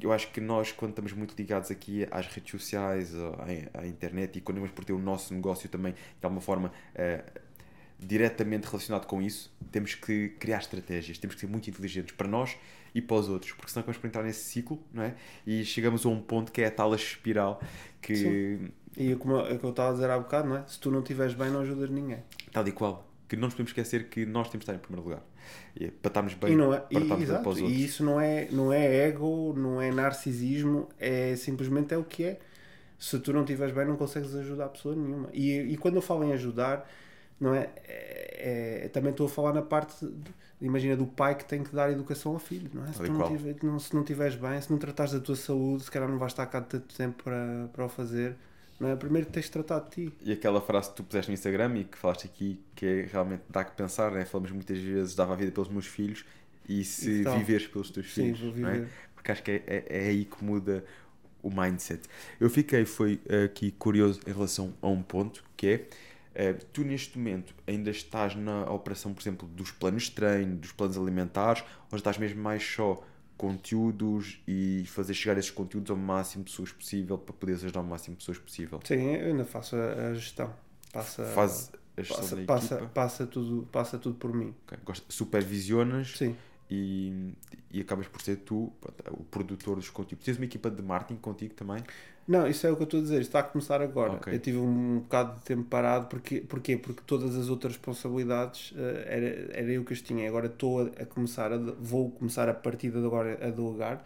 eu 0.00 0.10
acho 0.10 0.30
que 0.32 0.40
nós, 0.40 0.72
quando 0.72 0.92
estamos 0.92 1.12
muito 1.12 1.34
ligados 1.36 1.70
aqui 1.70 2.06
às 2.10 2.26
redes 2.26 2.50
sociais, 2.50 3.14
à, 3.14 3.80
à 3.80 3.86
internet, 3.86 4.38
e 4.38 4.40
quando 4.40 4.56
vamos 4.56 4.72
por 4.72 4.84
ter 4.84 4.94
o 4.94 4.98
nosso 4.98 5.34
negócio 5.34 5.68
também, 5.68 5.92
de 5.92 6.24
alguma 6.24 6.40
forma, 6.40 6.72
uh, 6.94 7.40
diretamente 7.98 8.66
relacionado 8.66 9.06
com 9.06 9.20
isso, 9.20 9.52
temos 9.70 9.94
que 9.94 10.30
criar 10.40 10.58
estratégias, 10.58 11.18
temos 11.18 11.34
que 11.34 11.40
ser 11.40 11.46
muito 11.46 11.68
inteligentes 11.68 12.14
para 12.16 12.26
nós 12.26 12.56
e 12.94 13.00
para 13.00 13.16
os 13.16 13.28
outros, 13.28 13.52
porque 13.52 13.70
senão 13.70 13.84
vamos 13.84 13.98
para 13.98 14.08
entrar 14.08 14.22
nesse 14.22 14.44
ciclo, 14.44 14.78
não 14.92 15.02
é? 15.02 15.14
E 15.46 15.64
chegamos 15.64 16.04
a 16.04 16.08
um 16.08 16.20
ponto 16.20 16.52
que 16.52 16.60
é 16.60 16.66
a 16.66 16.70
tal 16.70 16.94
espiral 16.94 17.60
que. 18.00 18.16
Sim. 18.16 18.68
E 18.94 19.14
como 19.16 19.38
é 19.40 19.56
que 19.56 19.64
eu 19.64 19.70
estava 19.70 19.88
a 19.88 19.92
dizer 19.92 20.10
há 20.10 20.18
bocado, 20.18 20.48
não 20.48 20.56
é? 20.56 20.64
Se 20.66 20.78
tu 20.78 20.90
não 20.90 21.00
estiveres 21.00 21.32
bem, 21.32 21.50
não 21.50 21.60
ajudas 21.60 21.88
ninguém. 21.88 22.18
Tal 22.52 22.66
e 22.68 22.72
qual. 22.72 23.08
Que 23.26 23.36
não 23.36 23.44
nos 23.44 23.54
podemos 23.54 23.70
esquecer 23.70 24.10
que 24.10 24.26
nós 24.26 24.50
temos 24.50 24.66
de 24.66 24.70
estar 24.70 24.74
em 24.74 24.78
primeiro 24.78 25.08
lugar. 25.08 25.24
E, 25.74 25.86
é 25.86 25.90
para 25.90 26.10
estarmos 26.10 26.34
bem, 26.34 26.52
e 26.52 26.56
não 26.56 26.74
é, 26.74 26.80
para 26.80 27.00
e, 27.00 27.02
estarmos 27.02 27.24
exato, 27.24 27.42
para 27.42 27.52
os 27.52 27.60
outros. 27.62 27.78
E 27.78 27.84
isso 27.84 28.04
não 28.04 28.20
é, 28.20 28.48
não 28.50 28.70
é 28.70 29.06
ego, 29.06 29.54
não 29.56 29.80
é 29.80 29.90
narcisismo, 29.90 30.88
é 30.98 31.34
simplesmente 31.36 31.94
é 31.94 31.96
o 31.96 32.04
que 32.04 32.24
é. 32.24 32.40
Se 32.98 33.18
tu 33.18 33.32
não 33.32 33.40
estiveres 33.40 33.74
bem, 33.74 33.86
não 33.86 33.96
consegues 33.96 34.34
ajudar 34.34 34.66
a 34.66 34.68
pessoa 34.68 34.94
nenhuma. 34.94 35.30
E, 35.32 35.58
e 35.58 35.76
quando 35.78 35.96
eu 35.96 36.02
falo 36.02 36.22
em 36.24 36.32
ajudar, 36.34 36.86
não 37.42 37.54
é, 37.54 37.68
é, 37.84 38.82
é 38.84 38.88
também 38.88 39.10
estou 39.10 39.26
a 39.26 39.28
falar 39.28 39.52
na 39.52 39.62
parte 39.62 40.06
de, 40.06 40.30
imagina, 40.60 40.96
do 40.96 41.06
pai 41.06 41.34
que 41.34 41.44
tem 41.44 41.62
que 41.62 41.74
dar 41.74 41.90
educação 41.90 42.32
ao 42.32 42.38
filho, 42.38 42.70
não 42.72 42.84
é? 42.84 42.92
Se, 42.92 43.02
não, 43.08 43.28
tiver, 43.28 43.56
não, 43.62 43.78
se 43.78 43.92
não 43.92 44.02
estiveres 44.02 44.36
bem, 44.36 44.60
se 44.60 44.70
não 44.70 44.78
tratares 44.78 45.12
da 45.12 45.20
tua 45.20 45.34
saúde, 45.34 45.82
se 45.82 45.90
calhar 45.90 46.08
não 46.08 46.18
vais 46.18 46.32
estar 46.32 46.46
cá 46.46 46.60
tanto 46.60 46.94
tempo 46.94 47.22
para, 47.24 47.68
para 47.72 47.84
o 47.84 47.88
fazer. 47.88 48.36
Não 48.78 48.88
é? 48.88 48.96
Primeiro 48.96 49.28
tens 49.28 49.46
de 49.46 49.50
tratar 49.50 49.80
de 49.80 49.90
ti. 49.90 50.12
E 50.22 50.32
aquela 50.32 50.60
frase 50.60 50.90
que 50.90 50.96
tu 50.96 51.04
puseste 51.04 51.30
no 51.30 51.34
Instagram 51.34 51.78
e 51.78 51.84
que 51.84 51.98
falaste 51.98 52.26
aqui, 52.26 52.60
que 52.74 52.86
é, 52.86 53.08
realmente 53.10 53.42
dá 53.48 53.64
que 53.64 53.76
pensar, 53.76 54.12
né? 54.12 54.24
falamos 54.24 54.50
muitas 54.50 54.78
vezes, 54.78 55.14
dava 55.14 55.34
a 55.34 55.36
vida 55.36 55.52
pelos 55.52 55.68
meus 55.68 55.86
filhos 55.86 56.24
e 56.68 56.84
se 56.84 57.22
viveres 57.22 57.66
pelos 57.66 57.90
teus 57.90 58.12
sim, 58.12 58.34
filhos. 58.34 58.56
Não 58.56 58.68
é? 58.68 58.86
Porque 59.14 59.30
acho 59.30 59.42
que 59.42 59.50
é, 59.50 59.62
é, 59.66 59.84
é 59.88 60.08
aí 60.08 60.24
que 60.24 60.44
muda 60.44 60.84
o 61.42 61.50
mindset. 61.50 62.08
Eu 62.40 62.48
fiquei 62.48 62.84
foi 62.84 63.20
aqui 63.44 63.72
curioso 63.72 64.20
em 64.26 64.32
relação 64.32 64.72
a 64.80 64.88
um 64.88 65.02
ponto 65.02 65.44
que 65.56 65.66
é 65.66 65.86
Uh, 66.32 66.64
tu 66.72 66.82
neste 66.82 67.18
momento 67.18 67.54
ainda 67.66 67.90
estás 67.90 68.34
na 68.34 68.64
operação, 68.70 69.12
por 69.12 69.22
exemplo, 69.22 69.48
dos 69.48 69.70
planos 69.70 70.04
de 70.04 70.12
treino, 70.12 70.56
dos 70.56 70.72
planos 70.72 70.96
alimentares, 70.96 71.62
ou 71.90 71.96
estás 71.96 72.16
mesmo 72.16 72.42
mais 72.42 72.62
só 72.64 73.02
conteúdos 73.36 74.40
e 74.46 74.84
fazer 74.86 75.14
chegar 75.14 75.36
esses 75.36 75.50
conteúdos 75.50 75.90
ao 75.90 75.96
máximo 75.96 76.44
de 76.44 76.50
pessoas 76.50 76.70
possível 76.70 77.18
para 77.18 77.34
poderes 77.34 77.64
ajudar 77.64 77.80
o 77.80 77.84
máximo 77.84 78.14
de 78.14 78.20
pessoas 78.20 78.38
possível? 78.38 78.80
Sim, 78.84 79.14
eu 79.16 79.26
ainda 79.26 79.44
faço 79.44 79.76
a, 79.76 80.10
a 80.10 80.14
gestão. 80.14 80.54
Passa, 80.92 81.24
Faz 81.24 81.72
a 81.96 82.02
gestão 82.02 82.18
passa, 82.18 82.36
da 82.36 82.44
passa, 82.44 82.76
passa, 82.94 83.26
tudo, 83.26 83.68
passa 83.72 83.98
tudo 83.98 84.14
por 84.14 84.32
mim. 84.32 84.54
Okay. 84.66 84.78
Supervisionas 85.08 86.16
Sim. 86.16 86.36
E, 86.70 87.34
e 87.70 87.80
acabas 87.80 88.06
por 88.08 88.22
ser 88.22 88.36
tu 88.36 88.72
o 89.10 89.24
produtor 89.24 89.76
dos 89.76 89.90
conteúdos. 89.90 90.24
Tens 90.24 90.36
uma 90.38 90.46
equipa 90.46 90.70
de 90.70 90.80
marketing 90.80 91.20
contigo 91.20 91.52
também? 91.54 91.82
Não, 92.26 92.46
isso 92.46 92.66
é 92.66 92.70
o 92.70 92.76
que 92.76 92.82
eu 92.82 92.84
estou 92.84 93.00
a 93.00 93.02
dizer, 93.02 93.20
está 93.20 93.40
a 93.40 93.42
começar 93.42 93.82
agora. 93.82 94.12
Okay. 94.14 94.34
Eu 94.34 94.38
tive 94.38 94.58
um 94.58 95.00
bocado 95.00 95.34
de 95.40 95.44
tempo 95.44 95.64
parado, 95.64 96.06
porque, 96.06 96.40
porquê? 96.40 96.76
Porque 96.76 97.02
todas 97.04 97.36
as 97.36 97.48
outras 97.48 97.72
responsabilidades 97.74 98.70
uh, 98.72 98.76
era, 99.06 99.26
era 99.52 99.70
eu 99.70 99.84
que 99.84 99.92
as 99.92 100.00
tinha. 100.00 100.28
Agora 100.28 100.46
estou 100.46 100.82
a, 100.82 101.02
a, 101.02 101.06
começar, 101.06 101.52
a, 101.52 101.58
vou 101.58 102.10
começar 102.10 102.48
a 102.48 102.54
partir 102.54 102.90
de 102.90 103.04
agora 103.04 103.38
a 103.44 103.50
delegar. 103.50 104.04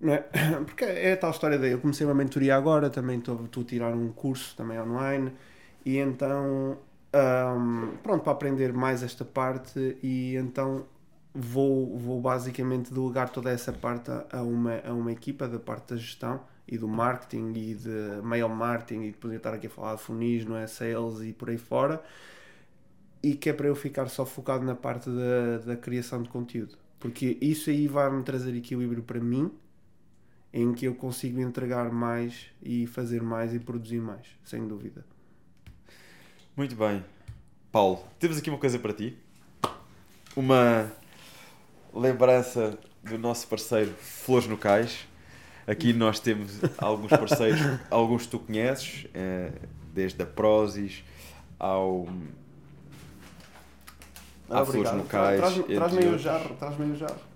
Não 0.00 0.14
é? 0.14 0.18
Porque 0.64 0.84
é 0.84 1.12
a 1.12 1.16
tal 1.16 1.30
história 1.32 1.58
daí. 1.58 1.72
Eu 1.72 1.80
comecei 1.80 2.06
uma 2.06 2.14
mentoria 2.14 2.56
agora, 2.56 2.88
também 2.88 3.18
estou, 3.18 3.44
estou 3.44 3.62
a 3.64 3.66
tirar 3.66 3.92
um 3.92 4.12
curso 4.12 4.56
também 4.56 4.80
online, 4.80 5.32
e 5.84 5.98
então, 5.98 6.78
um, 7.12 7.96
pronto, 8.04 8.22
para 8.22 8.32
aprender 8.32 8.72
mais 8.72 9.02
esta 9.02 9.24
parte, 9.24 9.98
e 10.00 10.36
então 10.36 10.86
vou, 11.34 11.98
vou 11.98 12.20
basicamente 12.20 12.94
delegar 12.94 13.30
toda 13.30 13.50
essa 13.50 13.72
parte 13.72 14.12
a 14.30 14.42
uma, 14.42 14.80
a 14.86 14.92
uma 14.92 15.10
equipa 15.10 15.48
da 15.48 15.58
parte 15.58 15.94
da 15.94 15.96
gestão 15.96 16.40
e 16.72 16.78
do 16.78 16.88
marketing 16.88 17.52
e 17.54 17.74
de 17.74 18.22
mail 18.24 18.48
marketing 18.48 19.02
e 19.02 19.12
poder 19.12 19.36
estar 19.36 19.52
aqui 19.52 19.66
a 19.66 19.70
falar 19.70 19.96
de 19.96 20.00
funis, 20.00 20.46
não 20.46 20.56
é? 20.56 20.66
Sales 20.66 21.20
e 21.20 21.30
por 21.30 21.50
aí 21.50 21.58
fora. 21.58 22.02
E 23.22 23.34
que 23.34 23.50
é 23.50 23.52
para 23.52 23.68
eu 23.68 23.74
ficar 23.76 24.08
só 24.08 24.24
focado 24.24 24.64
na 24.64 24.74
parte 24.74 25.10
da, 25.10 25.58
da 25.66 25.76
criação 25.76 26.22
de 26.22 26.30
conteúdo. 26.30 26.78
Porque 26.98 27.36
isso 27.42 27.68
aí 27.68 27.86
vai-me 27.86 28.22
trazer 28.22 28.56
equilíbrio 28.56 29.02
para 29.02 29.20
mim, 29.20 29.52
em 30.50 30.72
que 30.72 30.86
eu 30.86 30.94
consigo 30.94 31.38
entregar 31.42 31.92
mais 31.92 32.46
e 32.62 32.86
fazer 32.86 33.22
mais 33.22 33.52
e 33.52 33.58
produzir 33.58 34.00
mais, 34.00 34.26
sem 34.42 34.66
dúvida. 34.66 35.04
Muito 36.56 36.74
bem. 36.74 37.04
Paulo, 37.70 38.02
temos 38.18 38.38
aqui 38.38 38.48
uma 38.48 38.58
coisa 38.58 38.78
para 38.78 38.94
ti. 38.94 39.18
Uma 40.34 40.90
lembrança 41.92 42.78
do 43.02 43.18
nosso 43.18 43.46
parceiro 43.46 43.92
Flores 43.98 44.48
no 44.48 44.56
Cais. 44.56 45.06
Aqui 45.66 45.92
nós 45.92 46.18
temos 46.18 46.60
alguns 46.78 47.10
parceiros, 47.10 47.60
alguns 47.90 48.26
tu 48.26 48.38
conheces, 48.38 49.06
eh, 49.14 49.52
desde 49.94 50.22
a 50.22 50.26
Prozis 50.26 51.04
ao. 51.58 52.08
Ah, 54.50 54.64
Flores 54.64 54.92
no 54.92 55.04
Cais. 55.04 55.40
Traz-me 55.40 55.98
aí 55.98 56.14
o 56.14 56.18
jarro. 56.18 56.54
Traz-me 56.56 56.92
o 56.92 56.96
jarro. 56.96 57.32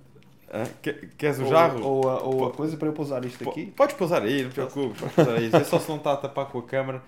Queres 1.16 1.39
o 1.39 1.47
jarro? 1.47 1.82
Ou, 1.82 2.09
a, 2.09 2.23
ou 2.23 2.47
a 2.47 2.53
coisa 2.53 2.77
para 2.77 2.89
eu 2.89 2.93
pousar 2.93 3.24
isto 3.24 3.48
aqui? 3.48 3.66
Podes 3.66 3.97
pousar 3.97 4.23
aí, 4.23 4.43
não 4.43 4.51
te 4.51 4.55
preocupes. 4.55 5.01
Podes. 5.12 5.55
É 5.55 5.65
só 5.65 5.78
se 5.78 5.89
não 5.89 5.97
está 5.97 6.12
a 6.12 6.16
tapar 6.16 6.47
com 6.47 6.59
a 6.59 6.62
câmera. 6.62 7.03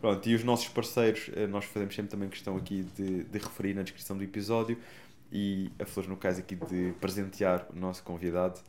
Pronto, 0.00 0.28
e 0.28 0.34
os 0.34 0.42
nossos 0.42 0.68
parceiros, 0.68 1.30
eh, 1.34 1.46
nós 1.46 1.64
fazemos 1.64 1.94
sempre 1.94 2.10
também 2.10 2.28
questão 2.28 2.56
aqui 2.56 2.84
de, 2.96 3.24
de 3.24 3.38
referir 3.38 3.74
na 3.74 3.82
descrição 3.82 4.16
do 4.16 4.24
episódio 4.24 4.76
e 5.30 5.70
a 5.78 5.86
Flores 5.86 6.10
no 6.10 6.16
caso 6.16 6.40
aqui 6.40 6.54
de 6.54 6.92
presentear 7.00 7.66
o 7.74 7.78
nosso 7.78 8.02
convidado. 8.02 8.60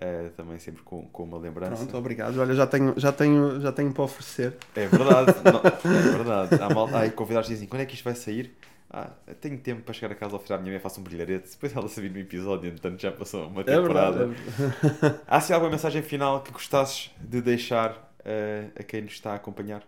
Uh, 0.00 0.30
também 0.30 0.58
sempre 0.58 0.82
com, 0.82 1.02
com 1.08 1.24
uma 1.24 1.36
lembrança. 1.36 1.76
Pronto, 1.76 1.96
obrigado. 1.98 2.38
Olha, 2.38 2.54
já 2.54 2.66
tenho, 2.66 2.94
já 2.96 3.12
tenho, 3.12 3.60
já 3.60 3.70
tenho 3.70 3.92
para 3.92 4.04
oferecer. 4.04 4.56
É 4.74 4.86
verdade, 4.86 5.34
não, 5.44 5.60
é 5.60 6.16
verdade. 6.16 6.62
Há, 6.62 6.72
mal, 6.72 6.88
há 6.96 7.10
convidados 7.10 7.48
que 7.48 7.54
dizem 7.54 7.68
quando 7.68 7.82
é 7.82 7.86
que 7.86 7.94
isto 7.94 8.04
vai 8.04 8.14
sair? 8.14 8.56
Ah, 8.92 9.10
tenho 9.40 9.58
tempo 9.58 9.82
para 9.82 9.92
chegar 9.92 10.10
a 10.12 10.16
casa 10.16 10.34
ao 10.34 10.40
final, 10.40 10.58
a 10.58 10.62
minha 10.62 10.72
mãe 10.72 10.80
faça 10.80 10.98
um 11.00 11.04
brilharete. 11.04 11.50
Depois 11.50 11.76
ela 11.76 11.86
sabia 11.86 12.10
no 12.10 12.18
episódio, 12.18 12.70
entanto 12.70 13.00
já 13.00 13.12
passou 13.12 13.46
uma 13.46 13.62
temporada. 13.62 14.24
É 14.24 14.26
verdade, 14.26 14.42
é 14.58 14.88
verdade. 14.88 15.20
Há 15.28 15.40
se 15.40 15.52
alguma 15.52 15.70
mensagem 15.70 16.02
final 16.02 16.42
que 16.42 16.50
gostasses 16.50 17.10
de 17.20 17.42
deixar 17.42 17.92
uh, 17.92 18.72
a 18.74 18.82
quem 18.82 19.02
nos 19.02 19.12
está 19.12 19.32
a 19.32 19.34
acompanhar? 19.36 19.82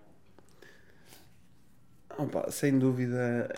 Opa, 2.18 2.50
sem 2.50 2.78
dúvida, 2.78 3.50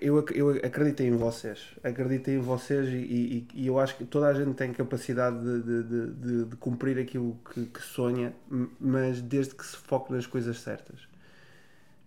eu, 0.00 0.24
eu 0.34 0.50
acredito 0.64 1.02
em 1.02 1.14
vocês. 1.16 1.74
Acredito 1.84 2.30
em 2.30 2.38
vocês 2.38 2.88
e, 2.88 2.96
e, 2.96 3.48
e, 3.54 3.66
eu 3.66 3.78
acho 3.78 3.96
que 3.96 4.04
toda 4.04 4.28
a 4.28 4.34
gente 4.34 4.54
tem 4.54 4.72
capacidade 4.72 5.38
de, 5.38 5.82
de, 5.82 6.12
de, 6.14 6.44
de 6.46 6.56
cumprir 6.56 6.98
aquilo 6.98 7.38
que, 7.52 7.66
que, 7.66 7.82
sonha, 7.82 8.34
mas 8.80 9.20
desde 9.20 9.54
que 9.54 9.64
se 9.64 9.76
foque 9.76 10.12
nas 10.12 10.26
coisas 10.26 10.58
certas. 10.60 11.00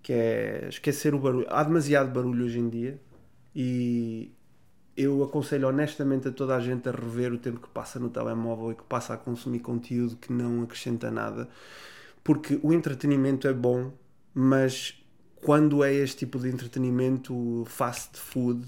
Que 0.01 0.13
é 0.13 0.67
esquecer 0.69 1.13
o 1.13 1.19
barulho. 1.19 1.45
Há 1.49 1.63
demasiado 1.63 2.11
barulho 2.11 2.45
hoje 2.45 2.59
em 2.59 2.67
dia 2.67 2.99
e 3.55 4.31
eu 4.97 5.23
aconselho 5.23 5.67
honestamente 5.67 6.27
a 6.27 6.31
toda 6.31 6.55
a 6.55 6.59
gente 6.59 6.89
a 6.89 6.91
rever 6.91 7.31
o 7.31 7.37
tempo 7.37 7.59
que 7.59 7.69
passa 7.69 7.99
no 7.99 8.09
telemóvel 8.09 8.71
e 8.71 8.75
que 8.75 8.83
passa 8.83 9.13
a 9.13 9.17
consumir 9.17 9.59
conteúdo 9.59 10.17
que 10.17 10.33
não 10.33 10.63
acrescenta 10.63 11.11
nada. 11.11 11.47
Porque 12.23 12.59
o 12.63 12.73
entretenimento 12.73 13.47
é 13.47 13.53
bom, 13.53 13.93
mas 14.33 14.98
quando 15.41 15.83
é 15.83 15.93
este 15.93 16.19
tipo 16.19 16.39
de 16.39 16.49
entretenimento 16.49 17.63
fast 17.65 18.17
food, 18.17 18.65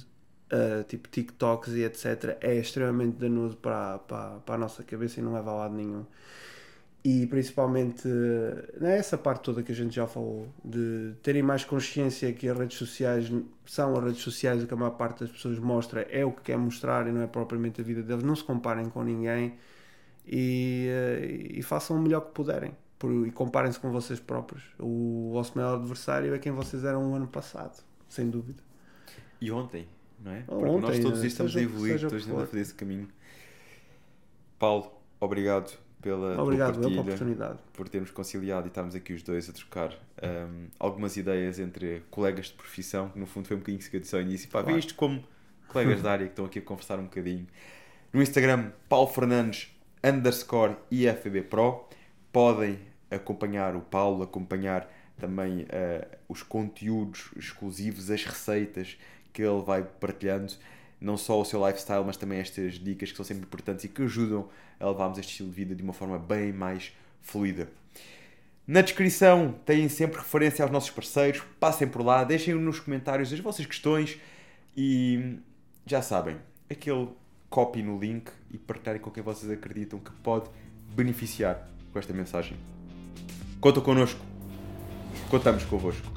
uh, 0.51 0.83
tipo 0.87 1.09
TikToks 1.09 1.73
e 1.73 1.83
etc., 1.83 2.37
é 2.41 2.55
extremamente 2.55 3.17
danoso 3.17 3.57
para, 3.57 3.99
para, 3.99 4.39
para 4.39 4.55
a 4.55 4.57
nossa 4.57 4.83
cabeça 4.83 5.19
e 5.19 5.23
não 5.23 5.33
leva 5.33 5.51
a 5.51 5.55
lado 5.55 5.75
nenhum. 5.75 6.05
E 7.03 7.25
principalmente 7.25 8.07
nessa 8.79 9.17
parte 9.17 9.41
toda 9.41 9.63
que 9.63 9.71
a 9.71 9.75
gente 9.75 9.95
já 9.95 10.05
falou, 10.05 10.47
de 10.63 11.13
terem 11.23 11.41
mais 11.41 11.65
consciência 11.65 12.31
que 12.31 12.47
as 12.47 12.55
redes 12.55 12.77
sociais 12.77 13.31
são 13.65 13.97
as 13.97 14.03
redes 14.03 14.21
sociais, 14.21 14.63
o 14.63 14.67
que 14.67 14.73
a 14.73 14.77
maior 14.77 14.91
parte 14.91 15.21
das 15.21 15.31
pessoas 15.31 15.57
mostra 15.57 16.01
é 16.11 16.23
o 16.23 16.31
que 16.31 16.43
quer 16.43 16.57
mostrar 16.57 17.07
e 17.07 17.11
não 17.11 17.23
é 17.23 17.27
propriamente 17.27 17.81
a 17.81 17.83
vida 17.83 18.03
deles. 18.03 18.23
Não 18.23 18.35
se 18.35 18.43
comparem 18.43 18.87
com 18.87 19.03
ninguém 19.03 19.55
e, 20.27 20.87
uh, 20.89 21.57
e 21.57 21.61
façam 21.63 21.97
o 21.97 21.99
melhor 21.99 22.21
que 22.21 22.31
puderem 22.33 22.71
por, 23.01 23.27
e 23.27 23.31
comparem-se 23.31 23.79
com 23.79 23.91
vocês 23.91 24.19
próprios. 24.19 24.63
O 24.77 25.31
vosso 25.33 25.57
maior 25.57 25.73
adversário 25.73 26.35
é 26.35 26.37
quem 26.37 26.51
vocês 26.51 26.85
eram 26.85 27.11
o 27.11 27.15
ano 27.15 27.27
passado, 27.27 27.83
sem 28.07 28.29
dúvida. 28.29 28.61
E 29.41 29.51
ontem, 29.51 29.87
não 30.19 30.31
é? 30.31 30.41
Porque 30.41 30.65
ontem, 30.65 30.81
nós 30.81 30.99
todos 30.99 31.23
estamos 31.23 31.57
a 31.57 31.61
evoluir, 31.61 31.99
todos 31.99 32.21
estamos 32.21 32.43
a 32.43 32.45
fazer 32.45 32.61
esse 32.61 32.75
caminho. 32.75 33.07
Paulo, 34.59 34.91
obrigado 35.19 35.75
pela, 35.99 36.39
obrigado 36.39 36.77
pela, 36.77 36.89
pela 36.89 37.01
oportunidade. 37.01 37.57
Por 37.73 37.89
termos 37.89 38.11
conciliado 38.11 38.67
e 38.67 38.69
estarmos 38.69 38.93
aqui 38.93 39.13
os 39.13 39.23
dois 39.23 39.49
a 39.49 39.53
trocar 39.53 39.93
um, 40.21 40.67
algumas 40.77 41.17
ideias 41.17 41.57
entre 41.57 42.03
colegas 42.11 42.47
de 42.47 42.53
profissão, 42.53 43.09
que 43.09 43.17
no 43.17 43.25
fundo 43.25 43.47
foi 43.47 43.57
um 43.57 43.61
bocadinho 43.61 43.83
que 43.83 43.95
eu 43.95 43.99
disse 43.99 44.15
ao 44.15 44.21
início. 44.21 44.47
Pá, 44.49 44.61
claro. 44.61 44.77
isto 44.77 44.93
como 44.93 45.23
colegas 45.67 46.03
da 46.03 46.11
área 46.11 46.27
que 46.27 46.33
estão 46.33 46.45
aqui 46.45 46.59
a 46.59 46.61
conversar 46.61 46.99
um 46.99 47.05
bocadinho. 47.05 47.47
No 48.13 48.21
Instagram, 48.21 48.71
Paulo 48.87 49.07
Fernandes 49.07 49.75
underscore 50.03 50.75
IFB 50.91 51.41
Pro. 51.41 51.85
Podem 52.31 52.90
acompanhar 53.11 53.75
o 53.75 53.81
Paulo, 53.81 54.23
acompanhar 54.23 54.91
também 55.17 55.61
uh, 55.61 56.17
os 56.27 56.41
conteúdos 56.41 57.29
exclusivos, 57.35 58.09
as 58.09 58.23
receitas 58.23 58.97
que 59.31 59.41
ele 59.41 59.61
vai 59.61 59.83
partilhando, 59.83 60.53
não 60.99 61.17
só 61.17 61.39
o 61.39 61.45
seu 61.45 61.65
lifestyle, 61.65 62.03
mas 62.03 62.17
também 62.17 62.39
estas 62.39 62.75
dicas 62.75 63.11
que 63.11 63.17
são 63.17 63.25
sempre 63.25 63.43
importantes 63.43 63.85
e 63.85 63.89
que 63.89 64.01
ajudam 64.03 64.49
a 64.79 64.87
levarmos 64.87 65.17
este 65.19 65.31
estilo 65.31 65.49
de 65.49 65.55
vida 65.55 65.75
de 65.75 65.83
uma 65.83 65.93
forma 65.93 66.17
bem 66.17 66.51
mais 66.51 66.91
fluida. 67.21 67.69
Na 68.67 68.81
descrição 68.81 69.53
têm 69.65 69.89
sempre 69.89 70.19
referência 70.19 70.63
aos 70.63 70.71
nossos 70.71 70.89
parceiros, 70.91 71.41
passem 71.59 71.87
por 71.87 72.03
lá, 72.03 72.23
deixem 72.23 72.53
nos 72.55 72.79
comentários 72.79 73.33
as 73.33 73.39
vossas 73.39 73.65
questões 73.65 74.19
e 74.75 75.37
já 75.85 76.01
sabem, 76.01 76.37
aquele 76.69 77.09
copy 77.49 77.81
no 77.83 77.99
link 77.99 78.31
e 78.49 78.57
partilhem 78.57 78.99
com 78.99 79.11
quem 79.11 79.21
vocês 79.21 79.51
acreditam 79.51 79.99
que 79.99 80.11
pode 80.23 80.49
beneficiar 80.95 81.67
com 81.91 81.99
esta 81.99 82.13
mensagem. 82.13 82.80
Conta 83.61 83.79
connosco. 83.79 84.19
Contamos 85.29 85.63
convosco. 85.65 86.09